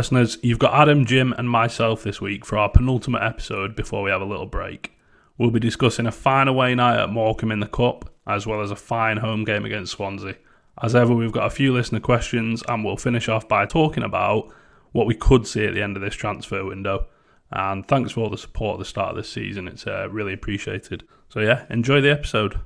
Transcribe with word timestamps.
Listeners. 0.00 0.38
You've 0.42 0.58
got 0.58 0.72
Adam, 0.72 1.04
Jim, 1.04 1.34
and 1.36 1.50
myself 1.50 2.02
this 2.02 2.22
week 2.22 2.46
for 2.46 2.56
our 2.56 2.70
penultimate 2.70 3.22
episode 3.22 3.76
before 3.76 4.02
we 4.02 4.10
have 4.10 4.22
a 4.22 4.24
little 4.24 4.46
break. 4.46 4.96
We'll 5.36 5.50
be 5.50 5.60
discussing 5.60 6.06
a 6.06 6.10
fine 6.10 6.48
away 6.48 6.74
night 6.74 6.98
at 6.98 7.10
Morecambe 7.10 7.52
in 7.52 7.60
the 7.60 7.66
Cup, 7.66 8.10
as 8.26 8.46
well 8.46 8.62
as 8.62 8.70
a 8.70 8.76
fine 8.76 9.18
home 9.18 9.44
game 9.44 9.66
against 9.66 9.92
Swansea. 9.92 10.36
As 10.82 10.94
ever, 10.94 11.14
we've 11.14 11.32
got 11.32 11.48
a 11.48 11.50
few 11.50 11.74
listener 11.74 12.00
questions, 12.00 12.62
and 12.66 12.82
we'll 12.82 12.96
finish 12.96 13.28
off 13.28 13.46
by 13.46 13.66
talking 13.66 14.02
about 14.02 14.50
what 14.92 15.06
we 15.06 15.14
could 15.14 15.46
see 15.46 15.66
at 15.66 15.74
the 15.74 15.82
end 15.82 15.98
of 15.98 16.02
this 16.02 16.14
transfer 16.14 16.64
window. 16.64 17.06
And 17.52 17.86
thanks 17.86 18.12
for 18.12 18.20
all 18.20 18.30
the 18.30 18.38
support 18.38 18.76
at 18.76 18.78
the 18.78 18.86
start 18.86 19.10
of 19.10 19.16
this 19.16 19.30
season. 19.30 19.68
It's 19.68 19.86
uh, 19.86 20.08
really 20.08 20.32
appreciated. 20.32 21.04
So, 21.28 21.40
yeah, 21.40 21.66
enjoy 21.68 22.00
the 22.00 22.10
episode. 22.10 22.58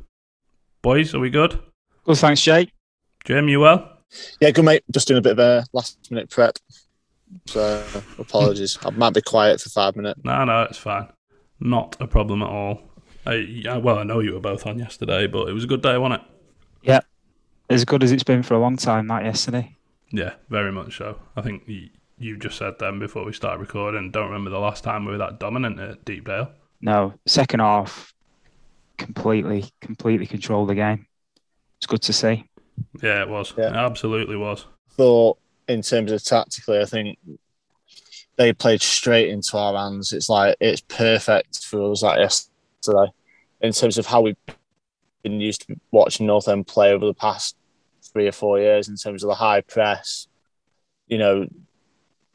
Boys, 0.83 1.17
are 1.17 1.19
we 1.19 1.31
good? 1.31 1.59
Good, 2.05 2.19
thanks, 2.19 2.43
Jake. 2.43 2.71
Jim, 3.25 3.49
you 3.49 3.59
well? 3.59 3.91
Yeah, 4.41 4.53
good 4.53 4.65
mate. 4.65 4.85
Just 4.93 5.09
doing 5.09 5.19
a 5.19 5.23
bit 5.23 5.33
of 5.33 5.41
a 5.41 5.67
last 5.73 5.99
minute 6.13 6.31
prep. 6.31 6.59
So 7.47 7.85
apologies. 8.19 8.79
I 8.85 8.91
might 8.91 9.15
be 9.15 9.23
quiet 9.23 9.61
for 9.61 9.71
five 9.71 9.97
minutes. 9.97 10.21
No, 10.25 10.45
no, 10.45 10.63
it's 10.63 10.79
fine. 10.79 11.09
Not 11.61 11.97
a 12.01 12.07
problem 12.07 12.43
at 12.43 12.49
all. 12.49 12.83
I, 13.27 13.35
yeah, 13.35 13.79
well, 13.79 13.99
I 13.99 14.03
know 14.03 14.21
you 14.21 14.35
were 14.35 14.41
both 14.41 14.67
on 14.67 14.79
yesterday, 14.79 15.27
but 15.27 15.49
it 15.49 15.53
was 15.53 15.65
a 15.65 15.67
good 15.67 15.83
day, 15.83 15.97
wasn't 15.97 16.23
it? 16.23 16.29
Yeah, 16.83 17.01
as 17.71 17.85
good 17.85 18.03
as 18.03 18.13
it's 18.13 18.25
been 18.25 18.43
for 18.43 18.55
a 18.55 18.59
long 18.59 18.77
time. 18.77 19.09
That 19.09 19.25
yesterday. 19.25 19.77
Yeah, 20.11 20.35
very 20.51 20.71
much 20.71 20.99
so. 20.99 21.19
I 21.37 21.43
think 21.43 21.63
you, 21.67 21.89
you 22.19 22.37
just 22.37 22.59
said 22.59 22.75
then 22.79 22.99
before 22.99 23.25
we 23.25 23.33
started 23.33 23.61
recording. 23.61 24.11
Don't 24.11 24.27
remember 24.27 24.51
the 24.51 24.59
last 24.59 24.85
time 24.85 25.05
we 25.05 25.13
were 25.13 25.19
that 25.19 25.41
dominant 25.41 25.81
at 25.81 26.05
Deepdale. 26.05 26.51
No, 26.81 27.15
second 27.27 27.61
half, 27.61 28.13
completely, 28.99 29.65
completely 29.81 30.27
controlled 30.27 30.69
the 30.69 30.75
game. 30.75 31.07
It's 31.79 31.87
good 31.87 32.03
to 32.03 32.13
see. 32.13 32.49
Yeah, 33.03 33.23
it 33.23 33.29
was. 33.29 33.55
Yeah. 33.57 33.69
It 33.69 33.77
absolutely 33.77 34.37
was. 34.37 34.67
Thought 34.91 35.39
in 35.69 35.83
terms 35.83 36.13
of 36.13 36.23
tactically, 36.23 36.81
I 36.81 36.85
think 36.85 37.19
they 38.37 38.53
played 38.53 38.83
straight 38.83 39.29
into 39.29 39.57
our 39.57 39.77
hands. 39.77 40.13
It's 40.13 40.29
like 40.29 40.57
it's 40.61 40.83
perfect 40.83 41.65
for 41.65 41.93
us 41.93 42.03
like 42.03 42.19
yesterday. 42.19 43.13
In 43.61 43.73
terms 43.73 43.97
of 43.97 44.07
how 44.07 44.21
we've 44.21 44.37
been 45.23 45.41
used 45.41 45.67
to 45.67 45.77
watching 45.91 46.27
North 46.27 46.49
End 46.49 46.67
play 46.67 46.93
over 46.93 47.07
the 47.07 47.15
past 47.15 47.57
three 48.13 48.29
or 48.29 48.33
four 48.33 48.59
years, 48.59 48.89
in 48.89 48.97
terms 48.97 49.23
of 49.23 49.29
the 49.29 49.35
high 49.35 49.61
press, 49.63 50.29
you 51.07 51.19
know, 51.19 51.47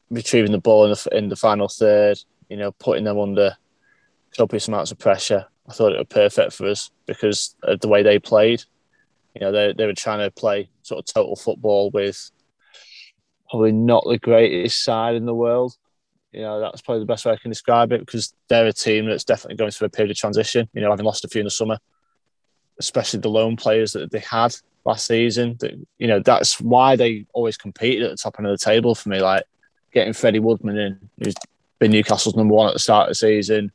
retrieving 0.09 0.51
the 0.51 0.57
ball 0.57 0.85
in 0.85 0.91
the 0.91 1.17
in 1.17 1.29
the 1.29 1.35
final 1.35 1.67
third, 1.67 2.17
you 2.49 2.57
know, 2.57 2.71
putting 2.71 3.03
them 3.03 3.19
under 3.19 3.55
copious 4.35 4.67
amounts 4.67 4.91
of 4.91 4.97
pressure. 4.99 5.45
I 5.67 5.73
thought 5.73 5.93
it 5.93 5.97
was 5.97 6.07
perfect 6.09 6.53
for 6.53 6.67
us 6.67 6.89
because 7.05 7.55
of 7.63 7.79
the 7.79 7.87
way 7.87 8.01
they 8.01 8.17
played. 8.17 8.63
You 9.35 9.41
know, 9.41 9.51
they 9.51 9.73
they 9.73 9.85
were 9.85 9.93
trying 9.93 10.19
to 10.19 10.31
play 10.31 10.69
sort 10.81 10.99
of 10.99 11.13
total 11.13 11.35
football 11.35 11.91
with 11.91 12.31
probably 13.49 13.71
not 13.71 14.03
the 14.07 14.17
greatest 14.17 14.83
side 14.83 15.15
in 15.15 15.25
the 15.25 15.33
world. 15.33 15.75
You 16.31 16.41
know, 16.41 16.59
that's 16.59 16.81
probably 16.81 16.99
the 16.99 17.07
best 17.07 17.25
way 17.25 17.33
I 17.33 17.37
can 17.37 17.49
describe 17.49 17.91
it 17.91 18.01
because 18.01 18.33
they're 18.47 18.67
a 18.67 18.73
team 18.73 19.07
that's 19.07 19.23
definitely 19.23 19.57
going 19.57 19.71
through 19.71 19.87
a 19.87 19.89
period 19.89 20.11
of 20.11 20.17
transition. 20.17 20.69
You 20.73 20.81
know, 20.81 20.91
having 20.91 21.05
lost 21.05 21.25
a 21.25 21.27
few 21.27 21.39
in 21.39 21.45
the 21.45 21.51
summer, 21.51 21.77
especially 22.79 23.19
the 23.19 23.29
lone 23.29 23.55
players 23.57 23.93
that 23.93 24.11
they 24.11 24.19
had 24.19 24.55
last 24.85 25.07
season. 25.07 25.57
That 25.59 25.73
you 25.97 26.07
know, 26.07 26.19
that's 26.19 26.61
why 26.61 26.95
they 26.95 27.25
always 27.33 27.57
competed 27.57 28.03
at 28.03 28.11
the 28.11 28.17
top 28.17 28.35
end 28.37 28.47
of 28.47 28.57
the 28.57 28.63
table 28.63 28.93
for 28.93 29.09
me. 29.09 29.19
Like 29.19 29.43
getting 29.91 30.13
Freddie 30.13 30.39
Woodman 30.39 30.77
in, 30.77 31.09
who's 31.23 31.35
been 31.79 31.91
Newcastle's 31.91 32.35
number 32.35 32.53
one 32.53 32.67
at 32.67 32.73
the 32.73 32.79
start 32.79 33.07
of 33.07 33.11
the 33.11 33.15
season. 33.15 33.71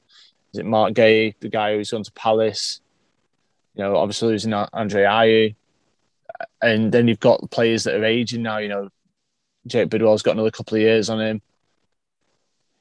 Is 0.53 0.61
it 0.61 0.67
Marc 0.67 0.95
Guehi, 0.95 1.34
the 1.41 1.49
guy 1.49 1.75
who's 1.75 1.91
gone 1.91 2.05
to 2.05 2.13
Palace? 2.13 2.81
You 3.75 3.83
know, 3.83 3.97
obviously 3.97 4.29
losing 4.29 4.53
Andre 4.53 5.03
Ayew. 5.03 5.55
And 6.63 6.93
then 6.93 7.09
you've 7.09 7.21
got 7.21 7.51
players 7.51 7.84
that 7.84 7.97
are 7.97 8.05
aging 8.05 8.43
now. 8.43 8.59
You 8.59 8.69
know, 8.69 8.89
Jake 9.67 9.89
Bidwell's 9.89 10.23
got 10.23 10.33
another 10.33 10.51
couple 10.51 10.77
of 10.77 10.83
years 10.83 11.09
on 11.11 11.21
him. 11.21 11.43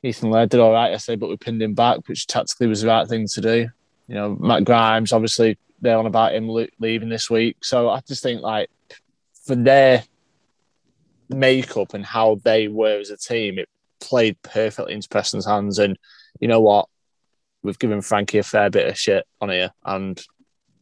Ethan 0.04 0.30
Laird 0.32 0.50
did 0.50 0.60
all 0.60 0.74
right 0.74 0.88
I 0.88 0.92
yesterday, 0.92 1.16
but 1.16 1.30
we 1.30 1.38
pinned 1.38 1.62
him 1.62 1.74
back, 1.74 2.08
which 2.08 2.28
tactically 2.28 2.68
was 2.68 2.82
the 2.82 2.88
right 2.88 3.08
thing 3.08 3.26
to 3.28 3.42
do. 3.42 3.70
You 4.08 4.16
know, 4.16 4.36
Matt 4.40 4.66
Grimes, 4.66 5.14
obviously, 5.14 5.58
they're 5.80 5.98
on 5.98 6.06
about 6.06 6.36
him 6.36 6.50
leaving 6.80 7.10
this 7.10 7.30
week. 7.30 7.58
So 7.64 7.90
I 7.90 8.02
just 8.02 8.22
think, 8.22 8.42
like, 8.42 8.70
for 9.46 9.56
their 9.56 10.04
makeup 11.30 11.94
and 11.94 12.06
how 12.06 12.40
they 12.44 12.68
were 12.68 13.00
as 13.00 13.12
a 13.12 13.18
team, 13.18 13.60
it 13.60 13.70
played 14.02 14.42
perfectly 14.42 14.94
into 14.94 15.08
Preston's 15.08 15.46
hands. 15.46 15.80
And 15.80 15.98
you 16.40 16.50
know 16.50 16.60
what? 16.62 16.90
We've 17.64 17.80
given 17.80 18.02
Frankie 18.02 18.40
a 18.40 18.44
fair 18.44 18.70
bit 18.70 18.90
of 18.90 18.98
shit 18.98 19.26
on 19.40 19.50
here. 19.50 19.72
And, 19.86 20.22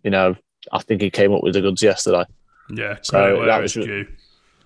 you 0.04 0.10
know, 0.10 0.36
I 0.72 0.80
think 0.80 1.02
he 1.02 1.12
came 1.12 1.32
up 1.32 1.44
with 1.44 1.54
the 1.54 1.62
goods 1.62 1.84
yesterday. 1.84 2.26
Yeah, 2.74 2.98
So 3.04 3.46
that 3.46 3.62
was- 3.62 3.74
due. 3.74 4.08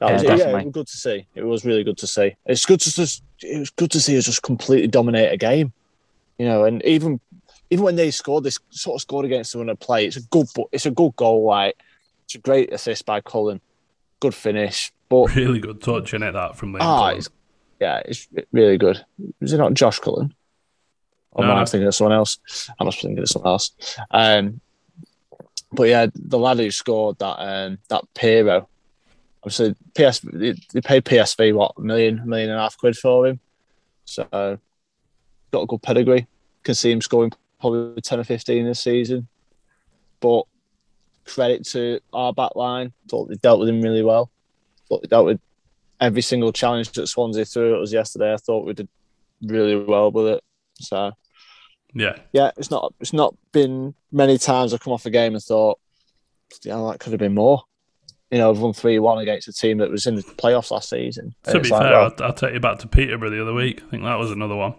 That 0.05 0.11
Yeah, 0.11 0.13
was, 0.13 0.23
yeah, 0.23 0.29
it 0.29 0.37
definitely. 0.37 0.65
was 0.65 0.73
good 0.73 0.87
to 0.87 0.97
see. 0.97 1.27
It 1.35 1.43
was 1.43 1.65
really 1.65 1.83
good 1.83 1.97
to 1.97 2.07
see. 2.07 2.35
It's 2.45 2.65
good 2.65 2.79
to 2.81 2.93
just 2.93 3.23
it 3.41 3.59
was 3.59 3.69
good 3.71 3.91
to 3.91 3.99
see 3.99 4.17
us 4.17 4.25
just 4.25 4.43
completely 4.43 4.87
dominate 4.87 5.31
a 5.33 5.37
game. 5.37 5.73
You 6.37 6.45
know, 6.45 6.63
and 6.65 6.83
even 6.85 7.19
even 7.71 7.83
when 7.85 7.95
they 7.95 8.11
scored, 8.11 8.43
they 8.43 8.51
sort 8.69 8.95
of 8.97 9.01
scored 9.01 9.25
against 9.25 9.51
them 9.51 9.61
on 9.61 9.69
a 9.69 9.75
play. 9.75 10.05
It's 10.05 10.17
a 10.17 10.21
good 10.21 10.47
it's 10.71 10.85
a 10.85 10.91
good 10.91 11.15
goal, 11.15 11.45
like 11.45 11.75
it's 12.25 12.35
a 12.35 12.39
great 12.39 12.71
assist 12.71 13.05
by 13.05 13.21
Cullen. 13.21 13.61
Good 14.19 14.35
finish. 14.35 14.91
But 15.09 15.25
Really 15.35 15.59
good 15.59 15.81
touch 15.81 16.13
in 16.13 16.23
it 16.23 16.33
that 16.33 16.55
from 16.55 16.73
Liam. 16.73 16.79
ah, 16.81 17.09
it's, 17.09 17.29
yeah, 17.79 18.01
it's 18.05 18.27
really 18.51 18.77
good. 18.77 19.03
Is 19.41 19.53
it 19.53 19.57
not 19.57 19.73
Josh 19.73 19.99
Cullen? 19.99 20.33
Or 21.31 21.43
No, 21.43 21.51
am 21.51 21.57
I 21.57 21.59
no. 21.61 21.65
thinking 21.65 21.87
of 21.87 21.95
someone 21.95 22.15
else? 22.15 22.37
I 22.79 22.83
must 22.83 22.97
be 22.99 23.07
thinking 23.07 23.23
of 23.23 23.29
someone 23.29 23.51
else. 23.51 23.71
Um, 24.11 24.61
but 25.71 25.83
yeah, 25.89 26.07
the 26.15 26.37
lad 26.39 26.57
who 26.59 26.71
scored 26.71 27.19
that 27.19 27.35
um, 27.39 27.77
that 27.89 28.03
Piroe, 28.15 28.65
obviously 29.45 29.75
PS 29.93 30.19
they 30.21 30.81
paid 30.81 31.05
PSV 31.05 31.53
what 31.53 31.73
a 31.77 31.81
million, 31.81 32.21
million 32.25 32.49
and 32.49 32.59
a 32.59 32.63
half 32.63 32.77
quid 32.77 32.97
for 32.97 33.27
him. 33.27 33.39
So 34.05 34.27
got 34.31 35.61
a 35.61 35.65
good 35.67 35.83
pedigree. 35.83 36.27
Can 36.63 36.75
see 36.75 36.91
him 36.91 37.01
scoring 37.01 37.31
probably 37.59 38.01
ten 38.01 38.19
or 38.19 38.23
fifteen 38.23 38.65
this 38.65 38.81
season. 38.81 39.27
But 40.19 40.43
credit 41.25 41.65
to 41.67 41.99
our 42.11 42.33
back 42.33 42.55
line. 42.55 42.91
Thought 43.07 43.29
they 43.29 43.35
dealt 43.35 43.59
with 43.59 43.69
him 43.69 43.81
really 43.81 44.03
well. 44.03 44.31
Thought 44.89 45.03
they 45.03 45.07
dealt 45.07 45.27
with 45.27 45.39
every 46.01 46.21
single 46.21 46.51
challenge 46.51 46.91
that 46.93 47.07
Swansea 47.07 47.45
threw 47.45 47.75
at 47.75 47.81
us 47.81 47.93
yesterday. 47.93 48.33
I 48.33 48.37
thought 48.37 48.65
we 48.65 48.73
did 48.73 48.89
really 49.41 49.75
well 49.75 50.11
with 50.11 50.27
it. 50.27 50.43
So 50.79 51.11
yeah, 51.93 52.17
yeah, 52.33 52.51
it's 52.57 52.71
not 52.71 52.93
it's 52.99 53.13
not 53.13 53.35
been 53.51 53.93
many 54.11 54.39
times 54.39 54.73
I've 54.73 54.81
come 54.81 54.93
off 54.93 55.05
a 55.05 55.11
game 55.11 55.33
and 55.33 55.43
thought, 55.43 55.79
yeah, 56.63 56.77
that 56.89 56.99
could 56.99 57.13
have 57.13 57.19
been 57.19 57.35
more. 57.35 57.63
You 58.35 58.41
know, 58.41 58.49
I've 58.49 58.59
won 58.59 58.73
three 58.73 58.99
one 58.99 59.19
against 59.19 59.47
a 59.47 59.53
team 59.53 59.77
that 59.77 59.89
was 59.89 60.07
in 60.07 60.15
the 60.15 60.21
playoffs 60.21 60.69
last 60.69 60.89
season. 60.89 61.33
to 61.43 61.57
be 61.61 61.69
like, 61.69 61.81
fair, 61.81 61.91
well, 61.93 62.13
I'll, 62.19 62.25
I'll 62.25 62.33
take 62.33 62.53
you 62.53 62.59
back 62.59 62.79
to 62.79 62.87
Peterborough 62.89 63.29
the 63.29 63.41
other 63.41 63.53
week. 63.53 63.81
I 63.87 63.89
think 63.89 64.03
that 64.03 64.19
was 64.19 64.29
another 64.29 64.57
one. 64.57 64.73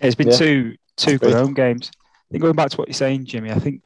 It's 0.00 0.14
been 0.14 0.28
Yeah. 0.28 0.36
two 0.36 0.76
two 0.98 1.16
good 1.16 1.32
home 1.32 1.54
games. 1.54 1.90
I 1.96 2.32
think 2.32 2.42
going 2.42 2.54
back 2.54 2.68
to 2.68 2.76
what 2.76 2.88
you're 2.88 2.92
saying, 2.92 3.24
Jimmy, 3.24 3.50
I 3.50 3.58
think 3.58 3.80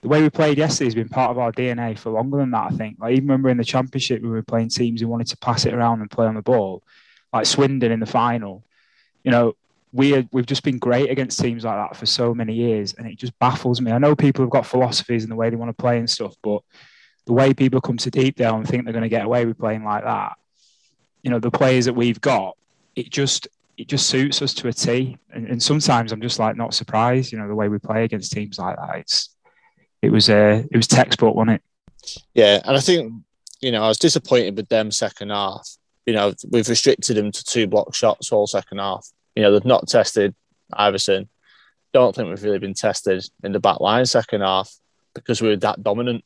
the 0.00 0.08
way 0.08 0.22
we 0.22 0.30
played 0.30 0.56
yesterday 0.56 0.86
has 0.86 0.94
been 0.94 1.10
part 1.10 1.30
of 1.30 1.36
our 1.36 1.52
DNA 1.52 1.98
for 1.98 2.08
longer 2.08 2.38
than 2.38 2.52
that. 2.52 2.72
I 2.72 2.74
think. 2.74 2.96
Like 2.98 3.12
even 3.12 3.24
remember 3.24 3.50
in 3.50 3.58
the 3.58 3.64
championship 3.64 4.22
we 4.22 4.30
were 4.30 4.42
playing 4.42 4.70
teams 4.70 5.02
who 5.02 5.08
wanted 5.08 5.26
to 5.26 5.36
pass 5.36 5.66
it 5.66 5.74
around 5.74 6.00
and 6.00 6.10
play 6.10 6.26
on 6.26 6.36
the 6.36 6.40
ball, 6.40 6.82
like 7.34 7.44
Swindon 7.44 7.92
in 7.92 8.00
the 8.00 8.06
final. 8.06 8.64
You 9.24 9.30
know, 9.30 9.56
we 9.92 10.12
had, 10.12 10.30
we've 10.32 10.46
just 10.46 10.62
been 10.62 10.78
great 10.78 11.10
against 11.10 11.38
teams 11.38 11.64
like 11.64 11.76
that 11.76 11.98
for 11.98 12.06
so 12.06 12.34
many 12.34 12.54
years, 12.54 12.94
and 12.94 13.06
it 13.06 13.18
just 13.18 13.38
baffles 13.40 13.82
me. 13.82 13.92
I 13.92 13.98
know 13.98 14.16
people 14.16 14.42
have 14.42 14.50
got 14.50 14.64
philosophies 14.64 15.22
and 15.22 15.30
the 15.30 15.36
way 15.36 15.50
they 15.50 15.56
want 15.56 15.68
to 15.68 15.82
play 15.82 15.98
and 15.98 16.08
stuff, 16.08 16.34
but 16.42 16.62
the 17.26 17.32
way 17.32 17.54
people 17.54 17.80
come 17.80 17.96
to 17.98 18.10
Deepdale 18.10 18.56
and 18.56 18.68
think 18.68 18.84
they're 18.84 18.92
going 18.92 19.02
to 19.02 19.08
get 19.08 19.24
away 19.24 19.46
with 19.46 19.58
playing 19.58 19.84
like 19.84 20.04
that, 20.04 20.32
you 21.22 21.30
know, 21.30 21.38
the 21.38 21.50
players 21.50 21.86
that 21.86 21.94
we've 21.94 22.20
got, 22.20 22.56
it 22.96 23.10
just 23.10 23.48
it 23.76 23.88
just 23.88 24.06
suits 24.06 24.40
us 24.40 24.54
to 24.54 24.68
a 24.68 24.72
T. 24.72 25.16
And, 25.32 25.48
and 25.48 25.62
sometimes 25.62 26.12
I'm 26.12 26.20
just 26.20 26.38
like 26.38 26.56
not 26.56 26.74
surprised, 26.74 27.32
you 27.32 27.38
know, 27.38 27.48
the 27.48 27.54
way 27.54 27.68
we 27.68 27.78
play 27.78 28.04
against 28.04 28.32
teams 28.32 28.58
like 28.58 28.76
that. 28.76 28.96
It's 28.98 29.30
it 30.02 30.12
was 30.12 30.28
uh, 30.28 30.62
it 30.70 30.76
was 30.76 30.86
textbook, 30.86 31.34
wasn't 31.34 31.56
it? 31.56 31.62
yeah, 32.34 32.60
and 32.64 32.76
I 32.76 32.80
think 32.80 33.12
you 33.60 33.72
know, 33.72 33.82
I 33.82 33.88
was 33.88 33.98
disappointed 33.98 34.56
with 34.56 34.68
them 34.68 34.90
second 34.90 35.30
half. 35.30 35.68
You 36.06 36.12
know, 36.12 36.34
we've 36.50 36.68
restricted 36.68 37.16
them 37.16 37.32
to 37.32 37.44
two 37.44 37.66
block 37.66 37.94
shots 37.94 38.30
all 38.30 38.46
second 38.46 38.78
half. 38.78 39.08
You 39.34 39.42
know, 39.42 39.52
they've 39.52 39.64
not 39.64 39.88
tested 39.88 40.34
Iversen. 40.72 41.28
Don't 41.92 42.14
think 42.14 42.28
we've 42.28 42.42
really 42.42 42.58
been 42.58 42.74
tested 42.74 43.24
in 43.42 43.52
the 43.52 43.60
back 43.60 43.80
line 43.80 44.04
second 44.04 44.42
half 44.42 44.70
because 45.14 45.40
we 45.40 45.48
were 45.48 45.56
that 45.56 45.82
dominant. 45.82 46.24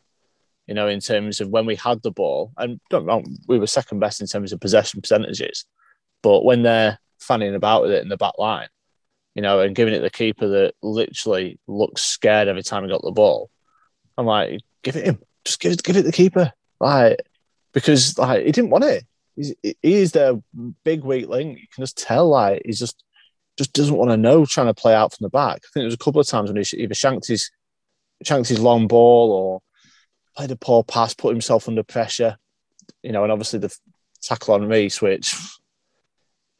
You 0.69 0.75
know, 0.75 0.87
in 0.87 1.01
terms 1.01 1.41
of 1.41 1.49
when 1.49 1.67
we 1.67 1.77
had 1.77 2.03
the 2.03 2.11
ball, 2.11 2.53
and 2.59 2.79
don't 2.91 3.07
know, 3.07 3.25
we 3.49 3.59
were 3.59 3.67
second 3.67 4.01
best 4.01 4.21
in 4.21 4.27
terms 4.27 4.53
of 4.53 4.61
possession 4.61 5.01
percentages. 5.01 5.65
But 6.23 6.45
when 6.45 6.63
they're 6.63 6.99
fanning 7.19 7.55
about 7.55 7.83
with 7.83 7.93
it 7.93 8.03
in 8.03 8.11
the 8.11 8.19
back 8.19 8.35
line, 8.39 8.69
you 9.35 9.43
know, 9.43 9.61
and 9.61 9.75
giving 9.75 9.95
it 9.95 10.01
the 10.01 10.11
keeper 10.11 10.47
that 10.47 10.75
literally 10.83 11.59
looks 11.67 12.05
scared 12.05 12.49
every 12.49 12.63
time 12.63 12.85
he 12.85 12.91
got 12.91 13.03
the 13.03 13.11
ball, 13.11 13.51
I'm 14.19 14.27
like, 14.27 14.61
give 14.83 14.97
it 14.97 15.07
him, 15.07 15.19
just 15.45 15.59
give 15.59 15.73
it, 15.73 15.83
give 15.83 15.97
it 15.97 16.05
the 16.05 16.13
keeper, 16.13 16.53
like 16.81 17.19
because 17.73 18.19
like 18.19 18.45
he 18.45 18.53
didn't 18.53 18.71
want 18.71 18.85
it. 18.85 19.05
He's, 19.37 19.55
he 19.63 19.77
is 19.83 20.13
their 20.13 20.35
big 20.85 21.03
weak 21.03 21.29
link. 21.29 21.59
You 21.59 21.67
can 21.75 21.83
just 21.83 21.97
tell, 21.97 22.29
like 22.29 22.63
he's 22.65 22.79
just 22.79 23.03
just 23.57 23.73
doesn't 23.73 23.97
want 23.97 24.11
to 24.11 24.17
know 24.17 24.45
trying 24.45 24.67
to 24.67 24.75
play 24.75 24.95
out 24.95 25.15
from 25.15 25.25
the 25.25 25.31
back. 25.31 25.57
I 25.57 25.67
think 25.73 25.75
there 25.75 25.85
was 25.85 25.95
a 25.95 25.99
couple 25.99 26.21
of 26.21 26.27
times 26.27 26.51
when 26.51 26.63
he 26.63 26.77
either 26.77 26.95
shanked 26.95 27.27
his 27.27 27.51
shanked 28.23 28.49
his 28.49 28.61
long 28.61 28.87
ball 28.87 29.33
or 29.33 29.61
played 30.39 30.51
a 30.53 30.57
poor 30.57 30.85
pass, 30.85 31.15
put 31.15 31.31
himself 31.31 31.69
under 31.69 31.83
pressure. 31.83 32.39
You 33.03 33.11
know, 33.13 33.25
and 33.25 33.33
obviously 33.33 33.59
the 33.59 33.77
tackle 34.23 34.55
on 34.55 34.63
Riis, 34.63 35.03
which 35.03 35.35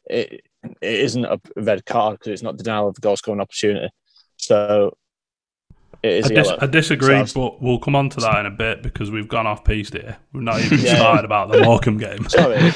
it, 0.05 0.41
it 0.81 0.99
isn't 0.99 1.23
a 1.25 1.39
red 1.55 1.85
card 1.85 2.19
because 2.19 2.33
it's 2.33 2.43
not 2.43 2.57
denial 2.57 2.89
of 2.89 2.95
the 2.95 3.01
goal 3.01 3.15
scoring 3.15 3.39
opportunity. 3.41 3.89
So 4.37 4.97
it 6.03 6.11
is 6.11 6.25
I, 6.25 6.33
dis- 6.33 6.51
I 6.61 6.65
disagree, 6.65 7.25
So- 7.25 7.39
but 7.51 7.61
we'll 7.61 7.79
come 7.79 7.95
on 7.95 8.09
to 8.09 8.19
that 8.21 8.39
in 8.41 8.45
a 8.45 8.51
bit 8.51 8.83
because 8.83 9.11
we've 9.11 9.27
gone 9.29 9.47
off 9.47 9.63
piece 9.63 9.89
here. 9.89 10.17
We've 10.33 10.43
not 10.43 10.59
even 10.61 10.79
Yeah. 10.81 10.95
started 10.97 11.23
about 11.25 11.49
the 11.51 11.61
Morecambe 11.63 11.97
game. 11.99 12.27
Sorry. 12.29 12.57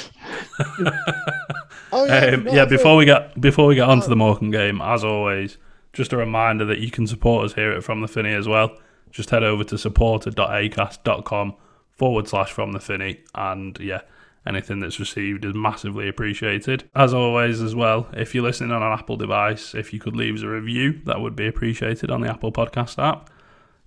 oh, 1.92 2.34
Um, 2.34 2.44
no, 2.46 2.54
yeah, 2.54 2.66
before 2.66 2.96
we 2.96 3.06
get 3.06 3.40
before 3.40 3.68
we 3.68 3.76
get 3.76 3.88
onto 3.90 4.06
Oh. 4.06 4.10
the 4.10 4.16
Morecambe 4.16 4.52
game, 4.52 4.82
as 4.82 5.04
always, 5.04 5.58
just 5.94 6.14
a 6.14 6.18
reminder 6.18 6.66
that 6.66 6.80
you 6.80 6.90
can 6.92 7.08
support 7.08 7.46
us 7.46 7.54
here 7.54 7.72
at 7.72 7.84
From 7.84 8.02
the 8.02 8.08
Finney 8.08 8.34
as 8.34 8.48
well. 8.48 8.78
Just 9.14 9.30
head 9.30 9.44
over 9.44 9.64
to 9.64 9.78
supporter.acast.com 9.78 11.56
forward 11.92 12.28
slash 12.28 12.52
from 12.52 12.72
the 12.72 12.80
finny 12.80 13.22
and 13.36 13.78
yeah, 13.80 14.02
anything 14.46 14.80
that's 14.80 15.00
received 15.00 15.46
is 15.46 15.54
massively 15.54 16.10
appreciated. 16.10 16.90
As 16.96 17.14
always, 17.14 17.62
as 17.62 17.76
well, 17.76 18.10
if 18.14 18.34
you're 18.34 18.44
listening 18.44 18.72
on 18.72 18.82
an 18.84 18.92
Apple 18.92 19.16
device, 19.16 19.76
if 19.76 19.94
you 19.94 20.00
could 20.00 20.16
leave 20.16 20.36
us 20.36 20.42
a 20.42 20.50
review, 20.50 21.00
that 21.06 21.22
would 21.22 21.36
be 21.36 21.48
appreciated 21.48 22.10
on 22.10 22.22
the 22.22 22.30
Apple 22.30 22.52
Podcast 22.52 23.02
app. 23.02 23.30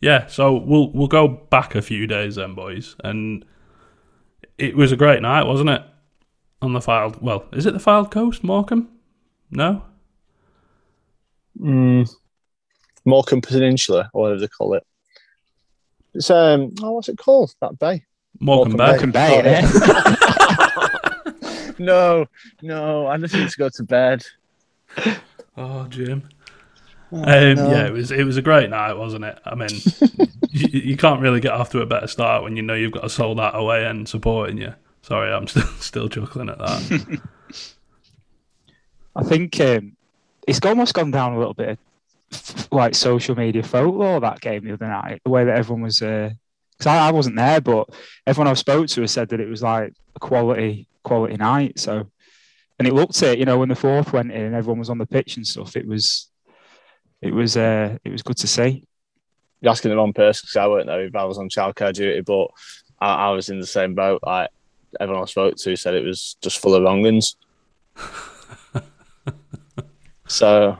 Yeah, 0.00 0.26
so 0.28 0.54
we'll 0.54 0.92
we'll 0.92 1.08
go 1.08 1.26
back 1.26 1.74
a 1.74 1.82
few 1.82 2.06
days 2.06 2.36
then, 2.36 2.54
boys, 2.54 2.94
and 3.02 3.44
it 4.58 4.76
was 4.76 4.92
a 4.92 4.96
great 4.96 5.22
night, 5.22 5.44
wasn't 5.44 5.70
it? 5.70 5.82
On 6.62 6.72
the 6.72 6.80
Fylde, 6.80 7.20
well, 7.20 7.46
is 7.52 7.66
it 7.66 7.72
the 7.72 7.80
Fylde 7.80 8.10
coast, 8.10 8.44
Morecambe? 8.44 8.88
No, 9.50 9.82
Mm, 11.60 12.08
Morecambe 13.04 13.40
Peninsula, 13.40 14.10
whatever 14.12 14.40
they 14.40 14.48
call 14.48 14.74
it. 14.74 14.86
It's 16.16 16.30
um, 16.30 16.72
oh, 16.82 16.92
what's 16.92 17.08
it 17.08 17.18
called? 17.18 17.54
That 17.60 17.78
bay. 17.78 18.04
Morecambe 18.40 18.76
Morecambe 18.76 19.12
Bay. 19.12 19.42
Bay, 19.42 19.62
Oh, 19.64 20.14
yeah. 21.42 21.72
no, 21.78 22.26
no, 22.62 23.06
I 23.06 23.16
just 23.18 23.34
need 23.34 23.48
to 23.48 23.56
go 23.58 23.68
to 23.68 23.82
bed. 23.82 24.24
Oh, 25.56 25.86
Jim. 25.88 26.28
Oh, 27.12 27.18
Um, 27.18 27.54
no. 27.54 27.70
Yeah, 27.70 27.86
it 27.86 27.92
was 27.92 28.10
it 28.10 28.24
was 28.24 28.36
a 28.36 28.42
great 28.42 28.68
night, 28.70 28.94
wasn't 28.94 29.24
it? 29.24 29.38
I 29.44 29.54
mean, 29.54 29.68
you, 30.50 30.68
you 30.80 30.96
can't 30.96 31.20
really 31.20 31.40
get 31.40 31.52
off 31.52 31.70
to 31.70 31.80
a 31.80 31.86
better 31.86 32.06
start 32.06 32.42
when 32.42 32.56
you 32.56 32.62
know 32.62 32.74
you've 32.74 32.92
got 32.92 33.04
a 33.04 33.10
sold 33.10 33.38
out 33.40 33.54
away 33.58 33.86
end 33.86 34.08
supporting 34.08 34.58
you. 34.58 34.74
Sorry, 35.02 35.32
I'm 35.32 35.46
still 35.48 35.66
still 35.78 36.08
chuckling 36.08 36.48
at 36.48 36.58
that. 36.58 37.20
I 39.14 39.22
think 39.22 39.58
um, 39.60 39.96
it's 40.46 40.60
almost 40.64 40.94
gone 40.94 41.10
down 41.10 41.34
a 41.34 41.38
little 41.38 41.54
bit 41.54 41.70
of 41.70 41.78
f- 41.78 41.84
like 42.76 42.94
social 42.94 43.34
media 43.34 43.62
folklore 43.62 44.20
that 44.20 44.40
game 44.40 44.64
the 44.64 44.74
other 44.74 44.86
night. 44.86 45.20
The 45.24 45.30
way 45.30 45.44
that 45.44 45.56
everyone 45.56 45.82
was, 45.82 45.98
because 45.98 46.86
I, 46.86 47.08
I 47.08 47.12
wasn't 47.12 47.36
there, 47.36 47.60
but 47.60 47.88
everyone 48.26 48.50
I 48.50 48.54
spoke 48.54 48.88
to 48.88 49.00
has 49.00 49.12
said 49.12 49.30
that 49.30 49.40
it 49.40 49.48
was 49.48 49.62
like 49.62 49.92
a 50.14 50.20
quality 50.20 50.88
quality 51.06 51.36
night. 51.36 51.78
So, 51.78 52.10
and 52.78 52.86
it 52.86 52.92
looked 52.92 53.22
it, 53.22 53.38
you 53.38 53.44
know, 53.44 53.58
when 53.58 53.68
the 53.68 53.74
fourth 53.74 54.12
went 54.12 54.32
in 54.32 54.42
and 54.42 54.54
everyone 54.54 54.80
was 54.80 54.90
on 54.90 54.98
the 54.98 55.06
pitch 55.06 55.36
and 55.36 55.46
stuff. 55.46 55.76
It 55.76 55.86
was, 55.86 56.28
it 57.22 57.32
was, 57.32 57.56
uh, 57.56 57.96
it 58.04 58.10
was 58.10 58.22
good 58.22 58.36
to 58.38 58.46
see. 58.46 58.84
You're 59.60 59.70
asking 59.70 59.90
the 59.90 59.96
wrong 59.96 60.12
person 60.12 60.44
because 60.44 60.56
I 60.56 60.66
weren't 60.66 60.86
there 60.86 61.06
if 61.06 61.16
I 61.16 61.24
was 61.24 61.38
on 61.38 61.48
childcare 61.48 61.94
duty, 61.94 62.20
but 62.20 62.48
I, 63.00 63.28
I 63.28 63.30
was 63.30 63.48
in 63.48 63.60
the 63.60 63.66
same 63.66 63.94
boat. 63.94 64.20
Like 64.26 64.50
everyone 65.00 65.22
I 65.22 65.26
spoke 65.26 65.56
to 65.56 65.76
said, 65.76 65.94
it 65.94 66.04
was 66.04 66.36
just 66.42 66.58
full 66.58 66.74
of 66.74 66.82
wrongings. 66.82 67.36
so, 70.28 70.76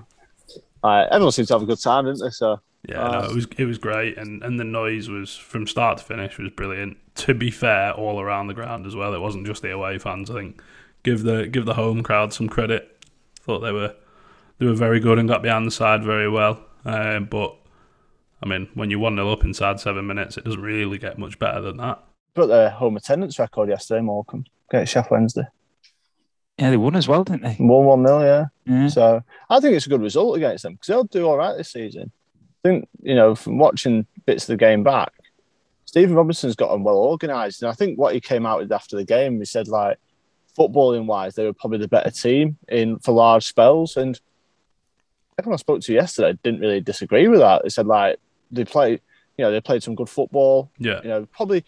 like, 0.87 1.09
everyone 1.11 1.33
seemed 1.33 1.49
to 1.49 1.55
have 1.55 1.63
a 1.63 1.67
good 1.67 1.81
time, 1.81 2.05
didn't 2.07 2.21
they? 2.23 2.31
So, 2.31 2.61
Yeah, 2.89 3.09
no, 3.09 3.19
Uh, 3.19 3.29
it 3.31 3.35
was 3.35 3.47
it 3.59 3.65
was 3.65 3.79
great, 3.79 4.17
and, 4.19 4.43
and 4.43 4.59
the 4.61 4.65
noise 4.65 5.09
was 5.09 5.37
from 5.37 5.67
start 5.67 5.99
to 5.99 6.05
finish 6.05 6.39
was 6.39 6.51
brilliant. 6.51 6.97
To 7.27 7.35
be 7.35 7.51
fair, 7.51 7.93
all 7.93 8.21
around 8.21 8.47
the 8.49 8.55
ground 8.55 8.87
as 8.87 8.95
well. 8.95 9.15
It 9.15 9.21
wasn't 9.21 9.47
just 9.47 9.63
the 9.63 9.73
away 9.73 9.99
fans. 9.99 10.31
I 10.31 10.35
think 10.35 10.63
give 11.03 11.23
the 11.23 11.47
give 11.49 11.65
the 11.67 11.75
home 11.75 12.03
crowd 12.03 12.33
some 12.33 12.49
credit. 12.49 12.83
Thought 13.41 13.61
they 13.61 13.73
were 13.73 13.95
they 14.59 14.67
were 14.67 14.75
very 14.75 15.01
good 15.01 15.19
and 15.19 15.29
got 15.29 15.43
behind 15.43 15.67
the 15.67 15.71
side 15.71 16.05
very 16.05 16.29
well. 16.29 16.61
Um, 16.85 17.25
but 17.25 17.57
I 18.43 18.47
mean, 18.47 18.69
when 18.75 18.91
you 18.91 18.99
one 18.99 19.17
0 19.17 19.31
up 19.33 19.45
inside 19.45 19.81
seven 19.81 20.07
minutes, 20.07 20.37
it 20.37 20.45
doesn't 20.45 20.63
really 20.63 20.99
get 20.99 21.19
much 21.19 21.39
better 21.39 21.61
than 21.61 21.79
that. 21.79 22.03
But 22.35 22.47
the 22.49 22.71
home 22.71 22.97
attendance 22.97 23.39
record 23.39 23.69
yesterday, 23.71 24.03
Morecambe. 24.03 24.45
Get 24.71 24.87
Sheff 24.87 25.11
Wednesday. 25.11 25.47
Yeah, 26.59 26.71
they 26.71 26.77
won 26.77 26.97
as 26.97 27.07
well, 27.07 27.23
didn't 27.23 27.43
they? 27.43 27.55
1 27.55 27.69
1 27.69 28.07
0, 28.07 28.23
yeah. 28.23 28.45
Yeah. 28.67 28.89
So 28.89 29.23
I 29.51 29.61
think 29.61 29.77
it's 29.77 29.87
a 29.87 29.91
good 29.91 30.01
result 30.01 30.37
against 30.37 30.63
them 30.63 30.75
because 30.75 30.87
they'll 30.89 31.05
do 31.05 31.27
all 31.27 31.37
right 31.37 31.57
this 31.57 31.73
season. 31.73 32.11
I 32.65 32.69
think, 32.69 32.89
you 33.03 33.15
know, 33.15 33.35
from 33.35 33.59
watching 33.59 34.07
bits 34.25 34.45
of 34.45 34.49
the 34.49 34.57
game 34.57 34.83
back, 34.83 35.13
Stephen 35.85 36.17
Robinson's 36.17 36.57
got 36.57 36.73
them 36.73 36.83
well 36.83 36.97
organised. 36.97 37.63
And 37.63 37.71
I 37.71 37.75
think 37.75 37.99
what 37.99 38.15
he 38.15 38.21
came 38.21 38.47
out 38.47 38.59
with 38.59 38.73
after 38.73 38.97
the 38.97 39.05
game, 39.05 39.39
he 39.39 39.45
said, 39.45 39.69
like, 39.69 39.99
footballing 40.59 41.07
wise, 41.07 41.35
they 41.35 41.45
were 41.45 41.53
probably 41.53 41.79
the 41.79 41.89
better 41.89 42.11
team 42.11 42.57
in 42.69 42.99
for 42.99 43.13
large 43.13 43.45
spells. 43.45 43.97
And 43.97 44.19
everyone 45.39 45.55
I 45.55 45.59
spoke 45.59 45.83
to 45.83 45.93
yesterday 45.93 46.39
didn't 46.43 46.61
really 46.61 46.81
disagree 46.81 47.29
with 47.29 47.41
that. 47.41 47.63
They 47.63 47.69
said, 47.69 47.87
like, 47.87 48.19
they 48.51 48.65
played, 48.65 49.01
you 49.37 49.45
know, 49.45 49.53
they 49.53 49.61
played 49.61 49.83
some 49.83 49.95
good 49.95 50.09
football, 50.09 50.71
Yeah, 50.79 51.01
you 51.03 51.09
know, 51.09 51.27
probably 51.27 51.65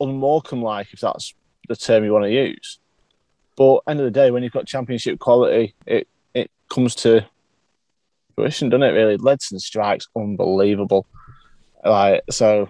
un-Morecambe 0.00 0.62
like, 0.62 0.92
if 0.92 1.00
that's 1.00 1.34
the 1.68 1.76
term 1.76 2.04
you 2.04 2.12
want 2.12 2.24
to 2.24 2.30
use. 2.30 2.78
But 3.58 3.80
end 3.88 3.98
of 4.00 4.04
the 4.04 4.10
day, 4.12 4.30
when 4.30 4.42
you've 4.44 4.52
got 4.52 4.66
championship 4.66 5.18
quality, 5.18 5.74
it 5.84 6.06
it 6.32 6.50
comes 6.70 6.94
to 6.96 7.26
fruition, 8.36 8.68
doesn't 8.70 8.84
it? 8.84 8.92
Really, 8.92 9.18
Ledson 9.18 9.58
strikes 9.60 10.06
unbelievable. 10.16 11.06
Like 11.84 12.22
so, 12.30 12.68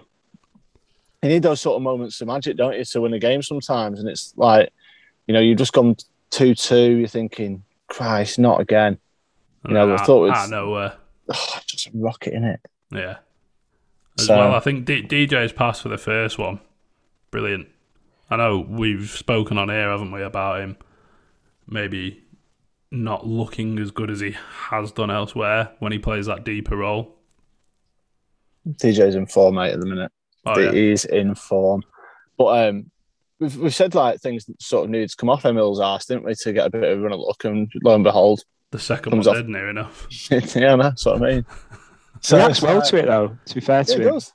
you 1.21 1.29
need 1.29 1.43
those 1.43 1.61
sort 1.61 1.75
of 1.75 1.83
moments 1.83 2.19
of 2.21 2.27
magic, 2.27 2.57
don't 2.57 2.75
you, 2.77 2.83
to 2.83 3.01
win 3.01 3.13
a 3.13 3.19
game 3.19 3.41
sometimes? 3.43 3.99
And 3.99 4.09
it's 4.09 4.33
like, 4.35 4.71
you 5.27 5.33
know, 5.33 5.39
you've 5.39 5.59
just 5.59 5.73
gone 5.73 5.95
two 6.31 6.55
two. 6.55 6.97
You're 6.97 7.07
thinking, 7.07 7.63
Christ, 7.87 8.39
not 8.39 8.59
again. 8.59 8.97
You 9.67 9.75
know, 9.75 9.89
I 9.91 9.93
out, 9.93 10.05
thought 10.07 10.25
it 10.25 10.29
was- 10.29 10.37
out 10.39 10.49
nowhere. 10.49 10.93
Oh, 11.31 11.59
just 11.67 11.85
a 11.85 11.91
rocket 11.93 12.33
in 12.33 12.43
it. 12.43 12.59
Yeah. 12.91 13.17
As 14.17 14.25
So- 14.25 14.35
well, 14.35 14.55
I 14.55 14.59
think 14.59 14.85
D- 14.85 15.03
DJ's 15.03 15.51
pass 15.53 15.79
for 15.79 15.89
the 15.89 15.97
first 15.99 16.39
one, 16.39 16.59
brilliant. 17.29 17.67
I 18.29 18.35
know 18.37 18.59
we've 18.59 19.09
spoken 19.09 19.57
on 19.57 19.69
here, 19.69 19.89
haven't 19.89 20.11
we, 20.11 20.21
about 20.21 20.61
him 20.61 20.77
maybe 21.71 22.23
not 22.91 23.27
looking 23.27 23.77
as 23.77 23.91
good 23.91 24.09
as 24.09 24.19
he 24.19 24.35
has 24.69 24.91
done 24.91 25.11
elsewhere 25.11 25.71
when 25.79 25.91
he 25.91 25.99
plays 25.99 26.25
that 26.25 26.43
deeper 26.43 26.75
role. 26.77 27.15
DJ's 28.67 29.15
in 29.15 29.27
form, 29.27 29.55
mate, 29.55 29.73
at 29.73 29.79
the 29.79 29.85
minute. 29.85 30.11
Oh, 30.45 30.59
yeah. 30.59 30.71
He's 30.71 31.05
in 31.05 31.35
form. 31.35 31.83
But 32.37 32.67
um, 32.69 32.91
we've, 33.39 33.55
we've 33.57 33.75
said 33.75 33.93
like 33.95 34.19
things 34.19 34.45
that 34.45 34.61
sort 34.61 34.85
of 34.85 34.89
needed 34.89 35.09
to 35.11 35.15
come 35.15 35.29
off 35.29 35.45
Emil's 35.45 35.79
arse, 35.79 36.05
didn't 36.05 36.25
we, 36.25 36.33
to 36.35 36.53
get 36.53 36.65
a 36.67 36.69
bit 36.69 36.83
of 36.83 36.99
a 36.99 37.01
run 37.01 37.13
of 37.13 37.19
luck? 37.19 37.43
And 37.45 37.71
lo 37.83 37.93
and 37.95 38.03
behold, 38.03 38.41
The 38.71 38.79
second 38.79 39.11
comes 39.11 39.27
one 39.27 39.35
off. 39.37 39.43
did 39.43 39.49
near 39.49 39.69
enough. 39.69 40.07
yeah, 40.31 40.75
that's 40.75 41.05
what 41.05 41.17
I 41.17 41.19
mean. 41.19 41.45
So 42.21 42.37
he 42.37 42.43
acts 42.43 42.57
it's 42.57 42.61
well 42.63 42.81
to 42.81 42.97
it, 42.97 43.05
though, 43.05 43.37
to 43.45 43.55
be 43.55 43.61
fair 43.61 43.79
Yeah, 43.79 43.83
to 43.83 43.93
it 43.93 43.99
him. 44.07 44.13
does. 44.13 44.33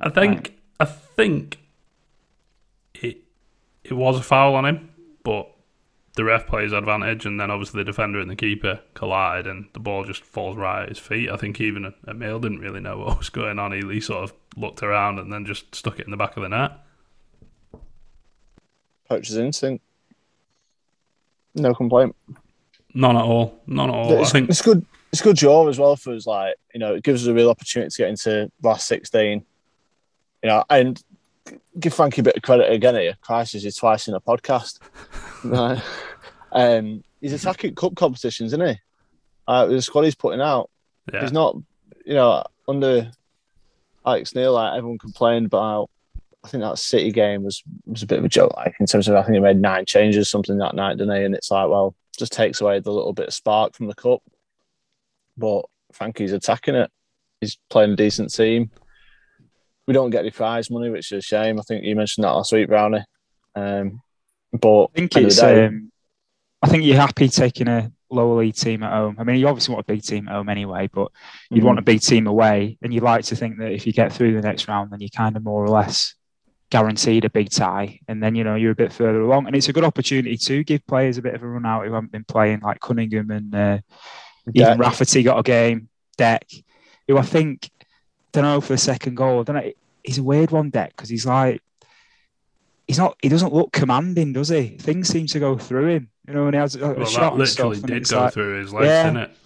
I 0.00 0.08
think 0.08 0.58
I 0.78 0.86
think 0.86 1.58
it 2.94 3.18
it 3.90 3.94
was 3.94 4.18
a 4.18 4.22
foul 4.22 4.54
on 4.54 4.66
him, 4.66 4.90
but 5.22 5.50
the 6.14 6.24
ref 6.24 6.46
plays 6.46 6.72
advantage, 6.72 7.24
and 7.24 7.40
then 7.40 7.50
obviously 7.50 7.80
the 7.80 7.84
defender 7.84 8.20
and 8.20 8.30
the 8.30 8.36
keeper 8.36 8.80
collide, 8.94 9.46
and 9.46 9.68
the 9.72 9.80
ball 9.80 10.04
just 10.04 10.24
falls 10.24 10.56
right 10.56 10.82
at 10.82 10.88
his 10.88 10.98
feet. 10.98 11.30
I 11.30 11.36
think 11.36 11.60
even 11.60 11.94
Emil 12.06 12.40
didn't 12.40 12.58
really 12.58 12.80
know 12.80 12.98
what 12.98 13.18
was 13.18 13.28
going 13.28 13.58
on. 13.58 13.72
He, 13.72 14.00
sort 14.00 14.24
of 14.24 14.34
looked 14.56 14.82
around 14.82 15.18
and 15.18 15.32
then 15.32 15.46
just 15.46 15.74
stuck 15.74 15.98
it 15.98 16.06
in 16.06 16.10
the 16.10 16.16
back 16.16 16.36
of 16.36 16.42
the 16.42 16.48
net. 16.48 16.72
Poacher's 19.08 19.36
instinct. 19.36 19.84
No 21.54 21.74
complaint. 21.74 22.14
None 22.94 23.16
at 23.16 23.22
all. 23.22 23.60
None 23.66 23.88
at 23.88 23.94
all. 23.94 24.18
I 24.18 24.20
it's, 24.20 24.32
think 24.32 24.50
it's 24.50 24.62
good. 24.62 24.84
It's 25.12 25.20
a 25.20 25.24
good 25.24 25.36
draw 25.36 25.68
as 25.68 25.78
well 25.78 25.96
for 25.96 26.14
us. 26.14 26.26
Like 26.26 26.54
you 26.74 26.80
know, 26.80 26.94
it 26.94 27.02
gives 27.02 27.22
us 27.22 27.28
a 27.28 27.34
real 27.34 27.50
opportunity 27.50 27.90
to 27.90 27.96
get 27.96 28.08
into 28.08 28.50
last 28.62 28.86
sixteen. 28.86 29.44
You 30.42 30.48
know, 30.48 30.64
and 30.70 31.02
give 31.78 31.94
Frankie 31.94 32.20
a 32.20 32.24
bit 32.24 32.36
of 32.36 32.42
credit 32.42 32.70
again 32.70 32.94
here. 32.94 33.16
Christ, 33.20 33.54
is 33.54 33.62
he 33.62 33.70
twice 33.70 34.08
in 34.08 34.14
a 34.14 34.20
podcast? 34.20 34.78
right. 35.44 35.82
Um, 36.52 37.04
he's 37.20 37.32
attacking 37.32 37.74
cup 37.74 37.94
competitions, 37.94 38.52
isn't 38.52 38.68
he? 38.68 38.80
Uh, 39.46 39.66
the 39.66 39.82
squad 39.82 40.02
he's 40.02 40.14
putting 40.14 40.40
out. 40.40 40.70
Yeah. 41.12 41.22
He's 41.22 41.32
not, 41.32 41.56
you 42.04 42.14
know, 42.14 42.44
under 42.68 43.10
Alex 44.04 44.34
Neil. 44.34 44.52
Like 44.52 44.76
everyone 44.76 44.98
complained 44.98 45.46
about. 45.46 45.90
I 46.42 46.48
think 46.48 46.62
that 46.62 46.78
City 46.78 47.12
game 47.12 47.42
was 47.42 47.62
was 47.84 48.02
a 48.02 48.06
bit 48.06 48.18
of 48.18 48.24
a 48.24 48.28
joke. 48.28 48.56
Like 48.56 48.74
in 48.80 48.86
terms 48.86 49.08
of, 49.08 49.16
I 49.16 49.22
think 49.22 49.34
he 49.34 49.40
made 49.40 49.60
nine 49.60 49.84
changes 49.84 50.30
something 50.30 50.56
that 50.58 50.74
night, 50.74 50.96
didn't 50.96 51.14
he? 51.14 51.24
And 51.24 51.34
it's 51.34 51.50
like, 51.50 51.68
well, 51.68 51.94
just 52.16 52.32
takes 52.32 52.60
away 52.60 52.80
the 52.80 52.92
little 52.92 53.12
bit 53.12 53.28
of 53.28 53.34
spark 53.34 53.74
from 53.74 53.88
the 53.88 53.94
cup. 53.94 54.22
But 55.36 55.62
Frankie's 55.92 56.32
attacking 56.32 56.76
it. 56.76 56.90
He's 57.40 57.58
playing 57.68 57.92
a 57.92 57.96
decent 57.96 58.32
team. 58.32 58.70
We 59.90 59.94
don't 59.94 60.10
get 60.10 60.20
any 60.20 60.30
prize 60.30 60.70
money, 60.70 60.88
which 60.88 61.10
is 61.10 61.18
a 61.18 61.20
shame. 61.20 61.58
I 61.58 61.62
think 61.62 61.82
you 61.82 61.96
mentioned 61.96 62.22
that 62.22 62.30
last 62.30 62.52
week, 62.52 62.68
Brownie. 62.68 63.04
Um, 63.56 64.00
but 64.52 64.84
I 64.84 64.86
think 64.94 65.16
it's. 65.16 65.40
day, 65.40 65.66
Um, 65.66 65.90
I 66.62 66.68
think 66.68 66.84
you're 66.84 66.94
happy 66.94 67.26
taking 67.28 67.66
a 67.66 67.90
lower 68.08 68.38
league 68.38 68.54
team 68.54 68.84
at 68.84 68.92
home. 68.92 69.16
I 69.18 69.24
mean, 69.24 69.40
you 69.40 69.48
obviously 69.48 69.74
want 69.74 69.84
a 69.88 69.92
big 69.92 70.04
team 70.04 70.28
at 70.28 70.34
home 70.34 70.48
anyway, 70.48 70.88
but 70.92 71.10
you'd 71.50 71.64
Mm. 71.64 71.66
want 71.66 71.78
a 71.80 71.82
big 71.82 72.02
team 72.02 72.28
away, 72.28 72.78
and 72.82 72.94
you 72.94 73.00
like 73.00 73.24
to 73.24 73.34
think 73.34 73.58
that 73.58 73.72
if 73.72 73.84
you 73.84 73.92
get 73.92 74.12
through 74.12 74.32
the 74.34 74.46
next 74.46 74.68
round, 74.68 74.92
then 74.92 75.00
you're 75.00 75.08
kind 75.08 75.36
of 75.36 75.42
more 75.42 75.64
or 75.64 75.68
less 75.68 76.14
guaranteed 76.70 77.24
a 77.24 77.30
big 77.30 77.50
tie, 77.50 77.98
and 78.06 78.22
then 78.22 78.36
you 78.36 78.44
know 78.44 78.54
you're 78.54 78.70
a 78.70 78.76
bit 78.76 78.92
further 78.92 79.22
along, 79.22 79.48
and 79.48 79.56
it's 79.56 79.68
a 79.68 79.72
good 79.72 79.82
opportunity 79.82 80.36
to 80.36 80.62
give 80.62 80.86
players 80.86 81.18
a 81.18 81.22
bit 81.22 81.34
of 81.34 81.42
a 81.42 81.48
run 81.48 81.66
out 81.66 81.84
who 81.84 81.92
haven't 81.94 82.12
been 82.12 82.22
playing, 82.22 82.60
like 82.60 82.78
Cunningham 82.78 83.28
and 83.32 83.52
uh, 83.52 83.78
even 84.54 84.78
Rafferty 84.78 85.24
got 85.24 85.40
a 85.40 85.42
game. 85.42 85.88
Deck, 86.16 86.46
who 87.08 87.18
I 87.18 87.22
think, 87.22 87.68
don't 88.32 88.44
know 88.44 88.60
for 88.60 88.74
the 88.74 88.78
second 88.78 89.16
goal. 89.16 89.40
I 89.40 89.42
don't 89.44 89.56
know. 89.56 89.72
He's 90.04 90.18
a 90.18 90.22
weird 90.22 90.50
one, 90.50 90.70
Deck, 90.70 90.94
because 90.96 91.08
he's 91.08 91.26
like, 91.26 91.62
he's 92.86 92.98
not. 92.98 93.16
He 93.22 93.28
doesn't 93.28 93.52
look 93.52 93.72
commanding, 93.72 94.32
does 94.32 94.48
he? 94.48 94.76
Things 94.78 95.08
seem 95.08 95.26
to 95.28 95.38
go 95.40 95.58
through 95.58 95.88
him. 95.88 96.10
You 96.26 96.34
know, 96.34 96.44
when 96.44 96.54
he 96.54 96.60
has 96.60 96.76
a, 96.76 96.84
a 96.84 96.94
well, 96.94 97.06
shot 97.06 97.34
that 97.34 97.40
and 97.40 97.48
stuff, 97.48 97.66
literally 97.68 97.94
and 97.96 98.04
did 98.04 98.08
go 98.08 98.20
like- 98.20 98.32
through 98.32 98.60
his 98.60 98.72
legs, 98.72 98.86
Yeah. 98.86 99.02
didn't 99.04 99.22
it? 99.22 99.36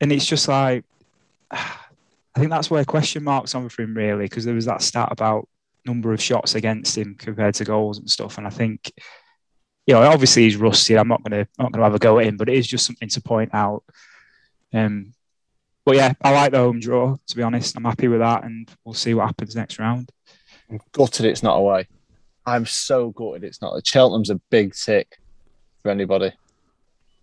and 0.00 0.12
it's 0.12 0.26
just 0.26 0.46
like 0.46 0.84
I 1.50 2.38
think 2.38 2.50
that's 2.50 2.70
where 2.70 2.84
question 2.84 3.24
marks 3.24 3.54
on 3.54 3.68
for 3.70 3.80
him 3.82 3.96
really 3.96 4.24
because 4.26 4.44
there 4.44 4.54
was 4.54 4.66
that 4.66 4.82
stat 4.82 5.08
about 5.10 5.48
number 5.86 6.12
of 6.12 6.20
shots 6.20 6.54
against 6.54 6.98
him 6.98 7.14
compared 7.18 7.54
to 7.54 7.64
goals 7.64 7.98
and 7.98 8.10
stuff, 8.10 8.36
and 8.36 8.46
I 8.46 8.50
think 8.50 8.92
you 9.86 9.94
know 9.94 10.02
obviously 10.02 10.42
he's 10.42 10.56
rusty. 10.56 10.98
I'm 10.98 11.08
not 11.08 11.22
gonna 11.22 11.48
not 11.58 11.72
gonna 11.72 11.84
have 11.84 11.94
a 11.94 11.98
go 11.98 12.18
at 12.18 12.26
him, 12.26 12.36
but 12.36 12.48
it 12.50 12.56
is 12.56 12.66
just 12.66 12.84
something 12.84 13.08
to 13.08 13.20
point 13.22 13.54
out. 13.54 13.84
Um, 14.74 15.14
but 15.86 15.94
yeah, 15.94 16.12
I 16.20 16.32
like 16.32 16.50
the 16.50 16.58
home 16.58 16.80
draw. 16.80 17.16
To 17.28 17.36
be 17.36 17.42
honest, 17.42 17.76
I'm 17.76 17.84
happy 17.84 18.08
with 18.08 18.18
that, 18.18 18.42
and 18.44 18.68
we'll 18.84 18.92
see 18.92 19.14
what 19.14 19.26
happens 19.26 19.54
next 19.54 19.78
round. 19.78 20.10
I'm 20.68 20.80
gutted 20.92 21.24
it's 21.24 21.44
not 21.44 21.56
away. 21.56 21.86
I'm 22.44 22.66
so 22.66 23.10
gutted 23.12 23.44
it's 23.44 23.62
not. 23.62 23.86
Cheltenham's 23.86 24.30
a 24.30 24.40
big 24.50 24.74
tick 24.74 25.16
for 25.82 25.90
anybody. 25.90 26.32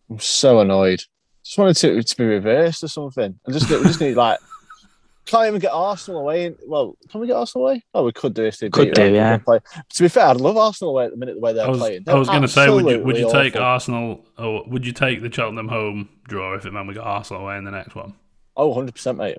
I'm 0.09 0.19
so 0.19 0.61
annoyed. 0.61 1.03
Just 1.43 1.57
wanted 1.57 1.75
to, 1.75 2.01
to 2.01 2.17
be 2.17 2.25
reversed 2.25 2.85
or 2.85 2.87
something. 2.87 3.37
I 3.45 3.51
just, 3.51 3.69
we 3.69 3.83
just 3.83 3.99
need 3.99 4.15
like 4.15 4.39
can't 5.25 5.47
even 5.47 5.59
get 5.59 5.71
Arsenal 5.73 6.21
away. 6.21 6.55
Well, 6.65 6.97
can 7.09 7.19
we 7.19 7.27
get 7.27 7.35
Arsenal 7.35 7.67
away? 7.67 7.83
Oh, 7.93 8.05
we 8.05 8.13
could 8.13 8.33
do 8.33 8.45
if 8.45 8.59
they 8.59 8.69
Could 8.69 8.89
beat 8.89 8.95
do, 8.95 9.13
yeah. 9.13 9.39
Play. 9.39 9.59
To 9.89 10.03
be 10.03 10.07
fair, 10.07 10.27
I'd 10.27 10.39
love 10.39 10.55
Arsenal 10.55 10.91
away 10.91 11.05
at 11.05 11.11
the 11.11 11.17
minute 11.17 11.35
the 11.35 11.41
way 11.41 11.51
they're 11.51 11.65
I 11.65 11.69
was, 11.69 11.79
playing. 11.79 12.03
I 12.07 12.13
was 12.13 12.29
going 12.29 12.43
to 12.43 12.47
say, 12.47 12.69
would 12.69 12.85
you 12.85 13.03
would 13.03 13.17
you 13.17 13.25
Absolutely 13.25 13.51
take 13.51 13.55
awful. 13.55 13.65
Arsenal 13.65 14.25
or 14.37 14.63
would 14.67 14.85
you 14.85 14.93
take 14.93 15.21
the 15.21 15.31
Cheltenham 15.31 15.67
home 15.67 16.07
draw 16.29 16.53
if 16.55 16.65
it 16.65 16.71
meant 16.71 16.87
we 16.87 16.93
got 16.93 17.07
Arsenal 17.07 17.43
away 17.43 17.57
in 17.57 17.65
the 17.65 17.71
next 17.71 17.93
one? 17.95 18.13
Oh, 18.55 18.67
100 18.67 18.93
percent, 18.93 19.17
mate. 19.17 19.37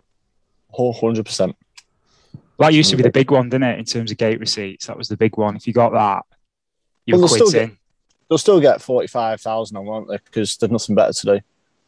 Oh, 0.76 0.92
100 0.92 1.25
percent. 1.25 1.56
That 2.59 2.73
used 2.73 2.90
to 2.90 2.97
be 2.97 3.02
the 3.02 3.11
big 3.11 3.30
one, 3.30 3.49
didn't 3.49 3.68
it? 3.68 3.78
In 3.78 3.85
terms 3.85 4.11
of 4.11 4.16
gate 4.16 4.38
receipts, 4.38 4.87
that 4.87 4.97
was 4.97 5.09
the 5.09 5.16
big 5.16 5.37
one. 5.37 5.56
If 5.56 5.66
you 5.66 5.73
got 5.73 5.92
that, 5.92 6.25
you 7.06 7.14
Well, 7.14 7.23
were 7.23 7.28
they'll 7.28 7.37
still 7.37 7.50
quitting. 7.50 7.78
They'll 8.28 8.38
still 8.38 8.61
get 8.61 8.80
45,000 8.80 9.76
on, 9.76 9.85
won't 9.85 10.09
they? 10.09 10.18
Because 10.25 10.56
there's 10.56 10.73
nothing 10.73 10.94
better 10.94 11.12
to 11.12 11.26
do. 11.26 11.40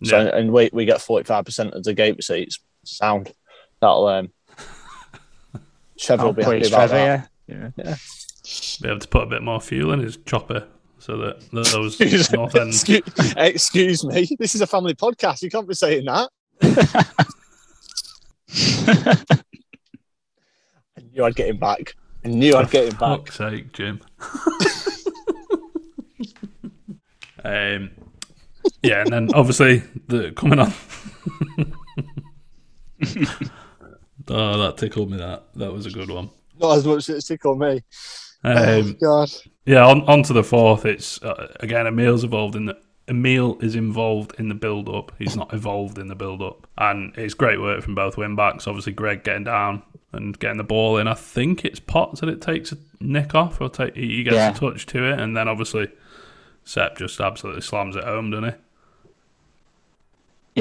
So, 0.05 0.29
and 0.29 0.53
we 0.53 0.69
we 0.73 0.85
get 0.85 1.01
45 1.01 1.45
percent 1.45 1.75
of 1.75 1.83
the 1.83 1.95
gate 1.95 2.17
receipts. 2.17 2.59
Sound. 2.85 3.33
That'll 3.81 4.07
um. 4.09 4.31
Trevor 5.99 6.25
will 6.25 6.33
be 6.35 6.43
happy 6.43 6.67
about 6.67 6.89
Trevor, 6.91 6.95
that. 6.95 7.29
yeah. 7.47 7.71
yeah. 7.77 7.97
Be 8.83 8.89
able 8.89 9.01
to 9.01 9.09
put 9.09 9.23
a 9.23 9.27
bit 9.27 9.43
more 9.43 9.61
fuel 9.61 9.93
in 9.93 10.01
his 10.01 10.19
chopper 10.19 10.67
so 10.99 11.17
that, 11.19 11.41
that 11.51 11.67
those 11.73 12.33
north 12.33 12.55
end. 12.55 12.69
excuse, 12.69 13.03
excuse 13.37 14.05
me. 14.05 14.29
This 14.39 14.55
is 14.55 14.61
a 14.61 14.67
family 14.67 14.95
podcast. 14.95 15.43
You 15.43 15.51
can't 15.51 15.67
be 15.67 15.75
saying 15.75 16.05
that. 16.05 16.31
I 16.63 16.75
knew 21.13 21.25
I'd 21.25 21.35
get 21.35 21.49
him 21.49 21.59
back. 21.59 21.95
I 22.25 22.29
knew 22.29 22.57
I'd 22.57 22.71
get 22.71 22.85
him 22.85 22.99
back. 22.99 23.19
Fuck's 23.27 23.37
sake, 23.37 23.73
Jim. 23.73 24.01
um, 27.45 27.91
yeah, 28.83 29.03
and 29.03 29.13
then 29.13 29.29
obviously 29.35 29.83
the 30.09 30.33
coming 30.33 30.59
on. 30.59 30.73
oh, 34.29 34.59
that 34.59 34.75
tickled 34.77 35.11
me. 35.11 35.19
That 35.19 35.45
that 35.55 35.73
was 35.73 35.87
a 35.87 35.91
good 35.91 36.11
one. 36.11 36.31
Not 36.59 36.79
as 36.79 36.87
much 36.87 37.09
as 37.09 37.17
it's 37.17 37.29
tickled 37.29 37.59
me. 37.59 37.83
Um, 38.45 38.57
oh 38.57 38.93
God. 39.01 39.31
Yeah, 39.65 39.87
on, 39.87 40.03
on 40.03 40.23
to 40.25 40.33
the 40.33 40.45
fourth. 40.45 40.85
It's 40.87 41.23
uh, 41.23 41.53
again 41.61 41.87
Emil's 41.87 42.25
involved 42.25 42.57
in 42.57 42.67
the 42.67 42.79
Emil 43.09 43.57
is 43.61 43.77
involved 43.77 44.35
in 44.39 44.49
the 44.49 44.55
build 44.55 44.89
up. 44.89 45.13
He's 45.19 45.37
not 45.37 45.53
involved 45.53 45.99
in 45.99 46.09
the 46.09 46.15
build 46.17 46.43
up, 46.43 46.67
and 46.77 47.17
it's 47.17 47.35
great 47.35 47.61
work 47.61 47.83
from 47.83 47.95
both 47.95 48.17
wing 48.17 48.35
backs. 48.35 48.67
Obviously, 48.67 48.93
Greg 48.93 49.23
getting 49.23 49.45
down 49.45 49.83
and 50.13 50.37
getting 50.39 50.57
the 50.57 50.65
ball 50.65 50.97
in. 50.99 51.07
I 51.07 51.15
think 51.15 51.65
it's 51.65 51.79
Potts 51.79 52.21
that 52.21 52.29
it 52.29 52.41
takes 52.41 52.73
a 52.73 52.79
nick 53.01 53.35
off, 53.35 53.61
or 53.61 53.69
take 53.69 53.95
he 53.95 54.23
gets 54.25 54.35
Yeah. 54.37 54.51
a 54.51 54.55
touch 54.55 54.87
to 54.87 55.05
it, 55.05 55.21
and 55.21 55.37
then 55.37 55.47
obviously 55.49 55.89
Sepp 56.65 56.97
just 56.99 57.21
absolutely 57.21 57.63
slams 57.63 57.95
it 57.95 58.03
home, 58.05 58.31
doesn't 58.31 58.51
he? 58.51 58.57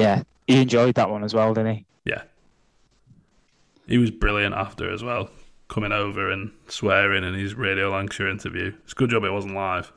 Yeah, 0.02 0.22
he 0.46 0.60
enjoyed 0.62 0.94
that 0.96 1.10
one 1.10 1.24
as 1.24 1.34
well, 1.34 1.52
didn't 1.54 1.74
he? 1.74 1.84
Yeah, 2.04 2.22
he 3.88 3.98
was 3.98 4.10
brilliant 4.10 4.54
after 4.54 4.88
as 4.92 5.02
well, 5.02 5.30
coming 5.68 5.90
over 5.92 6.30
and 6.30 6.52
swearing 6.68 7.24
in 7.24 7.34
his 7.34 7.54
Radio 7.54 7.90
Lancashire 7.90 8.28
interview. 8.28 8.72
It's 8.84 8.92
a 8.92 8.96
good 8.96 9.10
job 9.10 9.24
it 9.24 9.30
wasn't 9.32 9.54
live. 9.54 9.90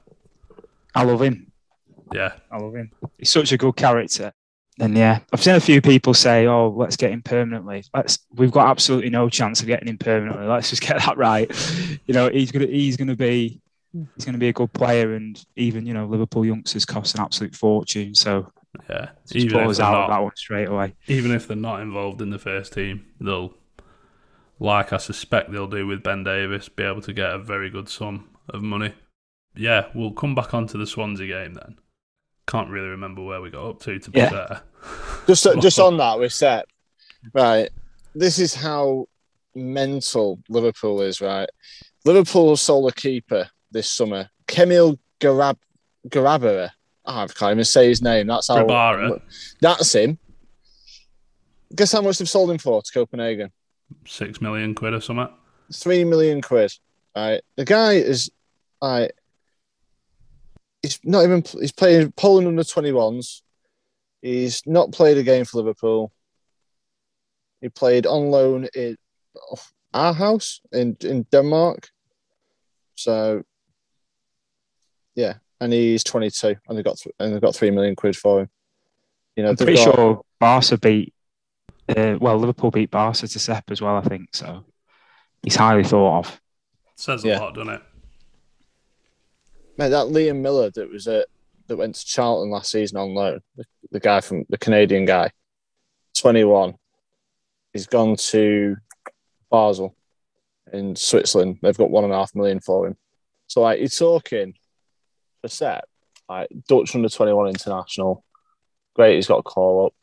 I 0.96 1.04
love 1.04 1.22
him. 1.22 1.49
Yeah, 2.14 2.34
I 2.52 2.58
love 2.58 2.76
him. 2.76 2.92
He's 3.18 3.30
such 3.30 3.52
a 3.52 3.58
good 3.58 3.76
character. 3.76 4.34
And 4.82 4.98
yeah, 4.98 5.20
I've 5.34 5.44
seen 5.44 5.56
a 5.56 5.60
few 5.60 5.82
people 5.82 6.14
say, 6.14 6.48
"Oh, 6.48 6.70
let's 6.70 6.96
get 6.96 7.12
him 7.12 7.22
permanently." 7.22 7.84
Let's. 7.94 8.20
We've 8.36 8.52
got 8.52 8.68
absolutely 8.70 9.10
no 9.10 9.28
chance 9.30 9.60
of 9.60 9.68
getting 9.68 9.90
him 9.90 9.98
permanently. 9.98 10.46
Let's 10.48 10.70
just 10.70 10.82
get 10.82 10.98
that 11.06 11.18
right. 11.18 11.50
You 12.08 12.14
know, 12.14 12.30
he's 12.30 12.52
gonna. 12.52 12.66
He's 12.68 12.96
gonna 12.98 13.16
be. 13.16 13.60
He's 14.16 14.24
gonna 14.26 14.38
be 14.38 14.48
a 14.50 14.54
good 14.54 14.72
player, 14.72 15.16
and 15.16 15.44
even 15.58 15.86
you 15.86 15.94
know, 15.94 16.06
Liverpool 16.06 16.46
youngsters 16.46 16.86
cost 16.86 17.16
an 17.16 17.22
absolute 17.22 17.56
fortune. 17.56 18.16
So 18.16 18.52
yeah. 18.90 19.10
just 19.24 19.36
Even 19.36 19.52
pull 19.52 19.62
if 19.62 19.68
us 19.72 19.78
they're 19.80 19.86
out 19.88 19.92
not- 19.94 20.04
of 20.04 20.10
that 20.12 20.22
one 20.24 20.36
straight 20.36 20.68
away. 20.70 20.94
even 21.08 21.32
if 21.32 21.48
they're 21.48 21.58
not 21.58 21.82
involved 21.82 22.22
in 22.22 22.30
the 22.30 22.40
first 22.40 22.72
team, 22.74 23.06
they'll, 23.20 23.54
like 24.60 24.94
I 24.94 24.98
suspect 24.98 25.52
they'll 25.52 25.68
do 25.68 25.88
with 25.88 26.04
Ben 26.04 26.24
Davis, 26.24 26.70
be 26.70 26.84
able 26.84 27.02
to 27.02 27.14
get 27.14 27.32
a 27.32 27.40
very 27.40 27.70
good 27.70 27.90
sum 27.90 28.30
of 28.48 28.62
money. 28.62 28.94
Yeah, 29.56 29.88
we'll 29.96 30.12
come 30.12 30.36
back 30.36 30.54
onto 30.54 30.78
the 30.78 30.86
Swansea 30.88 31.28
game 31.28 31.56
then. 31.56 31.78
Can't 32.50 32.70
really 32.70 32.88
remember 32.88 33.22
where 33.24 33.42
we 33.42 33.50
got 33.52 33.70
up 33.70 33.80
to, 33.82 34.00
to 34.00 34.10
be 34.12 34.20
Yeah. 34.20 34.30
fair. 34.30 34.62
Just 35.28 35.46
uh, 35.46 35.56
just 35.62 35.80
on 35.80 35.98
that 35.98 36.18
we're 36.18 36.30
set. 36.30 36.66
right? 37.34 37.70
This 38.16 38.40
is 38.40 38.56
how 38.56 39.08
mental 39.54 40.40
Liverpool 40.50 41.02
is, 41.02 41.22
right? 41.22 41.48
Liverpool 42.06 42.56
sold 42.58 42.90
a 42.92 42.96
keeper 42.96 43.48
this 43.72 43.92
summer, 43.92 44.30
Kemil 44.48 44.98
Garab 45.20 45.58
Garabara. 46.08 46.72
Oh, 47.06 47.14
I 47.14 47.28
can't 47.28 47.52
even 47.52 47.66
say 47.66 47.88
his 47.90 48.02
name. 48.02 48.28
That's 48.28 48.48
how. 48.48 48.64
Grabara. 48.66 49.22
That's 49.62 49.94
him. 49.94 50.18
Guess 51.76 51.92
how 51.92 52.02
much 52.02 52.18
they've 52.18 52.28
sold 52.30 52.50
him 52.50 52.58
for 52.58 52.82
to 52.82 52.92
Copenhagen? 52.92 53.52
Six 54.08 54.42
million 54.42 54.74
quid 54.74 54.94
or 54.94 55.02
something. 55.02 55.30
Three 55.74 56.04
million 56.04 56.42
quid. 56.42 56.72
Right. 57.16 57.42
The 57.58 57.66
guy 57.66 57.94
is, 57.94 58.32
right. 58.82 59.12
He's 60.82 61.00
not 61.04 61.24
even. 61.24 61.44
He's 61.60 61.72
playing 61.72 62.12
Poland 62.14 62.48
under 62.48 62.64
twenty 62.64 62.92
ones. 62.92 63.44
He's 64.22 64.64
not 64.66 64.92
played 64.92 65.18
a 65.18 65.24
game 65.24 65.46
for 65.46 65.58
Liverpool. 65.58 66.12
He 67.62 67.70
played 67.70 68.06
on 68.06 68.32
loan 68.32 68.68
in 68.74 68.96
Aarhus 69.94 70.60
in 70.72 70.96
in 71.02 71.24
Denmark. 71.32 71.90
So, 72.96 73.44
yeah, 75.16 75.36
and 75.60 75.74
he's 75.74 76.04
twenty 76.04 76.30
two, 76.30 76.56
and 76.68 76.78
they 76.78 76.84
got 76.84 76.98
th- 76.98 77.16
and 77.20 77.36
they 77.36 77.40
got 77.40 77.56
three 77.56 77.72
million 77.72 77.96
quid 77.96 78.16
for 78.16 78.42
him. 78.42 78.50
You 79.36 79.44
know, 79.44 79.50
I'm 79.50 79.58
pretty 79.58 79.76
got- 79.76 79.96
sure 79.96 80.22
Barca 80.40 80.78
beat. 80.78 81.14
Uh, 81.90 82.18
well, 82.22 82.38
Liverpool 82.38 82.72
beat 82.72 82.92
Barca 82.92 83.28
to 83.28 83.40
Sepp 83.40 83.72
as 83.72 83.82
well. 83.82 83.96
I 83.98 84.02
think 84.02 84.30
so. 84.36 84.64
He's 85.44 85.56
highly 85.56 85.84
thought 85.84 86.20
of. 86.20 86.42
Says 86.96 87.24
Yeah. 87.26 87.40
a 87.40 87.42
lot, 87.42 87.56
doesn't 87.56 87.74
it? 87.74 87.82
That 89.88 90.08
Liam 90.08 90.42
Millar 90.42 90.72
that 90.72 90.92
was 90.92 91.08
at 91.08 91.28
that 91.68 91.78
went 91.78 91.96
to 91.96 92.06
Charlton 92.06 92.52
last 92.52 92.72
season 92.72 92.98
on 92.98 93.14
loan, 93.14 93.40
the, 93.56 93.64
the 93.92 94.00
guy 94.00 94.20
from 94.20 94.46
the 94.50 94.58
Canadian 94.58 95.06
guy, 95.06 95.32
twenty 96.18 96.44
one. 96.44 96.76
He's 97.72 97.88
gone 97.88 98.16
to 98.18 98.76
Basel 99.50 99.96
in 100.74 100.96
Switzerland. 100.96 101.60
They've 101.62 101.78
got 101.78 101.92
one 101.92 102.04
and 102.04 102.12
a 102.12 102.18
half 102.18 102.36
million 102.36 102.60
for 102.60 102.88
him. 102.88 102.98
So 103.48 103.62
like 103.62 103.80
you're 103.80 103.88
talking 103.88 104.56
for 105.42 105.48
Sepp, 105.48 105.86
like 106.28 106.50
Dutch 106.68 106.94
under 106.96 107.10
twenty 107.10 107.32
one 107.32 107.48
international. 107.48 108.26
Great, 108.96 109.16
he's 109.16 109.28
got 109.28 109.40
a 109.40 109.44
call 109.44 109.86
up. 109.86 109.94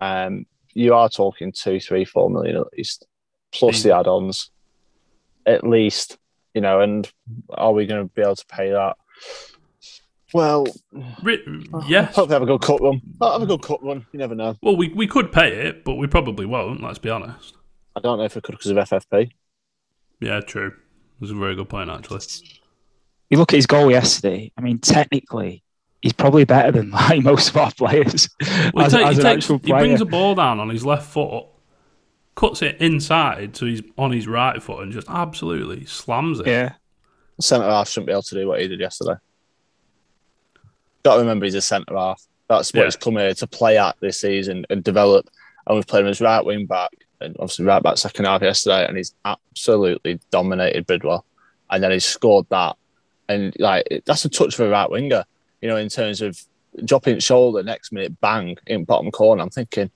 Um, 0.00 0.46
you 0.72 0.94
are 0.94 1.08
talking 1.08 1.52
two, 1.52 1.80
three, 1.80 2.04
four 2.04 2.30
million 2.30 2.56
at 2.56 2.66
least, 2.76 3.06
plus 3.50 3.82
the 3.82 3.96
add-ons, 3.96 4.50
at 5.46 5.66
least. 5.66 6.18
You 6.54 6.60
know, 6.60 6.80
and 6.80 7.10
are 7.50 7.72
we 7.72 7.86
going 7.86 8.06
to 8.06 8.14
be 8.14 8.22
able 8.22 8.36
to 8.36 8.46
pay 8.46 8.70
that? 8.70 8.96
Well, 10.34 10.66
Ri- 11.22 11.42
oh, 11.72 11.84
yes. 11.86 12.14
hopefully 12.16 12.34
have 12.34 12.42
a 12.42 12.46
good 12.46 12.60
cut 12.60 12.80
run. 12.82 13.00
I'll 13.20 13.32
have 13.32 13.42
a 13.42 13.46
good 13.46 13.62
cut 13.62 13.82
run. 13.82 14.04
You 14.12 14.18
never 14.18 14.34
know. 14.34 14.56
Well, 14.62 14.76
we, 14.76 14.88
we 14.88 15.06
could 15.06 15.32
pay 15.32 15.66
it, 15.66 15.84
but 15.84 15.94
we 15.94 16.06
probably 16.06 16.44
won't, 16.46 16.82
let's 16.82 16.98
be 16.98 17.08
honest. 17.10 17.54
I 17.94 18.00
don't 18.00 18.18
know 18.18 18.24
if 18.24 18.34
we 18.34 18.40
could 18.40 18.52
because 18.58 18.70
of 18.70 18.76
FFP. 18.76 19.30
Yeah, 20.20 20.40
true. 20.40 20.74
That's 21.20 21.32
a 21.32 21.34
very 21.36 21.54
good 21.54 21.68
point, 21.68 21.88
actually. 21.90 22.20
You 23.30 23.38
look 23.38 23.52
at 23.52 23.56
his 23.56 23.66
goal 23.66 23.90
yesterday. 23.90 24.52
I 24.58 24.60
mean, 24.60 24.78
technically, 24.78 25.62
he's 26.02 26.12
probably 26.12 26.44
better 26.44 26.72
than 26.72 26.90
like 26.92 27.22
most 27.22 27.50
of 27.50 27.56
our 27.56 27.70
players. 27.72 28.28
Well, 28.74 28.86
as, 28.86 28.92
he, 28.92 28.98
ta- 28.98 29.08
as 29.08 29.16
he, 29.16 29.22
an 29.22 29.26
takes, 29.26 29.44
actual 29.44 29.58
he 29.58 29.72
brings 29.72 30.00
player. 30.00 30.08
a 30.08 30.10
ball 30.10 30.34
down 30.34 30.60
on 30.60 30.68
his 30.68 30.84
left 30.84 31.06
foot, 31.10 31.46
cuts 32.34 32.60
it 32.62 32.76
inside, 32.80 33.56
so 33.56 33.64
he's 33.66 33.82
on 33.96 34.12
his 34.12 34.26
right 34.26 34.62
foot, 34.62 34.82
and 34.82 34.92
just 34.92 35.08
absolutely 35.08 35.86
slams 35.86 36.40
it. 36.40 36.46
yeah, 36.48 36.74
Centre 37.40 37.66
half 37.68 37.88
shouldn't 37.88 38.06
be 38.06 38.12
able 38.12 38.22
to 38.22 38.34
do 38.34 38.48
what 38.48 38.60
he 38.60 38.68
did 38.68 38.80
yesterday. 38.80 39.14
Got 41.02 41.14
to 41.16 41.20
remember 41.20 41.44
he's 41.44 41.54
a 41.54 41.60
centre 41.62 41.96
half. 41.96 42.22
That's 42.48 42.72
what 42.72 42.80
Yeah. 42.80 42.84
he's 42.86 42.96
come 42.96 43.16
here 43.16 43.34
to 43.34 43.46
play 43.46 43.78
at 43.78 43.96
this 44.00 44.20
season 44.20 44.64
and 44.70 44.82
develop. 44.82 45.28
And 45.66 45.76
we've 45.76 45.86
played 45.86 46.00
him 46.04 46.08
as 46.08 46.20
right 46.20 46.44
wing 46.44 46.66
back 46.66 46.90
and 47.20 47.34
obviously 47.38 47.64
right 47.64 47.82
back 47.82 47.98
second 47.98 48.24
half 48.26 48.42
yesterday, 48.42 48.86
and 48.86 48.96
he's 48.96 49.14
absolutely 49.24 50.20
dominated 50.30 50.86
Bidwell. 50.86 51.24
And 51.70 51.82
then 51.82 51.90
he's 51.90 52.04
scored 52.04 52.46
that, 52.50 52.76
and 53.28 53.52
like 53.58 54.02
that's 54.06 54.24
a 54.24 54.28
touch 54.28 54.54
for 54.54 54.66
a 54.66 54.70
right 54.70 54.88
winger, 54.88 55.24
you 55.60 55.68
know, 55.68 55.76
in 55.76 55.88
terms 55.88 56.20
of 56.22 56.40
dropping 56.84 57.18
shoulder 57.18 57.62
next 57.64 57.90
minute, 57.90 58.20
bang 58.20 58.56
in 58.68 58.84
bottom 58.84 59.10
corner. 59.10 59.42
I'm 59.42 59.50
thinking, 59.50 59.90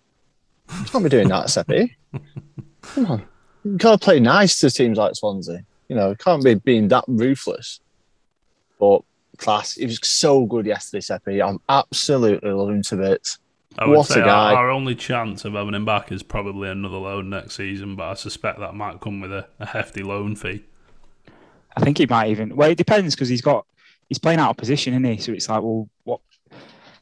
you 0.80 0.85
can't 0.87 1.04
be 1.04 1.11
doing 1.11 1.28
that, 1.28 1.49
Seppi. 1.50 1.97
Come 2.82 3.06
on, 3.06 3.23
you 3.64 3.76
got 3.76 4.00
to 4.00 4.04
play 4.04 4.18
nice 4.18 4.59
to 4.61 4.70
teams 4.70 4.99
like 4.99 5.14
Swansea. 5.14 5.64
You 5.90 5.97
know, 5.97 6.14
can't 6.14 6.44
be 6.44 6.54
being 6.54 6.87
that 6.88 7.04
ruthless. 7.09 7.80
But 8.78 9.02
class, 9.38 9.75
he 9.75 9.87
was 9.87 9.99
so 10.04 10.47
good 10.47 10.64
yesterday, 10.64 11.00
Seppi. 11.00 11.42
I'm 11.42 11.59
absolutely 11.68 12.52
loving 12.52 12.85
to 12.85 12.97
bits. 12.97 13.38
I 13.76 13.87
would 13.87 13.99
What 13.99 14.06
say 14.06 14.20
a 14.20 14.25
guy. 14.25 14.54
Our, 14.54 14.66
our 14.66 14.70
only 14.70 14.94
chance 14.94 15.44
of 15.44 15.54
having 15.54 15.75
him 15.75 15.85
back 15.85 16.12
is 16.12 16.23
probably 16.23 16.68
another 16.68 16.97
loan 16.97 17.28
next 17.30 17.56
season, 17.56 17.97
but 17.97 18.04
I 18.04 18.14
suspect 18.14 18.61
that 18.61 18.75
might 18.75 19.00
come 19.00 19.20
with 19.20 19.32
a, 19.32 19.49
a 19.59 19.66
hefty 19.66 20.04
loan 20.04 20.37
fee. 20.37 20.62
I 21.76 21.80
think 21.80 21.99
he 21.99 22.06
might 22.06 22.30
even. 22.30 22.54
Well, 22.54 22.70
it 22.70 22.78
depends 22.78 23.16
because 23.16 23.28
he's 23.28 23.42
got 23.42 23.66
he's 24.09 24.18
playing 24.18 24.38
out 24.38 24.50
of 24.50 24.56
position, 24.56 24.92
isn't 24.94 25.04
he? 25.04 25.18
So 25.18 25.32
it's 25.32 25.49
like, 25.49 25.62
well, 25.62 25.88
what? 26.04 26.20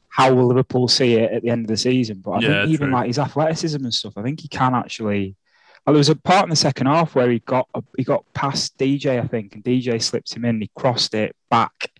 How 0.08 0.32
will 0.34 0.46
Liverpool 0.46 0.88
see 0.88 1.14
it 1.14 1.30
at 1.30 1.42
the 1.42 1.50
end 1.50 1.64
of 1.64 1.68
the 1.68 1.76
season? 1.76 2.22
But 2.24 2.32
I 2.32 2.40
Yeah, 2.40 2.62
think 2.62 2.70
even 2.70 2.86
true. 2.86 2.94
like 2.94 3.06
his 3.08 3.18
athleticism 3.18 3.84
and 3.84 3.92
stuff, 3.94 4.14
I 4.16 4.22
think 4.22 4.40
he 4.40 4.48
can 4.48 4.74
actually. 4.74 5.36
Well, 5.88 5.94
there 5.94 6.00
was 6.00 6.10
a 6.10 6.16
part 6.16 6.44
in 6.44 6.50
the 6.50 6.56
second 6.56 6.86
half 6.86 7.14
where 7.14 7.30
he 7.30 7.38
got 7.38 7.66
he 7.96 8.04
got 8.04 8.30
past 8.34 8.76
DJ, 8.76 9.18
I 9.18 9.26
think, 9.26 9.54
and 9.54 9.64
DJ 9.64 10.02
slipped 10.02 10.34
him 10.34 10.44
in. 10.44 10.60
He 10.60 10.70
crossed 10.76 11.14
it 11.14 11.34
back, 11.48 11.90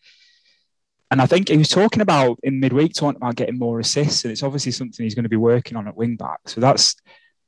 and 1.10 1.22
I 1.22 1.26
think 1.26 1.48
he 1.48 1.56
was 1.56 1.70
talking 1.70 2.02
about 2.02 2.38
in 2.42 2.60
midweek 2.60 2.92
talking 2.92 3.16
about 3.16 3.36
getting 3.36 3.58
more 3.58 3.80
assists, 3.80 4.26
and 4.26 4.30
it's 4.30 4.42
obviously 4.42 4.72
something 4.72 5.02
he's 5.02 5.14
going 5.14 5.22
to 5.22 5.30
be 5.30 5.36
working 5.36 5.74
on 5.78 5.88
at 5.88 5.96
wing 5.96 6.16
back. 6.16 6.40
So 6.50 6.60
that's, 6.60 6.96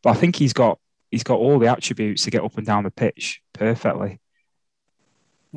but 0.03 0.13
I 0.13 0.15
think 0.15 0.35
he's 0.35 0.55
got 0.55 0.79
he's 1.11 1.25
got 1.25 1.39
all 1.39 1.59
the 1.59 1.67
attributes 1.67 2.25
to 2.25 2.31
get 2.31 2.43
up 2.43 2.57
and 2.57 2.67
down 2.67 2.85
the 2.85 2.91
pitch 2.91 3.43
perfectly. 3.53 4.19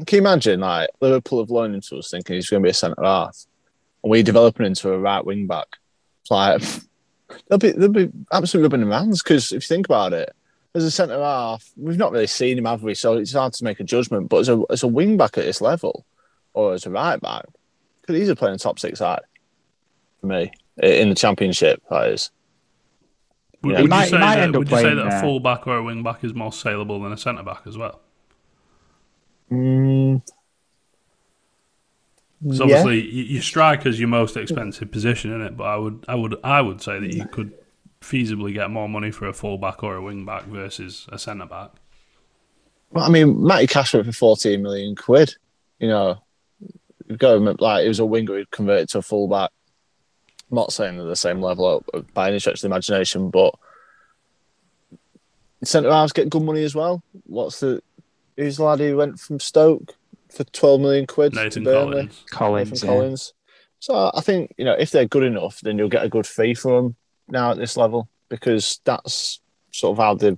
Can 0.06 0.18
you 0.18 0.18
imagine, 0.18 0.60
like, 0.60 0.90
Liverpool 1.00 1.40
have 1.40 1.50
loaned 1.50 1.76
him 1.76 1.82
to 1.82 2.00
us 2.00 2.12
thinking 2.12 2.36
he's 2.36 2.50
going 2.50 2.62
to 2.62 2.68
be 2.68 2.72
a 2.72 2.74
centre 2.74 3.02
half, 3.02 3.46
and 4.04 4.12
we 4.12 4.22
developing 4.22 4.66
into 4.66 4.92
a 4.92 5.00
right 5.00 5.26
wing 5.26 5.48
back? 5.48 5.68
Like, 6.30 6.62
they'll 7.48 7.58
be, 7.58 7.72
they'll 7.72 7.88
be 7.88 8.12
absolutely 8.34 8.66
rubbing 8.66 8.90
their 8.90 9.00
hands 9.00 9.24
because 9.24 9.54
if 9.54 9.64
you 9.64 9.68
think 9.74 9.86
about 9.86 10.12
it, 10.12 10.36
as 10.76 10.84
a 10.84 10.92
centre 10.92 11.20
half, 11.22 11.72
we've 11.78 11.98
not 11.98 12.12
really 12.12 12.28
seen 12.28 12.58
him, 12.58 12.66
have 12.66 12.84
we? 12.84 12.96
So 12.96 13.18
it's 13.18 13.34
hard 13.34 13.54
to 13.54 13.64
make 13.64 13.80
a 13.80 13.84
judgment. 13.84 14.30
But 14.30 14.38
as 14.40 14.50
a, 14.50 14.62
as 14.70 14.84
a 14.84 14.88
wing 14.88 15.18
back 15.18 15.38
at 15.38 15.46
this 15.46 15.62
level, 15.62 16.06
or 16.54 16.74
as 16.74 16.86
a 16.86 16.90
right 16.90 17.20
back, 17.22 17.46
could 18.06 18.16
easily 18.16 18.36
play 18.36 18.50
in 18.50 18.54
the 18.54 18.60
top 18.60 18.80
six 18.80 19.00
side 19.00 19.22
for 20.20 20.28
me 20.28 20.52
in 20.82 21.10
the 21.10 21.16
championship. 21.16 21.82
That 21.90 22.08
is. 22.10 22.32
Would, 23.62 23.72
Yeah. 23.72 23.76
would 23.78 23.82
He 23.84 23.88
might- 23.88 24.04
you 24.06 24.10
say, 24.10 24.18
might 24.18 24.36
that, 24.36 24.44
end 24.44 24.56
up 24.56 24.60
would 24.60 24.72
you 24.72 24.78
say 24.78 24.94
that 24.96 25.08
a 25.08 25.22
full 25.22 25.40
back 25.40 25.68
or 25.68 25.78
a 25.78 25.84
wing 25.84 26.04
back 26.04 26.24
is 26.24 26.34
more 26.34 26.52
saleable 26.52 27.02
than 27.02 27.12
a 27.14 27.18
centre 27.18 27.44
back 27.44 27.62
as 27.66 27.78
well? 27.78 28.02
Mm, 29.52 30.22
Because 32.42 32.58
yeah. 32.60 32.64
obviously, 32.64 33.02
y 33.04 33.26
your 33.34 33.42
striker's 33.42 34.00
your 34.00 34.10
most 34.10 34.36
expensive 34.36 34.92
position 34.92 35.32
in 35.32 35.42
it, 35.42 35.56
but 35.56 35.66
I 35.66 35.78
would, 35.78 36.04
I 36.08 36.16
would, 36.16 36.36
I 36.44 36.62
would 36.62 36.82
say 36.82 37.00
that 37.00 37.14
you 37.14 37.26
could 37.26 37.54
feasibly 38.04 38.54
get 38.54 38.70
more 38.70 38.90
money 38.90 39.12
for 39.12 39.28
a 39.28 39.34
full 39.34 39.58
back 39.58 39.84
or 39.84 39.96
a 39.96 40.02
wing 40.02 40.26
back 40.26 40.44
versus 40.44 41.08
a 41.12 41.18
centre 41.18 41.46
back. 41.46 41.72
Well, 42.92 43.06
I 43.06 43.10
mean, 43.10 43.44
Matty 43.44 43.68
Cash 43.68 43.94
went 43.94 44.06
for 44.06 44.12
14 44.12 44.62
million 44.62 44.96
quid. 44.96 45.36
You 45.80 45.88
know, 45.88 46.20
go 47.18 47.38
like 47.38 47.84
he 47.84 47.88
was 47.88 48.00
a 48.00 48.06
winger 48.06 48.36
who'd 48.36 48.52
converted 48.52 48.90
to 48.90 49.00
a 49.00 49.02
fullback. 49.02 49.52
I'm 50.52 50.56
not 50.56 50.74
saying 50.74 50.98
they're 50.98 51.06
the 51.06 51.16
same 51.16 51.42
level 51.42 51.84
by 52.14 52.30
any 52.30 52.40
stretch 52.40 52.56
of 52.56 52.62
the 52.62 52.68
imagination, 52.68 53.30
but 53.30 53.56
centre 55.64 55.92
halves 55.92 56.14
get 56.14 56.30
good 56.30 56.44
money 56.44 56.64
as 56.64 56.76
well. 56.76 57.02
What's 57.26 57.60
the 57.62 57.82
who's 58.38 58.58
the 58.58 58.64
lad 58.64 58.80
who 58.80 58.98
went 58.98 59.20
from 59.20 59.40
Stoke 59.40 59.96
for 60.30 60.44
12 60.44 60.82
million 60.82 61.08
quid 61.08 61.34
Nathan 61.34 61.64
to 61.64 61.72
Collins. 61.72 62.24
Collins, 62.30 62.72
Nathan 62.72 62.88
yeah. 62.88 62.94
Collins. 62.94 63.34
So 63.80 64.12
I 64.14 64.22
think 64.22 64.54
you 64.58 64.66
know 64.66 64.74
if 64.74 64.92
they're 64.92 65.08
good 65.08 65.24
enough, 65.24 65.62
then 65.62 65.78
you'll 65.78 65.90
get 65.90 66.06
a 66.06 66.10
good 66.10 66.28
fee 66.28 66.54
for 66.54 66.82
them 66.82 66.96
now 67.28 67.52
at 67.52 67.58
this 67.58 67.78
level 67.78 68.10
because 68.30 68.80
that's 68.84 69.40
sort 69.72 69.98
of 69.98 70.04
how 70.04 70.16
the 70.16 70.38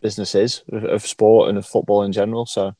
business 0.00 0.34
is 0.34 0.62
of, 0.72 0.84
of 0.84 1.06
sport 1.06 1.48
and 1.48 1.58
of 1.58 1.66
football 1.66 2.02
in 2.02 2.12
general. 2.12 2.46
So 2.46 2.74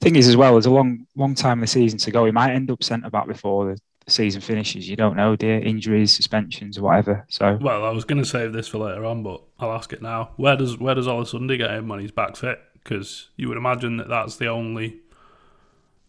thing 0.00 0.16
is 0.16 0.28
as 0.28 0.36
well, 0.36 0.52
there's 0.52 0.66
a 0.66 0.70
long, 0.70 1.06
long 1.16 1.34
time 1.34 1.58
of 1.58 1.62
the 1.62 1.66
season 1.66 1.98
to 2.00 2.10
go. 2.10 2.24
He 2.24 2.32
might 2.32 2.52
end 2.52 2.70
up 2.70 2.82
centre 2.82 3.10
back 3.10 3.26
before 3.26 3.66
the, 3.66 3.80
the 4.04 4.10
season 4.10 4.40
finishes. 4.40 4.88
You 4.88 4.96
don't 4.96 5.16
know, 5.16 5.36
dear. 5.36 5.58
Injuries, 5.58 6.14
suspensions, 6.14 6.78
or 6.78 6.82
whatever. 6.82 7.26
So 7.28 7.58
Well, 7.60 7.84
I 7.84 7.90
was 7.90 8.04
going 8.04 8.22
to 8.22 8.28
save 8.28 8.52
this 8.52 8.68
for 8.68 8.78
later 8.78 9.04
on, 9.04 9.22
but 9.22 9.42
I'll 9.58 9.72
ask 9.72 9.92
it 9.92 10.02
now. 10.02 10.30
Where 10.36 10.56
does 10.56 10.78
where 10.78 10.94
does 10.94 11.06
Sunday 11.30 11.56
get 11.56 11.70
him 11.70 11.88
when 11.88 12.00
he's 12.00 12.12
back 12.12 12.36
fit? 12.36 12.60
Because 12.74 13.28
you 13.36 13.48
would 13.48 13.58
imagine 13.58 13.96
that 13.96 14.08
that's 14.08 14.36
the 14.36 14.46
only 14.46 15.00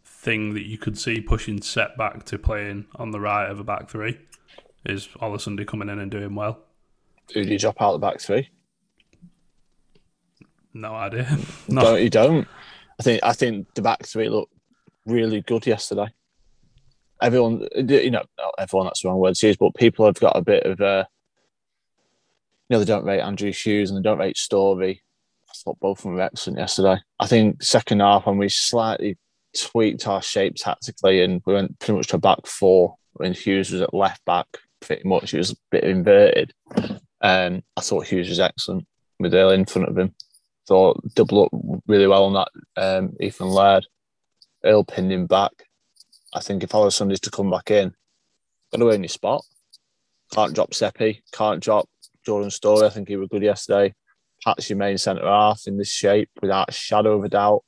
thing 0.06 0.54
that 0.54 0.67
you 0.67 0.78
could 0.78 0.98
see 0.98 1.22
pushing 1.22 1.62
Sepp 1.62 1.98
back 1.98 2.26
to 2.26 2.38
playing 2.38 2.86
on 2.95 3.12
the 3.12 3.19
right 3.19 3.50
of 3.50 3.60
a 3.60 3.63
back 3.63 3.89
three 3.89 4.19
is 4.85 5.09
Sunday 5.37 5.65
coming 5.65 5.89
in 5.89 5.99
and 5.99 6.11
doing 6.11 6.35
well. 6.35 6.59
who 7.33 7.43
do 7.43 7.51
you 7.51 7.59
drop 7.59 7.81
out 7.81 7.93
the 7.93 7.99
back 7.99 8.19
three? 8.19 8.49
No 10.73 10.93
idea. 10.93 11.37
no, 11.67 11.81
Don't 11.81 12.01
you 12.03 12.09
don't? 12.09 12.47
I 12.99 13.03
think 13.03 13.21
I 13.23 13.33
think 13.33 13.73
the 13.73 13.81
back 13.81 14.05
three 14.05 14.29
looked 14.29 14.53
really 15.05 15.41
good 15.41 15.65
yesterday. 15.65 16.07
Everyone, 17.21 17.67
you 17.75 18.11
know, 18.11 18.23
not 18.37 18.53
everyone. 18.57 18.87
That's 18.87 19.01
the 19.01 19.09
wrong 19.09 19.19
word 19.19 19.35
to 19.35 19.47
use, 19.47 19.57
but 19.57 19.75
people 19.75 20.05
have 20.05 20.19
got 20.19 20.37
a 20.37 20.41
bit 20.41 20.63
of 20.63 20.79
a. 20.79 21.07
You 22.69 22.75
know, 22.75 22.79
they 22.79 22.85
don't 22.85 23.05
rate 23.05 23.21
Andrew 23.21 23.51
Hughes 23.51 23.89
and 23.89 23.97
they 23.97 24.07
don't 24.07 24.19
rate 24.19 24.37
Storey. 24.37 25.01
I 25.49 25.53
thought 25.63 25.79
both 25.79 25.99
of 25.99 26.03
them 26.03 26.13
were 26.13 26.21
excellent 26.21 26.59
yesterday. 26.59 26.97
I 27.19 27.25
think 27.25 27.63
second 27.63 28.01
half 28.01 28.27
when 28.27 28.37
we 28.37 28.47
slightly 28.47 29.17
tweaked 29.57 30.07
our 30.07 30.21
shape 30.21 30.55
tactically 30.55 31.23
and 31.23 31.41
we 31.45 31.53
went 31.53 31.79
pretty 31.79 31.93
much 31.97 32.07
to 32.07 32.17
a 32.17 32.19
back 32.19 32.45
four 32.45 32.95
when 33.13 33.33
Hughes 33.33 33.71
was 33.71 33.81
at 33.81 33.93
left 33.93 34.23
back, 34.25 34.45
pretty 34.81 35.07
much. 35.07 35.31
He 35.31 35.37
was 35.37 35.51
a 35.51 35.55
bit 35.71 35.83
inverted. 35.83 36.53
Um, 37.21 37.63
I 37.75 37.81
thought 37.81 38.07
Hughes 38.07 38.29
was 38.29 38.39
excellent 38.39 38.87
with 39.19 39.33
Earl 39.33 39.51
in 39.51 39.65
front 39.65 39.89
of 39.89 39.97
him. 39.97 40.13
Thought 40.67 41.15
double 41.15 41.45
up 41.45 41.81
really 41.87 42.07
well 42.07 42.25
on 42.25 42.33
that 42.33 42.49
um, 42.77 43.15
Ethan 43.19 43.47
Laird. 43.47 43.87
Earl 44.63 44.83
pinned 44.83 45.11
him 45.11 45.25
back. 45.25 45.51
I 46.33 46.41
think 46.41 46.63
if 46.63 46.75
Alessandro's 46.75 47.19
to 47.21 47.31
come 47.31 47.49
back 47.49 47.71
in, 47.71 47.93
got 48.71 48.77
to 48.77 48.91
earn 48.91 49.01
your 49.03 49.09
spot. 49.09 49.43
Can't 50.31 50.53
drop 50.53 50.73
Seppi. 50.73 51.23
Can't 51.31 51.61
drop 51.61 51.89
Jordan 52.25 52.51
Storey. 52.51 52.85
I 52.85 52.89
think 52.89 53.07
he 53.07 53.15
was 53.15 53.29
good 53.29 53.41
yesterday. 53.41 53.95
Pat's 54.43 54.69
your 54.69 54.77
main 54.77 54.97
centre 54.97 55.25
half 55.25 55.63
in 55.65 55.77
this 55.77 55.91
shape 55.91 56.29
without 56.41 56.69
a 56.69 56.73
shadow 56.73 57.17
of 57.17 57.23
a 57.23 57.29
doubt. 57.29 57.63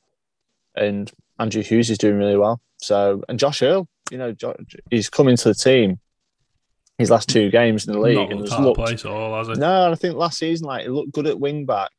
And 0.76 1.12
Andrew 1.40 1.64
Hughes 1.64 1.90
is 1.90 1.98
doing 1.98 2.18
really 2.18 2.38
well. 2.38 2.62
So 2.78 3.24
and 3.28 3.40
Josh 3.40 3.62
Earl, 3.62 3.88
you 4.12 4.18
know, 4.18 4.36
he's 4.90 5.10
coming 5.10 5.38
to 5.38 5.50
the 5.50 5.56
team. 5.56 6.00
His 7.02 7.10
last 7.12 7.28
two 7.30 7.50
games 7.52 7.86
in 7.88 7.94
the 7.94 8.00
league 8.00 8.16
not 8.16 8.32
and 8.32 8.40
looked 8.42 8.52
has 8.54 8.60
looked 8.60 8.78
place 8.78 9.06
at 9.06 9.12
all, 9.12 9.38
has 9.38 9.50
it? 9.50 9.58
no, 9.58 9.92
I 9.92 9.96
think 9.96 10.16
last 10.16 10.38
season, 10.38 10.68
like, 10.68 10.84
he 10.84 10.90
looked 10.90 11.12
good 11.12 11.28
at 11.28 11.40
wing 11.40 11.66
back. 11.66 11.90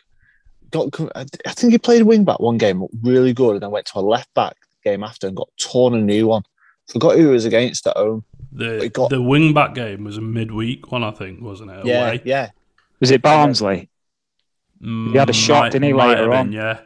Got, 0.71 0.89
I 1.15 1.25
think 1.53 1.73
he 1.73 1.79
played 1.79 2.03
wing 2.05 2.25
back 2.25 2.41
one 2.41 2.57
game, 2.57 2.87
really 3.03 3.35
good, 3.35 3.53
and 3.55 3.63
then 3.63 3.71
went 3.71 3.85
to 3.87 3.99
a 3.99 4.01
left 4.01 4.33
back 4.33 4.57
game 4.83 5.05
after 5.05 5.27
and 5.27 5.37
got 5.37 5.49
torn 5.61 5.95
a 5.95 6.01
new 6.01 6.27
one. 6.29 6.43
Forgot 6.89 7.17
who 7.17 7.27
he 7.27 7.33
was 7.33 7.45
against 7.45 7.87
at 7.87 7.97
home. 7.97 8.25
The 8.53 8.85
It 8.85 8.93
got- 8.95 9.11
the 9.11 9.21
wing 9.21 9.53
back 9.53 9.75
game 9.75 10.05
was 10.05 10.17
a 10.17 10.23
midweek 10.23 10.91
one, 10.91 11.05
I 11.05 11.11
think, 11.11 11.43
wasn't 11.43 11.71
it? 11.73 11.85
Yeah, 11.85 12.07
Away. 12.07 12.23
yeah. 12.25 12.51
was 13.01 13.11
it 13.11 13.21
Barnsley? 13.21 13.89
He 14.81 15.13
had 15.17 15.29
a 15.29 15.33
mm, 15.33 15.35
shot, 15.35 15.61
Might- 15.61 15.73
didn't 15.73 15.85
he, 15.85 15.93
might 15.93 16.09
later 16.09 16.23
have 16.23 16.31
been, 16.31 16.39
on? 16.39 16.53
Yeah. 16.53 16.81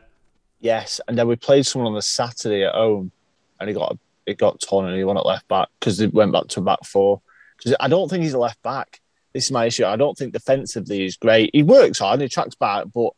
Yes, 0.60 1.00
and 1.06 1.16
then 1.16 1.28
we 1.28 1.36
played 1.36 1.64
someone 1.66 1.88
on 1.88 1.94
the 1.94 2.02
Saturday 2.02 2.64
at 2.64 2.74
home, 2.74 3.12
and 3.60 3.68
he 3.68 3.74
got 3.74 3.96
it 4.26 4.38
got 4.38 4.60
torn 4.60 4.86
and 4.86 4.96
he 4.96 5.04
went 5.04 5.18
at 5.18 5.24
left 5.24 5.46
back 5.46 5.68
because 5.78 5.98
they 5.98 6.08
went 6.08 6.32
back 6.32 6.48
to 6.48 6.60
a 6.60 6.62
back 6.62 6.84
four. 6.84 7.20
Because 7.66 7.76
I 7.80 7.88
don't 7.88 8.08
think 8.08 8.22
he's 8.22 8.32
a 8.34 8.38
left 8.38 8.62
back. 8.62 9.00
This 9.34 9.46
is 9.46 9.50
my 9.50 9.64
issue. 9.66 9.84
I 9.84 9.96
don't 9.96 10.16
think 10.16 10.32
defensively 10.32 11.00
he's 11.00 11.16
great. 11.16 11.50
He 11.52 11.64
works 11.64 11.98
hard, 11.98 12.14
and 12.14 12.22
he 12.22 12.28
tracks 12.28 12.54
back, 12.54 12.84
but 12.94 13.10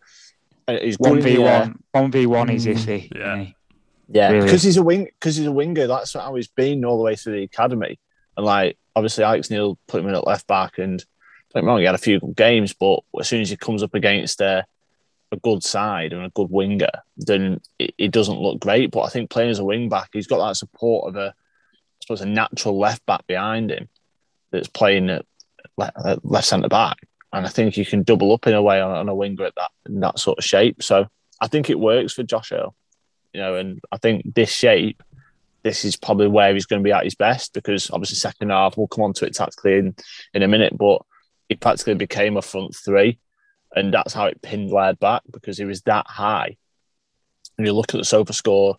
uh, 0.67 0.79
he's 0.81 0.99
One 0.99 1.21
v 1.21 1.37
one. 1.39 1.79
one 1.93 2.11
v 2.11 2.25
one 2.27 2.49
is 2.51 2.65
Mm, 2.67 2.75
iffy. 2.75 3.11
yeah. 3.15 3.33
isn't 3.35 3.45
he? 3.47 3.55
Yeah, 4.11 4.31
Really? 4.31 4.45
because 4.47 4.63
he's 4.63 4.79
a 4.79 4.83
wing. 4.83 5.05
Because 5.21 5.37
he's 5.37 5.47
a 5.47 5.53
winger. 5.53 5.87
That's 5.87 6.15
how 6.15 6.35
he's 6.35 6.49
been 6.49 6.83
all 6.87 6.97
the 6.97 7.05
way 7.05 7.15
through 7.15 7.35
the 7.37 7.43
academy. 7.43 7.99
And 8.39 8.47
like, 8.47 8.79
obviously, 8.97 9.23
Alex 9.25 9.51
Neil 9.51 9.79
put 9.87 10.01
him 10.01 10.09
in 10.09 10.15
at 10.15 10.27
left 10.27 10.47
back, 10.47 10.79
and 10.79 10.99
don't 11.53 11.61
get 11.61 11.65
me 11.65 11.69
wrong, 11.69 11.79
he 11.81 11.85
had 11.85 11.95
a 11.95 11.99
few 11.99 12.19
good 12.19 12.35
games. 12.37 12.73
But 12.73 13.01
as 13.21 13.29
soon 13.29 13.43
as 13.43 13.51
he 13.51 13.57
comes 13.59 13.83
up 13.83 13.93
against 13.95 14.41
a, 14.41 14.65
a 15.31 15.37
good 15.37 15.63
side 15.63 16.15
and 16.15 16.25
a 16.25 16.31
good 16.31 16.51
winger, 16.51 16.89
then 17.19 17.61
it, 17.79 17.95
it 17.99 18.11
doesn't 18.13 18.41
look 18.41 18.61
great. 18.61 18.91
But 18.93 19.03
I 19.03 19.11
think 19.11 19.29
playing 19.29 19.51
as 19.51 19.59
a 19.59 19.65
wing 19.65 19.91
back, 19.91 20.09
he's 20.15 20.27
got 20.27 20.39
that 20.47 20.57
support 20.57 21.11
of 21.11 21.17
a, 21.17 21.29
I 21.29 22.01
suppose, 22.03 22.23
a 22.23 22.27
natural 22.27 22.79
left 22.79 23.05
back 23.05 23.27
behind 23.27 23.71
him 23.71 23.89
that's 24.51 24.69
playing 24.69 25.11
at 25.11 25.25
at 25.81 25.93
uh, 25.97 26.17
left 26.23 26.47
centre 26.47 26.69
back. 26.69 26.97
And 27.33 27.47
I 27.47 27.49
think 27.49 27.77
you 27.77 27.85
can 27.85 28.03
double 28.03 28.33
up 28.33 28.47
in 28.47 28.55
a 28.55 28.63
way 28.63 28.81
on, 28.81 28.91
on 28.91 29.09
a 29.09 29.15
winger 29.15 29.45
at 29.45 29.55
that 29.57 29.71
in 29.87 30.01
that 30.01 30.19
sort 30.19 30.39
of 30.39 30.45
shape. 30.45 30.83
So 30.83 31.07
I 31.41 31.47
think 31.47 31.71
it 31.71 31.79
works 31.79 32.15
for 32.15 32.23
Josh 32.23 32.53
Earl 32.53 32.75
you 33.33 33.41
know, 33.41 33.55
and 33.55 33.81
I 33.93 33.99
think 33.99 34.35
this 34.35 34.51
shape, 34.51 35.03
this 35.63 35.85
is 35.85 35.97
probably 35.97 36.29
where 36.29 36.53
he's 36.55 36.67
going 36.67 36.83
to 36.83 36.85
be 36.85 36.93
at 36.93 37.05
his 37.05 37.15
best 37.15 37.53
because 37.53 37.91
obviously 37.91 38.17
second 38.17 38.51
half 38.51 38.77
we'll 38.77 38.89
come 38.89 39.05
on 39.05 39.13
to 39.15 39.27
it 39.27 39.35
tactically 39.35 39.79
in, 39.79 39.95
in 40.35 40.43
a 40.43 40.49
minute, 40.49 40.77
but 40.77 41.03
he 41.49 41.57
practically 41.57 41.95
became 41.95 42.37
a 42.37 42.43
front 42.43 42.75
three, 42.75 43.19
and 43.75 43.93
that's 43.93 44.13
how 44.13 44.27
it 44.27 44.43
pinned 44.43 44.71
Laird 44.71 44.99
back 44.99 45.23
because 45.31 45.59
he 45.59 45.65
was 45.65 45.83
that 45.83 46.07
high. 46.07 46.57
And 47.57 47.67
you 47.67 47.73
look 47.73 47.95
at 47.95 47.99
the 47.99 48.05
SofaScore 48.05 48.77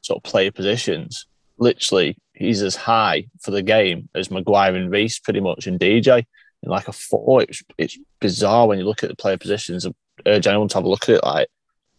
sort 0.00 0.16
of 0.16 0.22
player 0.22 0.50
positions, 0.50 1.26
literally 1.58 2.18
he's 2.34 2.62
as 2.62 2.76
high 2.76 3.26
for 3.40 3.50
the 3.50 3.62
game 3.62 4.08
as 4.14 4.30
Maguire 4.30 4.74
and 4.74 4.90
Riis 4.90 5.22
pretty 5.22 5.40
much 5.40 5.66
and 5.66 5.78
DJ 5.78 6.24
in 6.62 6.70
like 6.70 6.88
a 6.88 6.92
four. 6.92 7.42
It's 7.42 7.62
it's 7.78 7.98
bizarre 8.20 8.68
when 8.68 8.78
you 8.78 8.84
look 8.84 9.02
at 9.02 9.10
the 9.10 9.16
player 9.16 9.36
positions. 9.36 9.86
I 9.86 9.90
urge 10.26 10.46
uh, 10.46 10.50
anyone 10.50 10.68
to 10.68 10.74
have 10.76 10.84
a 10.84 10.88
look 10.88 11.08
at 11.08 11.16
it 11.16 11.24
like, 11.24 11.48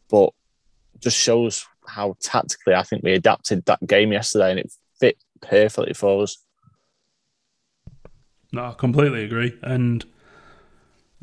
but 0.10 0.32
just 1.00 1.18
shows 1.18 1.66
how 1.86 2.16
tactically 2.22 2.74
I 2.74 2.84
think 2.84 3.04
we 3.04 3.14
adapted 3.14 3.66
that 3.66 3.86
game 3.86 4.12
yesterday 4.12 4.52
and 4.52 4.60
it 4.60 4.72
fit 5.00 5.18
perfectly 5.42 5.94
for 5.94 6.24
us. 6.24 6.38
No, 8.52 8.66
I 8.66 8.74
completely 8.74 9.24
agree. 9.26 9.58
And 9.62 10.06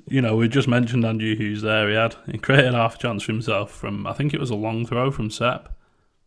you 0.06 0.20
know, 0.20 0.36
we 0.36 0.48
just 0.48 0.68
mentioned 0.68 1.04
Andrew 1.04 1.36
Hughes 1.36 1.62
there. 1.62 1.88
He 1.88 1.94
had 1.94 2.16
he 2.30 2.38
created 2.38 2.74
half 2.74 2.96
a 2.96 2.98
chance 2.98 3.22
for 3.22 3.32
himself 3.32 3.70
from 3.70 4.06
I 4.06 4.12
think 4.12 4.34
it 4.34 4.40
was 4.40 4.50
a 4.50 4.56
long 4.56 4.86
throw 4.86 5.10
from 5.10 5.30
Sep. 5.30 5.74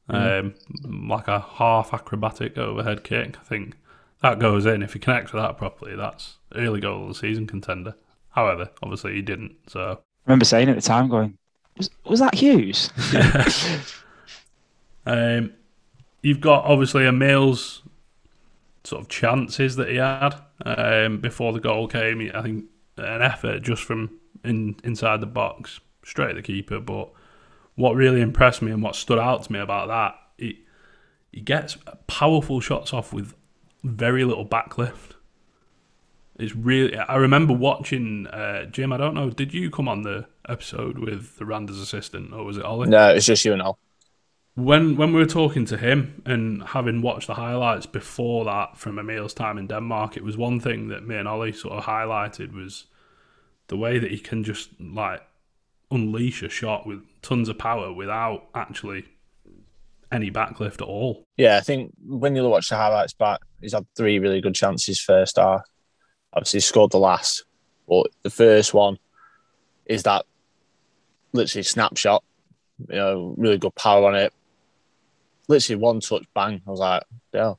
Um, 0.09 0.55
like 0.83 1.27
a 1.29 1.39
half 1.39 1.93
acrobatic 1.93 2.57
overhead 2.57 3.03
kick. 3.03 3.37
I 3.39 3.43
think 3.43 3.75
that 4.21 4.37
goes 4.37 4.65
in. 4.65 4.83
If 4.83 4.93
he 4.93 4.99
connects 4.99 5.31
with 5.31 5.41
that 5.41 5.57
properly, 5.57 5.95
that's 5.95 6.37
early 6.55 6.81
goal 6.81 7.03
of 7.03 7.07
the 7.09 7.15
season 7.15 7.47
contender. 7.47 7.95
However, 8.31 8.69
obviously 8.81 9.13
he 9.15 9.21
didn't. 9.21 9.55
So 9.67 9.81
I 9.81 10.29
remember 10.29 10.45
saying 10.45 10.69
at 10.69 10.75
the 10.75 10.81
time, 10.81 11.07
going, 11.07 11.37
"Was, 11.77 11.89
was 12.05 12.19
that 12.19 12.35
Hughes?" 12.35 12.89
Um, 15.05 15.53
you've 16.21 16.41
got 16.41 16.65
obviously 16.65 17.05
Emil's 17.05 17.81
sort 18.83 19.01
of 19.01 19.09
chances 19.09 19.75
that 19.75 19.89
he 19.89 19.95
had 19.95 20.35
um, 20.65 21.19
before 21.19 21.53
the 21.53 21.59
goal 21.59 21.87
came. 21.87 22.31
I 22.33 22.41
think 22.41 22.65
an 22.97 23.21
effort 23.21 23.61
just 23.63 23.83
from 23.83 24.19
in 24.43 24.75
inside 24.83 25.21
the 25.21 25.27
box, 25.27 25.79
straight 26.03 26.31
at 26.31 26.35
the 26.35 26.41
keeper. 26.41 26.79
But 26.79 27.11
what 27.75 27.95
really 27.95 28.21
impressed 28.21 28.61
me 28.61 28.71
and 28.71 28.83
what 28.83 28.95
stood 28.95 29.19
out 29.19 29.43
to 29.43 29.51
me 29.51 29.59
about 29.59 29.87
that, 29.87 30.15
he 30.37 30.59
he 31.31 31.41
gets 31.41 31.77
powerful 32.07 32.59
shots 32.61 32.93
off 32.93 33.13
with 33.13 33.33
very 33.83 34.23
little 34.23 34.45
backlift. 34.45 35.13
It's 36.39 36.55
really. 36.55 36.97
I 36.97 37.15
remember 37.15 37.53
watching 37.53 38.27
uh, 38.27 38.65
Jim. 38.65 38.91
I 38.91 38.97
don't 38.97 39.13
know. 39.13 39.29
Did 39.29 39.53
you 39.53 39.69
come 39.69 39.87
on 39.87 40.01
the 40.03 40.25
episode 40.49 40.97
with 40.97 41.37
the 41.37 41.45
Randers 41.45 41.79
assistant, 41.79 42.33
or 42.33 42.43
was 42.43 42.57
it 42.57 42.65
Ollie? 42.65 42.89
No, 42.89 43.09
it's 43.09 43.25
just 43.25 43.45
you 43.45 43.53
and 43.53 43.61
all. 43.61 43.77
when 44.55 44.95
when 44.97 45.13
we 45.13 45.19
were 45.19 45.25
talking 45.25 45.65
to 45.65 45.77
him 45.77 46.21
and 46.25 46.63
having 46.63 47.01
watched 47.01 47.27
the 47.27 47.33
highlights 47.35 47.85
before 47.85 48.45
that 48.45 48.77
from 48.77 48.99
Emil's 48.99 49.33
time 49.33 49.57
in 49.57 49.67
Denmark, 49.67 50.15
it 50.17 50.23
was 50.23 50.37
one 50.37 50.59
thing 50.59 50.89
that 50.89 51.07
me 51.07 51.15
and 51.15 51.27
Ollie 51.27 51.53
sort 51.53 51.73
of 51.73 51.85
highlighted 51.85 52.53
was 52.53 52.85
the 53.67 53.77
way 53.77 53.97
that 53.99 54.11
he 54.11 54.19
can 54.19 54.43
just 54.43 54.69
like 54.79 55.21
unleash 55.89 56.43
a 56.43 56.49
shot 56.49 56.85
with 56.85 57.01
tons 57.23 57.49
of 57.49 57.57
power 57.57 57.91
without 57.91 58.43
actually 58.53 59.05
any 60.11 60.29
backlift 60.29 60.75
at 60.75 60.81
all. 60.81 61.23
Yeah, 61.37 61.57
I 61.57 61.61
think 61.61 61.91
when 62.05 62.35
you 62.35 62.47
watch 62.47 62.69
the 62.69 62.75
highlights 62.75 63.13
back, 63.13 63.39
he's 63.61 63.73
had 63.73 63.87
three 63.95 64.19
really 64.19 64.41
good 64.41 64.53
chances 64.53 65.01
first 65.01 65.37
half. 65.37 65.61
Obviously, 66.33 66.57
he 66.57 66.61
scored 66.61 66.91
the 66.91 66.99
last, 66.99 67.45
but 67.87 68.07
the 68.21 68.29
first 68.29 68.73
one 68.73 68.97
is 69.85 70.03
that 70.03 70.25
literally 71.31 71.63
snapshot. 71.63 72.23
You 72.89 72.95
know, 72.95 73.35
really 73.37 73.57
good 73.57 73.73
power 73.75 74.05
on 74.07 74.15
it. 74.15 74.33
Literally 75.47 75.81
one 75.81 75.99
touch, 75.99 76.25
bang. 76.35 76.61
I 76.67 76.69
was 76.71 76.79
like, 76.79 77.03
yeah, 77.33 77.53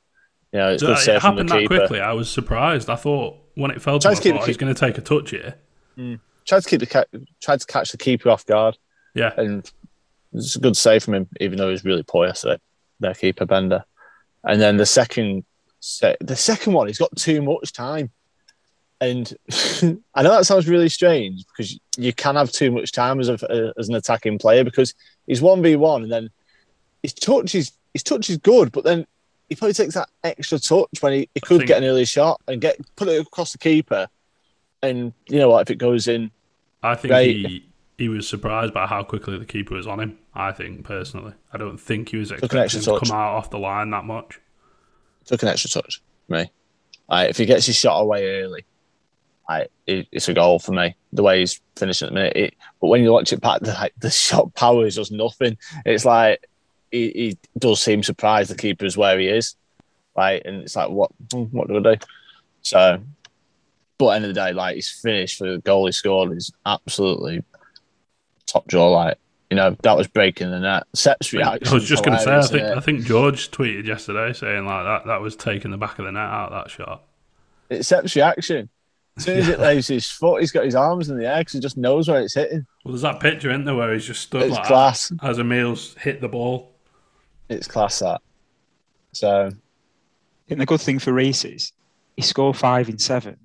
you 0.52 0.58
know, 0.58 0.68
it's 0.72 0.80
So 0.82 0.88
good 0.88 0.96
it 0.98 1.00
save 1.00 1.20
from 1.22 1.36
the 1.36 1.42
happened 1.42 1.48
that 1.50 1.58
keeper. 1.60 1.78
quickly. 1.78 2.00
I 2.00 2.12
was 2.12 2.30
surprised. 2.30 2.88
I 2.90 2.96
thought 2.96 3.36
when 3.54 3.70
it 3.70 3.80
fell 3.82 3.98
to 3.98 4.08
him, 4.08 4.12
I 4.12 4.14
thought 4.14 4.22
the 4.22 4.38
he's 4.38 4.46
keep- 4.46 4.58
going 4.58 4.74
to 4.74 4.78
take 4.80 4.98
a 4.98 5.00
touch 5.00 5.30
here. 5.30 5.54
Mm. 5.98 6.20
Tried 6.46 6.62
to 6.62 6.68
keep 6.68 6.80
the 6.80 6.86
ca- 6.86 7.04
tried 7.40 7.60
to 7.60 7.66
catch 7.66 7.90
the 7.92 7.98
keeper 7.98 8.28
off 8.30 8.44
guard, 8.44 8.76
Yeah, 9.14 9.32
and 9.36 9.70
it's 10.32 10.56
a 10.56 10.60
good 10.60 10.76
save 10.76 11.04
from 11.04 11.14
him, 11.14 11.28
even 11.40 11.58
though 11.58 11.70
he's 11.70 11.84
really 11.84 12.02
poor 12.02 12.26
yesterday. 12.26 12.60
Their 13.00 13.14
keeper 13.14 13.46
Benda, 13.46 13.84
and 14.44 14.60
then 14.60 14.76
the 14.76 14.86
second, 14.86 15.44
se- 15.80 16.16
the 16.20 16.36
second 16.36 16.72
one, 16.72 16.86
he's 16.86 16.98
got 16.98 17.14
too 17.16 17.42
much 17.42 17.72
time, 17.72 18.10
and 19.00 19.32
I 20.14 20.22
know 20.22 20.30
that 20.30 20.46
sounds 20.46 20.68
really 20.68 20.88
strange 20.88 21.44
because 21.48 21.78
you 21.96 22.12
can 22.12 22.36
have 22.36 22.50
too 22.50 22.70
much 22.70 22.92
time 22.92 23.20
as 23.20 23.28
a 23.28 23.72
as 23.78 23.88
an 23.88 23.94
attacking 23.94 24.38
player 24.38 24.64
because 24.64 24.94
he's 25.26 25.42
one 25.42 25.62
v 25.62 25.76
one, 25.76 26.02
and 26.04 26.12
then 26.12 26.30
his 27.02 27.12
touch 27.12 27.54
is 27.54 27.72
his 27.92 28.02
touch 28.02 28.30
is 28.30 28.38
good, 28.38 28.72
but 28.72 28.84
then 28.84 29.06
he 29.48 29.54
probably 29.54 29.74
takes 29.74 29.94
that 29.94 30.08
extra 30.24 30.58
touch 30.58 30.88
when 31.00 31.12
he, 31.12 31.28
he 31.34 31.40
could 31.40 31.58
think- 31.58 31.68
get 31.68 31.78
an 31.82 31.88
early 31.88 32.04
shot 32.04 32.40
and 32.48 32.60
get 32.60 32.76
put 32.96 33.08
it 33.08 33.20
across 33.20 33.52
the 33.52 33.58
keeper, 33.58 34.08
and 34.82 35.12
you 35.28 35.38
know 35.38 35.50
what 35.50 35.62
if 35.62 35.70
it 35.70 35.76
goes 35.78 36.08
in. 36.08 36.30
I 36.82 36.94
think 36.94 37.12
Right. 37.12 37.26
he 37.36 37.66
he 37.96 38.08
was 38.08 38.28
surprised 38.28 38.74
by 38.74 38.86
how 38.86 39.02
quickly 39.02 39.38
the 39.38 39.44
keeper 39.44 39.74
was 39.74 39.86
on 39.86 40.00
him. 40.00 40.18
I 40.34 40.52
think 40.52 40.84
personally, 40.84 41.34
I 41.52 41.58
don't 41.58 41.78
think 41.78 42.08
he 42.10 42.16
was 42.16 42.30
expecting 42.30 42.80
to 42.80 42.86
touch. 42.86 43.08
come 43.08 43.16
out 43.16 43.36
off 43.36 43.50
the 43.50 43.58
line 43.58 43.90
that 43.90 44.04
much. 44.04 44.40
took 45.24 45.42
an 45.42 45.48
extra 45.48 45.70
touch 45.70 46.02
me. 46.28 46.50
Like, 47.08 47.30
if 47.30 47.36
he 47.36 47.46
gets 47.46 47.66
his 47.66 47.76
shot 47.76 48.00
away 48.00 48.40
early, 48.40 48.64
like, 49.48 49.70
it, 49.86 50.08
it's 50.10 50.28
a 50.28 50.34
goal 50.34 50.58
for 50.58 50.72
me. 50.72 50.96
The 51.12 51.22
way 51.22 51.40
he's 51.40 51.60
finishing 51.76 52.06
at 52.06 52.10
the 52.10 52.14
minute, 52.14 52.36
it, 52.36 52.54
but 52.80 52.88
when 52.88 53.02
you 53.02 53.12
watch 53.12 53.32
it 53.32 53.40
back, 53.40 53.60
the, 53.62 53.72
like, 53.72 53.94
the 53.98 54.10
shot 54.10 54.54
power 54.54 54.86
is 54.86 54.96
just 54.96 55.12
nothing. 55.12 55.56
It's 55.84 56.04
like 56.04 56.48
he, 56.90 57.10
he 57.10 57.38
does 57.58 57.80
seem 57.80 58.02
surprised 58.02 58.50
the 58.50 58.56
keeper 58.56 58.86
is 58.86 58.96
where 58.96 59.18
he 59.18 59.28
is, 59.28 59.54
like, 60.16 60.42
and 60.44 60.62
it's 60.62 60.76
like 60.76 60.90
what 60.90 61.10
what 61.30 61.68
do 61.68 61.76
I 61.76 61.94
do? 61.94 61.96
So, 62.62 63.00
but 63.98 64.08
end 64.08 64.24
of 64.24 64.34
the 64.34 64.40
day, 64.40 64.52
like 64.52 64.76
his 64.76 64.90
finish 64.90 65.36
for 65.36 65.50
the 65.50 65.58
goal 65.58 65.86
he 65.86 65.92
scored 65.92 66.36
is 66.36 66.52
absolutely 66.64 67.44
top 68.54 68.66
draw. 68.68 68.90
Like 68.90 69.18
you 69.50 69.56
know 69.56 69.76
that 69.82 69.96
was 69.96 70.06
breaking 70.08 70.50
the 70.50 70.60
net. 70.60 70.84
Sep's 70.94 71.32
reaction. 71.32 71.68
I 71.68 71.74
was 71.74 71.84
just 71.84 72.04
going 72.04 72.16
to 72.16 72.22
say, 72.22 72.36
I 72.36 72.42
think? 72.42 72.62
I 72.76 72.80
think 72.80 73.04
George 73.04 73.50
tweeted 73.50 73.86
yesterday 73.86 74.32
saying 74.32 74.64
like 74.64 74.84
that 74.84 75.06
that 75.06 75.20
was 75.20 75.36
taking 75.36 75.70
the 75.70 75.76
back 75.76 75.98
of 75.98 76.06
the 76.06 76.12
net 76.12 76.22
out 76.22 76.50
that 76.50 76.70
shot. 76.70 77.02
It's 77.70 77.88
Sep's 77.88 78.16
reaction. 78.16 78.68
As 79.16 79.24
soon 79.24 79.38
as 79.38 79.48
it 79.48 79.60
lays 79.60 79.86
his 79.86 80.08
foot, 80.10 80.40
he's 80.40 80.50
got 80.50 80.64
his 80.64 80.74
arms 80.74 81.08
in 81.08 81.18
the 81.18 81.26
air 81.28 81.38
because 81.38 81.52
he 81.52 81.60
just 81.60 81.76
knows 81.76 82.08
where 82.08 82.20
it's 82.20 82.34
hitting. 82.34 82.66
Well, 82.84 82.92
there's 82.92 83.02
that 83.02 83.20
picture 83.20 83.50
in 83.50 83.64
there 83.64 83.74
where 83.76 83.92
he's 83.92 84.06
just 84.06 84.22
stood 84.22 84.42
It's 84.42 84.56
like 84.56 84.66
class. 84.66 85.08
that 85.10 85.22
as 85.22 85.38
Emil's 85.38 85.94
hit 85.94 86.20
the 86.20 86.28
ball. 86.28 86.72
It's 87.48 87.68
class 87.68 87.98
that. 88.00 88.20
So 89.12 89.46
I 89.46 90.48
think 90.48 90.58
the 90.58 90.66
good 90.66 90.80
thing 90.80 90.98
for 90.98 91.12
Riis 91.12 91.54
is 91.54 91.72
he 92.16 92.22
scored 92.22 92.56
five 92.56 92.88
in 92.88 92.98
seven, 92.98 93.36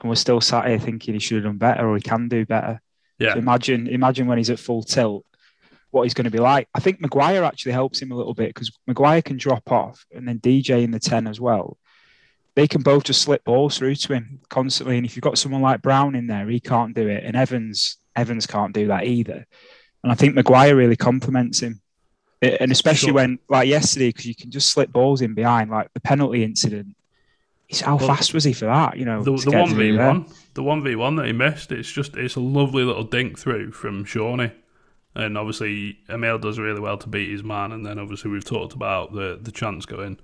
and 0.00 0.08
we're 0.08 0.14
still 0.14 0.40
sat 0.40 0.66
here 0.66 0.78
thinking 0.78 1.14
he 1.14 1.20
should 1.20 1.36
have 1.36 1.44
done 1.44 1.58
better 1.58 1.86
or 1.88 1.96
he 1.96 2.00
can 2.02 2.28
do 2.28 2.46
better. 2.46 2.80
Yeah, 3.18 3.32
So 3.34 3.38
imagine, 3.38 3.86
imagine 3.88 4.26
when 4.26 4.38
he's 4.38 4.50
at 4.50 4.58
full 4.58 4.82
tilt, 4.82 5.24
what 5.90 6.02
he's 6.02 6.14
going 6.14 6.24
to 6.26 6.30
be 6.30 6.38
like. 6.38 6.68
I 6.74 6.80
think 6.80 7.00
Maguire 7.00 7.42
actually 7.44 7.72
helps 7.72 8.00
him 8.00 8.12
a 8.12 8.14
little 8.14 8.34
bit 8.34 8.48
because 8.54 8.70
Maguire 8.86 9.22
can 9.22 9.36
drop 9.36 9.70
off, 9.72 10.04
and 10.12 10.26
then 10.28 10.38
DJ 10.38 10.82
in 10.84 10.90
the 10.90 11.00
ten 11.00 11.26
as 11.26 11.40
well. 11.40 11.78
They 12.54 12.66
can 12.68 12.82
both 12.82 13.04
just 13.04 13.22
slip 13.22 13.44
balls 13.44 13.78
through 13.78 13.94
to 13.96 14.14
him 14.14 14.40
constantly, 14.50 14.96
and 14.96 15.06
if 15.06 15.16
you've 15.16 15.22
got 15.22 15.38
someone 15.38 15.62
like 15.62 15.82
Brown 15.82 16.14
in 16.14 16.26
there, 16.26 16.48
he 16.48 16.60
can't 16.60 16.94
do 16.94 17.08
it, 17.08 17.24
and 17.24 17.36
Evans, 17.36 17.98
Evans 18.16 18.46
can't 18.46 18.74
do 18.74 18.88
that 18.88 19.04
either. 19.04 19.46
And 20.02 20.12
I 20.12 20.14
think 20.14 20.34
Maguire 20.34 20.76
really 20.76 20.96
complements 20.96 21.60
him, 21.60 21.80
and 22.42 22.70
especially 22.70 23.08
Sure. 23.08 23.14
when 23.14 23.38
like 23.48 23.68
yesterday, 23.68 24.08
because 24.10 24.26
you 24.26 24.34
can 24.34 24.50
just 24.50 24.70
slip 24.70 24.92
balls 24.92 25.22
in 25.22 25.34
behind, 25.34 25.70
like 25.70 25.88
the 25.94 26.00
penalty 26.00 26.44
incident. 26.44 26.94
He's, 27.68 27.82
how 27.82 27.96
Well, 27.96 28.08
fast 28.08 28.34
was 28.34 28.44
he 28.44 28.52
for 28.52 28.64
that? 28.64 28.96
You 28.96 29.04
know, 29.04 29.22
The 29.22 29.36
the 29.36 29.56
one 29.56 29.74
v 29.76 29.96
one, 29.96 30.26
the 30.54 30.62
one 30.62 30.82
v 30.82 30.96
one 30.96 31.16
that 31.16 31.26
he 31.26 31.32
missed. 31.32 31.70
It's 31.70 31.90
just 31.92 32.16
it's 32.16 32.34
a 32.34 32.40
lovely 32.40 32.82
little 32.82 33.04
dink 33.04 33.38
through 33.38 33.72
from 33.72 34.04
Shawnee, 34.04 34.52
and 35.14 35.36
obviously 35.36 35.98
Emil 36.08 36.38
does 36.38 36.58
really 36.58 36.80
well 36.80 36.96
to 36.98 37.08
beat 37.08 37.30
his 37.30 37.44
man. 37.44 37.72
And 37.72 37.84
then 37.84 37.98
obviously 37.98 38.30
we've 38.30 38.44
talked 38.44 38.72
about 38.72 39.12
the 39.12 39.38
the 39.40 39.52
chance 39.52 39.86
going 39.86 40.18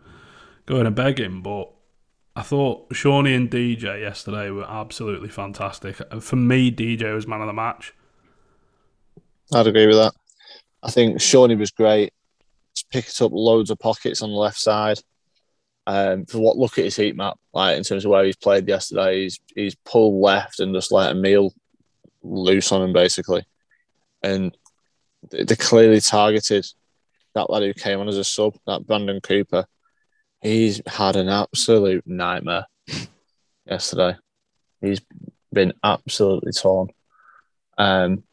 going 0.67 0.85
to 0.85 0.91
beg 0.91 1.21
him, 1.21 1.43
but. 1.43 1.71
I 2.37 2.43
thought 2.43 2.93
Shawnee 2.93 3.33
and 3.35 3.49
DJ 3.49 4.01
yesterday 4.01 4.51
were 4.51 4.69
absolutely 4.69 5.29
fantastic. 5.29 6.01
For 6.21 6.35
me, 6.35 6.73
DJ 6.73 7.15
was 7.15 7.29
man 7.29 7.41
of 7.41 7.47
the 7.47 7.53
match. 7.53 7.95
I'd 9.53 9.69
agree 9.69 9.87
with 9.87 9.99
that. 9.99 10.15
I 10.83 10.91
think 10.91 11.21
Shawnee 11.21 11.55
was 11.55 11.71
great. 11.71 12.13
Just 12.75 12.91
picked 12.91 13.23
up 13.23 13.31
loads 13.33 13.71
of 13.71 13.79
pockets 13.79 14.21
on 14.21 14.31
the 14.31 14.37
left 14.37 14.59
side. 14.59 14.99
Um, 15.87 16.25
for 16.25 16.39
what 16.39 16.57
look 16.57 16.79
at 16.79 16.85
his 16.85 16.97
heat 16.97 17.15
map, 17.15 17.39
like 17.53 17.77
in 17.77 17.85
terms 17.85 18.05
of 18.05 18.11
where 18.11 18.25
he's 18.25 18.37
played 18.37 18.67
yesterday, 18.67 19.23
he's 19.23 19.39
he's 19.55 19.75
pulled 19.75 20.21
left 20.21 20.61
and 20.61 20.75
just 20.75 20.93
let 20.93 21.15
Emil 21.15 21.53
loose 22.23 22.73
on 22.73 22.83
him 22.83 22.93
basically, 22.93 23.45
and 24.23 24.57
they 25.31 25.57
clearly 25.57 26.01
targeted 26.01 26.67
that 27.35 27.51
lad 27.51 27.63
who 27.63 27.75
came 27.75 28.01
on 28.01 28.09
as 28.09 28.17
a 28.17 28.25
sub, 28.25 28.57
that 28.67 28.87
Brandon 28.87 29.21
Cooper. 29.21 29.67
He's 30.41 30.81
had 30.87 31.17
an 31.17 31.29
absolute 31.29 32.07
nightmare 32.07 32.67
yesterday. 33.67 34.17
He's 34.81 35.01
been 35.53 35.73
absolutely 35.83 36.53
torn. 36.53 36.89
Um, 37.79 38.25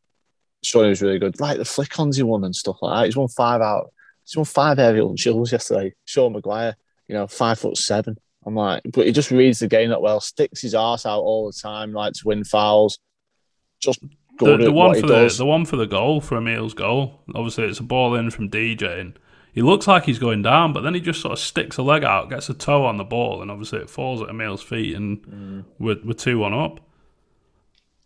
Shawnee 0.63 0.89
was 0.89 1.01
really 1.01 1.19
good. 1.19 1.39
Like 1.39 1.57
the 1.57 1.65
flick 1.65 1.97
ons 1.99 2.17
he 2.17 2.23
won 2.23 2.43
and 2.43 2.55
stuff 2.55 2.77
like 2.81 3.01
that. 3.01 3.05
He's 3.05 3.17
won 3.17 3.27
five 3.29 3.61
out. 3.61 3.91
He's 4.25 4.35
won 4.35 4.45
five 4.45 4.77
aerial 4.77 5.15
yesterday. 5.15 5.93
Sean 6.05 6.33
Maguire, 6.33 6.75
you 7.07 7.15
know, 7.15 7.27
five 7.27 7.59
foot 7.59 7.77
seven. 7.77 8.17
I'm 8.45 8.55
like, 8.55 8.81
but 8.91 9.05
he 9.05 9.11
just 9.11 9.29
reads 9.31 9.59
the 9.59 9.67
game 9.67 9.89
that 9.89 10.01
well, 10.01 10.19
sticks 10.19 10.61
his 10.61 10.73
ass 10.73 11.05
out 11.05 11.19
all 11.21 11.45
the 11.47 11.53
time, 11.53 11.93
like 11.93 12.13
to 12.13 12.21
win 12.25 12.43
fouls. 12.43 12.97
Just 13.79 13.99
The, 14.39 14.57
the 14.57 14.71
one 14.71 14.95
for 14.99 15.07
the 15.07 15.13
does. 15.13 15.37
the 15.37 15.45
one 15.45 15.65
for 15.65 15.75
the 15.75 15.85
goal 15.85 16.21
for 16.21 16.37
Emil's 16.37 16.73
goal. 16.73 17.21
Obviously, 17.35 17.65
it's 17.65 17.79
a 17.79 17.83
ball 17.83 18.15
in 18.15 18.31
from 18.31 18.49
DJ, 18.49 18.99
and 18.99 19.19
he 19.53 19.61
looks 19.61 19.85
like 19.87 20.05
he's 20.05 20.17
going 20.17 20.41
down, 20.41 20.73
but 20.73 20.81
then 20.81 20.93
he 20.95 20.99
just 21.01 21.21
sort 21.21 21.33
of 21.33 21.39
sticks 21.39 21.77
a 21.77 21.83
leg 21.83 22.03
out, 22.03 22.29
gets 22.29 22.49
a 22.49 22.53
toe 22.55 22.83
on 22.85 22.97
the 22.97 23.03
ball, 23.03 23.41
and 23.41 23.51
obviously 23.51 23.79
it 23.79 23.89
falls 23.89 24.21
at 24.21 24.29
Emil's 24.29 24.63
feet, 24.63 24.95
and 24.95 25.21
Mm. 25.27 25.65
we're, 25.77 25.97
we're 26.03 26.13
two 26.13 26.39
one 26.39 26.53
up. 26.53 26.79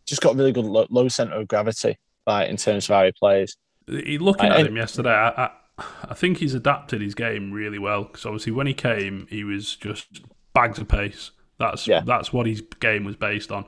Just 0.05 0.21
got 0.21 0.35
really 0.35 0.51
good 0.51 0.65
low, 0.65 0.85
low 0.89 1.07
center 1.07 1.33
of 1.35 1.47
gravity, 1.47 1.97
like 2.27 2.49
in 2.49 2.57
terms 2.57 2.89
of 2.89 2.95
how 2.95 3.05
he 3.05 3.11
plays. 3.11 3.55
He 3.87 4.17
looking 4.17 4.51
I- 4.51 4.59
at 4.59 4.67
him 4.67 4.75
yesterday, 4.75 5.11
I, 5.13 5.29
I, 5.45 5.49
I 5.77 6.13
think 6.13 6.37
he's 6.37 6.53
adapted 6.53 7.01
his 7.01 7.15
game 7.15 7.51
really 7.51 7.79
well 7.79 8.03
because 8.03 8.25
obviously 8.25 8.51
when 8.53 8.67
he 8.67 8.73
came, 8.73 9.27
he 9.29 9.43
was 9.43 9.75
just 9.75 10.21
bags 10.53 10.79
of 10.79 10.87
pace. 10.87 11.31
That's 11.59 11.87
Yeah. 11.87 12.01
that's 12.05 12.31
what 12.31 12.45
his 12.47 12.61
game 12.79 13.03
was 13.03 13.15
based 13.15 13.51
on. 13.51 13.65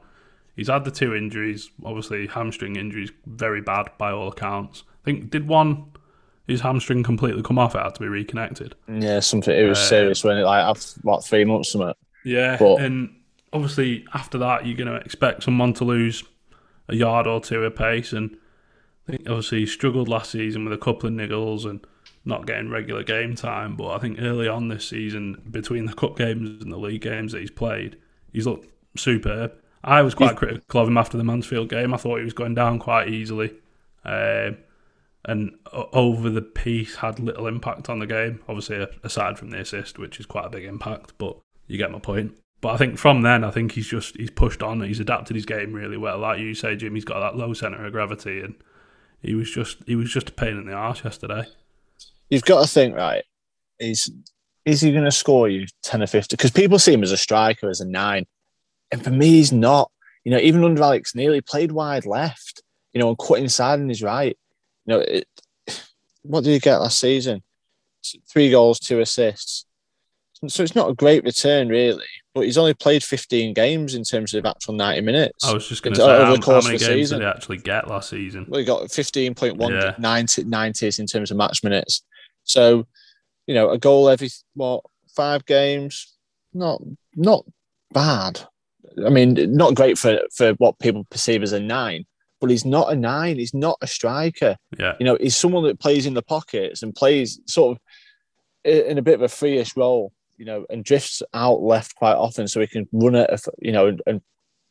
He's 0.55 0.69
had 0.69 0.85
the 0.85 0.91
two 0.91 1.13
injuries, 1.13 1.69
obviously 1.83 2.27
hamstring 2.27 2.75
injuries, 2.77 3.11
very 3.25 3.61
bad 3.61 3.89
by 3.97 4.11
all 4.11 4.29
accounts. 4.29 4.83
I 5.03 5.05
think 5.05 5.29
did 5.29 5.47
one 5.47 5.85
his 6.47 6.61
hamstring 6.61 7.03
completely 7.03 7.43
come 7.43 7.59
off? 7.59 7.75
It 7.75 7.79
had 7.81 7.95
to 7.95 7.99
be 8.01 8.07
reconnected. 8.07 8.73
Yeah, 8.87 9.19
something. 9.19 9.53
It 9.53 9.67
was 9.67 9.77
Uh, 9.79 9.83
serious 9.83 10.23
when 10.23 10.37
it 10.37 10.43
like 10.43 10.63
after 10.63 10.99
what 11.01 11.25
three 11.25 11.43
months 11.43 11.73
from 11.73 11.89
it. 11.89 11.97
Yeah, 12.23 12.55
But- 12.57 12.79
and 12.81 13.09
obviously 13.51 14.05
after 14.13 14.37
that, 14.37 14.65
you're 14.65 14.77
going 14.77 14.87
to 14.87 14.95
expect 15.05 15.43
someone 15.43 15.73
to 15.73 15.83
lose 15.83 16.23
a 16.87 16.95
yard 16.95 17.27
or 17.27 17.41
two 17.41 17.63
of 17.65 17.75
pace. 17.75 18.13
And 18.13 18.37
I 19.07 19.11
think 19.11 19.29
obviously 19.29 19.59
he 19.59 19.65
struggled 19.65 20.07
last 20.07 20.31
season 20.31 20.63
with 20.63 20.73
a 20.73 20.77
couple 20.77 21.07
of 21.07 21.13
niggles 21.13 21.65
and 21.69 21.85
not 22.27 22.45
getting 22.45 22.69
regular 22.69 23.03
game 23.03 23.35
time. 23.35 23.75
But 23.75 23.95
I 23.95 23.99
think 23.99 24.19
early 24.21 24.47
on 24.47 24.67
this 24.67 24.87
season, 24.87 25.41
between 25.49 25.85
the 25.85 25.93
cup 25.93 26.17
games 26.17 26.61
and 26.61 26.71
the 26.71 26.77
league 26.77 27.01
games 27.01 27.31
that 27.31 27.41
he's 27.41 27.51
played, 27.51 27.97
he's 28.31 28.45
looked 28.45 28.69
superb. 28.97 29.53
I 29.83 30.01
was 30.01 30.15
quite 30.15 30.35
critical 30.35 30.81
of 30.81 30.87
him 30.87 30.97
after 30.97 31.17
the 31.17 31.23
Mansfield 31.23 31.69
game. 31.69 31.93
I 31.93 31.97
thought 31.97 32.17
he 32.17 32.23
was 32.23 32.33
going 32.33 32.55
down 32.55 32.79
quite 32.79 33.07
easily. 33.07 33.53
Um, 34.03 34.57
and 35.25 35.57
over 35.93 36.29
the 36.29 36.41
piece 36.41 36.95
had 36.95 37.19
little 37.19 37.47
impact 37.47 37.89
on 37.89 37.99
the 37.99 38.07
game. 38.07 38.41
Obviously, 38.47 38.85
aside 39.03 39.37
from 39.37 39.49
the 39.49 39.59
assist, 39.59 39.99
which 39.99 40.19
is 40.19 40.25
quite 40.25 40.45
a 40.45 40.49
big 40.49 40.65
impact, 40.65 41.13
but 41.17 41.37
you 41.67 41.77
get 41.77 41.91
my 41.91 41.99
point. 41.99 42.37
But 42.59 42.69
I 42.69 42.77
think 42.77 42.97
from 42.97 43.21
then, 43.21 43.43
I 43.43 43.51
think 43.51 43.73
he's 43.73 43.87
just 43.87 44.17
he's 44.17 44.31
pushed 44.31 44.63
on. 44.63 44.81
He's 44.81 44.99
adapted 44.99 45.35
his 45.35 45.45
game 45.45 45.73
really 45.73 45.97
well. 45.97 46.17
Like 46.17 46.39
you 46.39 46.55
say, 46.55 46.75
Jim, 46.75 46.95
he's 46.95 47.05
got 47.05 47.19
that 47.19 47.37
low 47.37 47.53
center 47.53 47.85
of 47.85 47.91
gravity, 47.91 48.39
and 48.39 48.55
he 49.21 49.35
was 49.35 49.51
just 49.51 49.77
he 49.85 49.95
was 49.95 50.11
just 50.11 50.29
a 50.29 50.33
pain 50.33 50.57
in 50.57 50.65
the 50.65 50.73
arse 50.73 51.03
yesterday. 51.03 51.45
You've 52.29 52.43
got 52.43 52.61
to 52.61 52.67
think 52.67 52.95
right. 52.95 53.23
Is 53.79 54.11
is 54.65 54.81
he 54.81 54.91
going 54.91 55.05
to 55.05 55.11
score 55.11 55.47
you 55.47 55.65
ten 55.83 56.01
or 56.03 56.07
fifty? 56.07 56.35
Because 56.35 56.51
people 56.51 56.79
see 56.79 56.93
him 56.93 57.03
as 57.03 57.11
a 57.11 57.17
striker, 57.17 57.69
as 57.69 57.79
a 57.81 57.87
nine, 57.87 58.25
and 58.91 59.03
for 59.03 59.11
me, 59.11 59.27
he's 59.27 59.51
not. 59.51 59.91
You 60.23 60.31
know, 60.31 60.39
even 60.39 60.63
under 60.63 60.83
Alex 60.83 61.15
Neil, 61.15 61.31
he 61.33 61.41
played 61.41 61.71
wide 61.71 62.05
left. 62.05 62.63
You 62.93 63.01
know, 63.01 63.09
and 63.09 63.17
cut 63.17 63.39
inside 63.39 63.79
on 63.79 63.89
his 63.89 64.01
right. 64.01 64.37
You 64.85 64.93
know, 64.93 64.99
it, 64.99 65.27
what 66.23 66.43
did 66.43 66.51
he 66.51 66.59
get 66.59 66.77
last 66.77 66.99
season? 66.99 67.43
Three 68.29 68.49
goals, 68.49 68.79
two 68.79 68.99
assists. 68.99 69.65
So 70.47 70.61
it's 70.61 70.75
not 70.75 70.89
a 70.89 70.93
great 70.93 71.23
return, 71.23 71.67
really. 71.67 72.03
But 72.35 72.41
he's 72.41 72.57
only 72.57 72.75
played 72.75 73.03
15 73.03 73.53
games 73.53 73.95
in 73.95 74.03
terms 74.03 74.33
of 74.35 74.45
actual 74.45 74.75
90 74.75 75.01
minutes. 75.01 75.43
I 75.43 75.53
was 75.53 75.67
just 75.67 75.81
going 75.81 75.95
to 75.95 76.03
uh, 76.03 76.05
say 76.05 76.13
over 76.13 76.25
how, 76.25 76.35
the 76.35 76.41
course 76.41 76.65
how 76.65 76.69
many 76.69 76.75
of 76.75 76.81
the 76.81 76.87
games 76.87 76.99
season. 76.99 77.19
did 77.19 77.25
he 77.25 77.29
actually 77.29 77.57
get 77.57 77.87
last 77.87 78.09
season? 78.09 78.45
Well, 78.47 78.59
he 78.59 78.65
got 78.65 78.83
15.1 78.83 79.69
Yeah. 79.69 79.95
90, 79.97 80.43
90s 80.43 80.99
in 80.99 81.07
terms 81.07 81.31
of 81.31 81.37
match 81.37 81.63
minutes. 81.63 82.03
So, 82.47 82.87
you 83.45 83.53
know, 83.53 83.69
a 83.69 83.77
goal 83.77 84.09
every 84.09 84.29
what 84.55 84.83
five 85.15 85.45
games, 85.45 86.17
not 86.53 86.81
not 87.15 87.45
bad. 87.93 88.41
I 89.05 89.09
mean, 89.09 89.35
not 89.55 89.75
great 89.75 89.97
for 89.97 90.19
for 90.33 90.53
what 90.53 90.79
people 90.79 91.05
perceive 91.09 91.43
as 91.43 91.53
a 91.53 91.59
nine, 91.59 92.05
but 92.41 92.49
he's 92.49 92.65
not 92.65 92.91
a 92.91 92.95
nine. 92.95 93.37
He's 93.37 93.53
not 93.53 93.77
a 93.81 93.87
striker. 93.87 94.57
Yeah, 94.77 94.95
You 94.99 95.05
know, 95.05 95.17
he's 95.19 95.35
someone 95.35 95.63
that 95.65 95.79
plays 95.79 96.05
in 96.05 96.13
the 96.13 96.21
pockets 96.21 96.81
and 96.81 96.95
plays 96.95 97.39
sort 97.47 97.77
of 97.77 97.81
in 98.63 98.97
a 98.97 99.03
bit 99.03 99.15
of 99.15 99.21
a 99.21 99.27
freeish 99.27 99.77
role. 99.77 100.11
You 100.37 100.45
know, 100.45 100.65
and 100.69 100.83
drifts 100.83 101.23
out 101.33 101.61
left 101.61 101.95
quite 101.95 102.15
often, 102.15 102.47
so 102.47 102.59
he 102.61 102.67
can 102.67 102.87
run 102.91 103.15
it. 103.15 103.41
You 103.59 103.71
know, 103.71 103.87
and, 103.87 104.01
and 104.05 104.21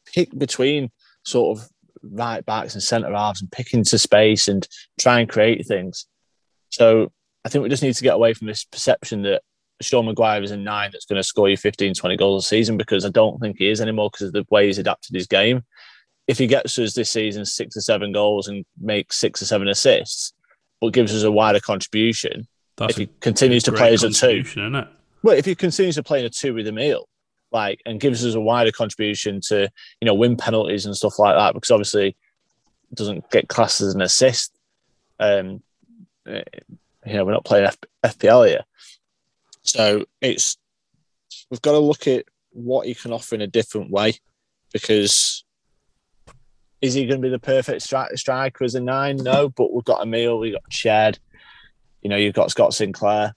pick 0.07 0.37
between 0.37 0.91
sort 1.25 1.59
of 1.59 1.69
right 2.03 2.45
backs 2.47 2.75
and 2.75 2.83
centre 2.83 3.12
halves 3.12 3.43
and 3.43 3.51
pick 3.51 3.75
into 3.75 3.99
space 3.99 4.47
and 4.47 4.67
try 5.01 5.19
and 5.19 5.29
create 5.29 5.67
things. 5.67 6.07
So 6.71 7.11
I 7.46 7.48
think 7.48 7.62
we 7.62 7.68
just 7.68 7.82
need 7.85 7.94
to 7.94 8.02
get 8.02 8.16
away 8.16 8.35
from 8.35 8.48
this 8.48 8.64
perception 8.64 9.22
that 9.22 9.40
Sean 9.80 10.06
Maguire 10.06 10.42
is 10.42 10.50
a 10.50 10.56
nine 10.56 10.90
that's 10.92 11.04
going 11.04 11.16
to 11.16 11.22
score 11.22 11.48
you 11.48 11.56
15, 11.56 11.94
20 11.94 12.16
goals 12.16 12.44
a 12.44 12.48
season 12.48 12.76
because 12.76 13.04
I 13.04 13.09
don't 13.11 13.38
think 13.38 13.59
he 13.59 13.70
is 13.70 13.80
anymore 13.80 14.11
because 14.11 14.26
of 14.26 14.32
the 14.32 14.44
way 14.50 14.66
he's 14.66 14.78
adapted 14.78 15.14
his 15.14 15.28
game. 15.28 15.62
If 16.26 16.38
he 16.38 16.48
gets 16.48 16.76
us 16.76 16.94
this 16.94 17.09
season 17.09 17.44
six 17.44 17.76
or 17.76 17.82
seven 17.82 18.11
goals 18.11 18.48
and 18.48 18.64
makes 18.80 19.16
six 19.16 19.40
or 19.40 19.44
seven 19.44 19.68
assists, 19.68 20.32
but 20.80 20.92
gives 20.92 21.14
us 21.14 21.22
a 21.22 21.30
wider 21.30 21.61
contribution, 21.61 22.48
that's 22.76 22.90
if 22.90 22.96
he 22.96 23.09
continues 23.20 23.62
to 23.62 23.70
play 23.72 23.94
as 23.94 24.02
a 24.02 24.09
two, 24.09 24.12
contribution, 24.12 24.62
isn't 24.62 24.74
it? 24.74 24.88
well, 25.22 25.37
if 25.37 25.44
he 25.44 25.54
continues 25.54 25.94
to 25.94 26.02
play 26.02 26.18
in 26.18 26.26
a 26.26 26.30
two 26.30 26.52
with 26.52 26.66
Emil, 26.66 27.09
like, 27.52 27.80
and 27.87 28.00
gives 28.00 28.26
us 28.26 28.35
a 28.35 28.40
wider 28.40 28.72
contribution 28.72 29.40
to, 29.42 29.70
you 30.00 30.06
know, 30.06 30.14
win 30.14 30.37
penalties 30.37 30.85
and 30.85 30.96
stuff 30.96 31.16
like 31.20 31.37
that, 31.37 31.54
because 31.54 31.70
obviously 31.70 32.16
doesn't 32.92 33.30
get 33.30 33.46
classed 33.46 33.80
as 33.82 33.94
an 33.94 34.02
assist. 34.02 34.52
Um, 35.20 35.62
you 37.07 37.14
know, 37.14 37.25
we're 37.25 37.33
not 37.33 37.45
playing 37.45 37.66
F- 37.66 38.16
FPL 38.19 38.49
here, 38.49 38.64
so 39.62 40.05
it's 40.21 40.57
we've 41.51 41.62
got 41.62 41.73
to 41.73 41.79
look 41.79 42.07
at 42.07 42.25
what 42.51 42.87
he 42.87 42.95
can 42.95 43.12
offer 43.12 43.35
in 43.35 43.42
a 43.42 43.47
different 43.47 43.90
way, 43.90 44.14
because 44.73 45.45
is 46.83 46.95
he 46.95 47.07
going 47.07 47.21
to 47.21 47.27
be 47.27 47.31
the 47.31 47.38
perfect 47.38 47.83
stri- 47.83 48.19
striker 48.19 48.64
as 48.64 48.75
a 48.75 48.81
nine? 48.81 49.16
No, 49.16 49.49
but 49.49 49.73
we've 49.73 49.85
got 49.85 50.03
Emil, 50.03 50.38
we've 50.38 50.55
got 50.55 50.71
Ched, 50.71 51.19
you 52.03 52.11
know, 52.11 52.16
you've 52.16 52.35
got 52.35 52.51
Scott 52.51 52.75
Sinclair 52.75 53.35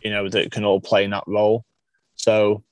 you 0.00 0.10
know, 0.10 0.28
that 0.28 0.50
can 0.50 0.64
all 0.64 0.80
play 0.80 1.04
in 1.04 1.10
that 1.10 1.24
role. 1.26 1.64
So 2.14 2.62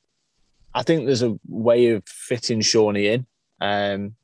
I 0.75 0.83
think 0.83 1.07
there's 1.07 1.23
a 1.23 1.39
way 1.49 1.89
of 1.91 2.03
fitting 2.07 2.61
Shawnee 2.61 3.09
in. 3.09 3.27
Um, 3.61 4.15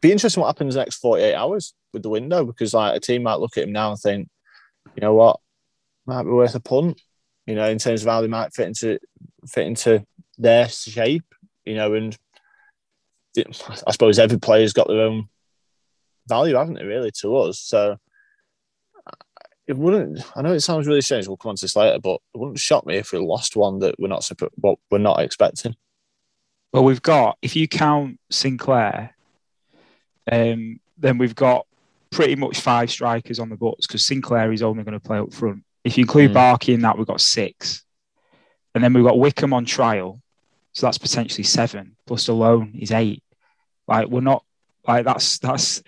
be 0.00 0.12
interesting 0.12 0.40
what 0.40 0.48
happens 0.48 0.76
next 0.76 0.96
48 0.96 1.34
hours 1.34 1.74
with 1.92 2.02
the 2.02 2.10
window 2.10 2.44
because 2.44 2.74
like 2.74 2.96
a 2.96 3.00
team 3.00 3.22
might 3.22 3.40
look 3.40 3.56
at 3.56 3.64
him 3.64 3.72
now 3.72 3.90
and 3.90 3.98
think, 3.98 4.28
you 4.94 5.00
know 5.00 5.14
what, 5.14 5.40
might 6.06 6.24
be 6.24 6.30
worth 6.30 6.54
a 6.54 6.60
punt, 6.60 7.00
you 7.46 7.54
know, 7.54 7.68
in 7.68 7.78
terms 7.78 8.02
of 8.02 8.08
how 8.08 8.20
they 8.20 8.28
might 8.28 8.54
fit 8.54 8.68
into 8.68 8.98
fit 9.48 9.66
into 9.66 10.04
their 10.38 10.68
shape, 10.68 11.34
you 11.64 11.74
know, 11.74 11.94
and 11.94 12.16
I 13.36 13.90
suppose 13.90 14.18
every 14.18 14.38
player's 14.38 14.72
got 14.72 14.88
their 14.88 15.00
own 15.00 15.28
value, 16.28 16.56
haven't 16.56 16.74
they, 16.74 16.84
really, 16.84 17.10
to 17.20 17.36
us. 17.36 17.60
So 17.60 17.98
it 19.66 19.76
wouldn't. 19.76 20.20
I 20.36 20.42
know 20.42 20.52
it 20.52 20.60
sounds 20.60 20.86
really 20.86 21.00
strange. 21.00 21.26
We'll 21.26 21.36
come 21.36 21.50
on 21.50 21.56
to 21.56 21.64
this 21.64 21.76
later, 21.76 21.98
but 21.98 22.20
it 22.34 22.38
wouldn't 22.38 22.58
shock 22.58 22.86
me 22.86 22.96
if 22.96 23.12
we 23.12 23.18
lost 23.18 23.56
one 23.56 23.78
that 23.80 23.96
we're 23.98 24.08
not 24.08 24.28
what 24.56 24.78
we're 24.90 24.98
not 24.98 25.20
expecting. 25.20 25.74
Well, 26.72 26.84
we've 26.84 27.02
got, 27.02 27.38
if 27.40 27.54
you 27.54 27.68
count 27.68 28.18
Sinclair, 28.30 29.14
um, 30.30 30.80
then 30.98 31.18
we've 31.18 31.34
got 31.34 31.66
pretty 32.10 32.34
much 32.34 32.60
five 32.60 32.90
strikers 32.90 33.38
on 33.38 33.48
the 33.48 33.56
books 33.56 33.86
because 33.86 34.04
Sinclair 34.04 34.52
is 34.52 34.62
only 34.62 34.82
going 34.82 34.98
to 34.98 35.00
play 35.00 35.18
up 35.18 35.32
front. 35.32 35.64
If 35.84 35.96
you 35.98 36.02
include 36.02 36.30
Mm. 36.32 36.34
Barkey 36.34 36.74
in 36.74 36.80
that, 36.80 36.96
we've 36.98 37.06
got 37.06 37.20
six. 37.20 37.84
And 38.74 38.82
then 38.82 38.92
we've 38.92 39.04
got 39.04 39.18
Wickham 39.18 39.52
on 39.52 39.64
trial. 39.64 40.20
so 40.72 40.86
that's 40.88 40.98
potentially 40.98 41.44
seven 41.44 41.94
plus 42.04 42.28
loan 42.28 42.72
is 42.76 42.90
eight. 42.90 43.22
Like 43.86 44.08
we're 44.08 44.20
not 44.22 44.42
like 44.88 45.04
that's 45.04 45.38
that's 45.38 45.82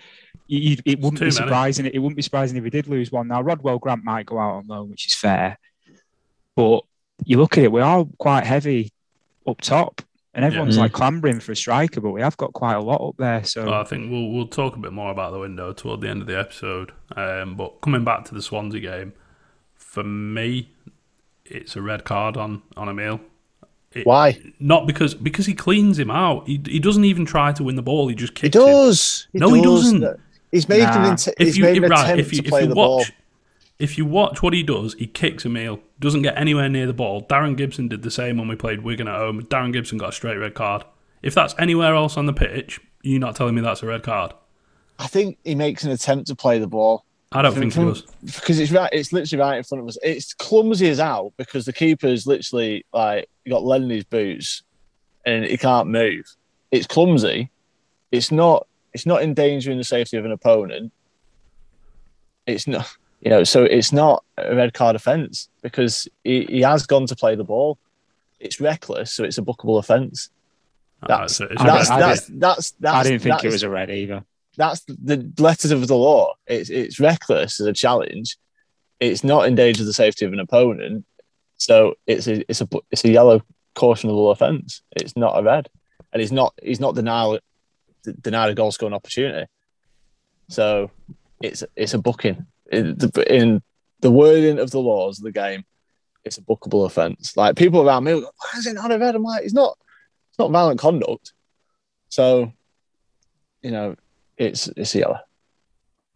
you, 0.47 0.77
it 0.85 1.01
wouldn't 1.01 1.19
be 1.19 1.29
surprising. 1.31 1.85
It 1.87 1.99
wouldn't 1.99 2.15
be 2.15 2.21
surprising 2.21 2.55
if 2.57 2.63
we 2.63 2.69
did 2.69 2.87
lose 2.87 3.11
one. 3.11 3.27
Now 3.27 3.41
Rodwell 3.41 3.79
Grant 3.79 4.05
might 4.05 4.25
go 4.25 4.39
out 4.39 4.55
on 4.59 4.67
loan, 4.67 4.89
which 4.89 5.07
is 5.07 5.13
fair, 5.13 5.57
but 6.55 6.83
you 7.25 7.37
look 7.37 7.57
at 7.57 7.65
it, 7.65 7.71
we 7.71 7.81
are 7.81 8.05
quite 8.17 8.45
heavy 8.45 8.93
up 9.45 9.59
top, 9.59 10.01
and 10.33 10.45
everyone's 10.45 10.77
Mm. 10.77 10.81
like 10.81 10.93
clambering 10.93 11.41
for 11.41 11.51
a 11.51 11.55
striker, 11.55 11.99
but 11.99 12.11
we 12.11 12.21
have 12.21 12.37
got 12.37 12.53
quite 12.53 12.75
a 12.75 12.79
lot 12.81 13.01
up 13.05 13.15
there. 13.17 13.43
So 13.43 13.65
Well, 13.65 13.73
I 13.73 13.83
think 13.83 14.09
we'll 14.09 14.29
we'll 14.31 14.47
talk 14.47 14.77
a 14.77 14.79
bit 14.79 14.93
more 14.93 15.11
about 15.11 15.33
the 15.33 15.39
window 15.39 15.73
toward 15.73 15.99
the 15.99 16.07
end 16.09 16.21
of 16.21 16.27
the 16.27 16.39
episode. 16.39 16.91
Um, 17.15 17.55
but 17.55 17.81
coming 17.81 18.05
back 18.05 18.23
to 18.25 18.33
the 18.33 18.41
Swansea 18.41 18.79
game, 18.79 19.11
for 19.97 20.03
me, 20.03 20.69
it's 21.43 21.75
a 21.75 21.81
red 21.81 22.03
card 22.03 22.37
on 22.37 22.61
on 22.75 22.87
Emil. 22.87 23.19
It- 23.93 24.05
Why? 24.05 24.39
Not 24.59 24.85
because 24.85 25.15
because 25.15 25.47
he 25.47 25.55
cleans 25.55 25.97
him 25.97 26.11
out. 26.11 26.45
He, 26.45 26.61
he 26.67 26.77
doesn't 26.79 27.03
even 27.05 27.25
try 27.25 27.51
to 27.53 27.63
win 27.63 27.75
the 27.75 27.81
ball. 27.81 28.07
He 28.09 28.13
just 28.15 28.37
He 28.37 28.41
kicks 28.49 28.55
it. 28.55 28.59
He 28.59 28.65
does. 28.65 29.27
No, 29.33 29.53
he 29.53 29.61
does. 29.63 29.91
doesn't. 29.91 30.19
He's 30.51 30.69
made 30.69 30.83
Nah. 30.83 31.03
an 31.05 31.11
int- 31.13 31.27
If 31.29 31.47
he's 31.47 31.57
you 31.57 31.63
made 31.63 31.83
an 31.83 31.89
right, 31.89 32.03
attempt 32.03 32.19
if 32.19 32.31
you 32.31 32.41
to 32.41 32.45
if 32.45 32.49
play 32.51 32.61
you 32.61 32.67
the 32.67 32.75
ball. 32.75 33.03
if 33.79 33.97
you 33.97 34.05
watch 34.05 34.43
what 34.43 34.53
he 34.53 34.61
does, 34.61 34.93
he 34.93 35.07
kicks 35.07 35.45
Emil, 35.47 35.79
doesn't 35.99 36.21
get 36.21 36.37
anywhere 36.37 36.69
near 36.69 36.85
the 36.85 36.93
ball. 36.93 37.23
Darren 37.23 37.57
Gibson 37.57 37.87
did 37.87 38.03
the 38.03 38.11
same 38.11 38.37
when 38.37 38.47
we 38.47 38.55
played 38.55 38.81
Wigan 38.83 39.07
at 39.07 39.15
home. 39.17 39.41
Darren 39.45 39.73
Gibson 39.73 39.97
got 39.97 40.09
a 40.09 40.11
straight 40.11 40.37
red 40.37 40.53
card. 40.53 40.83
If 41.23 41.33
that's 41.33 41.55
anywhere 41.57 41.95
else 41.95 42.17
on 42.17 42.27
the 42.27 42.33
pitch, 42.33 42.79
you're 43.01 43.19
not 43.19 43.35
telling 43.35 43.55
me 43.55 43.61
that's 43.61 43.81
a 43.81 43.87
red 43.87 44.03
card. 44.03 44.33
I 44.99 45.07
think 45.07 45.37
he 45.43 45.55
makes 45.55 45.83
an 45.83 45.89
attempt 45.91 46.27
to 46.27 46.35
play 46.35 46.59
the 46.59 46.67
ball. 46.67 47.03
I 47.31 47.41
don't 47.41 47.53
think 47.53 47.65
he 47.65 47.71
From- 47.71 47.89
does. 47.93 48.03
because 48.23 48.57
it's 48.59 48.71
right. 48.71 48.89
It's 48.93 49.11
literally 49.11 49.41
right 49.41 49.57
in 49.57 49.63
front 49.63 49.81
of 49.81 49.87
us. 49.89 49.97
It's 50.01 50.33
clumsy 50.33 50.89
as 50.89 50.99
out 50.99 51.33
because 51.37 51.65
the 51.65 51.73
keeper's 51.73 52.25
literally 52.25 52.85
like 52.93 53.29
got 53.49 53.65
lead 53.65 53.81
in 53.83 53.89
his 53.89 54.05
boots 54.05 54.63
and 55.25 55.43
he 55.43 55.57
can't 55.57 55.89
move. 55.89 56.25
It's 56.71 56.87
clumsy. 56.87 57.49
It's 58.11 58.31
not. 58.31 58.65
It's 58.93 59.05
not 59.05 59.21
endangering 59.23 59.77
the 59.77 59.83
safety 59.83 60.15
of 60.17 60.23
an 60.25 60.31
opponent. 60.31 60.91
It's 62.45 62.65
not. 62.67 62.87
You 63.21 63.31
know, 63.31 63.43
so 63.43 63.63
it's 63.63 63.91
not 63.91 64.23
a 64.37 64.55
red 64.55 64.73
card 64.73 64.95
offence 64.95 65.49
because 65.63 66.07
he, 66.23 66.45
he 66.45 66.61
has 66.61 66.85
gone 66.85 67.07
to 67.07 67.15
play 67.15 67.35
the 67.35 67.43
ball. 67.43 67.77
It's 68.39 68.61
reckless, 68.61 69.11
so 69.13 69.23
it's 69.23 69.37
a 69.39 69.41
bookable 69.41 69.79
offence. 69.79 70.29
That's- 71.05 71.31
it's 71.31 71.39
a- 71.41 71.43
it's 71.53 71.61
a 71.61 71.65
That's 71.65 71.89
I 71.89 71.99
that's, 71.99 72.25
that's 72.27 72.71
that's 72.79 72.95
I 72.95 73.03
didn't 73.03 73.19
think 73.23 73.33
that's, 73.33 73.43
it 73.43 73.51
was 73.51 73.63
a 73.63 73.69
red 73.69 73.89
either. 73.89 74.23
That's 74.57 74.81
the 74.85 75.31
letters 75.37 75.71
of 75.71 75.87
the 75.87 75.95
law. 75.95 76.33
It's 76.47 76.69
it's 76.69 76.99
reckless 76.99 77.59
as 77.59 77.67
a 77.67 77.73
challenge. 77.73 78.37
It's 78.99 79.23
not 79.23 79.47
endanger 79.47 79.83
the 79.83 79.93
safety 79.93 80.25
of 80.25 80.33
an 80.33 80.39
opponent. 80.39 81.05
So 81.57 81.95
it's 82.07 82.27
a 82.27 82.43
it's 82.49 82.61
a 82.61 82.67
it's 82.91 83.05
a 83.05 83.09
yellow 83.09 83.41
cautionable 83.75 84.31
offence. 84.31 84.81
It's 84.95 85.15
not 85.15 85.37
a 85.39 85.43
red, 85.43 85.69
and 86.11 86.19
he's 86.19 86.31
not 86.31 86.53
he's 86.61 86.79
not 86.79 86.95
denied 86.95 87.39
denied 88.21 88.49
a 88.49 88.55
goal 88.55 88.71
scoring 88.71 88.95
opportunity. 88.95 89.47
So 90.49 90.89
it's 91.41 91.63
it's 91.75 91.93
a 91.93 91.99
booking 91.99 92.47
in 92.71 92.97
the, 92.97 93.25
in 93.33 93.61
the 94.01 94.11
wording 94.11 94.59
of 94.59 94.71
the 94.71 94.79
laws 94.79 95.19
of 95.19 95.23
the 95.23 95.31
game. 95.31 95.65
It's 96.23 96.37
a 96.37 96.41
bookable 96.41 96.85
offence. 96.85 97.37
Like 97.37 97.55
people 97.55 97.87
around 97.87 98.03
me, 98.03 98.11
go, 98.11 98.21
why 98.21 98.59
is 98.59 98.65
it 98.65 98.73
not 98.73 98.91
a 98.91 98.97
red? 98.97 99.15
I'm 99.15 99.23
like, 99.23 99.43
it's 99.43 99.53
not 99.53 99.77
it's 100.29 100.39
not 100.39 100.51
violent 100.51 100.79
conduct. 100.79 101.33
So 102.09 102.51
you 103.61 103.71
know, 103.71 103.95
it's 104.37 104.67
it's 104.77 104.93
yellow. 104.95 105.17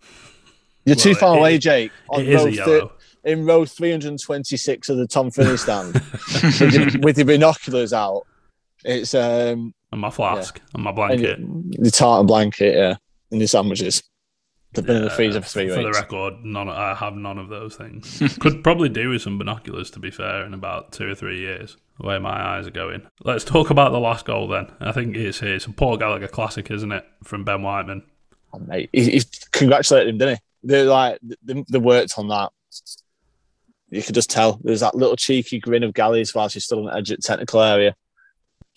You're 0.86 0.96
too 0.96 1.16
far 1.16 1.36
it- 1.36 1.40
away, 1.40 1.58
Jake. 1.58 1.92
On 2.10 2.22
it 2.26 2.36
row 2.36 2.46
yellow. 2.46 2.94
in 3.24 3.46
row 3.46 3.66
326 3.66 4.90
of 4.90 4.98
the 4.98 5.08
Tom 5.08 5.30
Finney 5.32 5.58
stand 5.58 5.94
with, 6.34 6.74
your, 6.74 7.02
with 7.02 7.18
your 7.18 7.26
binoculars 7.26 7.94
out. 7.94 8.24
It's 8.84 9.14
um 9.14 9.74
and 9.92 10.02
my 10.02 10.10
flask 10.10 10.60
and 10.74 10.84
my 10.84 10.90
and 10.90 10.96
blanket. 10.96 11.40
your, 11.40 11.84
your 11.84 11.92
tartan 11.92 12.26
blanket, 12.26 12.74
yeah, 12.76 12.96
and 13.32 13.40
your 13.40 13.48
sandwiches. 13.48 14.02
They've 14.74 14.86
been 14.86 14.96
in 14.96 15.02
the 15.04 15.10
Yeah, 15.10 15.16
freezer 15.16 15.42
for 15.42 15.48
three 15.50 15.68
For 15.68 15.84
the 15.84 15.92
record, 15.92 16.46
none. 16.46 16.70
I 16.70 16.96
have 16.96 17.14
none 17.14 17.38
of 17.38 17.50
those 17.50 17.76
things. 17.76 18.22
Could 18.40 18.64
probably 18.64 18.88
do 18.88 19.10
with 19.10 19.22
some 19.22 19.38
binoculars, 19.38 19.92
to 19.92 20.00
be 20.00 20.10
fair, 20.12 20.46
in 20.46 20.54
about 20.54 20.94
two 20.94 21.10
or 21.12 21.14
three 21.14 21.40
years. 21.40 21.76
The 22.00 22.08
way 22.08 22.18
my 22.20 22.42
eyes 22.58 22.68
are 22.68 22.72
going. 22.72 23.02
Let's 23.26 23.44
talk 23.44 23.70
about 23.70 23.92
the 23.92 24.00
last 24.00 24.24
goal 24.26 24.48
then. 24.48 24.72
I 24.80 24.94
think 24.94 25.18
it's 25.18 25.42
here. 25.42 25.56
it's 25.56 25.66
a 25.66 25.72
Paul 25.74 25.98
Gallagher 25.98 26.30
classic, 26.30 26.72
isn't 26.72 26.92
it, 26.94 27.04
from 27.22 27.44
Ben 27.44 27.62
Whiteman? 27.62 28.04
Oh, 28.54 28.60
mate, 28.60 28.90
he, 28.92 29.12
he 29.12 29.22
congratulated 29.52 30.10
him, 30.10 30.18
didn't 30.18 30.36
he? 30.38 30.42
They're 30.64 30.86
like 30.86 31.20
they, 31.44 31.64
they 31.70 31.80
worked 31.80 32.14
on 32.18 32.28
that. 32.30 32.52
You 33.90 34.02
could 34.02 34.16
just 34.16 34.30
tell 34.30 34.60
there's 34.64 34.80
that 34.82 34.96
little 34.96 35.16
cheeky 35.16 35.60
grin 35.60 35.84
of 35.84 35.94
Gallies 35.94 36.34
whilst 36.34 36.54
he 36.54 36.60
still 36.60 36.80
on 36.80 36.86
the 36.86 36.96
edge 36.96 37.12
of 37.12 37.18
the 37.18 37.22
technical 37.24 37.62
area. 37.62 37.96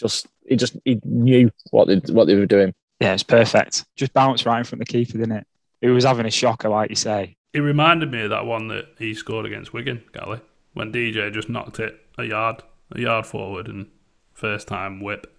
Just 0.00 0.26
he 0.46 0.56
just 0.56 0.76
he 0.84 1.00
knew 1.04 1.50
what 1.70 1.86
they 1.86 1.96
what 2.12 2.26
they 2.26 2.34
were 2.34 2.46
doing. 2.46 2.74
Yeah, 3.00 3.14
it's 3.14 3.22
perfect. 3.22 3.84
Just 3.96 4.12
bounced 4.12 4.46
right 4.46 4.58
in 4.58 4.64
front 4.64 4.80
of 4.82 4.86
the 4.86 4.92
keeper, 4.92 5.18
didn't 5.18 5.32
it? 5.36 5.46
He 5.80 5.88
was 5.88 6.04
having 6.04 6.26
a 6.26 6.30
shocker, 6.30 6.68
like 6.68 6.90
you 6.90 6.96
say. 6.96 7.36
It 7.52 7.60
reminded 7.60 8.10
me 8.10 8.22
of 8.22 8.30
that 8.30 8.46
one 8.46 8.68
that 8.68 8.86
he 8.98 9.14
scored 9.14 9.46
against 9.46 9.72
Wigan, 9.72 10.02
Gally, 10.12 10.40
when 10.72 10.92
DJ 10.92 11.32
just 11.32 11.48
knocked 11.48 11.78
it 11.78 12.00
a 12.18 12.24
yard, 12.24 12.62
a 12.92 13.00
yard 13.00 13.26
forward, 13.26 13.68
and 13.68 13.86
first 14.32 14.66
time 14.66 15.00
whip. 15.00 15.32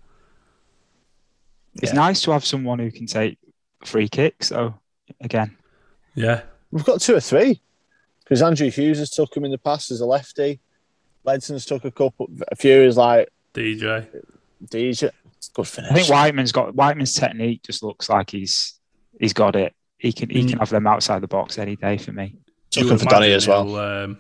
It's 1.81 1.91
Yeah. 1.91 1.99
nice 1.99 2.21
to 2.21 2.31
have 2.31 2.45
someone 2.45 2.79
who 2.79 2.91
can 2.91 3.05
take 3.07 3.37
free 3.87 4.07
kicks. 4.07 4.47
So 4.47 4.73
again, 5.21 5.55
Yeah, 6.15 6.41
We've 6.71 6.83
got 6.85 7.01
two 7.01 7.15
or 7.15 7.19
three 7.21 7.61
because 8.23 8.41
Andrew 8.41 8.69
Hughes 8.69 8.99
has 8.99 9.09
took 9.09 9.35
him 9.35 9.45
in 9.45 9.51
the 9.51 9.57
past 9.57 9.91
as 9.91 10.01
a 10.01 10.05
lefty. 10.05 10.59
Ledson's 11.23 11.65
took 11.65 11.85
a 11.85 11.91
couple. 11.91 12.27
A 12.51 12.55
few 12.55 12.81
is 12.81 12.97
like 12.97 13.29
DJ. 13.53 14.07
DJ. 14.65 15.11
Good 15.53 15.67
finish. 15.67 15.91
I 15.91 15.93
think 15.93 16.09
Whiteman's 16.09 16.51
got 16.51 16.75
Whiteman's 16.75 17.13
technique 17.13 17.63
just 17.63 17.83
looks 17.83 18.09
like 18.09 18.29
he's 18.31 18.79
he's 19.19 19.33
got 19.33 19.55
it. 19.55 19.73
He 19.97 20.11
can 20.11 20.29
he 20.29 20.43
Mm. 20.43 20.49
can 20.49 20.59
have 20.59 20.69
them 20.69 20.85
outside 20.87 21.21
the 21.21 21.27
box 21.27 21.57
any 21.57 21.75
day 21.75 21.97
for 21.97 22.11
me. 22.11 22.35
took 22.71 22.87
him 22.89 22.97
for 22.97 23.05
Donny 23.05 23.31
as 23.31 23.47
well. 23.47 23.75
Um, 23.77 24.17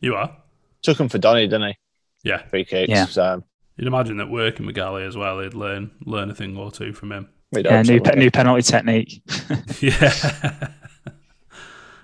you 0.00 0.16
are. 0.16 0.36
Took 0.82 0.98
him 0.98 1.08
for 1.08 1.18
Donny, 1.18 1.46
didn't 1.46 1.68
he? 1.68 1.76
Yeah, 2.24 2.38
Free 2.46 2.64
kicks. 2.64 2.90
Yeah. 2.90 3.06
So 3.06 3.44
you'd 3.76 3.86
imagine 3.86 4.16
that 4.16 4.28
working 4.30 4.66
with 4.66 4.74
Gally 4.74 5.04
as 5.04 5.16
well, 5.16 5.40
he'd 5.40 5.54
learn 5.54 5.90
learn 6.04 6.30
a 6.30 6.34
thing 6.34 6.56
or 6.56 6.70
two 6.70 6.92
from 6.92 7.12
him. 7.12 7.28
We'd 7.54 7.64
Yeah, 7.66 7.82
new 7.82 8.00
pe- 8.00 8.16
new 8.16 8.30
penalty 8.30 8.62
technique. 8.62 9.22
Yeah. 9.80 10.68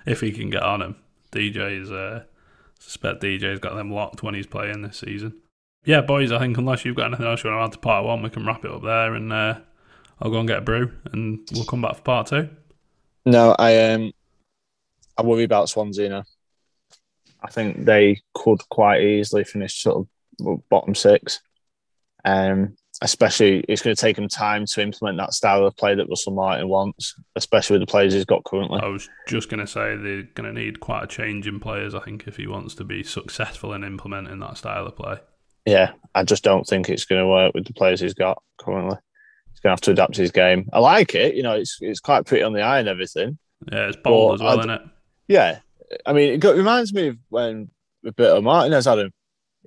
if 0.05 0.21
he 0.21 0.31
can 0.31 0.49
get 0.49 0.63
on 0.63 0.81
him. 0.81 0.95
DJ's 1.31 1.91
uh 1.91 2.23
suspect 2.79 3.21
DJ's 3.21 3.59
got 3.59 3.75
them 3.75 3.91
locked 3.91 4.23
when 4.23 4.33
he's 4.33 4.47
playing 4.47 4.81
this 4.81 4.97
season. 4.97 5.33
Yeah, 5.85 6.01
boys, 6.01 6.31
I 6.31 6.39
think 6.39 6.57
unless 6.57 6.85
you've 6.85 6.95
got 6.95 7.07
anything 7.07 7.25
else 7.25 7.43
you 7.43 7.49
want 7.49 7.59
to 7.59 7.65
add 7.65 7.71
to 7.73 7.79
part 7.79 8.05
one, 8.05 8.21
we 8.21 8.29
can 8.29 8.45
wrap 8.45 8.63
it 8.65 8.71
up 8.71 8.83
there 8.83 9.15
and 9.15 9.31
uh, 9.33 9.59
I'll 10.21 10.29
go 10.31 10.39
and 10.39 10.47
get 10.47 10.59
a 10.59 10.61
brew 10.61 10.91
and 11.11 11.39
we'll 11.53 11.65
come 11.65 11.81
back 11.81 11.95
for 11.95 12.01
part 12.01 12.27
two. 12.27 12.49
No, 13.25 13.55
I 13.57 13.91
um, 13.91 14.11
I 15.17 15.23
worry 15.23 15.43
about 15.43 15.69
Swansea 15.69 16.09
now. 16.09 16.23
I 17.43 17.49
think 17.49 17.85
they 17.85 18.21
could 18.33 18.59
quite 18.69 19.01
easily 19.01 19.43
finish 19.43 19.81
sort 19.81 20.07
of 20.45 20.69
bottom 20.69 20.93
six. 20.93 21.39
Um, 22.25 22.75
especially 23.01 23.63
it's 23.67 23.81
going 23.81 23.95
to 23.95 23.99
take 23.99 24.17
him 24.17 24.27
time 24.27 24.65
to 24.65 24.81
implement 24.81 25.17
that 25.17 25.33
style 25.33 25.65
of 25.65 25.75
play 25.75 25.95
that 25.95 26.07
Russell 26.07 26.33
Martin 26.33 26.67
wants, 26.69 27.15
especially 27.35 27.75
with 27.79 27.87
the 27.87 27.91
players 27.91 28.13
he's 28.13 28.25
got 28.25 28.43
currently. 28.43 28.79
I 28.81 28.87
was 28.87 29.09
just 29.27 29.49
going 29.49 29.59
to 29.59 29.67
say 29.67 29.95
they're 29.95 30.23
going 30.23 30.53
to 30.53 30.53
need 30.53 30.79
quite 30.79 31.03
a 31.03 31.07
change 31.07 31.47
in 31.47 31.59
players, 31.59 31.95
I 31.95 31.99
think, 31.99 32.27
if 32.27 32.37
he 32.37 32.47
wants 32.47 32.75
to 32.75 32.83
be 32.83 33.03
successful 33.03 33.73
in 33.73 33.83
implementing 33.83 34.39
that 34.39 34.57
style 34.57 34.85
of 34.85 34.95
play. 34.95 35.17
Yeah, 35.65 35.93
I 36.15 36.23
just 36.23 36.43
don't 36.43 36.65
think 36.65 36.89
it's 36.89 37.05
going 37.05 37.21
to 37.21 37.27
work 37.27 37.53
with 37.53 37.65
the 37.65 37.73
players 37.73 37.99
he's 37.99 38.13
got 38.13 38.41
currently. 38.57 38.97
He's 39.51 39.59
going 39.59 39.69
to 39.69 39.73
have 39.73 39.81
to 39.81 39.91
adapt 39.91 40.15
his 40.15 40.31
game. 40.31 40.69
I 40.71 40.79
like 40.79 41.15
it, 41.15 41.35
you 41.35 41.43
know, 41.43 41.53
it's 41.53 41.77
it's 41.81 41.99
quite 41.99 42.25
pretty 42.25 42.43
on 42.43 42.53
the 42.53 42.61
eye 42.61 42.79
and 42.79 42.87
everything. 42.89 43.37
Yeah, 43.71 43.87
it's 43.87 43.97
bold 43.97 44.35
as 44.35 44.41
well, 44.41 44.51
I'd- 44.51 44.59
isn't 44.59 44.71
it? 44.71 44.81
Yeah, 45.27 45.59
I 46.05 46.13
mean, 46.13 46.33
it, 46.33 46.39
got, 46.39 46.55
reminds 46.55 46.93
me 46.93 47.07
of 47.07 47.17
when 47.29 47.69
Roberto 48.03 48.41
Martinez 48.41 48.85
had 48.85 48.99
him. 48.99 49.13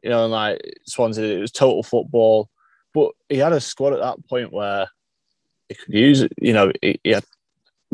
You 0.03 0.11
know, 0.11 0.25
and 0.25 0.33
like 0.33 0.61
Swansea, 0.87 1.38
it 1.38 1.40
was 1.40 1.51
total 1.51 1.83
football, 1.83 2.51
but 2.94 3.11
he 3.28 3.37
had 3.37 3.52
a 3.52 3.61
squad 3.61 3.92
at 3.92 4.00
that 4.00 4.26
point 4.28 4.52
where 4.52 4.87
he 5.68 5.74
could 5.74 5.92
use 5.94 6.22
it. 6.22 6.33
You 6.40 6.52
know, 6.54 6.72
he, 6.80 6.98
he 7.04 7.11
had 7.11 7.24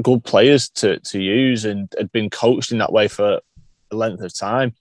good 0.03 0.23
players 0.25 0.69
to 0.71 0.99
to 1.01 1.21
use 1.21 1.65
and 1.65 1.93
had 1.99 2.13
been 2.13 2.31
coached 2.31 2.71
in 2.73 2.79
that 2.79 2.93
way 2.93 3.09
for 3.09 3.41
a 3.91 3.97
length 3.97 4.23
of 4.23 4.33
time. 4.37 4.75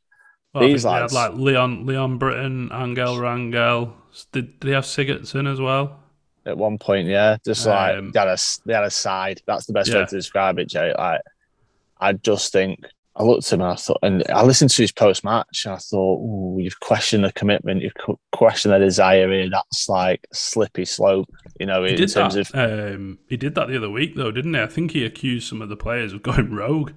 Well, 0.53 0.63
These 0.67 0.83
think 0.83 0.91
they 0.93 0.95
had 0.95 1.01
lads- 1.01 1.13
like 1.13 1.33
Leon 1.33 1.85
Leon 1.85 2.17
Britton, 2.17 2.69
Angel 2.73 3.15
Rangel. 3.17 3.93
Did, 4.31 4.59
did 4.59 4.67
they 4.69 4.73
have 4.73 4.85
Sigurdsson 4.85 5.51
as 5.51 5.59
well? 5.61 5.99
At 6.45 6.57
one 6.57 6.77
point, 6.79 7.07
yeah, 7.07 7.37
just 7.45 7.65
like 7.67 7.97
Um, 7.97 8.11
they 8.11 8.19
had 8.19 8.27
a 8.29 8.37
they 8.65 8.73
had 8.73 8.83
a 8.83 8.89
side. 8.89 9.41
That's 9.45 9.65
the 9.65 9.73
best 9.73 9.89
Yeah. 9.89 9.99
way 9.99 10.05
to 10.05 10.15
describe 10.15 10.57
it, 10.57 10.67
Jay. 10.69 10.93
Like, 10.97 11.21
I 11.99 12.13
just 12.13 12.51
think 12.51 12.79
I 13.19 13.23
looked 13.23 13.45
at 13.47 13.51
him 13.53 13.61
and 13.61 13.71
I 13.71 13.75
thought, 13.75 13.99
and 14.01 14.23
I 14.33 14.43
listened 14.43 14.69
to 14.71 14.81
his 14.81 14.93
post 14.93 15.25
match 15.25 15.65
and 15.65 15.73
I 15.75 15.77
thought, 15.77 16.19
Ooh, 16.21 16.55
you've 16.57 16.79
questioned 16.79 17.25
the 17.25 17.33
commitment, 17.33 17.81
you've 17.81 18.17
questioned 18.31 18.73
the 18.73 18.79
desire 18.79 19.29
here. 19.29 19.49
That's 19.49 19.89
like 19.89 20.25
slippy 20.31 20.85
slope, 20.85 21.27
you 21.59 21.65
know, 21.65 21.83
He 21.83 21.91
in 21.91 21.97
did 21.97 22.09
terms 22.13 22.35
that. 22.35 22.55
of 22.55 22.95
Um, 22.95 23.19
he 23.27 23.35
did 23.35 23.55
that 23.55 23.67
the 23.67 23.75
other 23.77 23.89
week, 23.89 24.15
though, 24.15 24.31
didn't 24.31 24.53
he? 24.53 24.61
I 24.61 24.67
think 24.67 24.91
he 24.91 25.03
accused 25.03 25.49
some 25.49 25.61
of 25.61 25.67
the 25.69 25.75
players 25.75 26.13
of 26.13 26.23
going 26.23 26.53
rogue. 26.53 26.91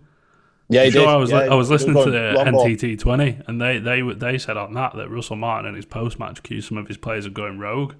yeah. 0.69 0.83
He 0.83 0.87
I'm 0.87 0.93
sure 0.93 1.01
did. 1.07 1.09
I 1.11 1.17
was 1.17 1.31
yeah, 1.33 1.39
li- 1.41 1.49
I 1.49 1.55
was 1.55 1.71
listening 1.71 2.05
to 2.05 2.11
the. 2.11 2.35
NTT 2.39 2.99
twenty, 3.01 3.39
and 3.49 3.61
they 3.61 3.79
they 3.79 4.01
they 4.03 4.39
said 4.39 4.57
on 4.57 4.75
that 4.75 4.95
that 4.95 5.09
Russell 5.11 5.35
Martin 5.37 5.69
in 5.71 5.75
his 5.75 5.87
post 5.87 6.19
match 6.21 6.39
accused 6.39 6.69
some 6.69 6.79
of 6.79 6.87
his 6.87 6.97
players 6.97 7.27
of 7.27 7.35
going 7.35 7.59
rogue. 7.59 7.95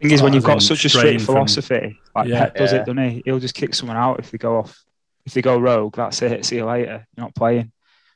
Thing 0.00 0.10
is, 0.12 0.22
when 0.22 0.32
you've 0.32 0.44
got 0.44 0.62
such 0.62 0.84
a 0.84 0.88
straying 0.88 1.18
strict 1.18 1.26
from- 1.26 1.34
philosophy, 1.34 1.98
like 2.14 2.28
Yeah. 2.28 2.38
Pep 2.46 2.56
does 2.56 2.72
Yeah. 2.72 2.78
it, 2.80 2.86
doesn't 2.86 3.10
he? 3.10 3.22
He'll 3.26 3.38
just 3.38 3.54
kick 3.54 3.74
someone 3.74 3.96
out 3.98 4.18
if 4.18 4.30
they 4.30 4.38
go 4.38 4.56
off. 4.58 4.82
If 5.26 5.34
they 5.34 5.42
go 5.42 5.58
rogue, 5.58 5.96
that's 5.96 6.22
it. 6.22 6.44
See 6.46 6.56
you 6.56 6.64
later. 6.64 7.06
You're 7.16 7.24
not 7.26 7.34
playing. 7.34 7.72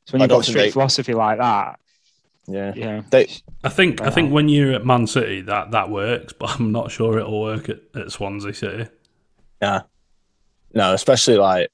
So 0.06 0.12
when 0.12 0.20
you've 0.22 0.30
got 0.30 0.36
think 0.44 0.50
strict 0.52 0.66
they- 0.66 0.70
philosophy 0.70 1.12
like 1.14 1.38
that, 1.38 1.78
Yeah. 2.46 2.72
yeah. 2.74 3.02
They- 3.10 3.28
I 3.62 3.68
think 3.68 4.00
I 4.00 4.10
think 4.10 4.32
when 4.32 4.48
you're 4.48 4.72
at 4.72 4.86
Man 4.86 5.06
City, 5.06 5.42
that 5.42 5.72
that 5.72 5.90
works, 5.90 6.32
but 6.32 6.50
I'm 6.58 6.72
not 6.72 6.90
sure 6.90 7.18
it'll 7.18 7.40
work 7.42 7.68
at, 7.68 7.80
at 7.94 8.12
Swansea 8.12 8.54
City. 8.54 8.90
Yeah. 9.60 9.82
No, 10.72 10.94
especially 10.94 11.36
like 11.36 11.70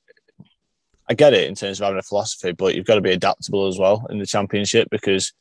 I 1.09 1.15
get 1.15 1.35
it 1.35 1.49
in 1.49 1.55
terms 1.55 1.79
of 1.81 1.85
having 1.85 1.99
a 2.01 2.03
philosophy, 2.03 2.53
but 2.53 2.75
you've 2.75 2.87
got 2.87 2.97
to 2.97 3.01
be 3.01 3.13
adaptable 3.13 3.69
as 3.69 3.79
well 3.79 4.07
in 4.11 4.19
the 4.19 4.27
championship 4.27 4.89
because 4.91 5.33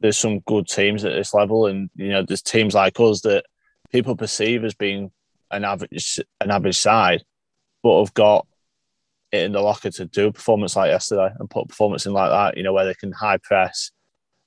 there's 0.00 0.16
some 0.16 0.38
good 0.40 0.66
teams 0.66 1.04
at 1.04 1.12
this 1.12 1.34
level, 1.34 1.66
and 1.66 1.90
you 1.96 2.08
know 2.08 2.22
there's 2.22 2.40
teams 2.42 2.74
like 2.74 2.98
us 3.00 3.20
that 3.22 3.44
people 3.90 4.16
perceive 4.16 4.64
as 4.64 4.74
being 4.74 5.10
an 5.50 5.64
average 5.64 6.18
an 6.40 6.50
average 6.50 6.78
side, 6.78 7.22
but 7.82 7.98
have 8.00 8.14
got 8.14 8.46
it 9.32 9.44
in 9.44 9.52
the 9.52 9.60
locker 9.60 9.90
to 9.90 10.04
do 10.04 10.28
a 10.28 10.32
performance 10.32 10.76
like 10.76 10.90
yesterday 10.90 11.30
and 11.38 11.50
put 11.50 11.64
a 11.64 11.68
performance 11.68 12.06
in 12.06 12.12
like 12.12 12.30
that. 12.30 12.56
You 12.56 12.62
know 12.62 12.72
where 12.72 12.84
they 12.84 12.94
can 12.94 13.12
high 13.12 13.38
press, 13.42 13.90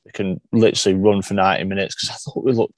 they 0.05 0.11
can 0.11 0.39
literally 0.51 0.97
run 0.97 1.21
for 1.21 1.33
ninety 1.33 1.63
minutes. 1.65 1.95
Because 1.95 2.09
I 2.09 2.17
thought 2.17 2.45
we 2.45 2.51
looked 2.53 2.73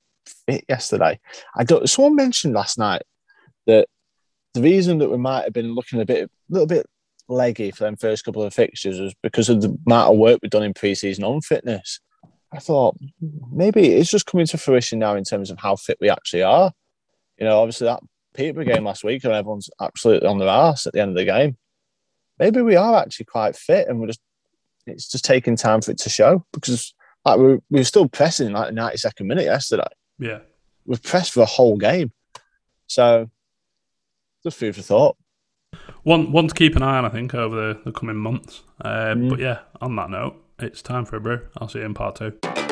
fit 0.47 0.66
yesterday. 0.70 1.20
I 1.55 1.64
don't. 1.64 1.89
Someone 1.89 2.16
mentioned 2.16 2.53
last 2.53 2.78
night 2.78 3.03
that 3.66 3.88
the 4.53 4.62
reason 4.62 4.97
that 4.99 5.12
we 5.12 5.18
might 5.18 5.43
have 5.43 5.53
been 5.53 5.76
looking 5.76 6.01
a 6.01 6.05
bit, 6.05 6.26
a 6.26 6.30
little 6.49 6.68
bit 6.68 6.86
leggy 7.30 7.72
for 7.72 7.84
them 7.84 7.97
first 7.97 8.24
couple 8.24 8.41
of 8.41 8.53
fixtures 8.53 8.99
was 8.99 9.14
because 9.22 9.49
of 9.49 9.62
the 9.62 9.78
amount 9.86 10.14
of 10.14 10.18
work 10.18 10.39
we've 10.41 10.49
done 10.49 10.64
in 10.64 10.74
pre-season 10.74 11.26
on 11.26 11.41
fitness. 11.41 11.99
I 12.53 12.60
thought 12.60 12.95
maybe 13.51 13.88
it's 13.88 14.10
just 14.10 14.26
coming 14.26 14.47
to 14.47 14.58
fruition 14.58 14.99
now 14.99 15.16
in 15.16 15.26
terms 15.26 15.51
of 15.51 15.60
how 15.60 15.76
fit 15.76 15.97
we 15.99 16.10
actually 16.10 16.43
are. 16.43 16.72
You 17.38 17.45
know, 17.45 17.60
obviously 17.60 17.86
that 17.86 17.99
Peterborough 18.34 18.66
game 18.66 18.86
last 18.86 19.03
week, 19.03 19.26
and 19.26 19.34
everyone's 19.34 19.70
absolutely 19.82 20.30
on 20.30 20.38
their 20.38 20.47
arse 20.47 20.88
at 20.88 20.93
the 20.93 21.01
end 21.01 21.10
of 21.10 21.18
the 21.18 21.26
game. 21.26 21.58
Maybe 22.39 22.61
we 22.61 22.75
are 22.75 22.97
actually 23.01 23.25
quite 23.25 23.55
fit, 23.55 23.88
and 23.88 23.99
we're 23.99 24.07
just 24.07 24.21
it's 24.85 25.07
just 25.09 25.25
taking 25.25 25.55
time 25.55 25.81
for 25.81 25.91
it 25.91 25.97
to 25.99 26.09
show 26.09 26.45
because 26.53 26.93
like 27.25 27.38
we 27.39 27.45
we 27.69 27.79
were 27.79 27.83
still 27.83 28.07
pressing 28.07 28.51
like 28.53 28.67
the 28.67 28.73
ninety 28.73 28.97
second 28.97 29.27
minute 29.27 29.43
yesterday 29.45 29.88
Yeah. 30.19 30.39
we've 30.85 31.03
pressed 31.03 31.33
for 31.33 31.41
a 31.41 31.45
whole 31.45 31.77
game. 31.77 32.11
So 32.88 33.29
just 34.43 34.57
food 34.57 34.75
for 34.75 34.81
thought. 34.81 35.17
One 36.03 36.31
one 36.31 36.47
to 36.47 36.53
keep 36.55 36.75
an 36.77 36.83
eye 36.83 36.97
on, 36.99 37.05
I 37.05 37.09
think, 37.09 37.33
over 37.33 37.55
the, 37.73 37.79
the 37.83 37.91
coming 37.91 38.15
months. 38.15 38.63
Uh, 38.79 39.13
Mm. 39.15 39.29
But 39.29 39.39
yeah, 39.39 39.59
on 39.81 39.95
that 39.97 40.09
note, 40.09 40.35
it's 40.59 40.81
time 40.81 41.03
for 41.05 41.17
a 41.17 41.19
brew. 41.19 41.41
I'll 41.57 41.67
see 41.67 41.79
you 41.79 41.85
in 41.85 41.93
part 41.93 42.15
two. 42.15 42.66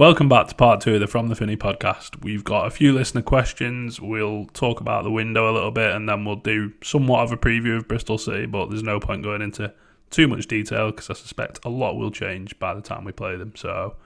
Welcome 0.00 0.30
back 0.30 0.48
to 0.48 0.54
part 0.54 0.80
two 0.80 0.94
of 0.94 1.00
the 1.00 1.06
From 1.06 1.28
the 1.28 1.34
Finney 1.34 1.58
podcast. 1.58 2.22
We've 2.22 2.42
got 2.42 2.66
a 2.66 2.70
few 2.70 2.94
listener 2.94 3.20
questions. 3.20 4.00
We'll 4.00 4.46
talk 4.54 4.80
about 4.80 5.04
the 5.04 5.10
window 5.10 5.50
a 5.50 5.52
little 5.52 5.70
bit 5.70 5.94
and 5.94 6.08
then 6.08 6.24
we'll 6.24 6.36
do 6.36 6.72
somewhat 6.82 7.20
of 7.20 7.32
a 7.32 7.36
preview 7.36 7.76
of 7.76 7.86
Bristol 7.86 8.16
City, 8.16 8.46
but 8.46 8.70
there's 8.70 8.82
no 8.82 8.98
point 8.98 9.22
going 9.22 9.42
into 9.42 9.74
too 10.08 10.26
much 10.26 10.46
detail 10.46 10.90
because 10.90 11.10
I 11.10 11.12
suspect 11.12 11.60
a 11.66 11.68
lot 11.68 11.98
will 11.98 12.10
change 12.10 12.58
by 12.58 12.72
the 12.72 12.80
time 12.80 13.04
we 13.04 13.12
play 13.12 13.36
them. 13.36 13.52
So, 13.54 13.96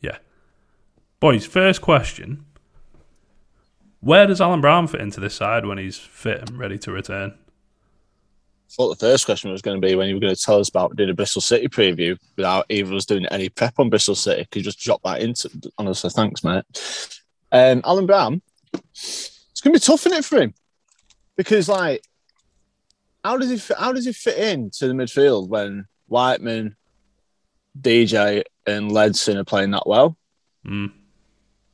yeah. 0.00 0.18
Boys, 1.18 1.46
first 1.46 1.80
question 1.80 2.44
Where 3.98 4.28
does 4.28 4.40
Alan 4.40 4.60
Brown 4.60 4.86
fit 4.86 5.00
into 5.00 5.18
this 5.18 5.34
side 5.34 5.66
when 5.66 5.78
he's 5.78 5.98
fit 5.98 6.48
and 6.48 6.58
ready 6.58 6.78
to 6.78 6.92
return? 6.92 7.34
Thought 8.70 8.88
the 8.90 9.06
first 9.06 9.24
question 9.24 9.50
was 9.50 9.62
going 9.62 9.80
to 9.80 9.86
be 9.86 9.94
when 9.94 10.08
you 10.08 10.14
were 10.14 10.20
going 10.20 10.34
to 10.34 10.40
tell 10.40 10.60
us 10.60 10.68
about 10.68 10.96
doing 10.96 11.10
a 11.10 11.14
Bristol 11.14 11.42
City 11.42 11.68
preview 11.68 12.16
without 12.36 12.66
either 12.68 12.90
of 12.90 12.96
us 12.96 13.04
doing 13.04 13.26
any 13.26 13.48
prep 13.48 13.78
on 13.78 13.90
Bristol 13.90 14.14
City. 14.14 14.46
Could 14.50 14.60
you 14.60 14.64
just 14.64 14.78
drop 14.78 15.02
that 15.02 15.20
into? 15.20 15.50
So 15.94 16.08
thanks, 16.08 16.44
mate. 16.44 16.64
Um, 17.52 17.82
Alan 17.84 18.06
Brown, 18.06 18.42
it's 18.72 19.60
going 19.62 19.74
to 19.74 19.80
be 19.80 19.84
tough, 19.84 20.06
isn't 20.06 20.18
it, 20.18 20.24
for 20.24 20.40
him? 20.40 20.54
Because 21.36 21.68
like, 21.68 22.02
how 23.24 23.36
does 23.36 23.50
he 23.50 23.58
fit, 23.58 23.76
how 23.78 23.92
does 23.92 24.06
he 24.06 24.12
fit 24.12 24.38
in 24.38 24.70
to 24.70 24.86
the 24.86 24.94
midfield 24.94 25.48
when 25.48 25.86
Whiteman, 26.06 26.76
DJ, 27.78 28.44
and 28.66 28.90
Ledson 28.90 29.36
are 29.36 29.44
playing 29.44 29.72
that 29.72 29.86
well? 29.86 30.16
Mm. 30.64 30.92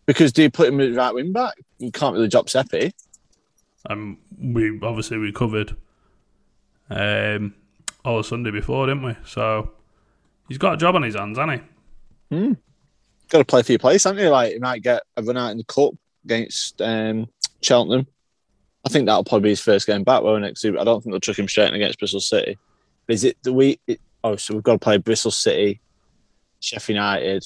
Because 0.07 0.33
do 0.33 0.43
you 0.43 0.51
put 0.51 0.69
him 0.69 0.81
at 0.81 0.95
right 0.95 1.15
wing 1.15 1.33
back? 1.33 1.55
You 1.79 1.91
can't 1.91 2.15
really 2.15 2.29
drop 2.29 2.49
Seppi. 2.49 2.95
Um, 3.89 4.19
we 4.41 4.81
obviously 4.83 5.19
we 5.19 5.33
covered 5.33 5.77
um, 6.91 7.55
all 8.05 8.19
of 8.19 8.27
Sunday 8.27 8.51
before, 8.51 8.87
didn't 8.87 9.03
we? 9.03 9.17
So 9.27 9.73
he's 10.49 10.59
got 10.59 10.75
a 10.75 10.77
job 10.77 10.95
on 10.97 11.03
his 11.03 11.15
hands, 11.17 11.39
hasn't 11.39 11.63
he? 12.31 12.37
got 13.29 13.39
to 13.39 13.45
play 13.45 13.63
for 13.63 13.73
your 13.73 13.79
place, 13.79 14.05
haven't 14.05 14.23
you? 14.23 14.31
Like, 14.31 14.55
you 14.55 14.61
might 14.61 14.83
get 14.83 15.03
a 15.17 15.23
run 15.23 15.37
out 15.37 15.51
in 15.51 15.59
the 15.59 15.65
cup 15.65 15.95
against 16.25 16.81
um, 16.81 17.29
Cheltenham. 17.63 18.07
I 18.85 18.89
think 18.89 19.07
that'll 19.07 19.25
probably 19.25 19.47
be 19.47 19.51
his 19.51 19.61
first 19.61 19.87
game 19.87 20.05
back, 20.05 20.23
won't 20.23 20.45
it? 20.45 20.55
'Cause 20.55 20.65
I 20.79 20.85
don't 20.85 21.03
think 21.03 21.13
they'll 21.13 21.21
chuck 21.21 21.39
him 21.39 21.49
straight 21.49 21.69
in 21.69 21.75
against 21.75 21.99
Bristol 21.99 22.21
City. 22.21 22.57
Is 23.09 23.25
it 23.25 23.37
the 23.43 23.53
week? 23.53 23.81
It, 23.89 24.01
oh, 24.23 24.37
so 24.37 24.55
we've 24.55 24.63
got 24.63 24.75
to 24.75 24.79
play 24.79 24.97
Bristol 24.99 25.33
City, 25.33 25.81
Sheffield 26.61 26.95
United, 26.97 27.45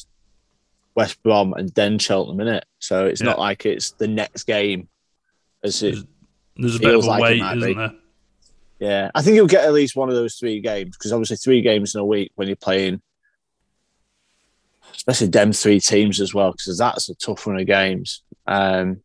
West 0.95 1.23
Brom, 1.23 1.55
and 1.55 1.71
then 1.71 1.99
Cheltenham, 1.99 2.41
in 2.47 2.49
it. 2.57 2.65
So 2.79 3.07
it's 3.07 3.23
not 3.23 3.39
like 3.39 3.65
it's 3.65 3.93
the 3.93 4.09
next 4.09 4.45
game. 4.45 4.89
As 5.63 5.83
it, 5.83 5.93
There's, 5.93 6.05
there's 6.57 6.77
a 6.77 6.81
bit 6.81 6.95
of 6.95 7.05
a 7.05 7.07
like 7.07 7.21
it 7.21 7.23
wait, 7.23 7.57
isn't 7.57 7.61
be. 7.69 7.75
there? 7.75 7.93
Yeah, 8.81 9.11
I 9.15 9.21
think 9.21 9.37
you'll 9.37 9.47
get 9.47 9.65
at 9.65 9.75
least 9.75 9.95
one 9.95 10.09
of 10.09 10.15
those 10.15 10.37
three 10.37 10.61
games 10.61 10.97
because 10.97 11.13
obviously 11.13 11.37
three 11.37 11.61
games 11.61 11.95
in 11.95 12.01
a 12.01 12.05
week 12.05 12.33
when 12.35 12.49
you're 12.49 12.57
playing, 12.57 13.03
especially 14.95 15.27
them 15.29 15.53
three 15.53 15.81
teams 15.81 16.19
as 16.19 16.33
well, 16.33 16.53
because 16.53 16.79
that's 16.79 17.11
a 17.11 17.15
tough 17.15 17.47
run 17.47 17.61
of 17.61 17.67
games. 17.67 18.23
Um, 18.47 19.03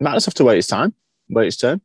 might 0.00 0.14
just 0.14 0.26
have 0.26 0.34
to 0.34 0.44
wait 0.44 0.56
his 0.56 0.66
time, 0.66 0.94
wait 1.28 1.44
his 1.44 1.58
turn. 1.58 1.82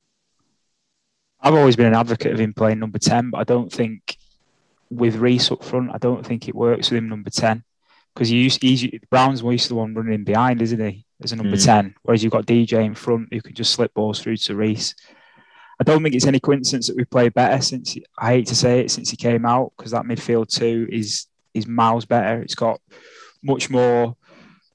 I've 1.41 1.53
always 1.53 1.75
been 1.75 1.87
an 1.87 1.95
advocate 1.95 2.31
of 2.33 2.39
him 2.39 2.53
playing 2.53 2.79
number 2.79 2.99
10, 2.99 3.31
but 3.31 3.39
I 3.39 3.43
don't 3.43 3.71
think 3.71 4.15
with 4.89 5.19
Riis 5.19 5.51
up 5.51 5.63
front, 5.63 5.91
I 5.93 5.97
don't 5.97 6.25
think 6.25 6.47
it 6.47 6.55
works 6.55 6.91
with 6.91 6.97
him 6.99 7.09
number 7.09 7.29
10 7.29 7.63
because 8.13 8.29
he's, 8.29 8.57
he's 8.57 8.87
Brown's 9.09 9.41
used 9.41 9.63
to 9.63 9.69
the 9.69 9.75
one 9.75 9.93
running 9.93 10.13
in 10.13 10.23
behind, 10.23 10.61
isn't 10.61 10.79
he? 10.79 11.05
As 11.23 11.31
a 11.31 11.35
number 11.35 11.57
Mm. 11.57 11.65
10, 11.65 11.95
whereas 12.03 12.23
you've 12.23 12.31
got 12.31 12.45
DJ 12.45 12.85
in 12.85 12.95
front 12.95 13.29
who 13.31 13.41
can 13.41 13.53
just 13.53 13.73
slip 13.73 13.93
balls 13.93 14.21
through 14.21 14.37
to 14.37 14.53
Riis. 14.53 14.95
I 15.81 15.83
don't 15.83 16.03
think 16.03 16.13
it's 16.13 16.27
any 16.27 16.39
coincidence 16.39 16.85
that 16.87 16.95
we 16.95 17.05
played 17.05 17.33
better 17.33 17.59
since 17.59 17.97
I 18.15 18.33
hate 18.33 18.47
to 18.47 18.55
say 18.55 18.81
it 18.81 18.91
since 18.91 19.09
he 19.09 19.17
came 19.17 19.47
out 19.47 19.73
because 19.75 19.93
that 19.93 20.05
midfield 20.05 20.47
two 20.47 20.87
is 20.91 21.25
is 21.55 21.65
miles 21.65 22.05
better. 22.05 22.39
It's 22.39 22.53
got 22.53 22.79
much 23.41 23.71
more 23.71 24.15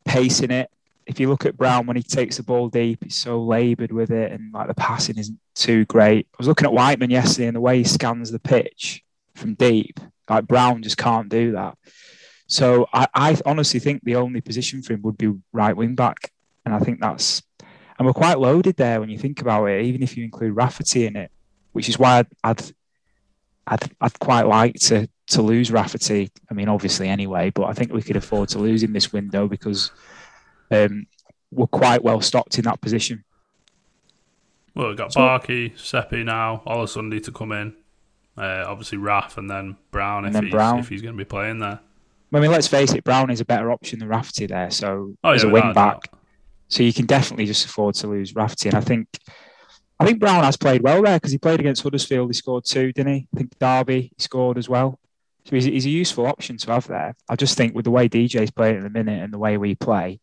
pace 0.04 0.40
in 0.40 0.50
it. 0.50 0.68
If 1.06 1.20
you 1.20 1.28
look 1.28 1.46
at 1.46 1.56
Brown 1.56 1.86
when 1.86 1.96
he 1.96 2.02
takes 2.02 2.38
the 2.38 2.42
ball 2.42 2.68
deep, 2.68 3.04
he's 3.04 3.14
so 3.14 3.40
laboured 3.40 3.92
with 3.92 4.10
it, 4.10 4.32
and 4.32 4.52
like 4.52 4.66
the 4.66 4.74
passing 4.74 5.16
isn't 5.16 5.38
too 5.54 5.84
great. 5.84 6.26
I 6.34 6.36
was 6.38 6.48
looking 6.48 6.66
at 6.66 6.72
Whiteman 6.72 7.10
yesterday, 7.10 7.46
and 7.46 7.56
the 7.56 7.60
way 7.60 7.78
he 7.78 7.84
scans 7.84 8.32
the 8.32 8.40
pitch 8.40 9.04
from 9.36 9.54
deep, 9.54 10.00
like 10.28 10.48
Brown 10.48 10.82
just 10.82 10.96
can't 10.96 11.28
do 11.28 11.52
that. 11.52 11.78
So 12.48 12.88
I, 12.92 13.06
I 13.14 13.36
honestly 13.46 13.78
think 13.78 14.02
the 14.02 14.16
only 14.16 14.40
position 14.40 14.82
for 14.82 14.94
him 14.94 15.02
would 15.02 15.18
be 15.18 15.32
right 15.52 15.76
wing 15.76 15.94
back, 15.94 16.32
and 16.64 16.74
I 16.74 16.80
think 16.80 17.00
that's 17.00 17.44
and 17.98 18.06
we're 18.06 18.12
quite 18.12 18.38
loaded 18.38 18.76
there 18.76 19.00
when 19.00 19.08
you 19.10 19.18
think 19.18 19.40
about 19.40 19.64
it. 19.66 19.84
Even 19.84 20.02
if 20.02 20.16
you 20.16 20.24
include 20.24 20.54
Rafferty 20.56 21.06
in 21.06 21.16
it, 21.16 21.30
which 21.72 21.88
is 21.88 21.98
why 21.98 22.18
I'd 22.18 22.26
I'd 22.44 22.62
I'd, 23.68 23.90
I'd 24.00 24.18
quite 24.18 24.46
like 24.46 24.74
to 24.86 25.08
to 25.28 25.42
lose 25.42 25.70
Rafferty. 25.72 26.30
I 26.50 26.54
mean, 26.54 26.68
obviously 26.68 27.08
anyway, 27.08 27.50
but 27.50 27.64
I 27.64 27.72
think 27.72 27.92
we 27.92 28.02
could 28.02 28.16
afford 28.16 28.48
to 28.50 28.58
lose 28.58 28.82
in 28.82 28.92
this 28.92 29.12
window 29.12 29.48
because 29.48 29.90
um, 30.70 31.06
we're 31.50 31.66
quite 31.66 32.02
well 32.04 32.20
stocked 32.20 32.58
in 32.58 32.64
that 32.64 32.80
position. 32.80 33.24
Well, 34.74 34.88
we've 34.88 34.96
got 34.96 35.12
So- 35.12 35.20
Barkey, 35.20 35.76
Seppi 35.78 36.22
now, 36.22 36.62
Sunday 36.86 37.18
to 37.20 37.32
come 37.32 37.52
in. 37.52 37.74
Uh, 38.36 38.64
obviously, 38.68 38.98
Raff 38.98 39.38
and 39.38 39.50
then 39.50 39.76
Brown 39.90 40.26
if 40.26 40.34
then 40.34 40.44
he's 40.44 40.52
Brown. 40.52 40.78
if 40.78 40.88
he's 40.90 41.00
going 41.00 41.14
to 41.14 41.18
be 41.18 41.24
playing 41.24 41.58
there. 41.58 41.80
I 42.34 42.40
mean, 42.40 42.50
let's 42.50 42.68
face 42.68 42.92
it, 42.92 43.02
Brown 43.02 43.30
is 43.30 43.40
a 43.40 43.46
better 43.46 43.72
option 43.72 43.98
than 43.98 44.08
Rafferty 44.08 44.44
there. 44.46 44.70
So 44.70 45.14
Oh, 45.24 45.30
as 45.30 45.42
yeah, 45.42 45.48
a 45.48 45.52
wing 45.52 45.72
back. 45.72 46.00
So 46.68 46.82
you 46.82 46.92
can 46.92 47.06
definitely 47.06 47.46
just 47.46 47.64
afford 47.64 47.94
to 47.96 48.08
lose 48.08 48.34
Rafferty. 48.34 48.68
And 48.68 48.78
I 48.78 48.80
think, 48.80 49.08
I 49.98 50.04
think 50.04 50.20
Brown 50.20 50.44
has 50.44 50.56
played 50.56 50.82
well 50.82 51.02
there 51.02 51.16
because 51.16 51.32
he 51.32 51.38
played 51.38 51.60
against 51.60 51.82
Huddersfield. 51.82 52.28
He 52.28 52.34
scored 52.34 52.64
two, 52.64 52.92
didn't 52.92 53.14
he? 53.14 53.28
I 53.34 53.38
think 53.38 53.58
Derby 53.58 54.12
he 54.16 54.22
scored 54.22 54.58
as 54.58 54.68
well. 54.68 54.98
So 55.44 55.54
he's, 55.54 55.64
he's 55.64 55.86
a 55.86 55.90
useful 55.90 56.26
option 56.26 56.56
to 56.58 56.72
have 56.72 56.88
there. 56.88 57.14
I 57.28 57.36
just 57.36 57.56
think 57.56 57.74
with 57.74 57.84
the 57.84 57.92
way 57.92 58.08
DJ's 58.08 58.50
playing 58.50 58.78
at 58.78 58.82
the 58.82 58.90
minute 58.90 59.22
and 59.22 59.32
the 59.32 59.38
way 59.38 59.56
we 59.56 59.76
play, 59.76 60.20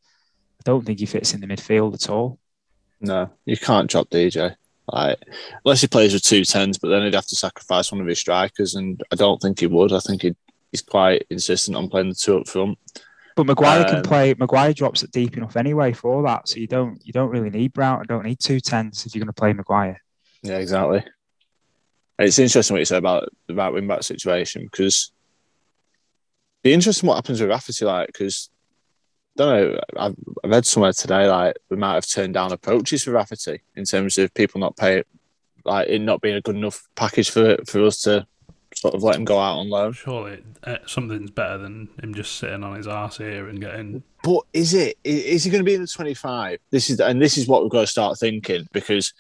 I 0.59 0.63
don't 0.65 0.85
think 0.85 0.99
he 0.99 1.05
fits 1.05 1.33
in 1.33 1.39
the 1.39 1.47
midfield 1.47 1.93
at 1.93 2.09
all. 2.09 2.39
No, 2.99 3.29
you 3.45 3.57
can't 3.57 3.89
drop 3.89 4.09
DJ. 4.09 4.55
Like, 4.87 5.17
unless 5.63 5.81
he 5.81 5.87
plays 5.87 6.13
with 6.13 6.23
two 6.23 6.43
tens, 6.43 6.77
but 6.77 6.89
then 6.89 7.03
he'd 7.03 7.13
have 7.13 7.27
to 7.27 7.35
sacrifice 7.35 7.91
one 7.91 8.01
of 8.01 8.07
his 8.07 8.19
strikers, 8.19 8.75
and 8.75 9.01
I 9.11 9.15
don't 9.15 9.41
think 9.41 9.59
he 9.59 9.67
would. 9.67 9.93
I 9.93 9.99
think 9.99 10.25
he's 10.71 10.81
quite 10.81 11.25
insistent 11.29 11.77
on 11.77 11.89
playing 11.89 12.09
the 12.09 12.15
two 12.15 12.39
up 12.39 12.47
front. 12.47 12.77
But 13.35 13.47
Maguire 13.47 13.85
can 13.85 13.97
Um, 13.97 14.03
play. 14.03 14.35
Maguire 14.37 14.73
drops 14.73 15.03
it 15.03 15.11
deep 15.11 15.37
enough 15.37 15.55
anyway 15.57 15.91
for 15.93 16.21
that, 16.23 16.47
so 16.47 16.57
you 16.57 16.67
don't 16.67 17.01
you 17.05 17.13
don't 17.13 17.29
really 17.29 17.49
need 17.49 17.73
Brown. 17.73 17.99
I 18.01 18.03
don't 18.03 18.25
need 18.25 18.39
two 18.39 18.59
tens 18.59 19.05
if 19.05 19.15
you're 19.15 19.21
going 19.23 19.33
to 19.33 19.39
play 19.39 19.53
Maguire. 19.53 20.01
Yeah, 20.43 20.57
exactly. 20.57 21.03
It's 22.19 22.37
interesting 22.37 22.75
what 22.75 22.79
you 22.79 22.85
said 22.85 22.99
about 22.99 23.29
about 23.49 23.73
wing 23.73 23.87
back 23.87 24.03
situation 24.03 24.63
because 24.63 25.11
be 26.61 26.73
interesting 26.73 27.07
what 27.07 27.15
happens 27.15 27.41
with 27.41 27.49
Rafferty, 27.49 27.85
like 27.85 28.07
because 28.07 28.49
I 29.39 29.43
don't 29.43 29.71
know. 29.73 29.79
I've, 29.97 30.15
I 30.43 30.47
read 30.47 30.65
somewhere 30.65 30.93
today 30.93 31.27
like 31.27 31.57
we 31.69 31.77
might 31.77 31.95
have 31.95 32.07
turned 32.07 32.35
down 32.35 32.51
approaches 32.51 33.03
for 33.03 33.11
Rafferty 33.11 33.61
in 33.75 33.83
terms 33.85 34.17
of 34.19 34.33
people 34.33 34.61
not 34.61 34.77
pay, 34.77 35.03
like 35.65 35.87
it 35.89 35.99
not 35.99 36.21
being 36.21 36.35
a 36.35 36.41
good 36.41 36.55
enough 36.55 36.87
package 36.95 37.31
for 37.31 37.57
for 37.65 37.83
us 37.83 38.01
to 38.03 38.27
sort 38.75 38.95
of 38.95 39.03
let 39.03 39.15
him 39.15 39.25
go 39.25 39.39
out 39.39 39.59
on 39.59 39.69
loan. 39.69 39.93
Surely 39.93 40.43
uh, 40.63 40.77
something's 40.85 41.31
better 41.31 41.57
than 41.57 41.89
him 42.01 42.13
just 42.13 42.37
sitting 42.37 42.63
on 42.63 42.75
his 42.75 42.87
arse 42.87 43.17
here 43.17 43.47
and 43.49 43.59
getting. 43.59 44.03
But 44.23 44.41
is 44.53 44.73
it? 44.73 44.97
Is 45.03 45.43
he 45.43 45.51
going 45.51 45.61
to 45.61 45.65
be 45.65 45.75
in 45.75 45.81
the 45.81 45.87
twenty-five? 45.87 46.59
This 46.71 46.89
is, 46.89 46.99
and 46.99 47.21
this 47.21 47.37
is 47.37 47.47
what 47.47 47.61
we've 47.61 47.71
got 47.71 47.81
to 47.81 47.87
start 47.87 48.17
thinking 48.19 48.67
because 48.71 49.13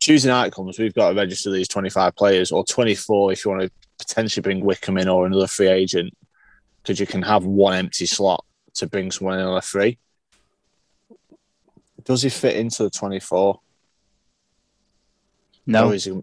choosing 0.00 0.30
outcomes, 0.30 0.78
we've 0.78 0.94
got 0.94 1.10
to 1.10 1.16
register 1.16 1.50
these 1.50 1.68
twenty-five 1.68 2.14
players 2.16 2.52
or 2.52 2.64
twenty-four 2.64 3.32
if 3.32 3.44
you 3.44 3.50
want 3.50 3.62
to 3.62 3.70
potentially 3.98 4.42
bring 4.42 4.64
Wickham 4.64 4.98
in 4.98 5.08
or 5.08 5.24
another 5.26 5.46
free 5.46 5.68
agent, 5.68 6.12
because 6.82 7.00
you 7.00 7.06
can 7.06 7.22
have 7.22 7.44
one 7.44 7.74
empty 7.74 8.06
slot 8.06 8.44
to 8.74 8.86
bring 8.86 9.10
someone 9.10 9.38
in 9.38 9.46
on 9.46 9.56
a 9.56 9.62
free. 9.62 9.98
Does 12.04 12.22
he 12.22 12.28
fit 12.28 12.56
into 12.56 12.82
the 12.82 12.90
twenty-four? 12.90 13.60
No, 15.66 15.88
Or 15.88 15.94
is 15.94 16.04
he, 16.04 16.20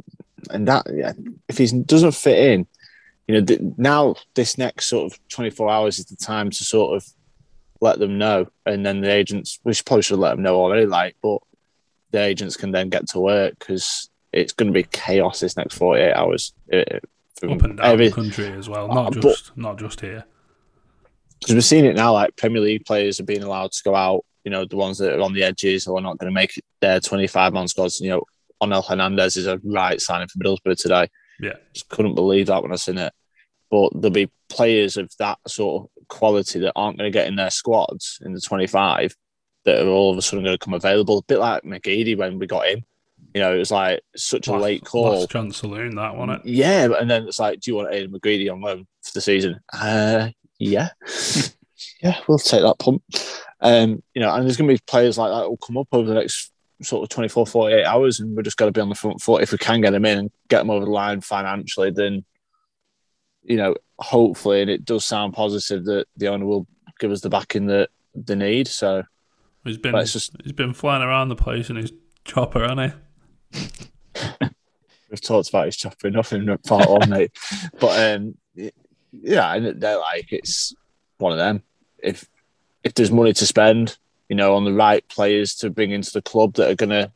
and 0.49 0.67
that 0.67 0.85
yeah, 0.93 1.13
if 1.47 1.57
he 1.57 1.67
doesn't 1.83 2.13
fit 2.13 2.37
in, 2.53 2.67
you 3.27 3.35
know, 3.39 3.45
th- 3.45 3.61
now 3.77 4.15
this 4.33 4.57
next 4.57 4.87
sort 4.87 5.11
of 5.11 5.19
24 5.29 5.69
hours 5.69 5.99
is 5.99 6.05
the 6.05 6.15
time 6.15 6.49
to 6.49 6.63
sort 6.63 6.95
of 6.97 7.05
let 7.79 7.99
them 7.99 8.17
know, 8.17 8.47
and 8.65 8.85
then 8.85 9.01
the 9.01 9.11
agents, 9.11 9.59
we 9.63 9.73
should 9.73 9.85
probably 9.85 10.03
should 10.03 10.19
let 10.19 10.31
them 10.31 10.43
know 10.43 10.55
already, 10.55 10.85
like, 10.85 11.15
but 11.21 11.39
the 12.11 12.19
agents 12.19 12.57
can 12.57 12.71
then 12.71 12.89
get 12.89 13.07
to 13.09 13.19
work 13.19 13.57
because 13.57 14.09
it's 14.33 14.53
going 14.53 14.67
to 14.67 14.73
be 14.73 14.83
chaos 14.83 15.39
this 15.39 15.57
next 15.57 15.75
48 15.75 16.13
hours. 16.13 16.53
It, 16.67 17.03
from 17.39 17.53
Up 17.53 17.61
and 17.63 17.77
down 17.77 17.85
every- 17.87 18.09
the 18.09 18.15
country 18.15 18.47
as 18.51 18.69
well, 18.69 18.91
Uh, 18.91 18.95
not 18.95 19.13
but- 19.13 19.21
just 19.23 19.57
not 19.57 19.79
just 19.79 20.01
here. 20.01 20.25
because 21.39 21.55
we're 21.55 21.61
seeing 21.61 21.85
it 21.85 21.95
now. 21.95 22.13
Like 22.13 22.35
Premier 22.35 22.61
League 22.61 22.85
players 22.85 23.19
are 23.19 23.23
being 23.23 23.41
allowed 23.43 23.71
to 23.71 23.83
go 23.83 23.95
out. 23.95 24.23
You 24.43 24.51
know, 24.51 24.65
the 24.65 24.75
ones 24.75 24.97
that 24.99 25.13
are 25.17 25.21
on 25.21 25.33
the 25.33 25.43
edges 25.43 25.87
or 25.87 25.97
are 25.97 26.01
not 26.01 26.17
going 26.19 26.29
to 26.31 26.33
make 26.33 26.59
their 26.81 26.99
25 26.99 27.53
man 27.53 27.67
squads. 27.67 27.99
You 27.99 28.09
know, 28.11 28.23
Onel 28.61 28.87
Hernandez 28.87 29.37
is 29.37 29.47
a 29.47 29.59
right 29.63 29.99
signing 29.99 30.27
for 30.27 30.39
Middlesbrough 30.39 30.77
today. 30.77 31.07
Yeah. 31.39 31.55
just 31.73 31.89
couldn't 31.89 32.15
believe 32.15 32.47
that 32.47 32.61
when 32.61 32.71
I 32.71 32.75
seen 32.75 32.97
it. 32.97 33.13
But 33.69 33.91
there'll 33.93 34.11
be 34.11 34.29
players 34.49 34.97
of 34.97 35.11
that 35.17 35.39
sort 35.47 35.83
of 35.83 36.07
quality 36.07 36.59
that 36.59 36.73
aren't 36.75 36.97
going 36.97 37.11
to 37.11 37.17
get 37.17 37.27
in 37.27 37.35
their 37.35 37.49
squads 37.49 38.19
in 38.23 38.33
the 38.33 38.41
25 38.41 39.15
that 39.65 39.81
are 39.81 39.89
all 39.89 40.11
of 40.11 40.17
a 40.17 40.21
sudden 40.21 40.43
going 40.43 40.57
to 40.57 40.63
come 40.63 40.73
available. 40.73 41.19
A 41.19 41.23
bit 41.23 41.39
like 41.39 41.63
McGeady 41.63 42.17
when 42.17 42.37
we 42.37 42.47
got 42.47 42.67
him. 42.67 42.83
You 43.33 43.41
know, 43.41 43.55
it 43.55 43.59
was 43.59 43.71
like 43.71 44.01
such 44.15 44.47
a 44.47 44.57
late 44.57 44.83
call. 44.83 45.19
Last 45.19 45.29
chance 45.29 45.57
saloon, 45.57 45.95
that 45.95 46.15
one. 46.15 46.31
It. 46.31 46.41
Yeah, 46.43 46.89
and 46.99 47.09
then 47.09 47.27
it's 47.27 47.39
like, 47.39 47.61
do 47.61 47.71
you 47.71 47.75
want 47.75 47.91
Aiden 47.91 48.09
McGeady 48.09 48.51
on 48.51 48.61
loan 48.61 48.87
for 49.03 49.11
the 49.13 49.21
season? 49.21 49.59
Uh, 49.71 50.29
yeah, 50.59 50.89
yeah, 52.03 52.19
we'll 52.27 52.39
take 52.39 52.61
that 52.63 52.79
punt. 52.79 53.01
Um, 53.61 54.03
you 54.13 54.21
know, 54.21 54.33
and 54.33 54.43
there's 54.43 54.57
going 54.57 54.67
to 54.67 54.73
be 54.73 54.83
players 54.85 55.17
like 55.17 55.31
that 55.31 55.49
will 55.49 55.57
come 55.57 55.77
up 55.77 55.87
over 55.91 56.07
the 56.07 56.15
next 56.15 56.50
sort 56.83 57.03
of 57.03 57.09
24, 57.09 57.47
48 57.47 57.85
hours, 57.85 58.19
and 58.19 58.35
we're 58.35 58.41
just 58.43 58.57
got 58.57 58.65
to 58.65 58.71
be 58.71 58.81
on 58.81 58.89
the 58.89 58.95
front 58.95 59.21
foot. 59.21 59.43
If 59.43 59.51
we 59.51 59.57
can 59.57 59.81
get 59.81 59.91
them 59.91 60.05
in 60.05 60.17
and 60.17 60.31
get 60.49 60.59
them 60.59 60.69
over 60.69 60.85
the 60.85 60.91
line 60.91 61.21
financially, 61.21 61.91
then 61.91 62.23
you 63.43 63.57
know, 63.57 63.75
hopefully, 63.99 64.61
and 64.61 64.69
it 64.69 64.85
does 64.85 65.03
sound 65.03 65.33
positive 65.33 65.85
that 65.85 66.05
the 66.17 66.27
owner 66.27 66.45
will 66.45 66.67
give 66.99 67.11
us 67.11 67.21
the 67.21 67.29
backing 67.29 67.65
that 67.67 67.89
they 68.13 68.35
need. 68.35 68.67
So 68.67 69.03
He's 69.63 69.77
been 69.77 69.93
just- 70.05 70.35
he's 70.43 70.53
been 70.53 70.73
flying 70.73 71.03
around 71.03 71.29
the 71.29 71.35
place 71.35 71.69
in 71.69 71.75
his 71.75 71.91
chopper, 72.25 72.61
hasn't 72.61 72.93
he? 73.53 73.67
we've 75.09 75.21
talked 75.21 75.49
about 75.49 75.65
his 75.65 75.75
chopper 75.75 76.07
enough 76.07 76.33
in 76.33 76.57
part 76.67 76.89
one, 76.89 77.09
mate. 77.09 77.31
But 77.79 78.15
um, 78.15 78.35
yeah, 79.11 79.53
and 79.53 79.81
they're 79.81 79.97
like 79.97 80.31
it's 80.31 80.73
one 81.17 81.31
of 81.31 81.37
them. 81.37 81.63
If 81.97 82.27
if 82.83 82.93
there's 82.93 83.11
money 83.11 83.33
to 83.33 83.45
spend, 83.45 83.97
you 84.31 84.35
know, 84.35 84.55
on 84.55 84.63
the 84.63 84.71
right 84.71 85.05
players 85.09 85.55
to 85.55 85.69
bring 85.69 85.91
into 85.91 86.13
the 86.13 86.21
club 86.21 86.53
that 86.53 86.71
are 86.71 86.75
going 86.75 86.89
to 86.89 87.11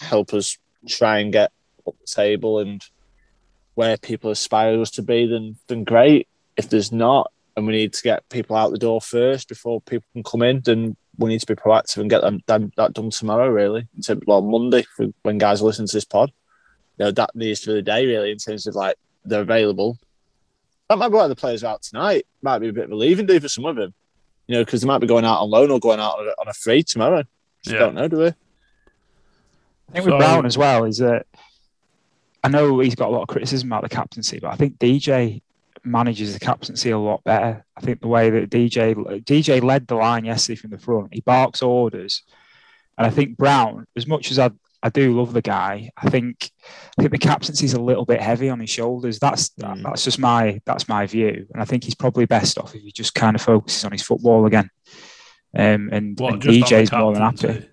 help 0.00 0.34
us 0.34 0.58
try 0.88 1.20
and 1.20 1.32
get 1.32 1.52
up 1.86 1.94
the 2.00 2.06
table 2.06 2.58
and 2.58 2.84
where 3.74 3.96
people 3.96 4.28
aspire 4.28 4.80
us 4.80 4.90
to 4.90 5.02
be, 5.02 5.24
then 5.24 5.54
then 5.68 5.84
great. 5.84 6.26
If 6.56 6.68
there's 6.68 6.90
not, 6.90 7.30
and 7.56 7.64
we 7.64 7.74
need 7.74 7.92
to 7.92 8.02
get 8.02 8.28
people 8.28 8.56
out 8.56 8.72
the 8.72 8.78
door 8.78 9.00
first 9.00 9.48
before 9.48 9.80
people 9.82 10.08
can 10.14 10.24
come 10.24 10.42
in, 10.42 10.62
then 10.62 10.96
we 11.16 11.28
need 11.28 11.38
to 11.38 11.46
be 11.46 11.54
proactive 11.54 11.98
and 11.98 12.10
get 12.10 12.22
them, 12.22 12.40
them 12.48 12.72
that 12.76 12.92
done 12.92 13.10
tomorrow. 13.10 13.46
Really, 13.48 13.86
so, 14.00 14.18
well, 14.26 14.42
Monday 14.42 14.84
when 15.22 15.38
guys 15.38 15.62
listen 15.62 15.86
to 15.86 15.96
this 15.96 16.04
pod 16.04 16.32
you 16.98 17.04
know, 17.04 17.12
that 17.12 17.36
needs 17.36 17.60
to 17.60 17.68
be 17.68 17.74
the 17.74 17.82
day 17.82 18.04
really 18.04 18.32
in 18.32 18.38
terms 18.38 18.66
of 18.66 18.74
like 18.74 18.96
they're 19.24 19.42
available. 19.42 19.96
That 20.88 20.98
might 20.98 21.10
be 21.10 21.14
why 21.14 21.28
the 21.28 21.36
players 21.36 21.62
are 21.62 21.74
out 21.74 21.82
tonight. 21.82 22.26
Might 22.42 22.58
be 22.58 22.68
a 22.68 22.72
bit 22.72 22.86
of 22.86 22.90
a 22.90 22.96
leaving 22.96 23.26
do 23.26 23.38
for 23.38 23.48
some 23.48 23.64
of 23.64 23.76
them, 23.76 23.94
you 24.52 24.58
know, 24.58 24.64
because 24.66 24.82
they 24.82 24.86
might 24.86 24.98
be 24.98 25.06
going 25.06 25.24
out 25.24 25.40
on 25.40 25.48
loan 25.48 25.70
or 25.70 25.80
going 25.80 25.98
out 25.98 26.18
on 26.18 26.46
a, 26.46 26.52
free 26.52 26.82
tomorrow. 26.82 27.22
Just 27.64 27.72
Yeah. 27.72 27.78
don't 27.80 27.94
know, 27.94 28.06
do 28.06 28.18
we? 28.18 28.26
I 28.26 28.32
think 29.92 30.04
with 30.04 30.12
So- 30.12 30.18
Brown 30.18 30.40
um, 30.40 30.46
as 30.46 30.58
well 30.58 30.84
is 30.84 30.98
that 30.98 31.26
I 32.44 32.48
know 32.48 32.78
he's 32.80 32.94
got 32.94 33.08
a 33.08 33.12
lot 33.12 33.22
of 33.22 33.28
criticism 33.28 33.70
about 33.72 33.82
the 33.82 33.88
captaincy, 33.88 34.40
but 34.40 34.48
I 34.52 34.56
think 34.56 34.78
DJ 34.78 35.40
manages 35.84 36.34
the 36.34 36.40
captaincy 36.40 36.90
a 36.90 36.98
lot 36.98 37.24
better. 37.24 37.64
I 37.78 37.80
think 37.80 38.02
the 38.02 38.08
way 38.08 38.28
that 38.28 38.50
DJ 38.50 38.94
DJ 39.24 39.62
led 39.62 39.86
the 39.86 39.94
line 39.94 40.26
yesterday 40.26 40.56
from 40.60 40.70
the 40.70 40.78
front, 40.78 41.14
he 41.14 41.20
barks 41.22 41.62
orders, 41.62 42.22
and 42.98 43.06
I 43.06 43.10
think 43.10 43.38
Brown, 43.38 43.86
as 43.96 44.06
much 44.06 44.30
as 44.30 44.38
I 44.38 44.50
I 44.82 44.88
do 44.88 45.16
love 45.16 45.32
the 45.32 45.42
guy, 45.42 45.90
I 45.96 46.10
think 46.10 46.50
I 46.98 47.02
think 47.02 47.12
the 47.12 47.18
captaincy's 47.18 47.74
a 47.74 47.80
little 47.80 48.04
bit 48.04 48.20
heavy 48.20 48.48
on 48.50 48.60
his 48.60 48.70
shoulders. 48.70 49.18
That's 49.18 49.50
that, 49.58 49.76
Mm. 49.76 49.82
that's 49.84 50.04
just 50.04 50.18
my 50.18 50.60
that's 50.66 50.88
my 50.88 51.06
view, 51.06 51.46
and 51.52 51.62
I 51.62 51.64
think 51.64 51.84
he's 51.84 51.94
probably 51.94 52.26
best 52.26 52.58
off 52.58 52.74
if 52.74 52.82
he 52.82 52.92
just 52.92 53.14
kind 53.14 53.36
of 53.36 53.42
focuses 53.42 53.84
on 53.84 53.92
his 53.92 54.02
football 54.02 54.46
again. 54.46 54.68
Um, 55.56 55.90
and, 55.92 56.18
What 56.18 56.44
and 56.46 56.92
more 56.92 57.12
than 57.12 57.22
happy. 57.22 57.68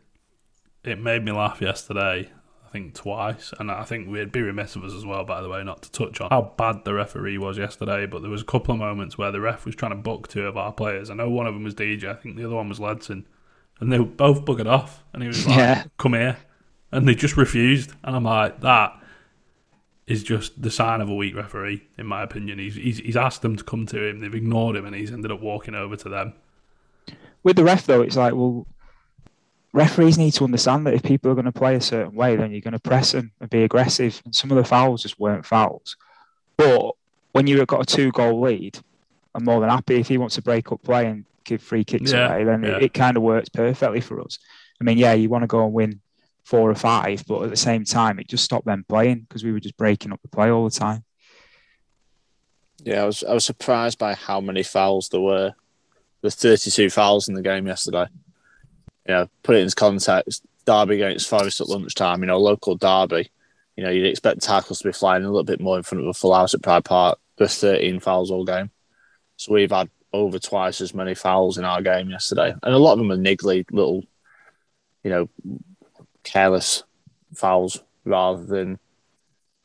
It 0.84 1.00
made 1.00 1.24
me 1.24 1.32
laugh 1.32 1.62
yesterday. 1.62 2.30
I 2.68 2.72
think 2.72 2.94
twice, 2.94 3.52
and 3.60 3.72
I 3.72 3.84
think 3.84 4.08
we'd 4.10 4.32
be 4.32 4.44
remiss 4.44 4.76
of 4.76 4.84
us 4.84 4.94
as 4.94 5.04
well, 5.04 5.26
by 5.26 5.42
the 5.42 5.50
way, 5.50 5.64
not 5.64 5.82
to 5.82 5.92
touch 5.92 6.22
on 6.22 6.30
how 6.30 6.54
bad 6.56 6.86
the 6.86 6.94
referee 6.94 7.40
was 7.40 7.58
yesterday. 7.58 8.06
But 8.06 8.22
there 8.22 8.30
was 8.30 8.44
a 8.44 8.46
couple 8.46 8.74
of 8.76 8.80
moments 8.80 9.18
where 9.18 9.32
the 9.32 9.42
ref 9.42 9.66
was 9.66 9.76
trying 9.76 9.92
to 9.94 9.98
book 9.98 10.28
two 10.28 10.46
of 10.46 10.56
our 10.56 10.72
players. 10.72 11.10
I 11.10 11.16
know 11.16 11.30
one 11.32 11.48
of 11.48 11.56
them 11.56 11.64
was 11.64 11.74
DJ. 11.74 12.08
I 12.08 12.14
think 12.14 12.38
the 12.38 12.46
other 12.46 12.56
one 12.56 12.70
was 12.70 12.80
Ledson, 12.80 13.26
and 13.80 13.92
they 13.92 13.98
were 13.98 14.06
both 14.06 14.46
buggered 14.46 14.68
off. 14.70 15.04
And 15.14 15.24
he 15.24 15.28
was 15.28 15.48
like, 15.48 15.58
Yeah. 15.58 15.84
"Come 15.98 16.14
here," 16.14 16.38
and 16.92 17.08
they 17.08 17.16
just 17.16 17.38
refused. 17.38 17.94
And 18.04 18.16
I'm 18.16 18.24
like, 18.24 18.62
that 18.62 18.94
is 20.08 20.24
just 20.24 20.62
the 20.62 20.72
sign 20.72 21.02
of 21.02 21.10
a 21.10 21.16
weak 21.16 21.36
referee, 21.36 21.88
in 21.98 22.06
my 22.08 22.24
opinion. 22.24 22.60
He's 22.60 22.76
he's, 22.76 22.98
he's 22.98 23.18
asked 23.18 23.42
them 23.42 23.56
to 23.58 23.64
come 23.64 23.86
to 23.88 24.04
him, 24.04 24.20
they've 24.22 24.34
ignored 24.34 24.76
him, 24.76 24.86
and 24.86 24.96
he's 24.96 25.12
ended 25.12 25.32
up 25.32 25.42
walking 25.42 25.76
over 25.76 25.96
to 25.96 26.10
them. 26.10 26.34
with 27.44 27.56
the 27.56 27.64
ref 27.64 27.86
though, 27.86 28.02
it's 28.02 28.18
like, 28.18 28.34
well, 28.34 28.68
referees 29.74 30.18
need 30.18 30.32
to 30.32 30.44
understand 30.44 30.86
that 30.88 30.94
if 30.94 31.04
people 31.04 31.32
are 31.32 31.36
going 31.36 31.46
to 31.46 31.52
play 31.52 31.76
a 31.76 31.82
certain 31.82 32.14
way, 32.16 32.36
then 32.36 32.52
you're 32.52 32.62
going 32.62 32.74
to 32.74 32.80
press 32.80 33.12
them 33.12 33.32
and 33.40 33.50
be 33.50 33.64
aggressive. 33.64 34.22
And 34.26 34.34
some 34.34 34.52
of 34.52 34.58
the 34.58 34.64
fouls 34.64 35.04
just 35.04 35.20
weren't 35.20 35.46
fouls. 35.46 35.96
But 36.58 36.96
when 37.32 37.48
you've 37.48 37.66
got 37.68 37.82
a 37.82 37.86
two-goal 37.86 38.42
lead, 38.42 38.80
I'm 39.36 39.46
more 39.46 39.60
than 39.62 39.70
happy 39.70 40.00
if 40.00 40.08
he 40.08 40.18
wants 40.18 40.36
to 40.36 40.42
break 40.42 40.72
up 40.72 40.82
play 40.84 41.06
and 41.06 41.26
give 41.44 41.62
free 41.62 41.84
kicks 41.84 42.12
Yeah, 42.12 42.28
away. 42.30 42.44
Then 42.44 42.64
yeah. 42.64 42.78
it, 42.78 42.84
it 42.84 42.94
kind 42.94 43.16
of 43.16 43.24
works 43.24 43.50
perfectly 43.50 44.02
for 44.02 44.20
us. 44.22 44.40
I 44.82 44.84
mean, 44.84 44.98
yeah, 44.98 45.14
you 45.14 45.30
want 45.30 45.44
to 45.44 45.48
go 45.48 45.64
and 45.64 45.74
win 45.74 46.02
four 46.50 46.72
or 46.72 46.76
five, 46.76 47.24
but 47.28 47.44
at 47.44 47.52
the 47.52 47.56
same 47.56 47.86
time, 47.86 48.18
it 48.18 48.28
just 48.28 48.44
stopped 48.44 48.66
them 48.66 48.84
playing 48.90 49.20
because 49.20 49.44
we 49.44 49.52
were 49.52 49.60
just 49.60 49.78
breaking 49.78 50.12
up 50.12 50.20
the 50.24 50.28
play 50.28 50.50
all 50.50 50.64
the 50.64 50.72
time. 50.72 51.04
Yeah, 52.84 53.04
I 53.04 53.06
was 53.06 53.24
I 53.24 53.34
was 53.34 53.46
surprised 53.46 54.00
by 54.00 54.16
how 54.16 54.42
many 54.42 54.64
fouls 54.64 55.10
there 55.10 55.22
were. 55.22 55.54
There's 56.22 56.36
32 56.36 56.90
fouls 56.90 57.28
in 57.28 57.36
the 57.36 57.44
game 57.44 57.68
yesterday. 57.68 58.08
Yeah, 59.08 59.26
put 59.44 59.58
it 59.58 59.62
into 59.62 59.76
context. 59.76 60.44
Derby 60.66 60.96
against 60.96 61.30
Forest 61.30 61.62
at 61.62 61.70
lunchtime, 61.70 62.22
you 62.22 62.28
know, 62.28 62.40
local 62.40 62.76
derby. 62.76 63.30
You 63.76 63.84
know, 63.84 63.92
you'd 63.92 64.08
expect 64.08 64.42
tackles 64.42 64.80
to 64.80 64.88
be 64.88 64.92
flying 64.92 65.24
a 65.24 65.28
little 65.28 65.44
bit 65.44 65.62
more 65.62 65.78
in 65.78 65.84
front 65.84 66.04
of 66.04 66.10
a 66.10 66.14
full 66.14 66.34
house 66.34 66.54
at 66.54 66.64
Pride 66.64 66.84
Park. 66.84 67.20
There's 67.38 67.60
13 67.60 68.00
fouls 68.00 68.32
all 68.32 68.44
game. 68.44 68.72
So 69.38 69.54
we've 69.54 69.72
had 69.72 69.90
over 70.12 70.40
twice 70.40 70.82
as 70.82 70.94
many 70.94 71.14
fouls 71.14 71.58
in 71.58 71.64
our 71.64 71.82
game 71.82 72.10
yesterday. 72.10 72.54
And 72.64 72.74
a 72.74 72.78
lot 72.78 72.94
of 72.94 73.00
them 73.00 73.12
are 73.12 73.18
niggly 73.18 73.66
little, 73.72 74.04
you 75.04 75.12
know, 75.12 75.30
careless 76.30 76.84
fouls 77.36 77.84
rather 78.06 78.44
than, 78.44 78.80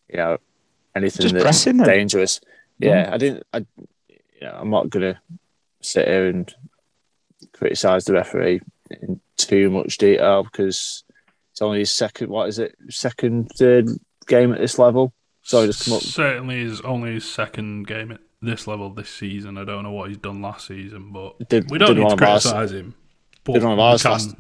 you 0.09 0.17
know, 0.17 0.39
anything 0.97 1.23
Just 1.23 1.35
that's 1.35 1.43
pressing 1.45 1.77
them. 1.77 1.87
dangerous. 1.87 2.41
yeah, 2.79 3.05
mm-hmm. 3.05 3.15
I 3.15 3.19
didn't. 3.19 3.43
I, 3.53 3.59
you 4.09 4.41
know, 4.43 4.57
I'm 4.61 4.71
not 4.71 4.91
gonna 4.91 5.21
sit 5.81 6.09
here 6.09 6.27
and 6.29 6.53
criticize 7.53 8.05
the 8.05 8.13
referee 8.15 8.61
in 8.91 9.21
too 9.37 9.71
much 9.71 9.99
detail 9.99 10.43
because 10.45 11.05
it's 11.53 11.63
only 11.63 11.81
his 11.81 11.93
second. 11.93 12.29
What 12.31 12.49
is 12.49 12.59
it? 12.59 12.75
Second, 12.91 13.51
third 13.57 13.89
game 14.27 14.53
at 14.53 14.59
this 14.61 14.79
level. 14.79 15.13
So 15.43 15.63
I 15.63 15.67
just 15.67 15.85
come 15.85 15.95
up. 15.95 16.03
Certainly 16.03 16.61
is 16.63 16.81
only 16.81 17.13
his 17.15 17.31
second 17.31 17.87
game 17.87 18.13
at 18.13 18.21
this 18.41 18.67
level 18.67 18.91
this 18.91 19.11
season. 19.11 19.59
I 19.59 19.65
don't 19.65 19.83
know 19.83 19.93
what 19.93 20.09
he's 20.09 20.17
done 20.19 20.41
last 20.43 20.67
season, 20.67 21.13
but 21.13 21.49
Did, 21.49 21.71
we 21.71 21.79
don't 21.79 21.89
did 21.95 21.99
need 22.03 22.09
to 22.09 22.15
of 22.15 22.23
ours- 22.23 22.43
criticise 22.45 22.73
him. 22.73 22.95
But 23.45 23.53
did 23.55 23.63
one 23.63 23.73
of 23.73 23.79
we 23.79 23.83
ours 23.85 24.05
last- 24.05 24.35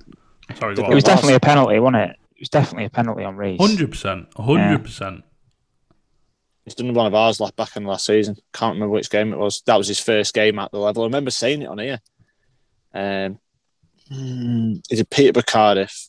Sorry, 0.59 0.75
go 0.75 0.91
It 0.91 0.95
was 0.95 1.05
definitely 1.05 1.35
a 1.35 1.41
penalty, 1.41 1.79
wasn't 1.79 2.11
it? 2.11 2.17
It 2.37 2.41
was 2.41 2.49
definitely 2.49 2.85
a 2.87 2.91
penalty 2.91 3.25
on 3.25 3.37
Riis. 3.37 3.61
Hundred 3.61 3.91
percent, 3.91 4.29
hundred 4.37 4.85
percent. 4.85 5.25
He's 6.65 6.75
done 6.75 6.95
one 6.95 7.07
of 7.07 7.15
ours 7.15 7.41
last 7.41 7.57
back 7.57 7.77
in 7.77 7.85
last 7.85 8.07
season. 8.07 8.37
Can't 8.53 8.75
remember 8.75 8.93
which 8.93 9.11
game 9.11 9.33
it 9.33 9.39
was. 9.39 9.63
That 9.67 9.77
was 9.77 9.89
his 9.89 10.01
first 10.01 10.33
game 10.33 10.59
at 10.59 10.71
the 10.73 10.79
level. 10.79 11.03
I 11.03 11.07
remember 11.07 11.31
saying 11.31 11.63
it 11.63 11.69
on 11.69 11.79
here. 11.79 12.01
Um, 12.95 13.39
he 14.09 14.81
did 14.89 15.11
Peterborough 15.11 15.43
Cardiff. 15.47 16.09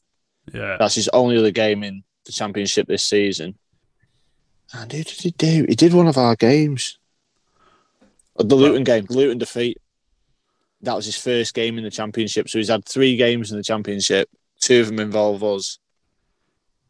Yeah, 0.53 0.77
That's 0.79 0.95
his 0.95 1.09
only 1.09 1.37
other 1.37 1.51
game 1.51 1.83
in 1.83 2.03
the 2.25 2.31
championship 2.31 2.87
this 2.87 3.05
season. 3.05 3.57
And 4.73 4.91
who 4.91 5.03
did 5.03 5.21
he 5.21 5.31
do? 5.31 5.65
He 5.67 5.75
did 5.75 5.93
one 5.93 6.07
of 6.07 6.17
our 6.17 6.35
games. 6.35 6.97
The 8.37 8.55
Luton 8.55 8.83
game, 8.83 9.05
the 9.05 9.13
Luton 9.13 9.37
defeat. 9.37 9.81
That 10.81 10.95
was 10.95 11.05
his 11.05 11.17
first 11.17 11.53
game 11.53 11.77
in 11.77 11.83
the 11.83 11.91
championship. 11.91 12.49
So 12.49 12.57
he's 12.57 12.69
had 12.69 12.85
three 12.85 13.15
games 13.15 13.51
in 13.51 13.57
the 13.57 13.63
championship. 13.63 14.29
Two 14.59 14.81
of 14.81 14.87
them 14.87 14.99
involve 14.99 15.43
us, 15.43 15.79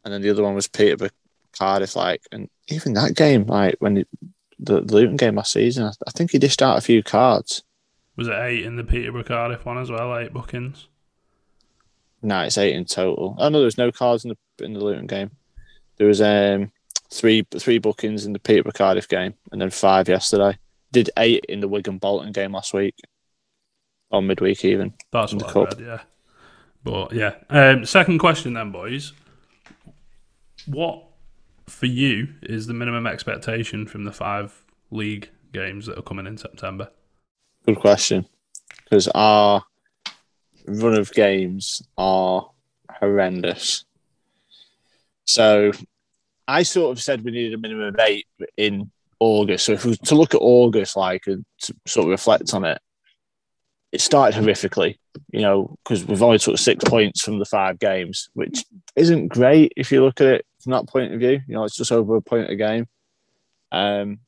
and 0.04 0.12
then 0.12 0.22
the 0.22 0.30
other 0.30 0.42
one 0.42 0.54
was 0.54 0.68
Peterborough 0.68 1.10
Cardiff. 1.56 1.96
Like, 1.96 2.22
and 2.30 2.48
even 2.68 2.92
that 2.94 3.14
game, 3.14 3.46
like 3.46 3.76
when 3.78 3.96
he, 3.96 4.04
the, 4.58 4.80
the 4.82 4.94
Luton 4.94 5.16
game 5.16 5.36
last 5.36 5.52
season, 5.52 5.84
I, 5.84 5.92
I 6.06 6.10
think 6.10 6.30
he 6.30 6.38
dished 6.38 6.62
out 6.62 6.78
a 6.78 6.82
few 6.82 7.02
cards. 7.02 7.62
was 8.16 8.28
it 8.28 8.34
eight 8.34 8.64
in 8.64 8.76
the 8.76 8.84
Peterborough 8.84 9.24
Cardiff 9.24 9.64
one 9.64 9.78
as 9.78 9.90
well? 9.90 10.16
Eight 10.16 10.32
bookings. 10.32 10.88
No, 12.22 12.40
it's 12.40 12.58
eight 12.58 12.74
in 12.74 12.84
total. 12.84 13.36
Oh 13.38 13.48
no, 13.48 13.58
there 13.58 13.66
was 13.66 13.78
no 13.78 13.92
cards 13.92 14.24
in 14.24 14.30
the 14.30 14.64
in 14.64 14.72
the 14.72 14.80
Luton 14.80 15.06
game. 15.06 15.30
There 15.96 16.08
was 16.08 16.20
um 16.20 16.72
three 17.10 17.46
three 17.56 17.78
bookings 17.78 18.26
in 18.26 18.32
the 18.32 18.38
Peterborough 18.38 18.72
Cardiff 18.72 19.08
game, 19.08 19.34
and 19.52 19.60
then 19.60 19.70
five 19.70 20.08
yesterday. 20.08 20.58
Did 20.92 21.10
eight 21.18 21.44
in 21.48 21.60
the 21.60 21.68
Wigan 21.68 21.98
Bolton 21.98 22.32
game 22.32 22.52
last 22.52 22.72
week, 22.72 22.94
or 24.10 24.22
midweek 24.22 24.64
even. 24.64 24.94
That's 25.12 25.34
what 25.34 25.56
I 25.56 25.64
read. 25.64 25.80
Yeah, 25.80 26.00
but 26.84 27.12
yeah. 27.12 27.34
Um, 27.50 27.84
second 27.84 28.18
question 28.18 28.54
then, 28.54 28.72
boys. 28.72 29.12
What 30.66 31.04
for 31.66 31.86
you 31.86 32.28
is 32.42 32.66
the 32.66 32.74
minimum 32.74 33.06
expectation 33.06 33.86
from 33.86 34.04
the 34.04 34.12
five 34.12 34.64
league 34.90 35.30
games 35.52 35.86
that 35.86 35.98
are 35.98 36.02
coming 36.02 36.26
in 36.26 36.36
September? 36.36 36.90
Good 37.66 37.78
question, 37.78 38.26
because 38.84 39.08
our 39.08 39.62
run 40.66 40.94
of 40.94 41.12
games 41.12 41.82
are 41.98 42.50
horrendous. 43.00 43.84
So, 45.24 45.72
I 46.46 46.62
sort 46.62 46.96
of 46.96 47.02
said 47.02 47.24
we 47.24 47.32
needed 47.32 47.54
a 47.54 47.58
minimum 47.58 47.88
of 47.88 48.00
eight 48.00 48.26
in 48.56 48.90
August. 49.18 49.66
So, 49.66 49.72
if 49.72 49.84
we 49.84 49.90
were 49.90 49.96
to 49.96 50.14
look 50.14 50.34
at 50.34 50.40
August, 50.40 50.96
like, 50.96 51.26
and 51.26 51.44
to 51.62 51.74
sort 51.86 52.04
of 52.04 52.10
reflect 52.10 52.54
on 52.54 52.64
it, 52.64 52.80
it 53.92 54.00
started 54.00 54.40
horrifically, 54.40 54.98
you 55.30 55.40
know, 55.40 55.76
because 55.82 56.04
we've 56.04 56.22
only 56.22 56.38
took 56.38 56.58
six 56.58 56.84
points 56.84 57.22
from 57.22 57.38
the 57.38 57.44
five 57.44 57.78
games, 57.78 58.28
which 58.34 58.64
isn't 58.94 59.28
great 59.28 59.72
if 59.76 59.92
you 59.92 60.04
look 60.04 60.20
at 60.20 60.26
it 60.26 60.46
from 60.60 60.72
that 60.72 60.88
point 60.88 61.14
of 61.14 61.20
view. 61.20 61.40
You 61.46 61.54
know, 61.54 61.64
it's 61.64 61.76
just 61.76 61.92
over 61.92 62.16
a 62.16 62.20
point 62.20 62.50
a 62.50 62.56
game. 62.56 62.86
Um, 63.72 64.20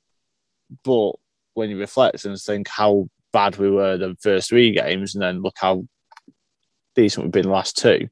but 0.84 1.12
when 1.54 1.70
you 1.70 1.78
reflect 1.78 2.24
and 2.24 2.38
think 2.38 2.68
how 2.68 3.08
bad 3.32 3.56
we 3.56 3.70
were 3.70 3.96
the 3.96 4.16
first 4.20 4.48
three 4.48 4.72
games, 4.72 5.14
and 5.14 5.22
then 5.22 5.42
look 5.42 5.56
how 5.58 5.84
decent 6.94 7.24
we've 7.24 7.32
been 7.32 7.46
the 7.46 7.50
last 7.50 7.76
two, 7.76 8.08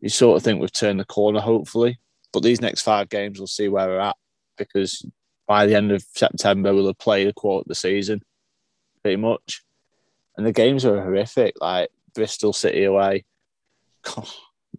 you 0.00 0.08
sort 0.08 0.36
of 0.36 0.42
think 0.42 0.60
we've 0.60 0.72
turned 0.72 1.00
the 1.00 1.04
corner, 1.04 1.40
hopefully. 1.40 1.98
But 2.32 2.42
these 2.42 2.60
next 2.60 2.82
five 2.82 3.08
games, 3.08 3.38
we'll 3.38 3.46
see 3.46 3.68
where 3.68 3.86
we're 3.86 4.00
at 4.00 4.16
because 4.58 5.06
by 5.46 5.66
the 5.66 5.74
end 5.74 5.92
of 5.92 6.04
September, 6.14 6.74
we'll 6.74 6.88
have 6.88 6.98
played 6.98 7.28
a 7.28 7.32
quarter 7.32 7.62
of 7.62 7.68
the 7.68 7.74
season, 7.74 8.22
pretty 9.02 9.16
much. 9.16 9.62
And 10.36 10.46
the 10.46 10.52
games 10.52 10.84
were 10.84 11.00
horrific, 11.00 11.54
like 11.60 11.90
Bristol 12.14 12.52
City 12.52 12.84
away. 12.84 13.24
God, 14.02 14.28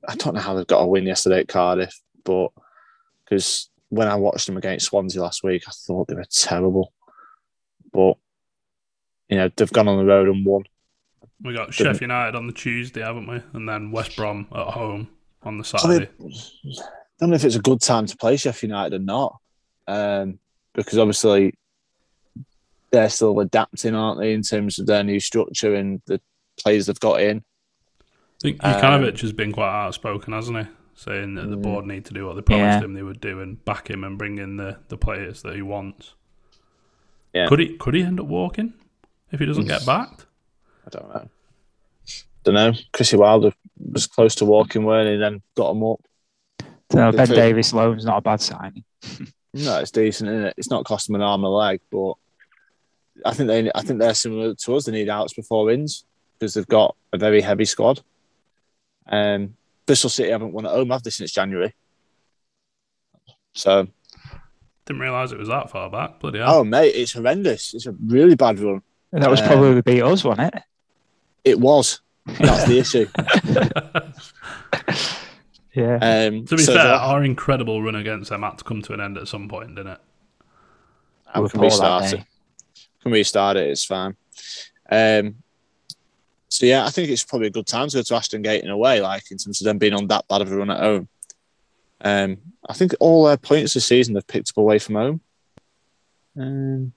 I 0.08 0.16
don't 0.16 0.34
know 0.36 0.42
how 0.42 0.54
they've 0.54 0.68
got 0.68 0.82
a 0.82 0.88
win 0.88 1.06
yesterday 1.06 1.40
at 1.40 1.48
Cardiff, 1.48 2.00
but 2.24 2.50
because 3.24 3.70
when 3.90 4.08
I 4.08 4.16
watched 4.16 4.48
them 4.48 4.58
against 4.58 4.88
Swansea 4.88 5.22
last 5.22 5.44
week, 5.44 5.64
I 5.68 5.72
thought 5.72 6.08
they 6.08 6.16
were 6.16 6.26
terrible. 6.30 6.94
But 7.92 8.18
you 9.30 9.38
know, 9.38 9.50
they've 9.56 9.72
gone 9.72 9.88
on 9.88 9.98
the 9.98 10.06
road 10.06 10.28
and 10.28 10.46
won. 10.46 10.64
We 11.44 11.54
got 11.54 11.74
Sheffield 11.74 12.02
United 12.02 12.36
on 12.36 12.48
the 12.48 12.54
Tuesday, 12.54 13.02
haven't 13.02 13.28
we? 13.28 13.42
And 13.54 13.68
then 13.68 13.92
West 13.92 14.16
Brom 14.16 14.48
at 14.54 14.68
home 14.68 15.10
on 15.44 15.58
the 15.58 15.64
I 15.74 15.78
Saturday. 15.78 16.10
don't 17.20 17.30
know 17.30 17.36
if 17.36 17.46
it's 17.46 17.56
a 17.56 17.62
good 17.62 17.82
time 17.82 18.06
to 18.06 18.18
play 18.18 18.38
Sheffield 18.38 18.70
United 18.70 18.96
or 18.96 19.04
not, 19.04 19.38
um, 19.88 20.40
because 20.74 20.98
obviously 20.98 21.54
they're 22.96 23.10
still 23.10 23.40
adapting, 23.40 23.94
aren't 23.96 24.20
they, 24.20 24.34
in 24.34 24.42
terms 24.42 24.80
of 24.80 24.86
their 24.88 25.04
new 25.04 25.20
structure 25.20 25.76
and 25.76 26.02
the 26.06 26.20
players 26.62 26.86
they've 26.86 27.00
got 27.00 27.22
in. 27.22 27.44
I 28.00 28.04
think 28.42 28.64
Um, 28.64 29.04
has 29.04 29.34
been 29.34 29.52
quite 29.52 29.70
outspoken, 29.86 30.34
hasn't 30.34 30.58
he? 30.58 30.66
Saying 30.96 31.36
that 31.36 31.50
the 31.50 31.58
Mm. 31.58 31.62
board 31.62 31.86
need 31.86 32.06
to 32.06 32.14
do 32.14 32.26
what 32.26 32.36
they 32.36 32.42
promised 32.42 32.80
Yeah. 32.80 32.86
him 32.86 32.94
they 32.94 33.04
would 33.04 33.20
do 33.20 33.42
and 33.42 33.64
back 33.66 33.90
him 33.90 34.04
and 34.06 34.18
bring 34.18 34.38
in 34.38 34.56
the, 34.58 34.78
the 34.88 34.98
players 34.98 35.42
that 35.42 35.56
he 35.56 35.62
wants. 35.62 36.14
Yeah. 37.34 37.48
Could 37.48 37.60
he 37.60 37.76
could 37.78 37.94
he 37.96 38.02
end 38.04 38.20
up 38.20 38.28
walking 38.28 38.74
if 39.32 39.40
he 39.42 39.46
doesn't 39.46 39.66
get 39.68 39.86
backed? 39.86 40.26
I 40.88 40.90
don't 40.92 41.10
know. 41.14 41.30
Don't 42.46 42.54
know. 42.56 42.74
Chrissy 42.94 43.18
Wilder 43.18 43.52
was 43.92 44.08
close 44.08 44.36
to 44.36 44.46
walking, 44.46 44.86
weren't 44.86 45.10
he? 45.10 45.18
Then 45.18 45.42
got 45.56 45.72
him 45.72 45.84
up. 45.84 46.00
So 46.92 47.12
ben 47.12 47.28
for- 47.28 47.36
Davies 47.36 47.74
loan's 47.74 48.06
not 48.06 48.20
a 48.20 48.22
bad 48.22 48.40
signing. 48.40 48.86
No, 49.54 49.80
it's 49.80 49.92
decent, 49.92 50.30
isn't 50.30 50.46
it? 50.46 50.54
It's 50.58 50.70
not 50.70 50.86
costing 50.86 51.14
them 51.14 51.22
an 51.22 51.28
arm 51.28 51.42
and 51.44 51.48
a 51.48 51.50
leg, 51.50 51.82
but 51.92 52.14
I 53.24 53.34
think 53.34 53.48
they, 53.48 53.72
I 53.74 53.82
think 53.82 54.00
they're 54.00 54.14
similar 54.14 54.54
to 54.56 54.76
us. 54.76 54.86
They 54.86 54.92
need 54.92 55.10
outs 55.10 55.34
before 55.34 55.66
wins 55.66 56.06
because 56.38 56.54
they've 56.56 56.68
got 56.68 56.96
a 57.14 57.18
very 57.18 57.42
heavy 57.42 57.66
squad. 57.66 58.02
Um, 59.08 59.56
Bristol 59.86 60.10
City 60.10 60.32
haven't 60.32 60.52
won 60.52 60.66
at 60.66 60.72
home, 60.72 60.90
have 60.90 61.04
they, 61.04 61.12
since 61.12 61.32
January? 61.32 61.74
So, 63.54 63.88
Didn't 64.86 65.02
realise 65.02 65.32
it 65.32 65.38
was 65.38 65.48
that 65.48 65.70
far 65.70 65.90
back. 65.90 66.20
Bloody 66.20 66.40
hell. 66.40 66.56
oh 66.56 66.64
mate, 66.64 66.90
it's 66.96 67.14
horrendous. 67.14 67.74
It's 67.74 67.86
a 67.86 67.96
really 68.06 68.36
bad 68.36 68.60
run. 68.60 68.82
That 69.12 69.30
was 69.30 69.40
Um, 69.42 69.48
probably 69.48 69.76
the 69.76 69.84
beat 69.84 70.02
us, 70.02 70.24
wasn't 70.26 70.54
it? 70.54 70.64
It 71.46 71.60
was. 71.60 72.02
That's 72.26 72.66
the 72.66 72.80
issue. 72.80 73.08
Yeah. 75.74 75.96
Um, 75.96 76.46
to 76.46 76.56
be 76.56 76.64
so 76.64 76.74
fair, 76.74 76.84
that- 76.86 77.02
our 77.02 77.22
incredible 77.24 77.84
run 77.84 77.96
against 77.96 78.30
them 78.30 78.44
had 78.44 78.58
to 78.60 78.64
come 78.64 78.82
to 78.84 78.94
an 78.94 79.02
end 79.02 79.18
at 79.18 79.28
some 79.28 79.50
point, 79.50 79.76
didn't 79.76 79.92
it? 79.92 80.00
we 81.36 81.42
We're 81.42 81.50
can 81.50 81.60
poor 81.60 81.70
that 81.70 81.76
restart 81.76 82.04
day. 82.12 82.18
it. 82.20 82.24
Can 83.06 83.12
restart 83.12 83.56
it. 83.56 83.70
It's 83.70 83.86
fine. 83.86 84.16
Um, 84.90 85.36
so 86.50 86.66
yeah, 86.66 86.86
I 86.86 86.90
think 86.90 87.10
it's 87.10 87.24
probably 87.24 87.50
a 87.50 87.52
good 87.52 87.68
time 87.68 87.88
to 87.88 87.98
go 87.98 88.02
to 88.02 88.16
Ashton 88.16 88.42
Gate 88.42 88.64
in 88.64 88.72
a 88.72 88.78
way, 88.78 89.00
like 89.00 89.30
in 89.30 89.38
terms 89.38 89.62
of 89.62 89.66
them 89.66 89.78
being 89.78 89.94
on 89.94 90.08
that 90.08 90.28
bad 90.28 90.42
of 90.42 90.52
a 90.52 90.58
run 90.58 90.72
at 90.72 90.80
home. 90.80 91.08
Um, 92.02 92.38
I 92.68 92.74
think 92.74 92.96
all 93.00 93.26
their 93.26 93.38
points 93.38 93.76
this 93.76 93.86
season 93.86 94.16
they've 94.16 94.26
picked 94.26 94.50
up 94.50 94.58
away 94.58 94.80
from 94.80 94.96
home. 94.96 95.22
Um, 96.36 96.94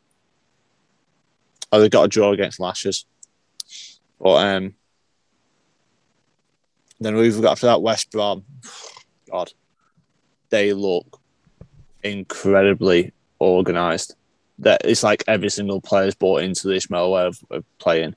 oh, 1.71 1.79
they 1.79 1.91
got 1.91 2.05
a 2.05 2.09
draw 2.09 2.33
against 2.33 2.59
Lashers, 2.59 3.05
but 4.19 4.47
um, 4.47 4.75
then 7.01 7.17
we've 7.17 7.43
got 7.43 7.53
after 7.53 7.67
that 7.67 7.83
West 7.83 8.11
Brom. 8.11 8.45
God, 9.31 9.53
they 10.49 10.73
look 10.73 11.21
incredibly 12.03 13.13
organised. 13.39 14.17
That 14.61 14.81
it's 14.85 15.03
like 15.03 15.23
every 15.29 15.51
single 15.51 15.81
player's 15.81 16.15
bought 16.15 16.43
into 16.43 16.67
this 16.69 16.91
mode 16.91 17.13
way 17.13 17.25
of, 17.27 17.39
of 17.51 17.65
playing. 17.79 18.15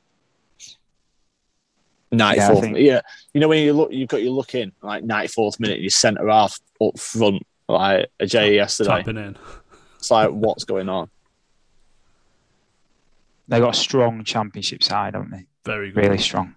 Ninety 2.11 2.39
Yeah, 2.39 2.45
I 2.47 2.49
fourth, 2.51 2.61
think- 2.63 2.77
yeah. 2.79 3.01
You 3.33 3.41
know 3.41 3.47
when 3.47 3.63
you 3.63 3.73
look, 3.73 3.91
you've 3.93 4.09
got 4.09 4.21
your 4.21 4.31
look 4.31 4.55
in 4.55 4.71
like 4.81 5.03
ninety 5.03 5.27
fourth 5.27 5.59
minute, 5.59 5.79
you 5.79 5.89
centre 5.89 6.27
half 6.27 6.59
up 6.81 6.99
front 6.99 7.45
like 7.69 8.09
a 8.19 8.25
J 8.25 8.55
yesterday. 8.55 8.89
Tapping 8.89 9.17
in. 9.17 9.37
It's 9.97 10.09
like 10.11 10.29
what's 10.31 10.63
going 10.65 10.89
on? 10.89 11.09
They 13.47 13.59
got 13.59 13.75
a 13.75 13.77
strong 13.77 14.23
championship 14.23 14.81
side, 14.83 15.13
haven't 15.13 15.31
they? 15.31 15.45
Very 15.65 15.91
good. 15.91 16.05
Really 16.05 16.17
strong. 16.17 16.55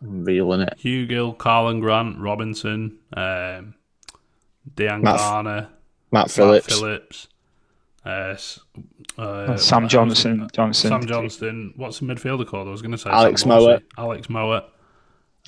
Real 0.00 0.52
in 0.54 0.62
it. 0.62 0.74
Hugh 0.78 1.06
Gill, 1.06 1.34
Karlan 1.34 1.80
Grant, 1.80 2.18
Robinson, 2.18 2.98
um, 3.14 3.74
Dean 4.76 5.02
Matt- 5.02 5.18
Garner, 5.18 5.68
Matt 6.10 6.30
Phillips. 6.30 6.68
Matt 6.68 6.78
Phillips, 6.78 7.28
uh, 8.04 8.36
uh, 9.18 9.56
Sam 9.56 9.82
what- 9.82 9.90
Johnson. 9.90 10.48
Johnson. 10.52 10.88
Sam 10.90 11.06
Johnstone. 11.06 11.72
What's 11.76 11.98
the 12.00 12.06
midfielder 12.06 12.46
called? 12.46 12.68
I 12.68 12.70
was 12.70 12.82
going 12.82 12.92
to 12.92 12.98
say 12.98 13.10
Alex 13.10 13.42
Sam 13.42 13.50
Mowatt. 13.50 13.82
Alex 13.96 14.26
Mowatt. 14.28 14.64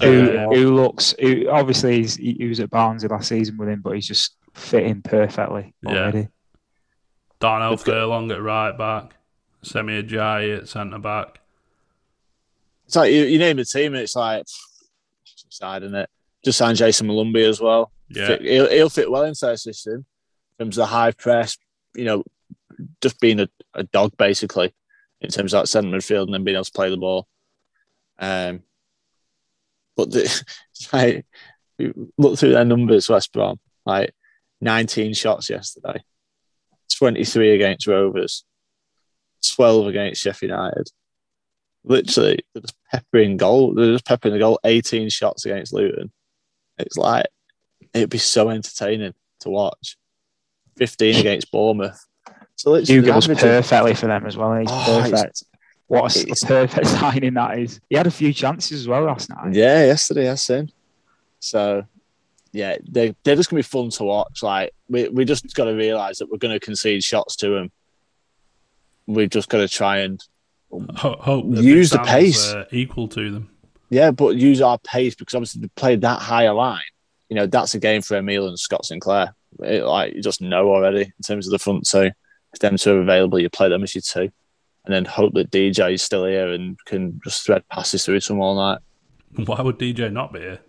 Who, 0.03 0.31
Uh, 0.39 0.55
who 0.55 0.75
looks? 0.75 1.15
Who 1.21 1.49
obviously 1.49 1.97
he's, 1.99 2.17
he, 2.17 2.33
he 2.39 2.47
was 2.47 2.61
at 2.61 2.71
Barnsley 2.71 3.09
last 3.09 3.29
season 3.29 3.57
with 3.57 3.69
him, 3.69 3.81
but 3.83 3.93
he's 3.95 4.07
just 4.07 4.35
fitting 4.55 5.03
perfectly 5.03 5.75
Yeah. 5.83 5.91
already. 5.93 6.29
Darnell 7.41 7.71
They've 7.77 7.85
got- 7.85 7.93
Furlong 7.93 8.31
at 8.31 8.43
right 8.43 8.77
back, 8.77 9.15
Semi 9.63 10.03
Ajayi 10.03 10.59
at 10.59 10.69
centre 10.69 10.99
back. 10.99 11.41
It's 12.87 12.97
like 12.97 13.13
you, 13.13 13.23
you 13.25 13.39
name 13.39 13.57
the 13.57 13.65
team, 13.65 13.95
it's 13.95 14.15
like 14.17 14.43
it's 14.43 15.45
sad, 15.51 15.83
it? 15.83 16.11
Just 16.45 16.59
signed 16.59 16.79
Jayson 16.79 17.07
Molumby 17.09 17.47
as 17.49 17.61
well. 17.61 17.91
Yeah, 18.09 18.27
Fit, 18.29 18.43
he'll, 18.43 18.71
he'll 18.71 18.89
fit 18.91 19.11
well 19.11 19.25
into 19.25 19.45
their 19.47 19.57
system 19.57 20.05
in 20.59 20.65
terms 20.67 20.79
of 20.79 20.83
the 20.83 20.87
high 20.87 21.11
press. 21.11 21.57
You 21.97 22.05
know, 22.05 22.25
just 23.01 23.21
being 23.21 23.41
a, 23.41 23.49
a 23.75 23.85
dog 23.85 24.13
basically 24.17 24.75
in 25.21 25.31
terms 25.31 25.55
of 25.55 25.63
that 25.63 25.69
centre 25.69 25.89
midfield 25.89 26.25
and 26.25 26.35
then 26.35 26.45
being 26.45 26.57
able 26.57 26.65
to 26.65 26.73
play 26.73 26.91
the 26.91 26.97
ball. 26.97 27.27
Um, 28.19 28.63
but 29.97 30.11
the, 30.11 31.25
look 32.19 32.39
through 32.39 32.53
their 32.53 32.65
numbers, 32.65 33.09
West 33.09 33.33
Brom, 33.33 33.59
like 33.85 34.15
19 34.61 35.15
shots 35.15 35.51
yesterday, 35.51 36.03
23 36.99 37.55
against 37.55 37.87
Rovers, 37.87 38.45
12 39.55 39.87
against 39.89 40.23
Sheffield 40.23 40.51
United. 40.51 40.89
Literally, 41.85 42.45
they're 42.53 42.63
just 42.63 42.77
peppering 42.91 43.37
goal. 43.37 43.75
They're 43.75 43.93
just 43.93 44.07
peppering 44.07 44.35
the 44.35 44.41
goal. 44.41 44.59
18 44.65 45.09
shots 45.09 45.45
against 45.45 45.73
Luton. 45.73 46.11
It's 46.79 46.97
like 46.97 47.27
it'd 47.95 48.11
be 48.11 48.19
so 48.19 48.51
entertaining 48.51 49.15
to 49.41 49.51
watch. 49.51 49.97
15 50.77 51.17
against 51.21 51.51
Bournemouth. 51.51 52.06
So 52.57 52.71
literally, 52.73 53.01
Hugo 53.03 53.15
was 53.15 53.27
perfectly 53.29 53.95
for 53.95 54.07
them 54.07 54.27
as 54.27 54.37
well. 54.37 54.55
He's 54.57 54.69
Oh, 54.71 55.01
he's- 55.03 55.11
perfect. 55.11 55.45
What 55.89 56.03
a, 56.03 56.07
s- 56.07 56.17
it's- 56.23 56.43
a 56.43 56.47
perfect 56.47 56.87
signing 57.01 57.35
that 57.35 57.59
is. 57.59 57.81
He 57.89 57.97
had 57.97 58.07
a 58.09 58.11
few 58.11 58.33
chances 58.33 58.81
as 58.81 58.89
well 58.89 59.03
last 59.05 59.29
night. 59.31 59.55
Yeah, 59.55 59.85
yesterday 59.87 60.29
I 60.31 60.35
seen. 60.35 60.73
So 61.39 61.85
yeah, 62.53 62.77
they 62.89 63.15
they're 63.23 63.37
just 63.37 63.51
gonna 63.51 63.59
be 63.59 63.63
fun 63.63 63.91
to 63.91 64.05
watch. 64.05 64.43
Like 64.43 64.73
we 64.89 65.09
we 65.09 65.25
just 65.25 65.55
got 65.55 65.67
to 65.67 65.73
realize 65.75 66.19
that 66.19 66.31
we're 66.31 66.39
gonna 66.39 66.59
concede 66.59 67.05
shots 67.05 67.37
to 67.37 67.51
them. 67.51 67.71
We've 69.07 69.31
just 69.31 69.49
got 69.49 69.59
to 69.59 69.69
try 69.69 69.99
and 69.99 70.21
Ho- 70.73 71.17
hope 71.21 71.45
Use 71.49 71.91
the 71.91 72.03
stands, 72.05 72.11
pace. 72.11 72.53
uh, 72.53 72.65
equal 72.73 73.07
to 73.09 73.31
them. 73.31 73.51
yeah, 73.89 74.11
but 74.11 74.35
use 74.35 74.61
our 74.61 74.79
pace 74.79 75.15
because 75.15 75.35
obviously 75.35 75.61
they 75.63 75.69
played 75.77 76.01
that 76.01 76.21
higher 76.21 76.53
line. 76.53 76.83
You 77.29 77.37
know, 77.37 77.47
that's 77.47 77.75
a 77.75 77.79
game 77.79 78.03
for 78.03 78.17
Emil 78.17 78.49
and 78.49 78.59
Scott 78.59 78.85
Sinclair. 78.85 79.33
It, 79.63 79.85
like 79.85 80.15
you 80.15 80.23
just 80.23 80.41
know 80.41 80.69
already 80.69 81.03
in 81.03 81.23
terms 81.25 81.47
of 81.47 81.53
the 81.53 81.59
front 81.61 81.87
two. 81.89 82.11
If 82.57 82.61
them 82.61 82.79
two 82.79 82.97
are 82.97 83.01
available, 83.01 83.39
you 83.39 83.51
play 83.51 83.69
them 83.69 83.83
as 83.83 83.95
your 83.95 84.01
two, 84.01 84.31
and 84.85 84.95
then 84.95 85.05
hope 85.05 85.35
that 85.35 85.51
DJ 85.51 85.93
is 85.93 86.03
still 86.03 86.25
here 86.25 86.49
and 86.49 86.79
can 86.87 87.21
just 87.23 87.45
thread 87.45 87.69
passes 87.69 88.07
through 88.07 88.21
to 88.21 88.29
them 88.29 88.41
all 88.41 88.55
night. 88.55 88.79
Why 89.45 89.61
would 89.61 89.79
DJ 89.79 90.11
not 90.11 90.33
be 90.33 90.41
here? 90.41 90.61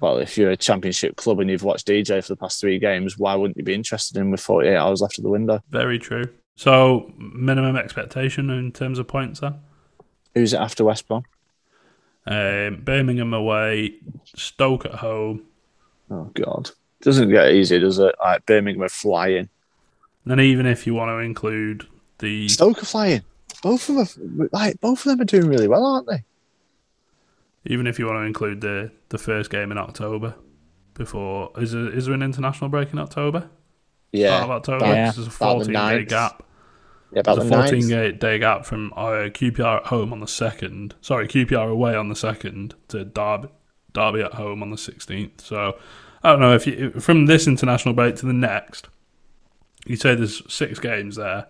well, 0.00 0.18
if 0.18 0.38
you're 0.38 0.50
a 0.50 0.56
championship 0.56 1.16
club 1.16 1.40
and 1.40 1.50
you've 1.50 1.62
watched 1.62 1.86
DJ 1.86 2.22
for 2.22 2.32
the 2.32 2.36
past 2.36 2.60
three 2.60 2.78
games, 2.78 3.18
why 3.18 3.34
wouldn't 3.34 3.56
you 3.56 3.62
be 3.62 3.74
interested 3.74 4.16
in 4.16 4.24
him 4.24 4.30
with 4.30 4.40
48 4.40 4.74
hours 4.76 5.02
left 5.02 5.18
of 5.18 5.24
the 5.24 5.30
window? 5.30 5.62
Very 5.68 5.98
true. 5.98 6.24
So 6.56 7.12
minimum 7.18 7.76
expectation 7.76 8.50
in 8.50 8.72
terms 8.72 8.98
of 8.98 9.06
points 9.06 9.40
then? 9.40 9.56
Who's 10.34 10.54
it 10.54 10.60
after 10.60 10.84
West 10.84 11.06
Brom? 11.06 11.24
Um, 12.26 12.80
Birmingham 12.82 13.34
away, 13.34 13.96
Stoke 14.24 14.86
at 14.86 14.94
home. 14.94 15.44
Oh 16.10 16.30
God, 16.34 16.70
doesn't 17.02 17.30
get 17.30 17.52
easy, 17.52 17.78
does 17.78 17.98
it? 17.98 18.14
Like 18.22 18.46
Birmingham 18.46 18.82
are 18.82 18.88
flying, 18.88 19.48
Then 20.26 20.40
even 20.40 20.66
if 20.66 20.86
you 20.86 20.94
want 20.94 21.08
to 21.08 21.18
include 21.18 21.86
the 22.18 22.48
Stoke 22.48 22.82
are 22.82 22.86
flying. 22.86 23.22
Both 23.62 23.88
of 23.88 23.96
them, 24.14 24.40
are, 24.42 24.48
like 24.52 24.80
both 24.80 25.00
of 25.00 25.04
them, 25.10 25.20
are 25.20 25.24
doing 25.24 25.46
really 25.48 25.68
well, 25.68 25.84
aren't 25.84 26.06
they? 26.06 26.24
even 27.66 27.86
if 27.86 27.98
you 27.98 28.06
want 28.06 28.16
to 28.18 28.22
include 28.22 28.60
the 28.62 28.90
the 29.10 29.18
first 29.18 29.50
game 29.50 29.70
in 29.70 29.76
October 29.78 30.34
before 30.94 31.50
is 31.58 31.72
there, 31.72 31.92
is 31.92 32.06
there 32.06 32.14
an 32.14 32.22
international 32.22 32.68
break 32.70 32.92
in 32.92 32.98
October? 32.98 33.50
Start 34.14 34.44
of 34.44 34.50
October. 34.50 34.86
Yeah. 34.86 35.06
This 35.06 35.18
is 35.18 35.26
a 35.26 35.30
About 35.30 35.58
the 35.58 35.64
fourteen 35.64 35.74
day 35.74 36.04
gap. 36.04 36.42
yeah, 37.12 37.20
about 37.20 37.36
There's 37.36 37.48
the 37.50 37.54
a 37.56 37.62
14 37.62 37.78
ninth. 37.80 37.90
day, 37.90 38.12
day 38.12 38.38
gap 38.38 38.64
from 38.64 38.92
uh, 38.96 39.28
QPR 39.30 39.78
at 39.80 39.86
home 39.86 40.12
on 40.12 40.20
the 40.20 40.26
second. 40.28 40.94
Sorry, 41.00 41.28
QPR 41.28 41.70
away 41.70 41.94
on 41.94 42.08
the 42.08 42.16
second 42.16 42.74
to 42.88 43.04
Derby, 43.04 43.48
Derby 43.92 44.22
at 44.22 44.34
home 44.34 44.62
on 44.62 44.70
the 44.70 44.76
16th. 44.76 45.40
So 45.42 45.78
I 46.22 46.30
don't 46.30 46.40
know 46.40 46.54
if 46.54 46.66
you 46.66 46.90
from 46.92 47.26
this 47.26 47.46
international 47.46 47.94
break 47.94 48.16
to 48.16 48.26
the 48.26 48.32
next, 48.32 48.88
you 49.86 49.96
say 49.96 50.14
there's 50.14 50.42
six 50.52 50.78
games 50.78 51.16
there: 51.16 51.46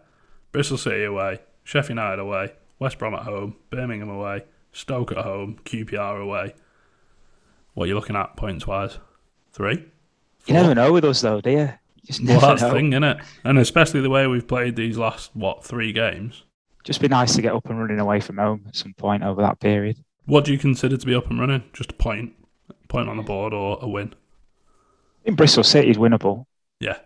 Bristol 0.52 0.78
City 0.78 1.04
away, 1.04 1.40
Sheffield 1.64 1.90
United 1.90 2.20
away, 2.20 2.52
West 2.78 2.98
Brom 2.98 3.14
at 3.14 3.22
home, 3.22 3.56
Birmingham 3.70 4.08
away, 4.08 4.44
Stoke 4.72 5.12
at 5.12 5.18
home, 5.18 5.58
QPR 5.64 6.22
away. 6.22 6.54
What 7.74 7.84
are 7.84 7.88
you 7.88 7.94
looking 7.94 8.16
at 8.16 8.36
points 8.36 8.66
wise? 8.66 8.98
Three. 9.52 9.84
You 10.46 10.54
never 10.54 10.74
know 10.74 10.92
with 10.92 11.04
us 11.04 11.20
though, 11.20 11.40
do 11.40 11.50
you? 11.50 11.58
You 11.58 12.06
just 12.06 12.24
Well, 12.24 12.40
that's 12.40 12.62
the 12.62 12.70
thing, 12.70 12.92
isn't 12.92 13.04
it? 13.04 13.18
And 13.44 13.58
especially 13.58 14.00
the 14.00 14.10
way 14.10 14.26
we've 14.26 14.46
played 14.46 14.76
these 14.76 14.96
last 14.96 15.34
what 15.34 15.64
three 15.64 15.92
games. 15.92 16.44
Just 16.84 17.00
be 17.00 17.08
nice 17.08 17.34
to 17.36 17.42
get 17.42 17.52
up 17.52 17.68
and 17.68 17.78
running 17.78 18.00
away 18.00 18.20
from 18.20 18.38
home 18.38 18.64
at 18.66 18.74
some 18.74 18.94
point 18.94 19.22
over 19.22 19.42
that 19.42 19.60
period. 19.60 19.98
What 20.24 20.44
do 20.44 20.52
you 20.52 20.58
consider 20.58 20.96
to 20.96 21.06
be 21.06 21.14
up 21.14 21.28
and 21.28 21.38
running? 21.38 21.64
Just 21.72 21.90
a 21.90 21.94
point, 21.94 22.34
point 22.88 23.08
on 23.08 23.16
the 23.16 23.22
board, 23.22 23.52
or 23.52 23.78
a 23.82 23.88
win? 23.88 24.14
In 25.24 25.34
Bristol 25.34 25.64
City 25.64 25.90
is 25.90 25.98
winnable. 25.98 26.46
Yeah, 26.78 26.98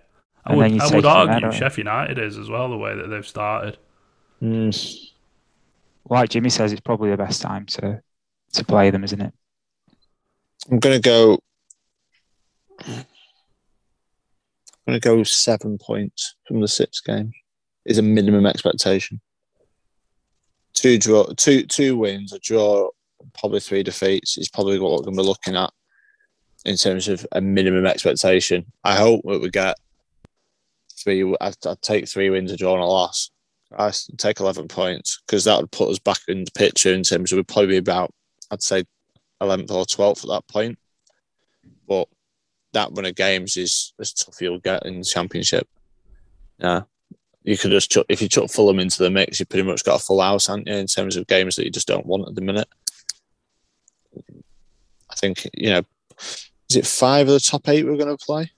I 0.46 0.54
would. 0.54 0.80
I 0.80 0.94
would 0.94 1.04
argue 1.04 1.32
there, 1.32 1.40
don't? 1.40 1.52
Sheffield 1.54 1.86
United 1.86 2.18
is 2.18 2.36
as 2.38 2.48
well 2.48 2.68
the 2.68 2.76
way 2.76 2.94
that 2.94 3.08
they've 3.08 3.26
started. 3.26 3.78
Mm. 4.42 5.10
Like 6.08 6.30
Jimmy 6.30 6.50
says, 6.50 6.72
it's 6.72 6.80
probably 6.80 7.10
the 7.10 7.16
best 7.16 7.40
time 7.40 7.66
to 7.66 8.02
to 8.52 8.64
play 8.64 8.90
them, 8.90 9.04
isn't 9.04 9.20
it? 9.20 9.32
I'm 10.70 10.78
gonna 10.78 11.00
go. 11.00 11.38
I'm 12.86 13.04
gonna 14.86 15.00
go 15.00 15.22
seven 15.22 15.78
points 15.78 16.34
from 16.46 16.60
the 16.60 16.68
six 16.68 17.00
games. 17.00 17.34
Is 17.86 17.98
a 17.98 18.02
minimum 18.02 18.46
expectation. 18.46 19.20
Two 20.72 20.98
draw, 20.98 21.26
two 21.36 21.64
two 21.66 21.96
wins, 21.96 22.32
a 22.32 22.38
draw, 22.38 22.88
probably 23.32 23.60
three 23.60 23.82
defeats 23.82 24.36
is 24.38 24.48
probably 24.48 24.78
what 24.78 24.92
we're 24.92 25.04
going 25.04 25.16
to 25.16 25.22
be 25.22 25.26
looking 25.26 25.56
at 25.56 25.72
in 26.64 26.76
terms 26.76 27.08
of 27.08 27.26
a 27.32 27.40
minimum 27.40 27.86
expectation. 27.86 28.64
I 28.84 28.96
hope 28.96 29.22
that 29.24 29.40
we 29.40 29.50
get 29.50 29.76
three. 31.04 31.22
I'd, 31.40 31.54
I'd 31.66 31.82
take 31.82 32.08
three 32.08 32.30
wins, 32.30 32.50
a 32.50 32.56
draw, 32.56 32.74
and 32.74 32.82
a 32.82 32.86
loss. 32.86 33.30
I 33.76 33.92
take 34.16 34.40
eleven 34.40 34.66
points 34.66 35.20
because 35.26 35.44
that 35.44 35.60
would 35.60 35.70
put 35.70 35.90
us 35.90 35.98
back 35.98 36.20
in 36.26 36.44
the 36.44 36.50
picture 36.52 36.92
in 36.92 37.02
terms 37.02 37.30
of 37.30 37.36
we'd 37.36 37.48
probably 37.48 37.68
be 37.68 37.76
about, 37.76 38.10
I'd 38.50 38.62
say, 38.62 38.84
eleventh 39.40 39.70
or 39.70 39.84
twelfth 39.84 40.24
at 40.24 40.30
that 40.30 40.48
point. 40.48 40.78
But 41.86 42.08
that 42.72 42.90
run 42.92 43.06
of 43.06 43.14
games 43.14 43.56
is 43.56 43.92
as 44.00 44.12
tough 44.12 44.40
you'll 44.40 44.58
get 44.58 44.86
in 44.86 44.98
the 44.98 45.04
championship. 45.04 45.68
Yeah. 46.58 46.82
You 47.42 47.58
could 47.58 47.72
just 47.72 47.90
chuck, 47.90 48.06
if 48.08 48.22
you 48.22 48.28
chuck 48.28 48.50
Fulham 48.50 48.78
into 48.78 49.02
the 49.02 49.10
mix, 49.10 49.38
you 49.38 49.44
pretty 49.44 49.68
much 49.68 49.84
got 49.84 50.00
a 50.00 50.02
full 50.02 50.22
house, 50.22 50.46
haven't 50.46 50.66
you, 50.66 50.74
in 50.74 50.86
terms 50.86 51.14
of 51.14 51.26
games 51.26 51.56
that 51.56 51.64
you 51.64 51.70
just 51.70 51.86
don't 51.86 52.06
want 52.06 52.26
at 52.26 52.34
the 52.34 52.40
minute. 52.40 52.68
I 55.10 55.14
think, 55.14 55.46
you 55.52 55.70
know, 55.70 55.82
is 56.70 56.76
it 56.76 56.86
five 56.86 57.28
of 57.28 57.34
the 57.34 57.40
top 57.40 57.68
eight 57.68 57.84
we're 57.84 57.98
going 57.98 58.16
to 58.16 58.24
play? 58.24 58.50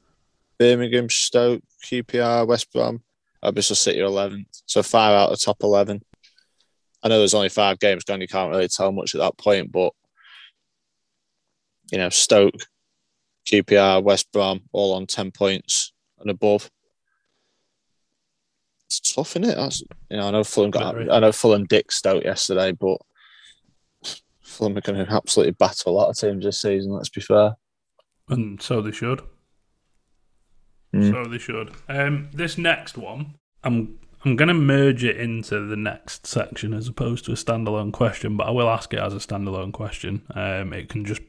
Birmingham, 0.59 1.11
Stoke, 1.11 1.65
QPR, 1.87 2.47
West 2.47 2.73
Brom, 2.73 3.03
uh, 3.43 3.53
Bristol 3.53 3.77
City 3.77 4.01
are 4.01 4.09
11th. 4.09 4.63
So 4.67 4.83
five 4.83 5.15
out 5.15 5.31
of 5.31 5.39
the 5.39 5.45
top 5.45 5.63
11. 5.63 6.03
I 7.03 7.09
know 7.09 7.19
there's 7.19 7.35
only 7.35 7.49
five 7.49 7.79
games 7.79 8.05
going, 8.05 8.21
you 8.21 8.29
can't 8.29 8.51
really 8.51 8.69
tell 8.69 8.91
much 8.91 9.15
at 9.15 9.21
that 9.21 9.39
point, 9.39 9.71
but, 9.71 9.93
you 11.93 11.99
know, 11.99 12.09
Stoke, 12.09 12.55
QPR, 13.47 14.03
West 14.03 14.33
Brom, 14.33 14.63
all 14.73 14.95
on 14.95 15.07
10 15.07 15.31
points 15.31 15.93
and 16.19 16.31
above. 16.31 16.69
It's 18.87 19.15
tough, 19.15 19.37
isn't 19.37 19.45
it? 19.45 19.57
That's, 19.57 19.83
you 20.11 20.17
know, 20.17 20.29
I 20.29 20.31
know 20.33 20.45
Fulham 20.45 20.71
got, 20.71 21.11
I 21.11 21.21
know 21.21 21.33
Fulham 21.33 21.65
dick 21.65 21.93
Stoke 21.93 22.25
yesterday, 22.25 22.73
but 22.73 22.99
Fulham 24.43 24.77
are 24.77 24.81
going 24.81 25.05
to 25.05 25.13
absolutely 25.13 25.53
battle 25.53 25.93
a 25.93 25.97
lot 25.97 26.09
of 26.09 26.17
teams 26.17 26.45
this 26.45 26.63
season. 26.63 26.93
Let's 26.93 27.09
be 27.09 27.21
fair. 27.21 27.57
And 28.29 28.61
so 28.61 28.81
they 28.81 28.93
should. 28.93 29.23
Mm. 30.95 31.11
So 31.11 31.31
they 31.31 31.39
should. 31.39 31.73
Um, 31.89 32.29
this 32.33 32.57
next 32.57 32.97
one, 32.97 33.35
I'm 33.65 33.99
I'm 34.25 34.37
going 34.37 34.49
to 34.49 34.55
merge 34.55 35.05
it 35.05 35.17
into 35.19 35.67
the 35.67 35.77
next 35.77 36.27
section 36.27 36.75
as 36.75 36.89
opposed 36.89 37.25
to 37.27 37.33
a 37.33 37.37
standalone 37.37 37.93
question, 37.93 38.37
but 38.37 38.49
I 38.49 38.51
will 38.51 38.69
ask 38.69 38.93
it 38.93 38.99
as 38.99 39.15
a 39.15 39.19
standalone 39.19 39.73
question. 39.73 40.23
Um, 40.35 40.73
it 40.73 40.89
can 40.89 41.05
just 41.05 41.23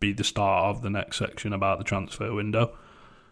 be 0.00 0.12
the 0.12 0.24
start 0.24 0.64
of 0.64 0.82
the 0.82 0.90
next 0.90 1.18
section 1.18 1.52
about 1.52 1.78
the 1.78 1.84
transfer 1.84 2.32
window. 2.32 2.76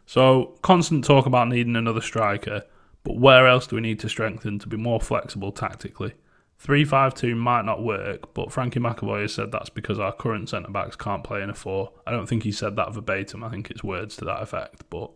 So 0.07 0.57
constant 0.63 1.05
talk 1.05 1.27
about 1.27 1.49
needing 1.49 1.77
another 1.77 2.01
striker, 2.01 2.63
but 3.03 3.19
where 3.19 3.47
else 3.47 3.67
do 3.67 3.77
we 3.77 3.83
need 3.83 3.99
to 4.01 4.09
strengthen 4.09 4.59
to 4.61 4.69
be 4.69 4.77
more 4.77 5.01
flexible 5.01 5.51
tactically? 5.51 6.15
Three 6.59 6.85
five 6.85 7.15
two 7.15 7.35
might 7.35 7.65
not 7.65 7.83
work, 7.83 8.35
but 8.35 8.53
Frankie 8.53 8.81
McAvoy 8.81 9.23
has 9.23 9.35
said 9.35 9.53
that's 9.53 9.71
because 9.71 9.99
our 9.99 10.13
current 10.13 10.49
centre 10.49 10.71
backs 10.71 10.97
can't 10.97 11.25
play 11.25 11.43
in 11.43 11.51
a 11.51 11.55
four. 11.55 11.93
I 12.07 12.11
don't 12.11 12.27
think 12.27 12.43
he 12.43 12.53
said 12.53 12.77
that 12.77 12.95
verbatim. 12.95 13.45
I 13.45 13.49
think 13.49 13.71
it's 13.71 13.85
words 13.85 14.17
to 14.17 14.25
that 14.25 14.43
effect. 14.43 14.85
But 14.91 15.11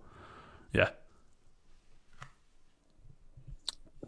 yeah, 0.72 0.90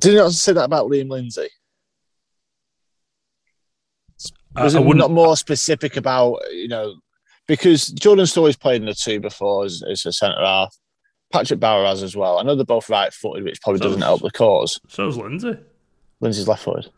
Did 0.00 0.12
you 0.12 0.18
not 0.18 0.32
say 0.32 0.52
that 0.52 0.64
about 0.64 0.90
Liam 0.90 1.08
Lindsay? 1.10 1.48
Was 4.56 4.74
I 4.76 4.80
it 4.80 4.84
wouldn't. 4.84 5.10
more 5.10 5.36
specific 5.36 5.96
about, 5.96 6.38
you 6.52 6.68
know, 6.68 6.94
because 7.48 7.88
Jordan 7.88 8.26
Storey's 8.26 8.56
played 8.56 8.80
in 8.82 8.86
the 8.86 8.94
two 8.94 9.20
before 9.20 9.64
as, 9.64 9.82
as 9.90 10.06
a 10.06 10.12
centre 10.12 10.38
half. 10.40 10.74
Patrick 11.32 11.58
Bauer 11.58 11.84
has 11.86 12.02
as 12.02 12.14
well. 12.14 12.38
I 12.38 12.42
know 12.44 12.54
they're 12.54 12.64
both 12.64 12.88
right 12.88 13.12
footed, 13.12 13.42
which 13.42 13.60
probably 13.60 13.78
So 13.80 13.84
doesn't 13.86 14.02
help 14.02 14.20
the 14.22 14.30
cause. 14.30 14.78
So's 14.88 15.16
Lindsay. 15.16 15.56
Lindsay's 16.20 16.46
left 16.46 16.62
footed, 16.62 16.90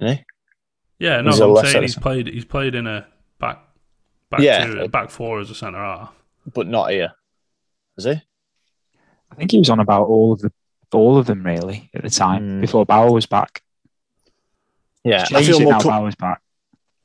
isn't 0.00 0.16
he? 0.16 0.24
Yeah, 0.98 1.20
no, 1.20 1.30
I'm 1.56 1.64
saying 1.66 1.82
he's 1.82 1.94
played. 1.96 2.26
He's 2.26 2.44
played 2.44 2.74
in 2.74 2.88
a 2.88 3.06
back, 3.38 3.60
back 4.30 4.40
Yeah. 4.40 4.66
two, 4.66 4.88
back 4.88 5.10
four 5.10 5.38
as 5.38 5.48
a 5.50 5.54
centre 5.54 5.78
half. 5.78 6.12
But 6.52 6.66
not 6.66 6.90
here. 6.90 7.12
Is 7.96 8.04
he? 8.06 8.20
I 9.38 9.42
think 9.42 9.52
he 9.52 9.58
was 9.58 9.70
on 9.70 9.78
about 9.78 10.08
all 10.08 10.32
of 10.32 10.40
the 10.40 10.50
all 10.92 11.16
of 11.16 11.26
them 11.26 11.44
really 11.44 11.90
at 11.94 12.02
the 12.02 12.10
time 12.10 12.42
Mm. 12.42 12.60
before 12.60 12.84
Bauer 12.84 13.12
was 13.12 13.24
back. 13.26 13.62
Yeah, 15.04 15.24
I 15.32 15.44
feel 15.44 15.60
more 15.60 15.72
now 15.74 15.80
com- 15.80 15.90
Bauer's 15.92 16.16
back. 16.16 16.40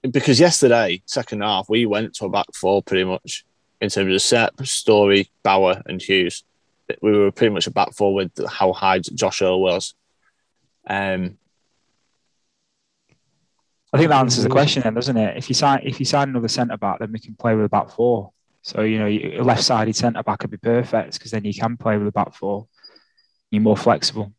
because 0.09 0.39
yesterday, 0.39 1.03
second 1.05 1.41
half, 1.43 1.69
we 1.69 1.85
went 1.85 2.15
to 2.15 2.25
a 2.25 2.29
back 2.29 2.47
four 2.55 2.81
pretty 2.81 3.03
much 3.03 3.45
in 3.81 3.89
terms 3.89 4.15
of 4.15 4.21
Sepp, 4.21 4.65
Storey, 4.65 5.29
Bauer, 5.43 5.83
and 5.85 6.01
Hughes. 6.01 6.43
We 7.03 7.11
were 7.15 7.31
pretty 7.31 7.53
much 7.53 7.67
a 7.67 7.71
back 7.71 7.93
four 7.93 8.15
with 8.15 8.31
how 8.49 8.73
high 8.73 8.97
Josh 8.99 9.41
Earl 9.43 9.61
was. 9.61 9.93
Um, 10.87 11.37
I 13.93 13.97
think 13.97 14.09
that 14.09 14.19
answers 14.19 14.43
the 14.43 14.49
question 14.49 14.81
then, 14.81 14.95
doesn't 14.95 15.17
it? 15.17 15.37
If 15.37 15.49
you 15.49 15.53
sign 15.55 15.81
if 15.83 15.99
you 15.99 16.05
sign 16.05 16.29
another 16.29 16.47
centre 16.47 16.77
back, 16.77 16.97
then 16.99 17.11
we 17.11 17.19
can 17.19 17.35
play 17.35 17.53
with 17.53 17.65
a 17.65 17.69
back 17.69 17.91
four. 17.91 18.31
So 18.63 18.81
you 18.81 18.97
know, 18.97 19.07
a 19.07 19.43
left-sided 19.43 19.95
centre 19.95 20.23
back 20.23 20.41
would 20.41 20.51
be 20.51 20.57
perfect 20.57 21.13
because 21.13 21.31
then 21.31 21.43
you 21.45 21.53
can 21.53 21.77
play 21.77 21.97
with 21.97 22.07
a 22.07 22.11
back 22.11 22.33
four. 22.33 22.67
You're 23.51 23.61
more 23.61 23.77
flexible. 23.77 24.33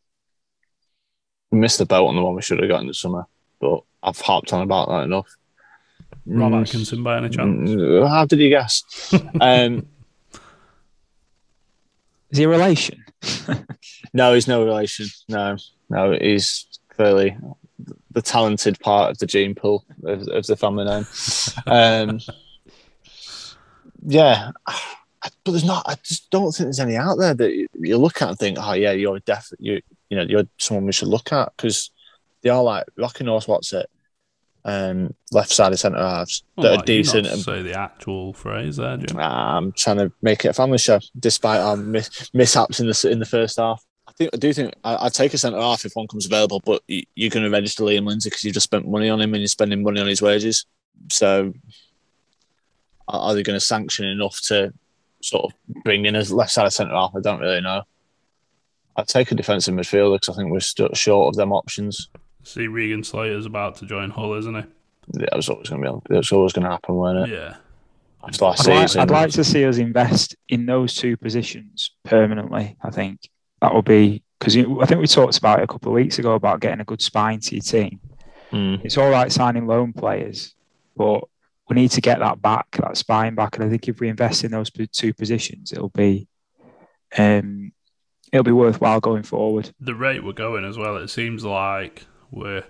we 1.51 1.59
missed 1.59 1.77
the 1.77 1.85
boat 1.85 2.07
on 2.07 2.15
the 2.15 2.21
one 2.23 2.35
we 2.35 2.41
should 2.41 2.59
have 2.59 2.67
got 2.69 2.81
in 2.81 2.87
the 2.87 2.93
summer, 2.93 3.25
but 3.61 3.81
I've 4.03 4.19
harped 4.19 4.51
on 4.51 4.61
about 4.61 4.89
that 4.89 5.03
enough. 5.03 5.27
Rob 6.25 6.51
Mm, 6.53 6.61
Atkinson 6.61 7.03
by 7.03 7.17
any 7.17 7.29
chance? 7.29 7.69
mm, 7.69 8.07
How 8.09 8.25
did 8.25 8.39
you 8.39 8.49
guess? 8.49 8.83
um, 9.41 9.85
Is 12.31 12.39
he 12.39 12.43
a 12.45 12.49
relation? 12.49 13.03
no, 14.13 14.33
he's 14.33 14.47
no 14.47 14.65
relation. 14.65 15.05
No, 15.29 15.55
no, 15.89 16.17
he's 16.19 16.65
clearly 16.89 17.37
the 18.11 18.21
talented 18.21 18.79
part 18.79 19.11
of 19.11 19.17
the 19.19 19.27
gene 19.27 19.53
pool 19.55 19.85
of, 20.03 20.27
of 20.29 20.47
the 20.47 20.55
family 20.55 20.85
name. 20.85 21.05
Um, 21.67 22.19
yeah, 24.05 24.51
but 24.65 25.51
there's 25.51 25.63
not. 25.63 25.83
I 25.87 25.95
just 26.03 26.29
don't 26.29 26.51
think 26.51 26.67
there's 26.67 26.79
any 26.79 26.95
out 26.95 27.17
there 27.17 27.33
that 27.33 27.53
you, 27.53 27.67
you 27.73 27.97
look 27.97 28.21
at 28.21 28.29
and 28.29 28.37
think, 28.37 28.57
oh 28.59 28.73
yeah, 28.73 28.91
you're 28.91 29.19
definitely 29.19 29.67
you 29.67 29.81
you 30.09 30.17
know, 30.17 30.23
you're 30.23 30.47
someone 30.57 30.85
we 30.85 30.91
should 30.91 31.07
look 31.07 31.31
at 31.33 31.51
because 31.55 31.91
they 32.41 32.49
are 32.49 32.63
like 32.63 32.85
rocking 32.97 33.27
horse. 33.27 33.47
What's 33.47 33.73
it? 33.73 33.89
Um, 34.63 35.13
left 35.31 35.51
sided 35.51 35.77
centre 35.77 35.99
halves 35.99 36.43
that 36.57 36.63
Well, 36.63 36.73
are 36.73 36.77
like, 36.77 36.89
you 36.89 36.97
not 36.97 37.03
decent 37.03 37.27
and 37.27 37.39
say 37.39 37.61
the 37.61 37.77
actual 37.77 38.33
phrase 38.33 38.77
there, 38.77 38.97
Jim. 38.97 39.19
I'm 39.19 39.71
trying 39.73 39.97
to 39.97 40.11
make 40.23 40.43
it 40.43 40.49
a 40.49 40.53
family 40.53 40.79
show, 40.79 40.99
despite 41.19 41.59
our 41.59 41.77
mis- 41.77 42.31
mishaps 42.33 42.79
in 42.79 42.87
the 42.87 43.09
in 43.11 43.19
the 43.19 43.25
first 43.25 43.57
half. 43.57 43.83
I 44.07 44.11
think 44.13 44.31
I 44.33 44.37
do 44.37 44.53
think 44.53 44.73
I, 44.83 45.05
I'd 45.05 45.13
take 45.13 45.33
a 45.33 45.37
centre 45.37 45.59
half 45.59 45.85
if 45.85 45.93
one 45.93 46.07
comes 46.07 46.25
available, 46.25 46.61
but 46.65 46.81
you, 46.87 47.03
you're 47.15 47.29
going 47.29 47.43
to 47.43 47.51
register 47.51 47.83
Liam 47.83 48.07
Lindsay 48.07 48.29
because 48.29 48.43
you've 48.43 48.55
just 48.55 48.63
spent 48.63 48.87
money 48.87 49.09
on 49.09 49.21
him 49.21 49.33
and 49.33 49.41
you're 49.41 49.47
spending 49.47 49.83
money 49.83 50.01
on 50.01 50.07
his 50.07 50.21
wages. 50.21 50.65
So, 51.11 51.53
are, 53.07 53.19
are 53.19 53.33
they 53.33 53.43
going 53.43 53.55
to 53.55 53.65
sanction 53.65 54.05
enough 54.05 54.39
to 54.47 54.73
sort 55.21 55.45
of 55.45 55.83
bring 55.83 56.05
in 56.05 56.15
a 56.15 56.23
left 56.23 56.51
side 56.51 56.65
of 56.65 56.73
centre 56.73 56.93
half? 56.93 57.13
I 57.15 57.21
don't 57.21 57.39
really 57.39 57.61
know. 57.61 57.83
I'd 58.95 59.07
take 59.07 59.31
a 59.31 59.35
defensive 59.35 59.73
midfielder 59.73 60.15
because 60.15 60.35
I 60.35 60.37
think 60.37 60.51
we're 60.51 60.59
still 60.61 60.89
short 60.93 61.33
of 61.33 61.35
them 61.35 61.51
options. 61.51 62.09
See, 62.43 62.67
Regan 62.67 63.03
Slater's 63.03 63.45
about 63.45 63.75
to 63.77 63.85
join 63.85 64.09
Hull, 64.09 64.33
isn't 64.35 64.55
he? 64.55 64.63
That 65.19 65.35
was 65.35 65.49
always 65.49 65.69
going 65.69 65.83
to 65.83 65.91
be. 65.91 66.15
That's 66.15 66.31
always 66.31 66.53
going 66.53 66.65
to 66.65 66.71
happen, 66.71 66.95
wasn't 66.95 67.29
it? 67.29 67.33
Yeah. 67.33 67.55
After 68.23 68.45
last 68.45 68.67
I'd 68.67 68.73
like, 68.73 68.95
I'd 68.95 69.11
like 69.11 69.31
to 69.31 69.43
see 69.43 69.65
us 69.65 69.77
invest 69.77 70.35
in 70.49 70.65
those 70.65 70.95
two 70.95 71.17
positions 71.17 71.91
permanently. 72.03 72.75
I 72.81 72.89
think 72.89 73.29
that 73.61 73.73
will 73.73 73.81
be 73.83 74.23
because 74.39 74.57
I 74.57 74.85
think 74.85 74.99
we 74.99 75.07
talked 75.07 75.37
about 75.37 75.59
it 75.59 75.63
a 75.63 75.67
couple 75.67 75.91
of 75.91 75.95
weeks 75.95 76.19
ago 76.19 76.33
about 76.33 76.59
getting 76.59 76.81
a 76.81 76.85
good 76.85 77.01
spine 77.01 77.39
to 77.41 77.55
your 77.55 77.61
team. 77.61 77.99
Mm. 78.51 78.83
It's 78.83 78.97
all 78.97 79.09
right 79.09 79.31
signing 79.31 79.67
loan 79.67 79.93
players, 79.93 80.55
but 80.95 81.25
we 81.69 81.75
need 81.75 81.91
to 81.91 82.01
get 82.01 82.19
that 82.19 82.41
back, 82.41 82.71
that 82.77 82.97
spine 82.97 83.35
back. 83.35 83.55
And 83.55 83.65
I 83.65 83.69
think 83.69 83.87
if 83.87 83.99
we 83.99 84.09
invest 84.09 84.43
in 84.43 84.51
those 84.51 84.69
two 84.69 85.13
positions, 85.13 85.71
it'll 85.71 85.89
be 85.89 86.27
um, 87.17 87.71
it'll 88.31 88.43
be 88.43 88.51
worthwhile 88.51 88.99
going 88.99 89.23
forward. 89.23 89.71
The 89.79 89.95
rate 89.95 90.23
we're 90.23 90.33
going 90.33 90.65
as 90.65 90.77
well, 90.77 90.97
it 90.97 91.09
seems 91.09 91.43
like 91.43 92.05
we're 92.31 92.65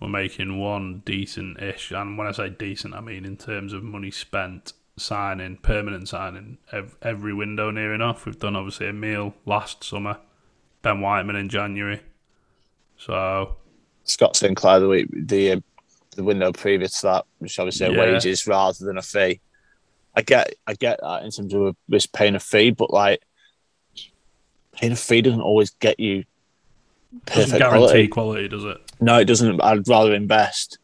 we're 0.00 0.08
making 0.08 0.58
one 0.58 1.02
decent 1.04 1.60
ish, 1.60 1.90
and 1.90 2.16
when 2.16 2.26
I 2.26 2.32
say 2.32 2.48
decent, 2.48 2.94
I 2.94 3.00
mean 3.00 3.24
in 3.24 3.36
terms 3.36 3.72
of 3.72 3.82
money 3.82 4.10
spent 4.10 4.72
signing, 4.96 5.56
permanent 5.56 6.08
signing, 6.08 6.58
every 7.02 7.34
window 7.34 7.70
near 7.70 7.94
enough. 7.94 8.26
We've 8.26 8.38
done 8.38 8.56
obviously 8.56 8.88
Emil 8.88 9.34
last 9.44 9.84
summer, 9.84 10.18
Ben 10.82 11.00
Whiteman 11.00 11.36
in 11.36 11.48
January. 11.48 12.00
So 12.96 13.56
Scott 14.04 14.36
Sinclair 14.36 14.80
the 14.80 14.88
week 14.88 15.08
the 15.12 15.52
uh, 15.52 15.60
the 16.20 16.24
window 16.26 16.52
previous 16.52 17.00
to 17.00 17.06
that, 17.06 17.24
which 17.38 17.58
obviously 17.58 17.92
Yeah. 17.94 17.98
wages 18.12 18.46
rather 18.46 18.84
than 18.84 18.98
a 18.98 19.02
fee. 19.02 19.40
I 20.14 20.22
get 20.22 20.54
I 20.66 20.74
get 20.74 21.00
that 21.02 21.22
in 21.24 21.30
terms 21.30 21.54
of 21.54 21.76
this 21.88 22.06
paying 22.06 22.34
a 22.34 22.40
fee, 22.40 22.70
but 22.70 22.90
like 22.92 23.22
paying 24.72 24.92
a 24.92 24.96
fee 24.96 25.22
doesn't 25.22 25.40
always 25.40 25.70
get 25.70 25.98
you 26.00 26.24
doesn't 27.26 27.50
perfect 27.50 27.58
guarantee 27.58 28.08
quality. 28.08 28.08
quality, 28.08 28.48
does 28.48 28.64
it? 28.64 28.78
No, 29.00 29.18
it 29.18 29.24
doesn't. 29.24 29.60
I'd 29.62 29.88
rather 29.88 30.14
invest 30.14 30.78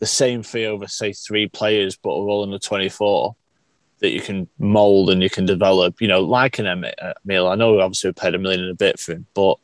the 0.00 0.06
same 0.06 0.42
fee 0.42 0.66
over 0.66 0.86
say 0.88 1.12
three 1.12 1.48
players, 1.48 1.96
but 1.96 2.10
are 2.10 2.28
all 2.28 2.42
under 2.42 2.58
twenty 2.58 2.88
four 2.88 3.36
that 4.00 4.10
you 4.10 4.20
can 4.20 4.48
mold 4.58 5.10
and 5.10 5.22
you 5.22 5.30
can 5.30 5.46
develop. 5.46 6.00
You 6.00 6.08
know, 6.08 6.20
like 6.22 6.58
an 6.58 6.66
Em- 6.66 6.84
uh, 7.00 7.12
Emil. 7.24 7.46
I 7.48 7.54
know 7.54 7.78
obviously 7.80 8.08
we 8.10 8.14
paid 8.14 8.34
a 8.34 8.38
million 8.38 8.62
and 8.62 8.70
a 8.72 8.74
bit 8.74 8.98
for 8.98 9.12
him, 9.12 9.26
but 9.34 9.58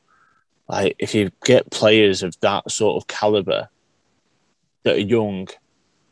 like 0.69 0.95
if 0.99 1.15
you 1.15 1.31
get 1.45 1.71
players 1.71 2.23
of 2.23 2.39
that 2.41 2.71
sort 2.71 3.03
of 3.03 3.07
caliber 3.09 3.69
that 4.89 4.97
are 4.97 5.01
young, 5.01 5.47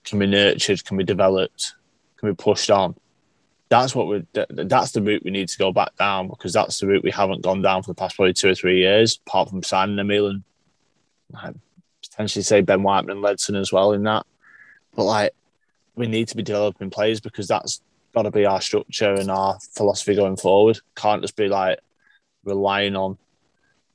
can 0.04 0.18
be 0.18 0.26
nurtured, 0.26 0.84
can 0.84 0.98
be 0.98 1.04
developed, 1.04 1.72
can 2.18 2.28
be 2.28 2.34
pushed 2.34 2.70
on. 2.70 2.94
That's 3.70 3.94
what 3.94 4.06
we. 4.06 4.26
That's 4.50 4.92
the 4.92 5.00
route 5.00 5.24
we 5.24 5.30
need 5.30 5.48
to 5.48 5.58
go 5.58 5.72
back 5.72 5.96
down 5.96 6.28
because 6.28 6.52
that's 6.52 6.78
the 6.78 6.86
route 6.86 7.02
we 7.02 7.10
haven't 7.10 7.42
gone 7.42 7.62
down 7.62 7.82
for 7.82 7.90
the 7.90 7.94
past 7.94 8.16
probably 8.16 8.34
two 8.34 8.50
or 8.50 8.54
three 8.54 8.80
years. 8.80 9.18
Apart 9.26 9.48
from 9.48 9.62
signing 9.62 9.98
Emil 9.98 10.28
and 10.28 10.44
like, 11.30 11.54
potentially 12.02 12.42
say 12.42 12.60
Ben 12.60 12.82
Whiteman 12.82 13.16
and 13.16 13.24
Ledson 13.24 13.56
as 13.56 13.72
well 13.72 13.92
in 13.92 14.02
that. 14.04 14.26
But 14.94 15.04
like, 15.04 15.32
we 15.94 16.06
need 16.06 16.28
to 16.28 16.36
be 16.36 16.42
developing 16.42 16.90
players 16.90 17.20
because 17.20 17.48
that's 17.48 17.80
got 18.14 18.22
to 18.22 18.30
be 18.30 18.44
our 18.44 18.60
structure 18.60 19.14
and 19.14 19.30
our 19.30 19.58
philosophy 19.72 20.14
going 20.14 20.36
forward. 20.36 20.78
Can't 20.94 21.22
just 21.22 21.34
be 21.34 21.48
like 21.48 21.80
relying 22.44 22.94
on 22.94 23.16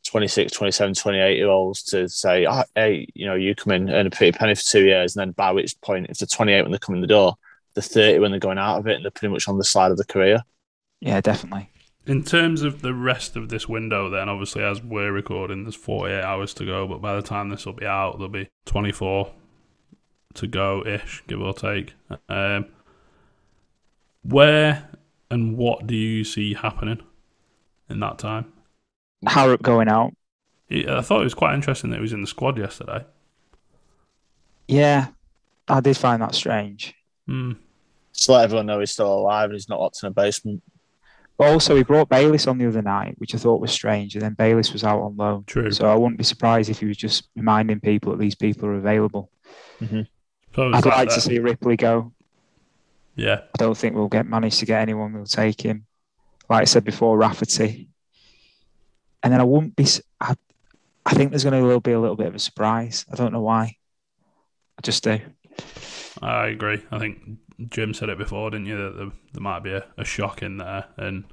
26, 0.04 0.52
27, 0.52 0.94
28 0.96 1.38
year 1.38 1.48
olds 1.48 1.84
to 1.84 2.08
say, 2.10 2.46
oh, 2.46 2.64
hey, 2.76 3.08
you 3.14 3.26
know, 3.26 3.36
you 3.36 3.56
come 3.56 3.74
in 3.74 3.90
and 3.90 4.08
a 4.08 4.12
pretty 4.12 4.38
penny 4.38 4.56
for 4.56 4.64
two 4.64 4.86
years, 4.86 5.16
and 5.16 5.22
then 5.22 5.32
by 5.32 5.52
which 5.52 5.80
point, 5.82 6.08
if 6.10 6.18
they're 6.18 6.28
28 6.28 6.64
when 6.64 6.72
they 6.72 6.78
come 6.78 6.96
in 6.96 7.02
the 7.02 7.08
door, 7.08 7.36
they're 7.74 7.82
30 7.82 8.20
when 8.20 8.32
they're 8.32 8.40
going 8.40 8.58
out 8.58 8.80
of 8.80 8.88
it, 8.88 8.96
and 8.96 9.04
they're 9.04 9.12
pretty 9.12 9.32
much 9.32 9.48
on 9.48 9.58
the 9.58 9.64
slide 9.64 9.92
of 9.92 9.98
the 9.98 10.06
career. 10.06 10.44
Yeah, 11.00 11.22
definitely. 11.22 11.70
In 12.08 12.24
terms 12.24 12.64
of 12.64 12.82
the 12.82 12.94
rest 12.94 13.36
of 13.36 13.50
this 13.50 13.70
window, 13.70 14.10
then 14.10 14.28
obviously 14.28 14.64
as 14.64 14.82
we're 14.82 15.12
recording, 15.12 15.64
there's 15.64 15.76
48 15.76 16.24
hours 16.24 16.54
to 16.56 16.66
go. 16.66 16.88
But 16.88 17.02
by 17.02 17.16
the 17.16 17.22
time 17.22 17.50
this 17.50 17.66
will 17.66 17.74
be 17.74 17.86
out, 17.86 18.14
there'll 18.14 18.28
be 18.28 18.50
24 18.66 19.32
to 20.34 20.48
go 20.48 20.84
ish, 20.86 21.24
give 21.28 21.42
or 21.42 21.54
take. 21.54 21.94
Um, 22.28 22.68
where 24.24 24.90
and 25.30 25.58
what 25.58 25.88
do 25.88 25.96
you 25.96 26.24
see 26.24 26.56
happening 26.56 27.02
in 27.90 28.00
that 28.00 28.18
time? 28.18 28.52
Harrop 29.28 29.62
going 29.62 29.88
out. 29.88 30.14
Yeah, 30.70 30.98
I 30.98 31.02
thought 31.02 31.22
it 31.22 31.26
was 31.26 31.34
quite 31.34 31.54
interesting 31.54 31.90
that 31.90 31.98
he 31.98 32.02
was 32.02 32.14
in 32.14 32.22
the 32.22 32.28
squad 32.28 32.58
yesterday. 32.58 33.04
Yeah, 34.68 35.08
I 35.68 35.82
did 35.82 35.98
find 35.98 36.22
that 36.22 36.36
strange. 36.36 36.94
Hmm. 37.28 37.54
Just 38.14 38.30
let 38.30 38.46
everyone 38.46 38.68
know 38.68 38.80
he's 38.80 38.92
still 38.92 39.14
alive 39.14 39.46
and 39.46 39.54
he's 39.54 39.70
not 39.70 39.80
locked 39.80 40.00
in 40.04 40.08
a 40.08 40.12
basement. 40.12 40.64
But 41.38 41.52
also, 41.52 41.76
he 41.76 41.84
brought 41.84 42.08
Bayliss 42.08 42.48
on 42.48 42.58
the 42.58 42.68
other 42.68 42.82
night, 42.82 43.16
which 43.18 43.34
I 43.34 43.38
thought 43.38 43.62
was 43.62 43.72
strange. 43.72 44.16
And 44.16 44.22
then 44.22 44.34
Bayliss 44.34 44.74
was 44.74 44.84
out 44.84 45.02
on 45.02 45.18
loan. 45.18 45.44
True. 45.46 45.72
So 45.72 45.88
I 45.88 45.96
wouldn't 45.96 46.20
be 46.20 46.24
surprised 46.24 46.70
if 46.70 46.80
he 46.80 46.86
was 46.86 46.98
just 46.98 47.28
reminding 47.36 47.80
people 47.80 48.12
that 48.12 48.20
these 48.20 48.36
people 48.36 48.70
are 48.70 48.76
available. 48.76 49.32
So 49.80 49.88
is 49.88 50.06
I'd 50.56 50.86
like 50.86 51.08
there? 51.10 51.18
to 51.18 51.22
see 51.22 51.40
Ripley 51.40 51.78
go. 51.78 52.14
Yeah, 53.16 53.42
I 53.42 53.58
don't 53.58 53.78
think 53.78 53.96
we'll 53.96 54.08
get 54.08 54.28
manage 54.28 54.58
to 54.60 54.66
get 54.66 54.82
anyone 54.82 55.14
who'll 55.14 55.26
take 55.26 55.62
him. 55.62 55.86
Like 56.50 56.62
I 56.62 56.66
said 56.66 56.84
before, 56.84 57.18
Rafferty. 57.18 57.90
And 59.24 59.32
then 59.32 59.42
I 59.42 59.44
wouldn't 59.44 59.76
be. 59.76 59.86
I, 60.20 60.36
I 61.06 61.14
think 61.14 61.32
there's 61.32 61.44
going 61.44 61.54
to 61.54 61.80
be 61.80 61.92
a 61.92 62.00
little 62.00 62.16
bit 62.16 62.28
of 62.28 62.36
a 62.36 62.40
surprise. 62.40 63.06
I 63.12 63.16
don't 63.16 63.34
know 63.34 63.42
why. 63.42 63.78
I 64.78 64.82
just 64.82 65.04
do. 65.04 65.20
I 66.22 66.48
agree. 66.48 66.82
I 66.92 67.00
think 67.00 67.38
Jim 67.70 67.94
said 67.94 68.10
it 68.10 68.18
before, 68.18 68.50
didn't 68.50 68.68
you? 68.68 68.78
That 68.78 68.98
there, 68.98 69.12
there 69.34 69.42
might 69.42 69.64
be 69.64 69.72
a, 69.72 69.86
a 69.98 70.06
shock 70.06 70.42
in 70.42 70.58
there, 70.58 70.86
and 70.98 71.26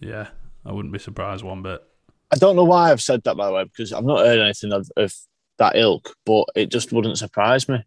yeah, 0.00 0.28
I 0.64 0.72
wouldn't 0.72 0.92
be 0.92 0.98
surprised 0.98 1.44
one 1.44 1.62
bit. 1.62 1.82
I 2.30 2.36
don't 2.36 2.56
know 2.56 2.64
why 2.64 2.90
I've 2.90 3.02
said 3.02 3.22
that 3.24 3.36
by 3.36 3.46
the 3.46 3.52
way, 3.52 3.64
because 3.64 3.92
I've 3.92 4.04
not 4.04 4.24
heard 4.24 4.40
anything 4.40 4.72
of, 4.72 4.90
of 4.96 5.14
that 5.58 5.76
ilk, 5.76 6.14
but 6.24 6.46
it 6.54 6.70
just 6.70 6.92
wouldn't 6.92 7.18
surprise 7.18 7.68
me. 7.68 7.84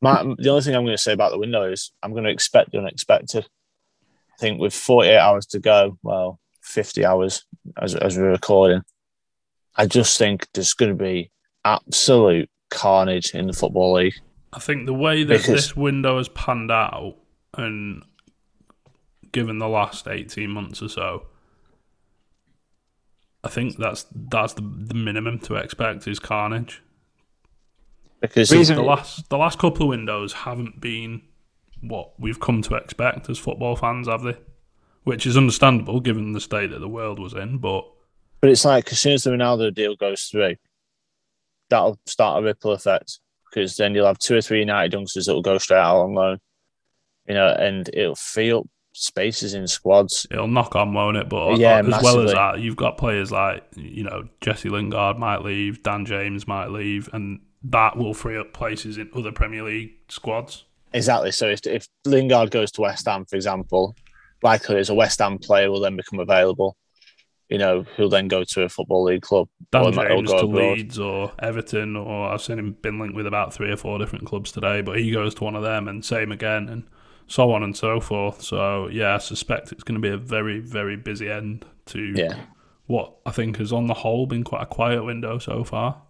My, 0.00 0.22
the 0.38 0.48
only 0.48 0.62
thing 0.62 0.74
I'm 0.74 0.84
going 0.84 0.96
to 0.96 1.02
say 1.02 1.12
about 1.12 1.32
the 1.32 1.38
window 1.38 1.70
is 1.70 1.92
I'm 2.02 2.12
going 2.12 2.24
to 2.24 2.30
expect 2.30 2.72
the 2.72 2.78
unexpected. 2.78 3.46
I 4.32 4.36
think 4.38 4.60
with 4.60 4.72
48 4.72 5.18
hours 5.18 5.46
to 5.46 5.58
go, 5.58 5.98
well, 6.02 6.40
50 6.70 7.04
hours 7.04 7.44
as, 7.80 7.94
as 7.94 8.16
we're 8.16 8.30
recording. 8.30 8.82
I 9.76 9.86
just 9.86 10.18
think 10.18 10.48
there's 10.54 10.72
going 10.74 10.96
to 10.96 11.02
be 11.02 11.30
absolute 11.64 12.48
carnage 12.70 13.34
in 13.34 13.46
the 13.46 13.52
Football 13.52 13.94
League. 13.94 14.14
I 14.52 14.58
think 14.58 14.86
the 14.86 14.94
way 14.94 15.22
that 15.24 15.38
Because- 15.38 15.54
this 15.54 15.76
window 15.76 16.18
has 16.18 16.28
panned 16.28 16.70
out, 16.70 17.16
and 17.56 18.02
given 19.32 19.58
the 19.58 19.68
last 19.68 20.08
eighteen 20.08 20.50
months 20.50 20.82
or 20.82 20.88
so, 20.88 21.26
I 23.44 23.48
think 23.48 23.76
that's 23.76 24.06
that's 24.14 24.54
the, 24.54 24.62
the 24.62 24.94
minimum 24.94 25.38
to 25.40 25.54
expect 25.54 26.06
is 26.08 26.18
carnage. 26.18 26.82
Because 28.20 28.50
Reason- 28.50 28.76
The 28.76 28.82
last 28.82 29.28
the 29.30 29.38
last 29.38 29.58
couple 29.58 29.84
of 29.84 29.88
windows 29.90 30.32
haven't 30.32 30.80
been 30.80 31.22
what 31.80 32.18
we've 32.18 32.40
come 32.40 32.60
to 32.62 32.74
expect 32.74 33.30
as 33.30 33.38
football 33.38 33.76
fans, 33.76 34.08
have 34.08 34.22
they? 34.22 34.36
Which 35.04 35.26
is 35.26 35.36
understandable 35.36 36.00
given 36.00 36.32
the 36.32 36.40
state 36.40 36.70
that 36.70 36.80
the 36.80 36.88
world 36.88 37.18
was 37.18 37.32
in, 37.32 37.58
but 37.58 37.84
But 38.40 38.50
it's 38.50 38.64
like 38.64 38.92
as 38.92 38.98
soon 38.98 39.14
as 39.14 39.24
the 39.24 39.30
Ronaldo 39.30 39.74
deal 39.74 39.96
goes 39.96 40.22
through, 40.24 40.56
that'll 41.70 41.98
start 42.06 42.42
a 42.42 42.44
ripple 42.44 42.72
effect 42.72 43.20
because 43.50 43.76
then 43.76 43.94
you'll 43.94 44.06
have 44.06 44.18
two 44.18 44.36
or 44.36 44.42
three 44.42 44.60
United 44.60 44.92
youngsters 44.92 45.26
that 45.26 45.34
will 45.34 45.42
go 45.42 45.58
straight 45.58 45.78
out 45.78 46.02
on 46.02 46.14
loan, 46.14 46.38
you 47.26 47.34
know, 47.34 47.48
and 47.48 47.88
it'll 47.92 48.14
free 48.14 48.52
up 48.52 48.66
spaces 48.92 49.54
in 49.54 49.66
squads. 49.66 50.26
it'll 50.30 50.48
knock 50.48 50.74
on, 50.76 50.92
won't 50.92 51.16
it? 51.16 51.28
But 51.28 51.58
Yeah, 51.58 51.78
as 51.78 52.02
well 52.02 52.20
as 52.20 52.32
that, 52.32 52.60
you've 52.60 52.76
got 52.76 52.98
players 52.98 53.30
like 53.32 53.64
you 53.76 54.04
know 54.04 54.28
Jesse 54.40 54.68
Lingard 54.68 55.18
might 55.18 55.42
leave, 55.42 55.82
Dan 55.82 56.04
James 56.04 56.46
might 56.46 56.70
leave, 56.70 57.08
and 57.12 57.40
that 57.62 57.96
will 57.96 58.14
free 58.14 58.36
up 58.36 58.52
places 58.52 58.98
in 58.98 59.10
other 59.14 59.32
Premier 59.32 59.62
League 59.62 59.92
squads. 60.08 60.64
Exactly. 60.92 61.30
So 61.30 61.48
if, 61.48 61.64
if 61.66 61.86
Lingard 62.04 62.50
goes 62.50 62.72
to 62.72 62.80
West 62.80 63.06
Ham, 63.06 63.24
for 63.24 63.36
example, 63.36 63.94
likely 64.42 64.76
as 64.76 64.88
a 64.90 64.94
West 64.94 65.18
Ham 65.20 65.38
player 65.38 65.70
will 65.70 65.80
then 65.80 65.96
become 65.96 66.18
available, 66.20 66.76
you 67.48 67.58
know, 67.58 67.82
who'll 67.96 68.08
then 68.08 68.28
go 68.28 68.44
to 68.44 68.62
a 68.62 68.68
football 68.68 69.04
league 69.04 69.22
club. 69.22 69.48
Dan 69.72 69.82
or 69.86 69.90
he 69.90 69.96
might- 69.96 70.10
or 70.10 70.16
James 70.16 70.30
go 70.32 70.40
to. 70.40 70.46
Leeds 70.46 70.98
or 70.98 71.32
Everton, 71.40 71.96
or 71.96 72.28
I've 72.28 72.42
seen 72.42 72.58
him 72.58 72.72
been 72.82 72.98
linked 72.98 73.14
with 73.14 73.26
about 73.26 73.52
three 73.54 73.70
or 73.70 73.76
four 73.76 73.98
different 73.98 74.26
clubs 74.26 74.52
today, 74.52 74.80
but 74.80 74.98
he 74.98 75.10
goes 75.10 75.34
to 75.36 75.44
one 75.44 75.54
of 75.56 75.62
them, 75.62 75.88
and 75.88 76.04
same 76.04 76.32
again, 76.32 76.68
and 76.68 76.84
so 77.26 77.52
on 77.52 77.62
and 77.62 77.76
so 77.76 78.00
forth. 78.00 78.42
So 78.42 78.88
yeah, 78.88 79.14
I 79.14 79.18
suspect 79.18 79.72
it's 79.72 79.84
going 79.84 80.00
to 80.00 80.06
be 80.06 80.12
a 80.12 80.16
very, 80.16 80.58
very 80.60 80.96
busy 80.96 81.30
end 81.30 81.64
to 81.86 82.12
Yeah. 82.16 82.36
what 82.86 83.14
I 83.24 83.30
think 83.30 83.58
has, 83.58 83.72
on 83.72 83.86
the 83.86 83.94
whole, 83.94 84.26
been 84.26 84.42
quite 84.44 84.62
a 84.62 84.66
quiet 84.66 85.04
window 85.04 85.38
so 85.38 85.62
far. 85.62 86.02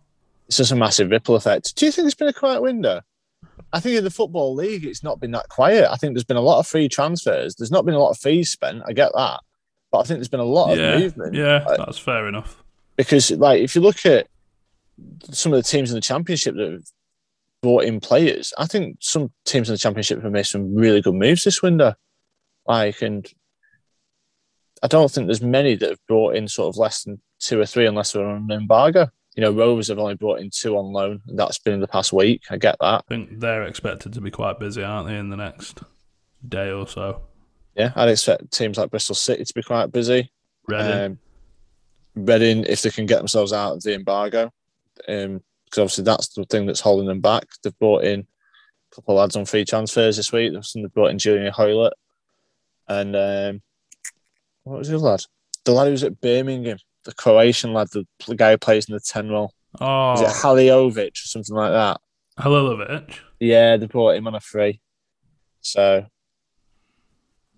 It's 0.46 0.56
just 0.56 0.72
a 0.72 0.76
massive 0.76 1.10
ripple 1.10 1.36
effect. 1.36 1.76
Do 1.76 1.86
you 1.86 1.92
think 1.92 2.06
it's 2.06 2.14
been 2.14 2.28
a 2.28 2.32
quiet 2.32 2.60
window? 2.62 3.02
I 3.72 3.80
think 3.80 3.96
in 3.96 4.04
the 4.04 4.10
football 4.10 4.54
league, 4.54 4.84
it's 4.84 5.02
not 5.04 5.20
been 5.20 5.30
that 5.32 5.48
quiet. 5.48 5.88
I 5.90 5.96
think 5.96 6.14
there's 6.14 6.24
been 6.24 6.36
a 6.36 6.40
lot 6.40 6.58
of 6.58 6.66
free 6.66 6.88
transfers. 6.88 7.54
There's 7.54 7.70
not 7.70 7.84
been 7.84 7.94
a 7.94 7.98
lot 7.98 8.10
of 8.10 8.18
fees 8.18 8.50
spent. 8.50 8.82
I 8.86 8.92
get 8.92 9.12
that, 9.14 9.40
but 9.92 9.98
I 9.98 10.02
think 10.02 10.18
there's 10.18 10.28
been 10.28 10.40
a 10.40 10.44
lot 10.44 10.76
yeah, 10.76 10.94
of 10.94 11.00
movement. 11.00 11.34
yeah, 11.34 11.64
Uh, 11.66 11.84
that's 11.84 11.98
fair 11.98 12.26
enough. 12.28 12.62
because, 12.96 13.30
like, 13.30 13.60
if 13.60 13.74
you 13.74 13.80
look 13.80 14.04
at 14.04 14.26
some 15.30 15.52
of 15.52 15.56
the 15.58 15.62
teams 15.62 15.90
in 15.90 15.94
the 15.94 16.00
championship 16.00 16.56
that 16.56 16.72
have 16.72 16.84
brought 17.62 17.84
in 17.84 18.00
players, 18.00 18.52
I 18.58 18.66
think 18.66 18.96
some 19.00 19.32
teams 19.44 19.68
in 19.68 19.74
the 19.74 19.78
championship 19.78 20.22
have 20.22 20.32
made 20.32 20.46
some 20.46 20.74
really 20.74 21.00
good 21.00 21.14
moves 21.14 21.44
this 21.44 21.62
window. 21.62 21.94
Like, 22.66 23.00
and 23.02 23.26
I 24.82 24.88
don't 24.88 25.10
think 25.10 25.26
there's 25.26 25.42
many 25.42 25.76
that 25.76 25.90
have 25.90 26.06
brought 26.08 26.34
in 26.34 26.48
sort 26.48 26.74
of 26.74 26.78
less 26.78 27.04
than 27.04 27.20
two 27.38 27.60
or 27.60 27.66
three 27.66 27.86
unless 27.86 28.12
they're 28.12 28.26
on 28.26 28.50
an 28.50 28.60
embargo. 28.60 29.10
You 29.34 29.42
know, 29.42 29.52
Rovers 29.52 29.88
have 29.88 29.98
only 29.98 30.16
brought 30.16 30.40
in 30.40 30.50
two 30.50 30.76
on 30.76 30.92
loan, 30.92 31.22
and 31.28 31.38
that's 31.38 31.58
been 31.58 31.74
in 31.74 31.80
the 31.80 31.88
past 31.88 32.12
week. 32.12 32.42
I 32.50 32.56
get 32.56 32.76
that. 32.80 33.04
I 33.06 33.08
think 33.08 33.38
they're 33.38 33.64
expected 33.64 34.12
to 34.14 34.20
be 34.20 34.30
quite 34.30 34.58
busy, 34.58 34.82
aren't 34.82 35.08
they, 35.08 35.16
in 35.16 35.30
the 35.30 35.36
next 35.36 35.80
day 36.46 36.70
or 36.70 36.86
so? 36.86 37.22
Yeah, 37.76 37.92
I'd 37.94 38.08
expect 38.08 38.52
teams 38.52 38.76
like 38.76 38.90
Bristol 38.90 39.14
City 39.14 39.44
to 39.44 39.54
be 39.54 39.62
quite 39.62 39.92
busy. 39.92 40.32
Reading. 40.66 40.92
Um, 40.92 41.18
Reading, 42.16 42.64
if 42.64 42.82
they 42.82 42.90
can 42.90 43.06
get 43.06 43.18
themselves 43.18 43.52
out 43.52 43.74
of 43.74 43.82
the 43.82 43.94
embargo, 43.94 44.52
um, 45.08 45.42
because 45.64 45.78
obviously 45.78 46.04
that's 46.04 46.28
the 46.28 46.44
thing 46.44 46.66
that's 46.66 46.80
holding 46.80 47.06
them 47.06 47.20
back. 47.20 47.44
They've 47.62 47.78
brought 47.78 48.02
in 48.04 48.20
a 48.20 48.94
couple 48.94 49.16
of 49.16 49.20
lads 49.20 49.36
on 49.36 49.44
free 49.44 49.64
transfers 49.64 50.16
this 50.16 50.32
week. 50.32 50.52
They've 50.52 50.92
brought 50.92 51.12
in 51.12 51.18
Julian 51.18 51.52
Hoilett 51.52 51.92
and 52.90 53.14
um, 53.14 53.62
what 54.64 54.78
was 54.78 54.88
the 54.88 54.96
other 54.96 55.04
lad? 55.04 55.24
The 55.64 55.72
lad 55.72 55.84
who 55.86 55.92
was 55.92 56.04
at 56.04 56.20
Birmingham, 56.20 56.78
the 57.04 57.14
Croatian 57.14 57.72
lad, 57.72 57.88
the, 57.92 58.06
the 58.26 58.34
guy 58.36 58.52
who 58.52 58.58
plays 58.58 58.88
in 58.88 58.94
the 58.94 59.00
10 59.00 59.28
role. 59.28 59.52
oh, 59.80 60.12
Is 60.14 60.20
it 60.20 60.26
Haliovic 60.28 61.12
or 61.12 61.26
something 61.26 61.54
like 61.54 61.72
that? 61.72 62.00
Halilovic. 62.38 63.14
Yeah, 63.38 63.76
they 63.76 63.86
brought 63.86 64.16
him 64.16 64.26
on 64.26 64.34
a 64.34 64.40
free. 64.40 64.80
So 65.60 66.06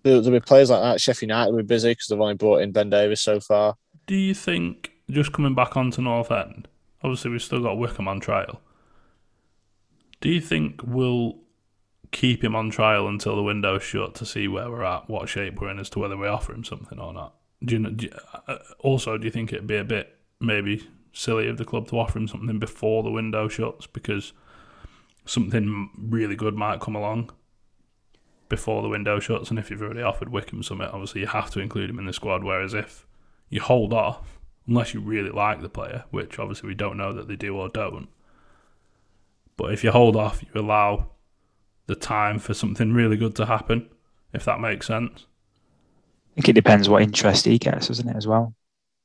there'll, 0.03 0.21
there'll 0.21 0.39
be 0.39 0.45
players 0.45 0.69
like 0.69 0.81
that. 0.81 1.01
Sheffield 1.01 1.29
United 1.29 1.51
will 1.51 1.59
be 1.59 1.67
busy 1.67 1.91
because 1.91 2.07
they've 2.07 2.19
only 2.19 2.35
brought 2.35 2.61
in 2.61 2.71
Ben 2.71 2.89
Davies 2.89 3.21
so 3.21 3.39
far. 3.39 3.75
Do 4.07 4.15
you 4.15 4.33
think, 4.33 4.91
just 5.09 5.31
coming 5.33 5.55
back 5.55 5.77
onto 5.77 6.01
North 6.01 6.31
End, 6.31 6.67
obviously 7.01 7.31
we've 7.31 7.41
still 7.41 7.61
got 7.61 7.77
Wickham 7.77 8.07
on 8.07 8.19
trial. 8.19 8.61
Do 10.21 10.29
you 10.29 10.41
think 10.41 10.81
we'll 10.83 11.39
keep 12.11 12.43
him 12.43 12.55
on 12.55 12.69
trial 12.69 13.07
until 13.07 13.35
the 13.35 13.43
window's 13.43 13.83
shut 13.83 14.15
to 14.15 14.25
see 14.25 14.47
where 14.47 14.69
we're 14.69 14.83
at, 14.83 15.09
what 15.09 15.27
shape 15.27 15.59
we're 15.59 15.69
in, 15.69 15.79
as 15.79 15.89
to 15.91 15.99
whether 15.99 16.15
we 16.15 16.27
offer 16.27 16.53
him 16.53 16.63
something 16.63 16.99
or 16.99 17.13
not? 17.13 17.35
Do 17.63 17.77
you, 17.77 17.89
do 17.91 18.05
you, 18.05 18.11
uh, 18.47 18.57
also, 18.79 19.17
do 19.17 19.25
you 19.25 19.31
think 19.31 19.53
it'd 19.53 19.67
be 19.67 19.77
a 19.77 19.83
bit 19.83 20.17
maybe 20.39 20.87
silly 21.13 21.47
of 21.47 21.57
the 21.57 21.65
club 21.65 21.87
to 21.87 21.99
offer 21.99 22.19
him 22.19 22.27
something 22.27 22.59
before 22.59 23.03
the 23.03 23.11
window 23.11 23.47
shuts 23.47 23.87
because 23.87 24.33
something 25.25 25.89
really 25.97 26.35
good 26.35 26.55
might 26.55 26.81
come 26.81 26.95
along 26.95 27.31
before 28.49 28.81
the 28.81 28.89
window 28.89 29.19
shuts? 29.19 29.49
And 29.49 29.59
if 29.59 29.69
you've 29.69 29.81
already 29.81 30.01
offered 30.01 30.29
Wickham 30.29 30.63
something, 30.63 30.87
obviously 30.87 31.21
you 31.21 31.27
have 31.27 31.51
to 31.51 31.59
include 31.59 31.89
him 31.89 31.99
in 31.99 32.05
the 32.05 32.13
squad. 32.13 32.43
Whereas 32.43 32.73
if 32.73 33.05
you 33.49 33.61
hold 33.61 33.93
off 33.93 34.39
unless 34.67 34.93
you 34.93 35.01
really 35.01 35.29
like 35.29 35.61
the 35.61 35.69
player, 35.69 36.05
which 36.11 36.39
obviously 36.39 36.67
we 36.67 36.75
don't 36.75 36.97
know 36.97 37.13
that 37.13 37.27
they 37.27 37.35
do 37.35 37.55
or 37.55 37.69
don't. 37.69 38.07
But 39.57 39.73
if 39.73 39.83
you 39.83 39.91
hold 39.91 40.15
off, 40.15 40.41
you 40.43 40.59
allow 40.59 41.09
the 41.85 41.95
time 41.95 42.39
for 42.39 42.53
something 42.53 42.93
really 42.93 43.17
good 43.17 43.35
to 43.35 43.45
happen, 43.45 43.89
if 44.33 44.45
that 44.45 44.59
makes 44.59 44.87
sense. 44.87 45.25
I 46.33 46.35
think 46.35 46.49
it 46.49 46.53
depends 46.53 46.89
what 46.89 47.03
interest 47.03 47.45
he 47.45 47.59
gets, 47.59 47.87
doesn't 47.89 48.09
it, 48.09 48.15
as 48.15 48.25
well? 48.25 48.55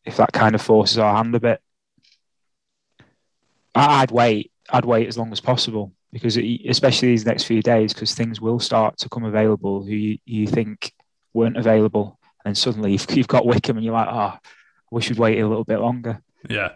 If 0.06 0.16
that 0.16 0.32
kind 0.32 0.54
of 0.54 0.62
forces 0.62 0.96
our 0.96 1.14
hand 1.14 1.34
a 1.34 1.40
bit. 1.40 1.60
I- 3.74 4.02
I'd 4.02 4.10
wait. 4.10 4.50
I'd 4.70 4.86
wait 4.86 5.08
as 5.08 5.18
long 5.18 5.30
as 5.32 5.40
possible 5.40 5.92
because, 6.12 6.36
it, 6.38 6.60
especially 6.66 7.08
these 7.08 7.26
next 7.26 7.44
few 7.44 7.62
days, 7.62 7.92
because 7.92 8.14
things 8.14 8.40
will 8.40 8.58
start 8.60 8.96
to 8.98 9.08
come 9.10 9.24
available 9.24 9.82
who 9.82 9.92
you, 9.92 10.18
you 10.24 10.46
think 10.46 10.92
weren't 11.34 11.56
available. 11.58 12.18
And 12.44 12.56
suddenly 12.56 12.92
you've, 12.92 13.06
you've 13.10 13.28
got 13.28 13.44
Wickham 13.46 13.76
and 13.76 13.84
you're 13.84 13.94
like, 13.94 14.08
oh, 14.10 14.16
I 14.18 14.38
wish 14.90 15.10
we'd 15.10 15.18
waited 15.18 15.42
a 15.42 15.48
little 15.48 15.64
bit 15.64 15.80
longer. 15.80 16.22
Yeah. 16.48 16.72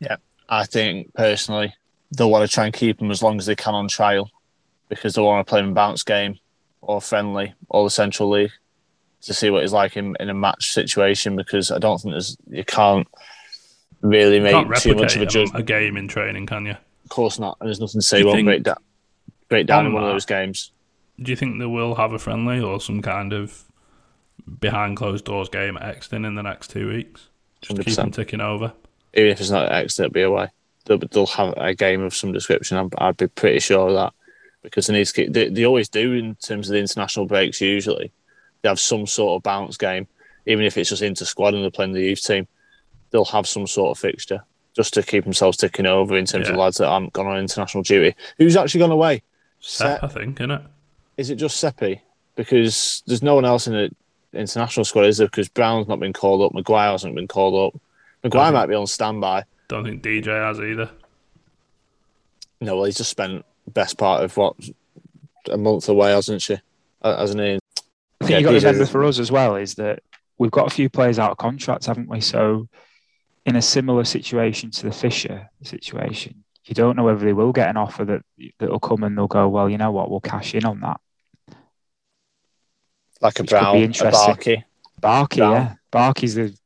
Yeah. 0.00 0.16
I 0.48 0.64
think 0.64 1.12
personally 1.14 1.74
they'll 2.16 2.30
want 2.30 2.48
to 2.48 2.52
try 2.52 2.64
and 2.64 2.72
keep 2.74 3.02
him 3.02 3.10
as 3.10 3.22
long 3.22 3.38
as 3.38 3.46
they 3.46 3.56
can 3.56 3.74
on 3.74 3.88
trial 3.88 4.30
because 4.88 5.14
they 5.14 5.22
want 5.22 5.46
to 5.46 5.50
play 5.50 5.60
him 5.60 5.74
bounce 5.74 6.02
game 6.02 6.38
or 6.80 7.00
friendly 7.00 7.54
or 7.68 7.84
the 7.84 7.90
Central 7.90 8.30
League 8.30 8.52
to 9.24 9.34
see 9.34 9.50
what 9.50 9.62
he's 9.62 9.72
like 9.72 9.96
in, 9.96 10.16
in 10.20 10.30
a 10.30 10.34
match 10.34 10.72
situation 10.72 11.36
because 11.36 11.70
I 11.70 11.78
don't 11.78 12.00
think 12.00 12.14
there's 12.14 12.36
you 12.48 12.64
can't 12.64 13.06
really 14.00 14.40
make 14.40 14.52
can't 14.52 14.76
too 14.76 14.94
much 14.94 15.16
of 15.16 15.22
a 15.22 15.24
a, 15.24 15.28
judgment. 15.28 15.60
a 15.60 15.62
game 15.62 15.96
in 15.96 16.08
training, 16.08 16.46
can 16.46 16.66
you? 16.66 16.72
Of 17.04 17.10
course 17.10 17.38
not. 17.38 17.56
And 17.60 17.68
there's 17.68 17.80
nothing 17.80 18.00
to 18.00 18.06
say 18.06 18.18
Do 18.18 18.20
you 18.20 18.26
won't 18.26 18.36
think- 18.38 18.46
break 18.46 18.62
down 18.62 18.76
break 19.48 19.66
down 19.66 19.80
on 19.80 19.86
in 19.86 19.92
one 19.92 20.04
of 20.04 20.10
those 20.10 20.26
games. 20.26 20.72
Do 21.22 21.30
you 21.30 21.36
think 21.36 21.58
they 21.58 21.66
will 21.66 21.94
have 21.94 22.12
a 22.12 22.18
friendly 22.18 22.60
or 22.60 22.80
some 22.80 23.00
kind 23.02 23.32
of 23.32 23.62
behind 24.60 24.96
closed 24.96 25.24
doors 25.24 25.48
game 25.48 25.76
at 25.76 25.82
Exton 25.96 26.24
in 26.24 26.34
the 26.34 26.42
next 26.42 26.70
two 26.70 26.88
weeks? 26.88 27.28
Just 27.62 27.76
to 27.76 27.84
keep 27.84 27.94
them 27.94 28.10
ticking 28.10 28.40
over. 28.40 28.72
Even 29.14 29.30
if 29.30 29.40
it's 29.40 29.50
not 29.50 29.70
Exton, 29.70 30.06
it'll 30.06 30.12
be 30.12 30.22
away. 30.22 30.48
They'll, 30.86 30.98
they'll 30.98 31.26
have 31.26 31.54
a 31.56 31.74
game 31.74 32.02
of 32.02 32.14
some 32.14 32.32
description. 32.32 32.76
I'd, 32.78 32.94
I'd 32.98 33.16
be 33.16 33.28
pretty 33.28 33.60
sure 33.60 33.88
of 33.88 33.94
that 33.94 34.12
because 34.62 34.86
they 34.86 34.94
need 34.94 35.06
to 35.06 35.12
keep, 35.12 35.32
they, 35.32 35.48
they 35.48 35.64
always 35.64 35.88
do 35.88 36.12
in 36.14 36.34
terms 36.36 36.68
of 36.68 36.72
the 36.72 36.80
international 36.80 37.26
breaks. 37.26 37.60
Usually, 37.60 38.12
they 38.64 38.70
have 38.70 38.80
some 38.80 39.06
sort 39.06 39.36
of 39.36 39.42
bounce 39.42 39.76
game, 39.76 40.08
even 40.46 40.64
if 40.64 40.78
it's 40.78 40.88
just 40.88 41.02
into 41.02 41.26
squad 41.26 41.52
and 41.52 41.62
they're 41.62 41.70
playing 41.70 41.92
the 41.92 42.00
youth 42.00 42.22
team. 42.24 42.48
They'll 43.10 43.26
have 43.26 43.46
some 43.46 43.66
sort 43.66 43.90
of 43.90 44.00
fixture 44.00 44.42
just 44.74 44.94
to 44.94 45.02
keep 45.02 45.22
themselves 45.24 45.58
ticking 45.58 45.84
over 45.84 46.16
in 46.16 46.24
terms 46.24 46.48
of 46.48 46.56
lads 46.56 46.78
that 46.78 46.88
haven't 46.88 47.12
gone 47.12 47.26
on 47.26 47.36
international 47.38 47.82
duty. 47.82 48.16
Who's 48.38 48.56
actually 48.56 48.80
gone 48.80 48.90
away? 48.90 49.22
Sepp. 49.60 50.02
I 50.02 50.08
think, 50.08 50.40
isn't 50.40 50.50
it? 50.50 50.62
Is 51.18 51.28
it 51.28 51.36
just 51.36 51.58
Seppi? 51.58 52.00
Because 52.36 53.02
there's 53.06 53.22
no 53.22 53.34
one 53.34 53.44
else 53.44 53.66
in 53.66 53.74
the 53.74 53.90
international 54.32 54.84
squad, 54.84 55.02
is 55.02 55.18
there? 55.18 55.28
Because 55.28 55.50
Browne's 55.50 55.86
not 55.86 56.00
been 56.00 56.14
called 56.14 56.40
up, 56.40 56.54
Maguire 56.54 56.90
hasn't 56.90 57.14
been 57.14 57.28
called 57.28 57.74
up. 57.74 57.80
Maguire 58.24 58.50
might 58.50 58.66
be 58.66 58.74
on 58.74 58.86
standby. 58.86 59.44
Don't 59.68 59.84
think 59.84 60.02
DJ 60.02 60.26
has 60.26 60.58
either. 60.58 60.90
No, 62.62 62.76
well, 62.76 62.86
he's 62.86 62.96
just 62.96 63.10
spent 63.10 63.44
the 63.66 63.70
best 63.70 63.98
part 63.98 64.24
of 64.24 64.34
what 64.38 64.56
a 65.50 65.58
month 65.58 65.90
away, 65.90 66.12
hasn't 66.12 66.40
she? 66.40 66.56
Uh, 67.02 67.18
Hasn't 67.18 67.40
he? 67.42 67.58
I 68.24 68.26
think 68.26 68.30
Yeah, 68.30 68.38
you've 68.38 68.44
got 68.46 68.50
to 68.60 68.66
are- 68.66 68.72
remember 68.72 68.86
for 68.90 69.04
us 69.04 69.18
as 69.18 69.30
well 69.30 69.56
is 69.56 69.74
that 69.74 70.02
we've 70.38 70.50
got 70.50 70.66
a 70.66 70.74
few 70.74 70.88
players 70.88 71.18
out 71.18 71.30
of 71.30 71.36
contracts, 71.38 71.86
haven't 71.86 72.08
we? 72.08 72.20
So, 72.20 72.68
in 73.46 73.56
a 73.56 73.62
similar 73.62 74.04
situation 74.04 74.70
to 74.72 74.84
the 74.84 74.92
Fisher 74.92 75.50
situation, 75.62 76.44
you 76.64 76.74
don't 76.74 76.96
know 76.96 77.04
whether 77.04 77.24
they 77.24 77.34
will 77.34 77.52
get 77.52 77.68
an 77.68 77.76
offer 77.76 78.04
that 78.06 78.22
that'll 78.58 78.80
come 78.80 79.02
and 79.02 79.16
they'll 79.16 79.26
go, 79.26 79.48
well, 79.48 79.68
you 79.68 79.76
know 79.76 79.92
what, 79.92 80.10
we'll 80.10 80.20
cash 80.20 80.54
in 80.54 80.64
on 80.64 80.80
that. 80.80 80.98
Like 83.20 83.38
a 83.38 83.44
Browne, 83.44 83.76
a. 83.76 83.88
Barkey. 83.88 84.64
Barkey, 85.00 85.36
Browne. 85.36 85.52
yeah. 85.52 85.74
Barkey's 85.92 86.34
the, 86.34 86.56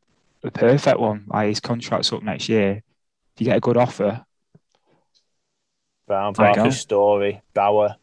the 0.43 0.51
perfect 0.51 0.99
one. 1.01 1.25
Like 1.27 1.49
his 1.49 1.61
contract's 1.61 2.13
up 2.13 2.23
next 2.23 2.49
year. 2.49 2.83
If 3.35 3.41
you 3.41 3.45
get 3.47 3.57
a 3.57 3.61
good 3.61 3.77
offer, 3.77 4.25
Browne, 6.07 6.33
Barker. 6.33 6.71
Storey, 6.71 7.43
Bauer, 7.55 7.97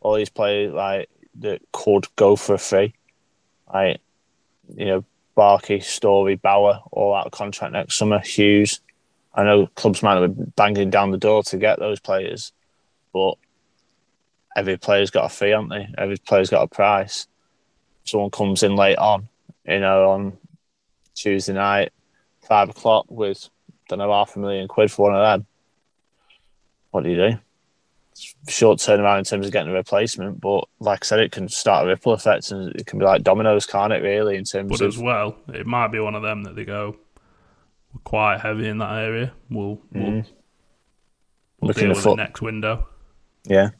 all 0.00 0.14
these 0.14 0.28
players 0.28 0.72
like 0.72 1.08
that 1.40 1.60
could 1.72 2.06
go 2.16 2.36
for 2.36 2.54
a 2.54 2.58
free. 2.58 2.94
I, 3.72 3.96
you 4.74 4.86
know, 4.86 5.04
Barkey, 5.36 5.82
Storey, 5.82 6.36
Bauer, 6.36 6.80
all 6.90 7.14
out 7.14 7.26
of 7.26 7.32
contract 7.32 7.72
next 7.72 7.96
summer. 7.96 8.18
Hughes. 8.18 8.80
I 9.34 9.44
know 9.44 9.68
clubs 9.68 10.02
might 10.02 10.20
have 10.20 10.36
been 10.36 10.52
banging 10.56 10.90
down 10.90 11.12
the 11.12 11.18
door 11.18 11.42
to 11.44 11.58
get 11.58 11.78
those 11.78 12.00
players, 12.00 12.52
but 13.12 13.34
every 14.56 14.76
player's 14.76 15.10
got 15.10 15.26
a 15.26 15.28
fee, 15.28 15.50
haven't 15.50 15.68
they? 15.68 15.88
Every 15.96 16.16
player's 16.16 16.50
got 16.50 16.62
a 16.64 16.66
price. 16.66 17.28
Someone 18.04 18.30
comes 18.30 18.62
in 18.62 18.74
late 18.74 18.98
on, 18.98 19.28
you 19.64 19.78
know, 19.78 20.10
on 20.10 20.38
Tuesday 21.14 21.52
night, 21.52 21.92
five 22.42 22.70
o'clock 22.70 23.06
with 23.08 23.48
I 23.68 23.72
don't 23.88 23.98
know 24.00 24.12
half 24.12 24.34
a 24.34 24.38
million 24.38 24.66
quid 24.66 24.90
for 24.90 25.10
one 25.10 25.14
of 25.14 25.22
them. 25.22 25.46
What 26.90 27.04
do 27.04 27.10
you 27.10 27.16
do? 27.16 27.38
Short 28.48 28.78
turnaround 28.78 29.18
in 29.18 29.24
terms 29.24 29.46
of 29.46 29.52
getting 29.52 29.70
a 29.70 29.74
replacement, 29.74 30.40
but 30.40 30.64
like 30.80 31.00
I 31.02 31.06
said, 31.06 31.20
it 31.20 31.32
can 31.32 31.48
start 31.48 31.84
a 31.84 31.88
ripple 31.88 32.12
effect 32.12 32.50
and 32.50 32.74
it 32.74 32.86
can 32.86 32.98
be 32.98 33.04
like 33.04 33.22
dominoes, 33.22 33.66
can't 33.66 33.92
it? 33.92 34.02
Really, 34.02 34.36
in 34.36 34.44
terms 34.44 34.70
But 34.70 34.80
of 34.80 34.88
as 34.88 34.98
well, 34.98 35.36
it 35.48 35.66
might 35.66 35.88
be 35.88 35.98
one 36.00 36.14
of 36.14 36.22
them 36.22 36.42
that 36.44 36.56
they 36.56 36.64
go 36.64 36.96
we're 37.92 38.00
quite 38.04 38.40
heavy 38.40 38.68
in 38.68 38.78
that 38.78 38.92
area. 38.98 39.32
We'll 39.50 39.80
we'll, 39.92 40.02
Mm. 40.04 40.26
we'll 41.60 41.68
Looking 41.68 41.82
deal 41.84 41.90
at 41.90 41.96
with 41.96 42.04
foot- 42.04 42.12
it 42.14 42.22
next 42.22 42.42
window. 42.42 42.86
yeah. 43.44 43.70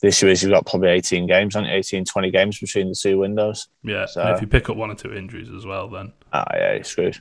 The 0.00 0.06
issue 0.08 0.28
is 0.28 0.42
you've 0.44 0.52
got 0.52 0.64
probably 0.64 0.90
18 0.90 1.26
games, 1.26 1.54
haven't 1.54 1.70
you? 1.70 1.76
18, 1.76 2.04
20 2.04 2.30
games 2.30 2.60
between 2.60 2.88
the 2.88 2.94
two 2.94 3.18
windows. 3.18 3.66
Yeah, 3.82 4.06
So- 4.06 4.20
and 4.22 4.30
if 4.36 4.40
you 4.40 4.46
pick 4.46 4.70
up 4.70 4.76
one 4.76 4.92
or 4.92 4.94
two 4.94 5.12
injuries 5.12 5.50
as 5.50 5.66
well, 5.66 5.88
then 5.88 6.12
Ah, 6.32 6.44
yeah, 6.54 6.74
you're 6.74 6.84
screwed. 6.84 7.20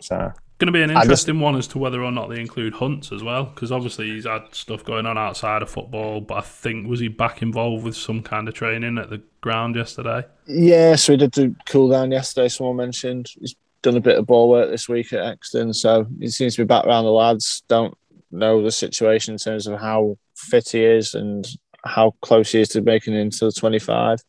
So 0.00 0.32
going 0.62 0.72
to 0.72 0.78
be 0.78 0.82
an 0.82 0.90
I 0.90 0.94
just- 0.94 1.04
interesting 1.04 1.40
one 1.40 1.56
as 1.56 1.66
to 1.68 1.78
whether 1.78 2.04
or 2.04 2.12
not 2.12 2.28
they 2.28 2.40
include 2.40 2.74
Hunts 2.74 3.10
as 3.10 3.20
well, 3.20 3.46
because 3.46 3.72
obviously 3.72 4.10
he's 4.10 4.26
had 4.26 4.42
stuff 4.52 4.84
going 4.84 5.06
on 5.06 5.18
outside 5.18 5.60
of 5.60 5.68
football. 5.68 6.20
But 6.20 6.34
I 6.34 6.40
think 6.42 6.86
was 6.86 7.00
he 7.00 7.08
back 7.08 7.42
involved 7.42 7.84
with 7.84 7.96
some 7.96 8.22
kind 8.22 8.46
of 8.46 8.54
training 8.54 8.96
at 8.96 9.10
the 9.10 9.20
ground 9.40 9.74
yesterday? 9.74 10.24
Yeah, 10.46 10.94
so 10.94 11.14
we 11.14 11.16
did 11.16 11.32
the 11.32 11.56
cool 11.66 11.88
down 11.88 12.12
yesterday. 12.12 12.48
Someone 12.48 12.76
mentioned 12.76 13.30
he's 13.40 13.56
done 13.82 13.96
a 13.96 14.00
bit 14.00 14.16
of 14.16 14.26
ball 14.26 14.48
work 14.48 14.70
this 14.70 14.88
week 14.88 15.12
at 15.12 15.26
Exton, 15.26 15.74
so 15.74 16.06
he 16.20 16.28
seems 16.28 16.54
to 16.54 16.62
be 16.62 16.66
back 16.66 16.84
around 16.84 17.04
the 17.04 17.10
lads. 17.10 17.64
Don't 17.66 17.98
know 18.30 18.62
the 18.62 18.70
situation 18.70 19.34
in 19.34 19.38
terms 19.38 19.66
of 19.66 19.80
how 19.80 20.16
fit 20.36 20.68
he 20.68 20.84
is 20.84 21.14
and 21.14 21.44
how 21.84 22.14
close 22.22 22.52
he 22.52 22.60
is 22.60 22.68
to 22.68 22.80
making 22.80 23.14
it 23.14 23.20
into 23.20 23.44
the 23.44 23.52
twenty-five. 23.52 24.20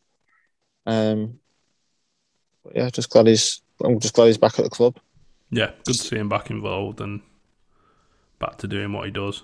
Um, 0.86 1.38
but 2.64 2.74
yeah, 2.74 2.90
just 2.90 3.10
glad 3.10 3.28
he's. 3.28 3.62
I'm 3.84 4.00
just 4.00 4.14
glad 4.14 4.26
he's 4.26 4.38
back 4.38 4.58
at 4.58 4.64
the 4.64 4.70
club. 4.70 4.98
Yeah, 5.50 5.70
good 5.84 5.94
to 5.94 6.02
see 6.02 6.16
him 6.16 6.28
back 6.28 6.50
involved 6.50 7.00
and 7.00 7.20
back 8.38 8.58
to 8.58 8.68
doing 8.68 8.92
what 8.92 9.06
he 9.06 9.10
does. 9.10 9.42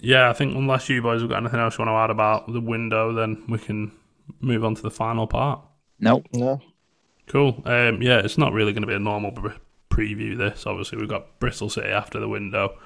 Yeah, 0.00 0.28
I 0.28 0.32
think 0.32 0.56
unless 0.56 0.88
you 0.88 1.00
boys 1.00 1.20
have 1.20 1.30
got 1.30 1.38
anything 1.38 1.60
else 1.60 1.78
you 1.78 1.84
want 1.84 1.94
to 1.94 2.02
add 2.02 2.10
about 2.10 2.52
the 2.52 2.60
window, 2.60 3.12
then 3.12 3.44
we 3.48 3.58
can 3.58 3.92
move 4.40 4.64
on 4.64 4.74
to 4.74 4.82
the 4.82 4.90
final 4.90 5.26
part. 5.26 5.60
nope. 6.00 6.26
No, 6.32 6.60
Cool. 7.28 7.62
Um, 7.64 8.02
yeah, 8.02 8.18
it's 8.18 8.36
not 8.36 8.52
really 8.52 8.72
going 8.72 8.82
to 8.82 8.88
be 8.88 8.94
a 8.94 8.98
normal 8.98 9.30
br- 9.30 9.50
preview. 9.90 10.36
This 10.36 10.66
obviously 10.66 10.98
we've 10.98 11.08
got 11.08 11.38
Bristol 11.38 11.70
City 11.70 11.88
after 11.88 12.18
the 12.18 12.28
window. 12.28 12.76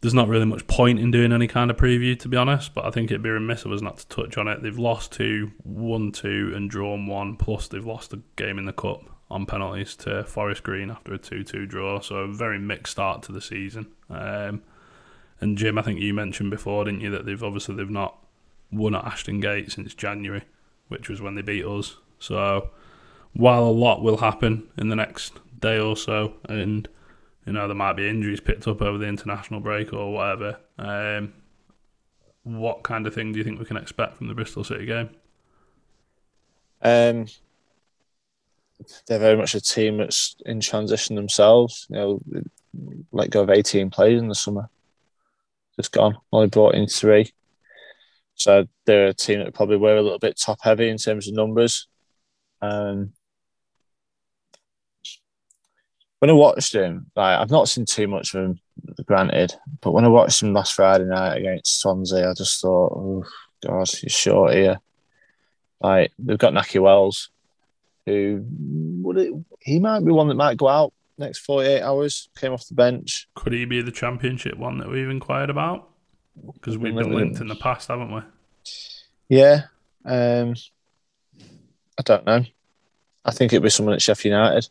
There's 0.00 0.14
not 0.14 0.28
really 0.28 0.44
much 0.44 0.66
point 0.68 1.00
in 1.00 1.10
doing 1.10 1.32
any 1.32 1.48
kind 1.48 1.70
of 1.70 1.76
preview, 1.76 2.16
to 2.20 2.28
be 2.28 2.36
honest. 2.36 2.74
But 2.74 2.84
I 2.84 2.90
think 2.90 3.10
it'd 3.10 3.22
be 3.22 3.30
remiss 3.30 3.64
of 3.64 3.72
us 3.72 3.82
not 3.82 3.98
to 3.98 4.06
touch 4.06 4.38
on 4.38 4.46
it. 4.46 4.62
They've 4.62 4.78
lost 4.78 5.10
two, 5.10 5.50
won 5.64 6.12
two, 6.12 6.52
and 6.54 6.70
drawn 6.70 7.06
one. 7.06 7.36
Plus, 7.36 7.66
they've 7.66 7.84
lost 7.84 8.12
a 8.12 8.20
game 8.36 8.58
in 8.58 8.66
the 8.66 8.72
cup 8.72 9.02
on 9.30 9.46
penalties 9.46 9.96
to 9.96 10.24
Forest 10.24 10.62
Green 10.62 10.90
after 10.90 11.14
a 11.14 11.18
two-two 11.18 11.66
draw. 11.66 12.00
So 12.00 12.16
a 12.16 12.32
very 12.32 12.58
mixed 12.58 12.92
start 12.92 13.22
to 13.24 13.32
the 13.32 13.40
season. 13.40 13.86
Um, 14.08 14.62
and 15.40 15.58
Jim, 15.58 15.78
I 15.78 15.82
think 15.82 16.00
you 16.00 16.14
mentioned 16.14 16.50
before, 16.50 16.84
didn't 16.84 17.00
you, 17.00 17.10
that 17.10 17.26
they've 17.26 17.42
obviously 17.42 17.74
they've 17.74 17.90
not 17.90 18.18
won 18.70 18.94
at 18.94 19.04
Ashton 19.04 19.40
Gate 19.40 19.72
since 19.72 19.94
January, 19.94 20.44
which 20.88 21.08
was 21.08 21.20
when 21.20 21.34
they 21.34 21.42
beat 21.42 21.64
us. 21.64 21.96
So 22.18 22.70
while 23.32 23.64
a 23.64 23.70
lot 23.70 24.02
will 24.02 24.18
happen 24.18 24.68
in 24.78 24.88
the 24.88 24.96
next 24.96 25.34
day 25.60 25.78
or 25.78 25.96
so, 25.96 26.34
and 26.48 26.88
you 27.44 27.52
know 27.52 27.66
there 27.66 27.76
might 27.76 27.94
be 27.94 28.08
injuries 28.08 28.40
picked 28.40 28.66
up 28.66 28.80
over 28.80 28.98
the 28.98 29.06
international 29.06 29.60
break 29.60 29.92
or 29.92 30.12
whatever, 30.12 30.58
um, 30.78 31.34
what 32.44 32.82
kind 32.82 33.06
of 33.06 33.14
thing 33.14 33.32
do 33.32 33.38
you 33.38 33.44
think 33.44 33.58
we 33.58 33.64
can 33.64 33.76
expect 33.76 34.16
from 34.16 34.28
the 34.28 34.34
Bristol 34.34 34.64
City 34.64 34.86
game? 34.86 35.10
Um, 36.82 37.26
they're 39.06 39.18
very 39.18 39.36
much 39.36 39.54
a 39.54 39.60
team 39.60 39.98
that's 39.98 40.36
in 40.44 40.60
transition 40.60 41.16
themselves. 41.16 41.86
You 41.90 41.96
know, 41.96 42.20
let 43.12 43.30
go 43.30 43.42
of 43.42 43.50
18 43.50 43.90
players 43.90 44.20
in 44.20 44.28
the 44.28 44.34
summer. 44.34 44.68
Just 45.76 45.92
gone. 45.92 46.16
Only 46.32 46.48
brought 46.48 46.74
in 46.74 46.86
three. 46.86 47.32
So 48.34 48.66
they're 48.84 49.08
a 49.08 49.14
team 49.14 49.40
that 49.40 49.54
probably 49.54 49.76
were 49.76 49.96
a 49.96 50.02
little 50.02 50.18
bit 50.18 50.38
top 50.38 50.58
heavy 50.62 50.88
in 50.88 50.98
terms 50.98 51.26
of 51.26 51.34
numbers. 51.34 51.88
Um, 52.60 53.12
when 56.18 56.30
I 56.30 56.34
watched 56.34 56.74
him, 56.74 57.10
like 57.14 57.38
I've 57.38 57.50
not 57.50 57.68
seen 57.68 57.84
too 57.86 58.08
much 58.08 58.34
of 58.34 58.44
him, 58.44 58.60
granted, 59.04 59.54
but 59.80 59.92
when 59.92 60.04
I 60.04 60.08
watched 60.08 60.42
him 60.42 60.52
last 60.52 60.74
Friday 60.74 61.04
night 61.04 61.36
against 61.36 61.80
Swansea, 61.80 62.30
I 62.30 62.34
just 62.34 62.60
thought, 62.60 62.92
oh, 62.92 63.24
God, 63.64 63.88
he's 63.88 64.12
short 64.12 64.54
here. 64.54 64.80
Like 65.80 66.12
they've 66.18 66.38
got 66.38 66.54
Nahki 66.54 66.80
Wells, 66.80 67.30
who 68.06 68.44
would 69.02 69.18
it, 69.18 69.34
he 69.60 69.78
might 69.78 70.04
be 70.04 70.12
one 70.12 70.28
that 70.28 70.34
might 70.34 70.56
go 70.56 70.68
out 70.68 70.92
next 71.18 71.40
forty 71.40 71.68
eight 71.68 71.82
hours. 71.82 72.28
Came 72.36 72.52
off 72.52 72.66
the 72.68 72.74
bench. 72.74 73.28
Could 73.34 73.52
he 73.52 73.64
be 73.64 73.82
the 73.82 73.90
championship 73.90 74.56
one 74.56 74.78
that 74.78 74.88
we've 74.88 75.10
inquired 75.10 75.50
about? 75.50 75.90
Because 76.54 76.78
we've 76.78 76.94
been 76.94 77.12
linked 77.12 77.40
in 77.40 77.48
the 77.48 77.56
past, 77.56 77.88
haven't 77.88 78.14
we? 78.14 78.20
Yeah, 79.28 79.62
um, 80.04 80.54
I 81.98 82.02
don't 82.04 82.24
know. 82.26 82.44
I 83.24 83.30
think 83.32 83.52
it'd 83.52 83.62
be 83.62 83.70
someone 83.70 83.94
at 83.94 84.02
Sheffield 84.02 84.32
United, 84.32 84.68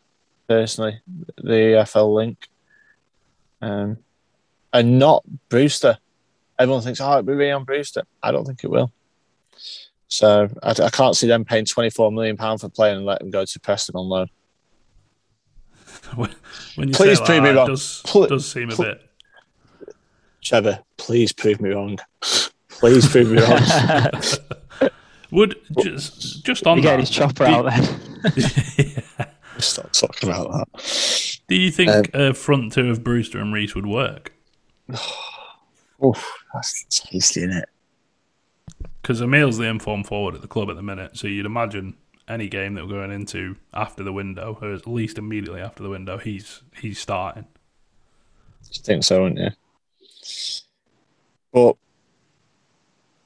personally, 0.48 1.00
the 1.36 1.86
FL 1.86 2.14
link, 2.14 2.48
um, 3.60 3.98
and 4.72 4.98
not 4.98 5.24
Brewster. 5.48 5.98
Everyone 6.58 6.82
thinks, 6.82 7.00
oh, 7.02 7.10
it'll 7.18 7.22
be 7.24 7.34
Ryan 7.34 7.64
Brewster. 7.64 8.04
I 8.22 8.32
don't 8.32 8.46
think 8.46 8.64
it 8.64 8.70
will. 8.70 8.90
So 10.08 10.48
I, 10.62 10.70
I 10.70 10.90
can't 10.90 11.16
see 11.16 11.26
them 11.26 11.44
paying 11.44 11.64
twenty 11.64 11.90
four 11.90 12.12
million 12.12 12.36
pound 12.36 12.60
for 12.60 12.68
playing 12.68 12.98
and 12.98 13.06
let 13.06 13.20
him 13.20 13.30
go 13.30 13.44
to 13.44 13.60
Preston 13.60 13.96
on 13.96 14.06
loan. 14.08 14.28
when 16.14 16.30
when 16.76 16.88
you 16.88 16.94
Please 16.94 17.18
say 17.18 17.24
prove 17.24 17.42
that, 17.42 17.50
me 17.52 17.56
wrong. 17.56 17.66
it 17.66 17.70
does, 17.70 18.02
Pl- 18.04 18.26
does 18.26 18.50
seem 18.50 18.70
a 18.70 18.74
pl- 18.74 18.84
bit. 18.84 19.02
Trevor, 20.42 20.78
please 20.96 21.32
prove 21.32 21.60
me 21.60 21.70
wrong. 21.70 21.98
please 22.68 23.08
prove 23.08 23.30
me 23.32 23.42
wrong. 23.42 24.90
Would 25.32 25.56
just 25.80 26.44
just 26.44 26.66
on 26.68 26.76
You 26.78 26.82
that, 26.84 26.90
get 26.90 27.00
his 27.00 27.10
chopper 27.10 27.46
do- 27.46 27.50
out 27.52 27.64
then. 27.66 29.02
Stop 29.58 29.90
talking 29.92 30.28
about 30.28 30.52
that. 30.52 31.38
Do 31.48 31.56
you 31.56 31.70
think 31.72 32.14
Um, 32.14 32.20
a 32.20 32.34
front 32.34 32.72
two 32.74 32.90
of 32.90 33.02
Brewster 33.02 33.38
and 33.40 33.52
Riis 33.52 33.74
would 33.74 33.86
work? 33.86 34.32
Oof, 36.04 36.32
that's 36.54 36.84
tasty, 36.90 37.40
isn't 37.42 37.56
it? 37.56 37.68
Because 39.06 39.20
Emil's 39.20 39.56
the 39.56 39.66
informed 39.66 40.08
forward 40.08 40.34
at 40.34 40.42
the 40.42 40.48
club 40.48 40.68
at 40.68 40.74
the 40.74 40.82
minute, 40.82 41.16
so 41.16 41.28
you'd 41.28 41.46
imagine 41.46 41.94
any 42.26 42.48
game 42.48 42.74
that 42.74 42.84
we're 42.84 42.94
going 42.94 43.12
into 43.12 43.54
after 43.72 44.02
the 44.02 44.12
window, 44.12 44.58
or 44.60 44.72
at 44.72 44.88
least 44.88 45.16
immediately 45.16 45.60
after 45.60 45.84
the 45.84 45.88
window, 45.88 46.18
he's 46.18 46.62
he's 46.80 46.98
starting. 46.98 47.46
You 48.72 48.82
think 48.82 49.04
so, 49.04 49.22
wouldn't 49.22 49.38
you? 49.38 49.50
But 51.52 51.76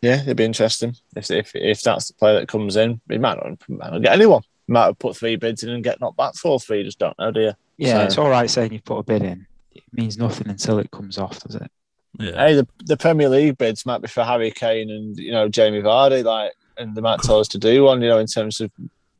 yeah, 0.02 0.20
it'd 0.20 0.36
be 0.36 0.44
interesting 0.44 0.97
if 1.16 1.31
if 1.31 1.52
if 1.55 1.81
that's 1.81 2.09
the 2.09 2.15
player 2.15 2.40
that 2.40 2.48
comes 2.48 2.77
in. 2.77 3.01
He 3.09 3.16
might 3.16 3.39
not, 3.43 3.66
might 3.70 3.90
not 3.90 4.02
get 4.02 4.12
anyone. 4.12 4.43
He 4.66 4.74
might 4.74 4.85
have 4.85 4.98
put 4.98 5.16
three 5.16 5.36
bids 5.36 5.62
in 5.62 5.70
and 5.70 5.82
get 5.82 5.98
knocked 5.98 6.19
back 6.19 6.35
for 6.35 6.48
all 6.48 6.59
three. 6.59 6.81
You 6.81 6.85
just 6.85 6.98
don't 6.98 7.19
know, 7.19 7.31
do 7.31 7.40
you? 7.40 7.52
yeah, 7.78 7.94
So- 7.94 8.02
it's 8.02 8.19
all 8.19 8.28
right 8.28 8.51
saying 8.51 8.74
you 8.74 8.82
put 8.82 8.98
a 8.98 9.02
bid 9.02 9.23
in. 9.23 9.47
It 9.73 9.85
means 9.94 10.19
nothing 10.19 10.51
until 10.51 10.78
it 10.78 10.90
comes 10.90 11.16
off, 11.16 11.40
does 11.40 11.55
it? 11.55 11.73
Yeah, 12.19 12.32
Hey, 12.32 12.55
the, 12.55 12.66
the 12.85 12.97
Premier 12.97 13.28
League 13.28 13.57
bids 13.59 13.87
might 13.87 14.03
be 14.03 14.09
for 14.09 14.24
Harry 14.24 14.51
Kane 14.51 14.91
and 14.91 15.16
you 15.16 15.31
know 15.32 15.49
Jamie 15.49 15.81
Vardy, 15.82 16.24
like, 16.24 16.53
and 16.77 16.95
they 16.95 17.01
might 17.01 17.20
tell 17.20 17.39
us 17.39 17.49
to 17.49 17.59
do 17.59 17.85
one, 17.85 18.03
you 18.03 18.09
know, 18.09 18.19
in 18.19 18.27
terms 18.27 18.61
of 18.61 18.70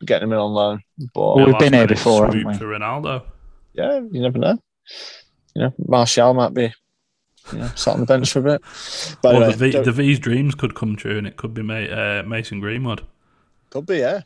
getting 0.05 0.29
them 0.29 0.33
in 0.35 0.39
on 0.43 0.53
loan. 0.53 0.81
But 1.15 1.37
Well, 1.37 1.47
we've 1.47 1.59
been 1.59 1.73
here 1.73 1.87
before, 1.87 2.27
haven't 2.27 2.47
we? 2.47 2.55
For 2.55 2.65
Ronaldo, 2.67 3.23
yeah, 3.75 4.01
you 4.11 4.21
never 4.21 4.39
know. 4.39 4.59
You 5.55 5.62
know, 5.62 5.75
Martial 5.87 6.35
might 6.35 6.55
be, 6.55 6.73
you 7.53 7.59
know, 7.59 7.69
sat 7.77 7.95
on 7.95 8.01
the 8.01 8.07
bench 8.07 8.33
for 8.33 8.41
a 8.41 8.43
bit. 8.43 8.62
But 9.23 9.35
well, 9.35 9.43
anyway, 9.45 9.53
the, 9.53 9.71
v, 9.79 9.85
the 9.85 9.93
V's 9.93 10.19
dreams 10.19 10.55
could 10.55 10.75
come 10.75 10.97
true, 10.97 11.17
and 11.19 11.27
it 11.27 11.37
could 11.37 11.55
be 11.55 11.62
Ma- 11.62 11.75
uh, 11.75 12.23
Mason 12.27 12.61
Greenwood. 12.61 13.03
could 13.71 13.87
be, 13.87 13.99
yeah. 13.99 14.23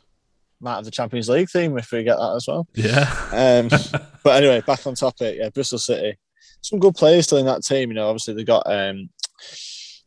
Might 0.61 0.75
have 0.75 0.85
the 0.85 0.91
Champions 0.91 1.27
League 1.29 1.49
theme 1.49 1.77
if 1.77 1.91
we 1.91 2.03
get 2.03 2.15
that 2.17 2.33
as 2.35 2.47
well. 2.47 2.65
Yeah, 2.73 3.11
Um, 3.31 3.67
but 4.23 4.41
anyway, 4.41 4.61
back 4.61 4.87
on 4.87 4.95
topic. 4.95 5.37
Yeah, 5.37 5.49
Bristol 5.49 5.77
City. 5.79 6.17
Some 6.65 6.79
good 6.79 6.95
players 6.95 7.25
still 7.25 7.37
in 7.37 7.45
that 7.45 7.63
team. 7.63 7.89
You 7.89 7.95
know, 7.95 8.07
obviously 8.09 8.33
they 8.33 8.43
got 8.43 8.63
um, 8.65 9.09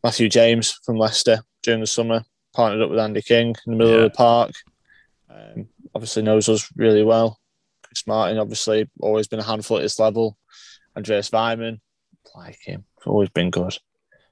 Matthew 0.03 0.29
James 0.29 0.73
from 0.85 0.97
Leicester 0.97 1.39
during 1.63 1.81
the 1.81 1.87
summer, 1.87 2.23
partnered 2.53 2.83
up 2.83 2.91
with 2.91 2.99
Andy 2.99 3.23
King 3.23 3.55
in 3.67 3.73
the 3.73 3.77
middle 3.77 3.93
Yeah. 3.93 3.99
of 4.07 4.13
the 4.13 4.17
park. 4.17 4.53
Um, 5.31 5.69
obviously 5.95 6.23
knows 6.23 6.49
us 6.49 6.69
really 6.75 7.05
well. 7.05 7.39
Chris 7.85 8.07
Martin, 8.09 8.39
obviously, 8.39 8.89
always 9.01 9.29
been 9.29 9.39
a 9.39 9.45
handful 9.45 9.77
at 9.79 9.83
this 9.83 10.01
level. 10.01 10.37
Andreas 10.97 11.31
Weimann, 11.31 11.79
like 12.35 12.59
him, 12.65 12.85
always 13.07 13.29
been 13.29 13.51
good. 13.51 13.77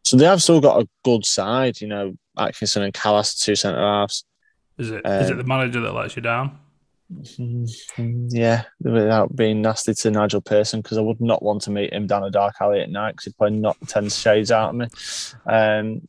So 0.02 0.16
they 0.16 0.24
have 0.24 0.42
still 0.42 0.60
got 0.60 0.82
a 0.82 0.88
good 1.04 1.24
side, 1.24 1.80
you 1.80 1.86
know, 1.86 2.14
Atkinson 2.36 2.82
and 2.82 2.92
Kalas, 2.92 3.38
two 3.40 3.54
centre 3.54 3.78
halves. 3.80 4.24
Is 4.78 4.90
it 4.90 5.06
is 5.06 5.28
it 5.28 5.32
Um, 5.32 5.38
the 5.38 5.44
manager 5.44 5.80
that 5.80 5.94
lets 5.94 6.16
you 6.16 6.22
down? 6.22 6.58
Yeah, 7.98 8.64
without 8.80 9.34
being 9.36 9.62
nasty 9.62 9.94
to 9.94 10.10
Nigel 10.10 10.40
Pearson, 10.40 10.80
because 10.80 10.98
I 10.98 11.02
would 11.02 11.20
not 11.20 11.42
want 11.42 11.62
to 11.62 11.70
meet 11.70 11.92
him 11.92 12.06
down 12.06 12.24
a 12.24 12.30
dark 12.30 12.56
alley 12.60 12.80
at 12.80 12.90
night 12.90 13.12
because 13.12 13.26
he'd 13.26 13.36
probably 13.36 13.58
knock 13.58 13.78
10 13.86 14.08
shades 14.08 14.50
out 14.50 14.70
of 14.70 14.76
me. 14.76 14.86
Um, 15.46 16.02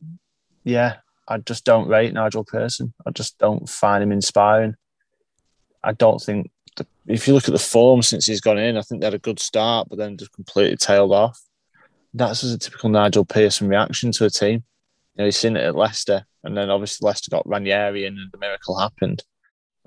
yeah, 0.64 0.96
I 1.26 1.38
just 1.38 1.64
don't 1.64 1.88
rate 1.88 2.12
Nigel 2.12 2.44
Pearson. 2.44 2.92
I 3.06 3.10
just 3.10 3.38
don't 3.38 3.68
find 3.68 4.02
him 4.02 4.12
inspiring. 4.12 4.74
I 5.82 5.92
don't 5.92 6.20
think, 6.20 6.50
the, 6.76 6.86
if 7.06 7.28
you 7.28 7.34
look 7.34 7.48
at 7.48 7.54
the 7.54 7.58
form 7.58 8.02
since 8.02 8.26
he's 8.26 8.40
gone 8.40 8.58
in, 8.58 8.76
I 8.76 8.82
think 8.82 9.00
they 9.00 9.06
had 9.06 9.14
a 9.14 9.18
good 9.18 9.38
start, 9.38 9.88
but 9.88 9.98
then 9.98 10.18
just 10.18 10.32
completely 10.32 10.76
tailed 10.76 11.12
off. 11.12 11.40
That's 12.12 12.40
just 12.40 12.54
a 12.54 12.58
typical 12.58 12.90
Nigel 12.90 13.24
Pearson 13.24 13.68
reaction 13.68 14.10
to 14.12 14.24
a 14.24 14.30
team. 14.30 14.64
You 15.14 15.18
know, 15.18 15.24
he's 15.26 15.36
seen 15.36 15.56
it 15.56 15.64
at 15.64 15.76
Leicester, 15.76 16.24
and 16.42 16.56
then 16.56 16.70
obviously 16.70 17.06
Leicester 17.06 17.30
got 17.30 17.48
Ranieri 17.48 18.04
in 18.04 18.18
and 18.18 18.32
the 18.32 18.38
miracle 18.38 18.78
happened. 18.78 19.22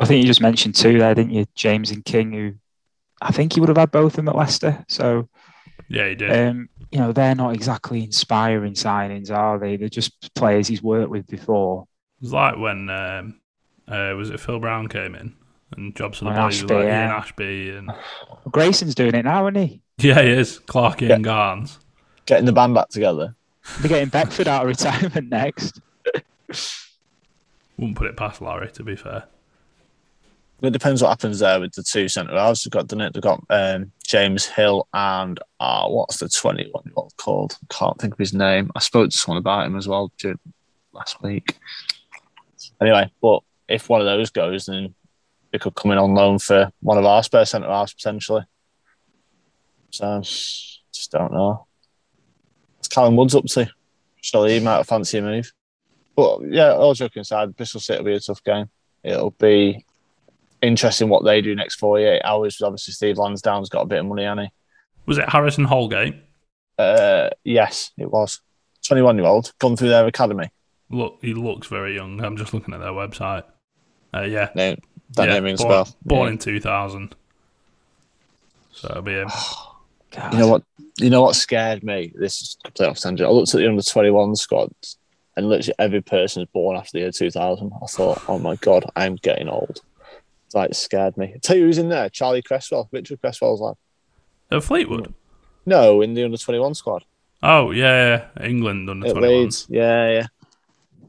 I 0.02 0.06
think 0.06 0.22
you 0.22 0.28
just 0.28 0.41
mentioned 0.41 0.76
two 0.76 0.98
there, 0.99 1.14
didn't 1.15 1.32
you? 1.32 1.45
James 1.56 1.91
and 1.91 2.03
King, 2.03 2.32
who 2.32 2.53
I 3.22 3.32
think 3.32 3.53
he 3.53 3.60
would 3.60 3.69
have 3.69 3.78
had 3.78 3.91
both 3.91 4.14
of 4.14 4.15
them 4.18 4.30
at 4.30 4.36
Leicester. 4.36 4.84
So, 4.88 5.30
Yeah, 5.88 6.07
he 6.10 6.15
did. 6.15 6.32
um, 6.49 6.69
you 6.91 6.99
know, 6.99 7.11
they're 7.11 7.36
not 7.36 7.53
exactly 7.53 8.03
inspiring 8.03 8.73
signings, 8.73 9.32
are 9.32 9.60
they? 9.60 9.78
They're 9.78 9.90
just 9.90 10.34
players 10.34 10.68
he's 10.68 10.82
worked 10.84 11.10
with 11.11 11.28
before. 11.28 11.88
It 12.19 12.26
was 12.26 12.34
like 12.34 12.57
when 12.57 12.90
um, 12.90 13.40
uh, 13.88 14.14
was 14.18 14.30
it 14.32 14.40
Phil 14.40 14.60
Brown 14.60 14.88
came 14.88 15.15
in 15.15 15.34
and 15.78 15.95
jobs 15.95 16.18
for 16.18 16.26
the 16.26 16.32
boys 16.32 16.61
Ashbee, 16.64 16.69
like 16.69 16.84
Ian 16.84 16.88
yeah. 16.88 17.22
Ashbee 17.22 17.78
and 17.78 17.91
Grayson's 18.52 18.95
doing 18.95 19.15
it 19.15 19.23
now, 19.23 19.48
isn't 19.48 19.61
he? 19.68 19.82
yeah, 19.99 20.22
he 20.22 20.30
is 20.32 20.60
Clarky 20.60 21.14
and 21.14 21.23
Garns. 21.23 21.80
Getting 22.26 22.45
the 22.45 22.52
band 22.52 22.73
back 22.73 22.90
together. 22.90 23.36
They're 23.80 23.90
getting 23.90 24.10
Beckford 24.10 24.48
out 24.48 24.64
of 24.64 24.68
retirement 24.69 25.30
next. 25.30 25.80
Wouldn't 27.78 27.98
put 27.98 28.07
it 28.07 28.18
past 28.18 28.41
Larry 28.41 28.72
to 28.72 28.84
be 28.84 28.95
fair. 28.95 29.26
It 30.61 30.73
depends 30.73 31.01
what 31.01 31.09
happens 31.09 31.39
there 31.39 31.59
with 31.59 31.73
the 31.73 31.81
two 31.81 32.07
centre 32.07 32.38
halves. 32.38 32.63
They've 32.63 32.71
got 32.71 32.88
done 32.88 33.01
it. 33.01 33.13
They've 33.13 33.23
got 33.23 33.43
um, 33.49 33.91
James 34.05 34.45
Hill 34.45 34.88
and 34.93 35.39
uh, 35.59 35.88
what's 35.88 36.17
the 36.17 36.29
twenty-one 36.29 36.83
year 36.85 36.93
old 36.95 37.13
called? 37.17 37.57
Can't 37.69 37.99
think 37.99 38.13
of 38.13 38.19
his 38.19 38.33
name. 38.33 38.69
I 38.75 38.79
spoke 38.79 39.09
to 39.09 39.17
someone 39.17 39.39
about 39.39 39.65
him 39.65 39.75
as 39.75 39.88
well 39.88 40.11
during, 40.19 40.38
last 40.93 41.21
week. 41.23 41.57
Anyway, 42.79 43.11
but 43.21 43.41
if 43.67 43.89
one 43.89 44.01
of 44.01 44.05
those 44.05 44.29
goes, 44.29 44.67
then 44.67 44.93
they 45.51 45.57
could 45.57 45.73
come 45.73 45.91
in 45.91 45.97
on 45.97 46.13
loan 46.13 46.38
for 46.38 46.71
one 46.81 46.99
of 46.99 47.05
our 47.05 47.23
spare 47.23 47.45
centre 47.45 47.67
halves 47.67 47.93
potentially. 47.93 48.43
So 49.89 50.21
just 50.21 51.11
don't 51.11 51.33
know. 51.33 51.65
What's 52.77 52.88
Callum 52.88 53.15
Woods 53.15 53.33
up 53.33 53.45
to? 53.45 53.67
Surely 54.21 54.59
he 54.59 54.59
might 54.59 54.85
fancy 54.85 55.17
a 55.17 55.21
move. 55.23 55.51
But 56.15 56.41
yeah, 56.49 56.73
all 56.73 56.93
joking 56.93 57.21
aside, 57.21 57.55
Bristol 57.55 57.81
City 57.81 57.99
will 57.99 58.11
be 58.11 58.15
a 58.15 58.19
tough 58.19 58.43
game. 58.43 58.69
It'll 59.03 59.31
be 59.31 59.85
interesting 60.61 61.09
what 61.09 61.23
they 61.23 61.41
do 61.41 61.55
next 61.55 61.75
48 61.75 62.21
hours. 62.23 62.61
Obviously, 62.61 62.93
Steve 62.93 63.17
Lansdown's 63.17 63.69
got 63.69 63.81
a 63.81 63.85
bit 63.85 63.99
of 63.99 64.05
money, 64.05 64.23
hasn't 64.23 64.47
he? 64.47 64.53
Was 65.05 65.17
it 65.17 65.29
Harrison 65.29 65.65
Holgate? 65.65 66.15
Uh, 66.77 67.29
yes, 67.43 67.91
it 67.97 68.09
was. 68.11 68.41
21 68.88 69.17
year 69.17 69.27
old, 69.27 69.51
gone 69.59 69.75
through 69.75 69.89
their 69.89 70.07
academy. 70.07 70.49
Look, 70.89 71.19
he 71.21 71.33
looks 71.33 71.67
very 71.67 71.95
young. 71.95 72.23
I'm 72.23 72.38
just 72.38 72.53
looking 72.53 72.73
at 72.73 72.79
their 72.79 72.89
website. 72.91 73.43
Uh, 74.13 74.21
yeah, 74.21 74.49
Name, 74.55 74.77
that 75.15 75.27
yeah, 75.27 75.33
name 75.35 75.43
rings 75.45 75.61
a 75.61 75.63
born, 75.63 75.71
bell. 75.83 75.95
Born 76.05 76.27
Yeah. 76.27 76.31
in 76.33 76.38
2000. 76.39 77.15
So 78.73 78.88
it'll 78.89 79.01
be 79.01 79.13
him. 79.13 79.29
God. 80.11 80.33
You 80.33 80.39
know 80.39 80.47
what? 80.47 80.63
You 80.97 81.09
know 81.09 81.21
what 81.21 81.35
scared 81.35 81.83
me? 81.83 82.11
This 82.15 82.41
is 82.41 82.57
complete 82.63 82.88
off 82.88 82.99
tangent. 82.99 83.27
I 83.27 83.31
looked 83.31 83.53
at 83.53 83.59
the 83.59 83.67
under 83.67 83.81
21 83.81 84.35
squad 84.35 84.71
and 85.38 85.47
literally 85.47 85.73
every 85.79 86.01
person 86.01 86.43
is 86.43 86.49
born 86.51 86.75
after 86.75 86.91
the 86.93 86.99
year 86.99 87.11
2000. 87.11 87.71
I 87.81 87.85
thought, 87.85 88.21
oh 88.27 88.38
my 88.38 88.55
God, 88.57 88.85
I'm 88.95 89.15
getting 89.15 89.47
old. 89.47 89.79
Like, 90.53 90.73
scared 90.73 91.18
me. 91.18 91.36
tell 91.41 91.57
you 91.57 91.65
who's 91.65 91.78
in 91.78 91.90
there 91.90 92.10
Charlie 92.10 92.41
Cresswell, 92.41 92.90
Richard 92.91 93.22
Cresswell's 93.22 93.61
lad. 93.61 93.76
At 94.52 94.64
Fleetwood. 94.64 95.14
No, 95.65 96.02
in 96.02 96.14
the 96.14 96.23
under 96.23 96.38
21 96.38 96.76
squad. 96.76 97.06
Oh 97.44 97.72
yeah, 97.72 98.28
yeah. 98.38 98.45
England 98.45 98.90
under 98.90 99.07
At 99.07 99.14
21. 99.14 99.49
Yeah, 99.69 100.11
yeah. 100.11 100.28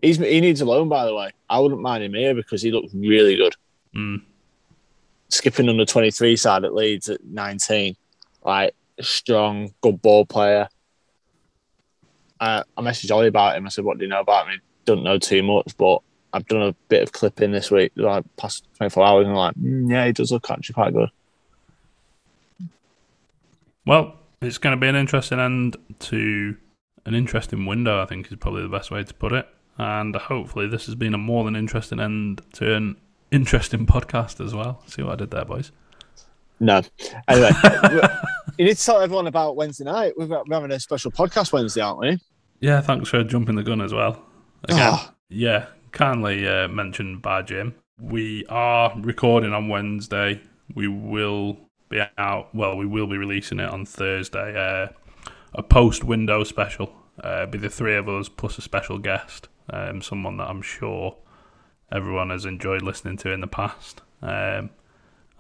He's, 0.01 0.19
he 0.19 0.41
needs 0.41 0.61
a 0.61 0.65
loan, 0.65 0.89
by 0.89 1.05
the 1.05 1.15
way. 1.15 1.31
I 1.49 1.61
wouldn't 1.61 1.81
mind 1.81 2.03
him 2.03 2.15
here 2.15 2.35
because 2.35 2.63
he 2.63 2.73
looked 2.73 2.93
really 2.93 3.37
good. 3.37 3.55
Mm. 3.95 4.23
Skipping 5.29 5.69
under 5.69 5.85
23 5.85 6.37
side 6.37 6.65
at 6.65 6.75
Leeds 6.75 7.09
at 7.09 7.25
19. 7.25 7.97
Like, 8.45 8.75
strong, 9.01 9.73
good 9.81 10.03
ball 10.03 10.27
player. 10.27 10.69
I, 12.41 12.65
I 12.77 12.83
messaged 12.83 13.15
Ollie 13.15 13.29
about 13.29 13.57
him. 13.57 13.67
I 13.67 13.69
said, 13.69 13.85
What 13.85 13.99
do 13.99 14.05
you 14.05 14.11
know 14.11 14.21
about 14.21 14.49
him? 14.49 14.55
He 14.55 14.61
doesn't 14.85 15.05
know 15.05 15.19
too 15.19 15.43
much, 15.43 15.77
but 15.77 16.03
I've 16.33 16.47
done 16.47 16.63
a 16.63 16.75
bit 16.89 17.03
of 17.03 17.13
clipping 17.13 17.53
this 17.53 17.71
week, 17.71 17.93
like 17.97 18.25
past 18.37 18.65
24 18.77 19.05
hours, 19.05 19.23
and 19.27 19.31
I'm 19.33 19.37
like, 19.37 19.55
mm, 19.57 19.91
Yeah, 19.91 20.07
he 20.07 20.13
does 20.13 20.33
look 20.33 20.51
actually 20.51 20.75
quite 20.75 20.93
good. 20.95 21.11
Well, 23.87 24.15
it's 24.41 24.59
going 24.59 24.77
to 24.77 24.81
be 24.81 24.89
an 24.89 24.97
interesting 24.97 25.39
end 25.41 25.77
to 26.01 26.57
an 27.05 27.15
interesting 27.15 27.67
window. 27.67 28.01
I 28.03 28.07
think 28.07 28.31
is 28.31 28.39
probably 28.39 28.63
the 28.63 28.69
best 28.69 28.91
way 28.91 29.03
to 29.03 29.15
put 29.15 29.33
it. 29.33 29.47
And 29.79 30.15
hopefully, 30.15 30.69
this 30.69 30.87
has 30.87 30.95
been 30.95 31.15
a 31.15 31.19
more 31.19 31.45
than 31.45 31.57
interesting 31.57 31.99
end 32.01 32.43
to 32.55 32.75
an 32.75 32.97
interesting 33.31 33.87
podcast 33.87 34.45
as 34.45 34.55
well. 34.55 34.83
See 34.87 35.03
what 35.03 35.15
I 35.15 35.17
did 35.17 35.31
there, 35.31 35.45
boys. 35.45 35.73
No. 36.61 36.81
Anyway, 37.27 37.51
you 38.59 38.67
need 38.67 38.77
to 38.77 38.85
tell 38.85 39.01
everyone 39.01 39.27
about 39.27 39.57
Wednesday 39.57 39.85
night. 39.85 40.13
We're 40.17 40.27
we're 40.29 40.45
having 40.51 40.71
a 40.71 40.79
special 40.79 41.11
podcast 41.11 41.53
Wednesday, 41.53 41.81
aren't 41.81 41.99
we? 41.99 42.19
Yeah, 42.61 42.81
thanks 42.81 43.09
for 43.09 43.25
jumping 43.25 43.57
the 43.57 43.65
gun 43.65 43.81
as 43.81 43.93
well. 43.93 44.23
Again, 44.65 44.79
Ah. 44.81 45.15
yeah, 45.29 45.67
kindly 45.93 46.49
uh, 46.49 46.69
mentioned 46.69 47.23
by 47.23 47.43
Jim. 47.43 47.75
We 48.01 48.45
are 48.49 48.93
recording 48.99 49.53
on 49.53 49.69
Wednesday. 49.69 50.41
We 50.75 50.89
will 50.89 51.59
be 51.89 52.01
out. 52.19 52.55
Well, 52.55 52.77
we 52.77 52.87
will 52.87 53.07
be 53.07 53.19
releasing 53.19 53.61
it 53.61 53.69
on 53.69 53.85
Thursday. 53.85 54.57
Uh, 54.57 54.89
a 55.55 55.63
post 55.63 56.03
window 56.03 56.43
special. 56.45 56.93
Uh, 57.23 57.47
be 57.47 57.59
the 57.59 57.69
three 57.69 57.95
of 57.95 58.09
us 58.09 58.29
plus 58.29 58.57
a 58.59 58.63
special 58.63 58.99
guest, 58.99 59.49
um, 59.71 60.01
someone 60.01 60.39
that 60.39 60.49
I'm 60.49 60.63
sure 60.63 61.17
everyone 61.93 62.31
has 62.31 62.47
enjoyed 62.47 62.83
listening 62.83 63.19
to 63.19 63.31
in 63.31 63.43
the 63.43 63.47
past. 63.47 64.01
Um, 64.23 64.71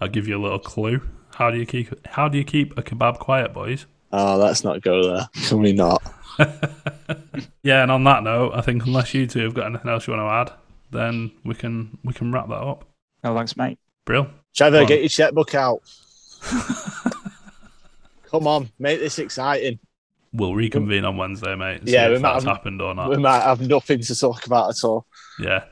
I'll 0.00 0.08
give 0.08 0.28
you 0.28 0.36
a 0.36 0.42
little 0.42 0.58
clue. 0.58 1.00
How 1.36 1.50
do 1.50 1.58
you 1.58 1.64
keep 1.64 2.06
How 2.08 2.28
do 2.28 2.36
you 2.36 2.44
keep 2.44 2.76
a 2.76 2.82
kebab 2.82 3.18
quiet, 3.18 3.54
boys? 3.54 3.86
Oh, 4.12 4.36
let's 4.36 4.62
not 4.64 4.82
go 4.82 5.02
there. 5.14 5.28
Can 5.48 5.60
we 5.60 5.72
not? 5.72 6.02
Yeah, 7.64 7.82
and 7.82 7.92
on 7.92 8.02
that 8.04 8.24
note, 8.24 8.52
I 8.54 8.60
think 8.60 8.84
unless 8.86 9.14
you 9.14 9.26
two 9.28 9.40
have 9.44 9.54
got 9.54 9.66
anything 9.66 9.88
else 9.88 10.06
you 10.08 10.14
want 10.14 10.48
to 10.48 10.52
add, 10.52 10.58
then 10.90 11.30
we 11.44 11.54
can 11.54 11.96
we 12.02 12.12
can 12.12 12.32
wrap 12.32 12.48
that 12.48 12.54
up. 12.54 12.84
No, 13.22 13.34
thanks, 13.36 13.56
mate. 13.56 13.78
Brill. 14.04 14.26
Trevor, 14.54 14.84
get 14.84 14.98
your 15.00 15.08
checkbook 15.08 15.54
out. 15.54 15.80
Come 18.30 18.46
on, 18.46 18.70
make 18.78 18.98
this 18.98 19.18
exciting. 19.18 19.78
We'll 20.32 20.54
reconvene 20.54 21.04
on 21.04 21.16
Wednesday, 21.16 21.54
mate. 21.54 21.86
See 21.86 21.92
Yeah, 21.92 22.06
if 22.06 22.16
we 22.16 22.18
might 22.18 22.32
that's 22.32 22.44
have- 22.44 22.56
happened 22.56 22.80
or 22.82 22.94
not. 22.94 23.10
We 23.10 23.18
might 23.18 23.42
have 23.42 23.60
nothing 23.60 24.00
to 24.00 24.18
talk 24.18 24.46
about 24.46 24.70
at 24.70 24.82
all. 24.84 25.06
Yeah. 25.38 25.64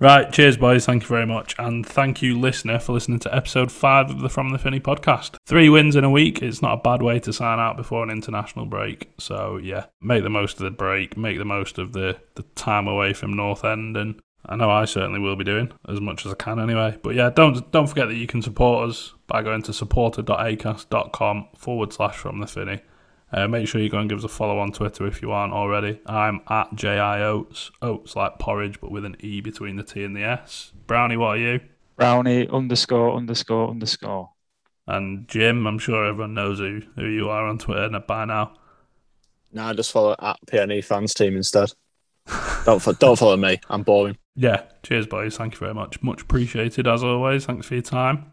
Right. 0.00 0.32
Cheers, 0.32 0.56
boys. 0.56 0.86
Thank 0.86 1.02
you 1.02 1.08
very 1.08 1.26
much. 1.26 1.54
And 1.58 1.84
thank 1.86 2.22
you, 2.22 2.38
listener, 2.40 2.78
for 2.78 2.94
listening 2.94 3.18
to 3.18 3.36
episode 3.36 3.70
five 3.70 4.08
of 4.08 4.20
the 4.20 4.30
From 4.30 4.48
the 4.48 4.58
Finney 4.58 4.80
podcast. 4.80 5.36
Three 5.44 5.68
wins 5.68 5.94
in 5.94 6.04
a 6.04 6.10
week. 6.10 6.40
It's 6.40 6.62
not 6.62 6.78
a 6.78 6.80
bad 6.80 7.02
way 7.02 7.20
to 7.20 7.34
sign 7.34 7.58
out 7.58 7.76
before 7.76 8.02
an 8.02 8.08
international 8.08 8.64
break. 8.64 9.10
So, 9.18 9.58
yeah, 9.58 9.86
make 10.00 10.22
the 10.22 10.30
most 10.30 10.54
of 10.54 10.64
the 10.64 10.70
break, 10.70 11.18
make 11.18 11.36
the 11.36 11.44
most 11.44 11.76
of 11.76 11.92
the, 11.92 12.16
the 12.36 12.44
time 12.54 12.88
away 12.88 13.12
from 13.12 13.34
North 13.34 13.62
End. 13.62 13.94
And 13.98 14.18
I 14.46 14.56
know 14.56 14.70
I 14.70 14.86
certainly 14.86 15.20
will 15.20 15.36
be 15.36 15.44
doing 15.44 15.70
as 15.86 16.00
much 16.00 16.24
as 16.24 16.32
I 16.32 16.36
can 16.36 16.58
anyway. 16.58 16.96
But 17.02 17.14
yeah, 17.14 17.28
don't 17.28 17.70
don't 17.70 17.86
forget 17.86 18.08
that 18.08 18.16
you 18.16 18.26
can 18.26 18.40
support 18.40 18.88
us 18.88 19.12
by 19.26 19.42
going 19.42 19.60
to 19.64 19.74
supporter.acast.com 19.74 21.48
forward 21.58 21.92
slash 21.92 22.16
from 22.16 22.40
the 22.40 22.46
Finney. 22.46 22.80
Uh, 23.32 23.46
make 23.46 23.68
sure 23.68 23.80
you 23.80 23.88
go 23.88 23.98
and 23.98 24.08
give 24.08 24.18
us 24.18 24.24
a 24.24 24.28
follow 24.28 24.58
on 24.58 24.72
Twitter 24.72 25.06
if 25.06 25.22
you 25.22 25.30
aren't 25.30 25.52
already. 25.52 26.00
I'm 26.06 26.40
at 26.48 26.74
JI 26.74 26.98
Oats. 27.22 27.70
Oats 27.80 28.16
like 28.16 28.38
porridge, 28.40 28.80
but 28.80 28.90
with 28.90 29.04
an 29.04 29.16
E 29.20 29.40
between 29.40 29.76
the 29.76 29.84
T 29.84 30.02
and 30.02 30.16
the 30.16 30.24
S. 30.24 30.72
Brownie, 30.88 31.16
what 31.16 31.28
are 31.28 31.36
you? 31.38 31.60
Brownie 31.96 32.48
underscore 32.48 33.14
underscore 33.16 33.70
underscore. 33.70 34.30
And 34.88 35.28
Jim, 35.28 35.66
I'm 35.66 35.78
sure 35.78 36.04
everyone 36.06 36.34
knows 36.34 36.58
who, 36.58 36.80
who 36.96 37.06
you 37.06 37.28
are 37.30 37.46
on 37.46 37.58
Twitter 37.58 37.88
by 38.00 38.24
now. 38.24 38.54
No, 39.52 39.62
Nah, 39.66 39.74
just 39.74 39.92
follow 39.92 40.16
at 40.20 40.38
PNE 40.46 40.84
fans 40.84 41.14
team 41.14 41.36
instead. 41.36 41.72
don't 42.64 42.80
fo- 42.82 42.92
don't 42.94 43.18
follow 43.18 43.36
me. 43.36 43.60
I'm 43.68 43.82
boring. 43.82 44.16
Yeah, 44.34 44.62
cheers, 44.82 45.06
boys. 45.06 45.36
Thank 45.36 45.54
you 45.54 45.58
very 45.60 45.74
much. 45.74 46.02
Much 46.02 46.22
appreciated 46.22 46.88
as 46.88 47.04
always. 47.04 47.46
Thanks 47.46 47.66
for 47.66 47.74
your 47.74 47.82
time. 47.82 48.32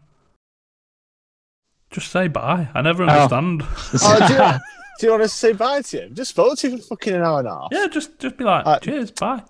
Just 1.90 2.10
say 2.10 2.28
bye. 2.28 2.68
I 2.74 2.82
never 2.82 3.04
Oh. 3.04 3.08
understand. 3.08 3.62
Oh, 4.02 4.58
do, 4.98 5.06
you, 5.06 5.06
do 5.06 5.06
you 5.06 5.10
want 5.12 5.22
to 5.22 5.28
say 5.28 5.52
bye 5.52 5.82
to 5.82 6.02
him? 6.04 6.14
Just 6.14 6.30
spoke 6.30 6.58
to 6.58 6.70
you 6.70 6.78
for 6.78 6.82
fucking 6.96 7.14
an 7.14 7.22
hour 7.22 7.38
and 7.40 7.48
a 7.48 7.50
half. 7.52 7.68
Yeah, 7.72 7.86
just 7.88 8.18
just 8.18 8.36
be 8.36 8.44
like, 8.44 8.66
Uh, 8.66 8.78
cheers, 8.78 9.10
bye. 9.10 9.42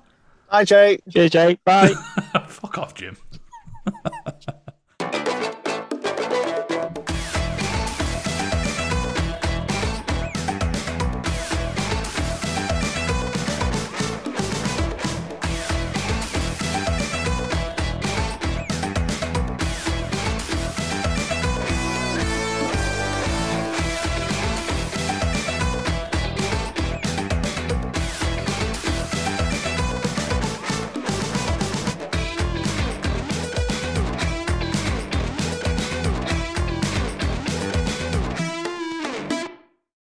Bye, 0.51 0.65
Jake. 0.65 1.03
Cheers, 1.11 1.31
Jake. 1.31 1.65
Bye. 1.65 1.89
Fuck 2.49 2.79
off, 2.79 2.95
Jim. 2.95 3.17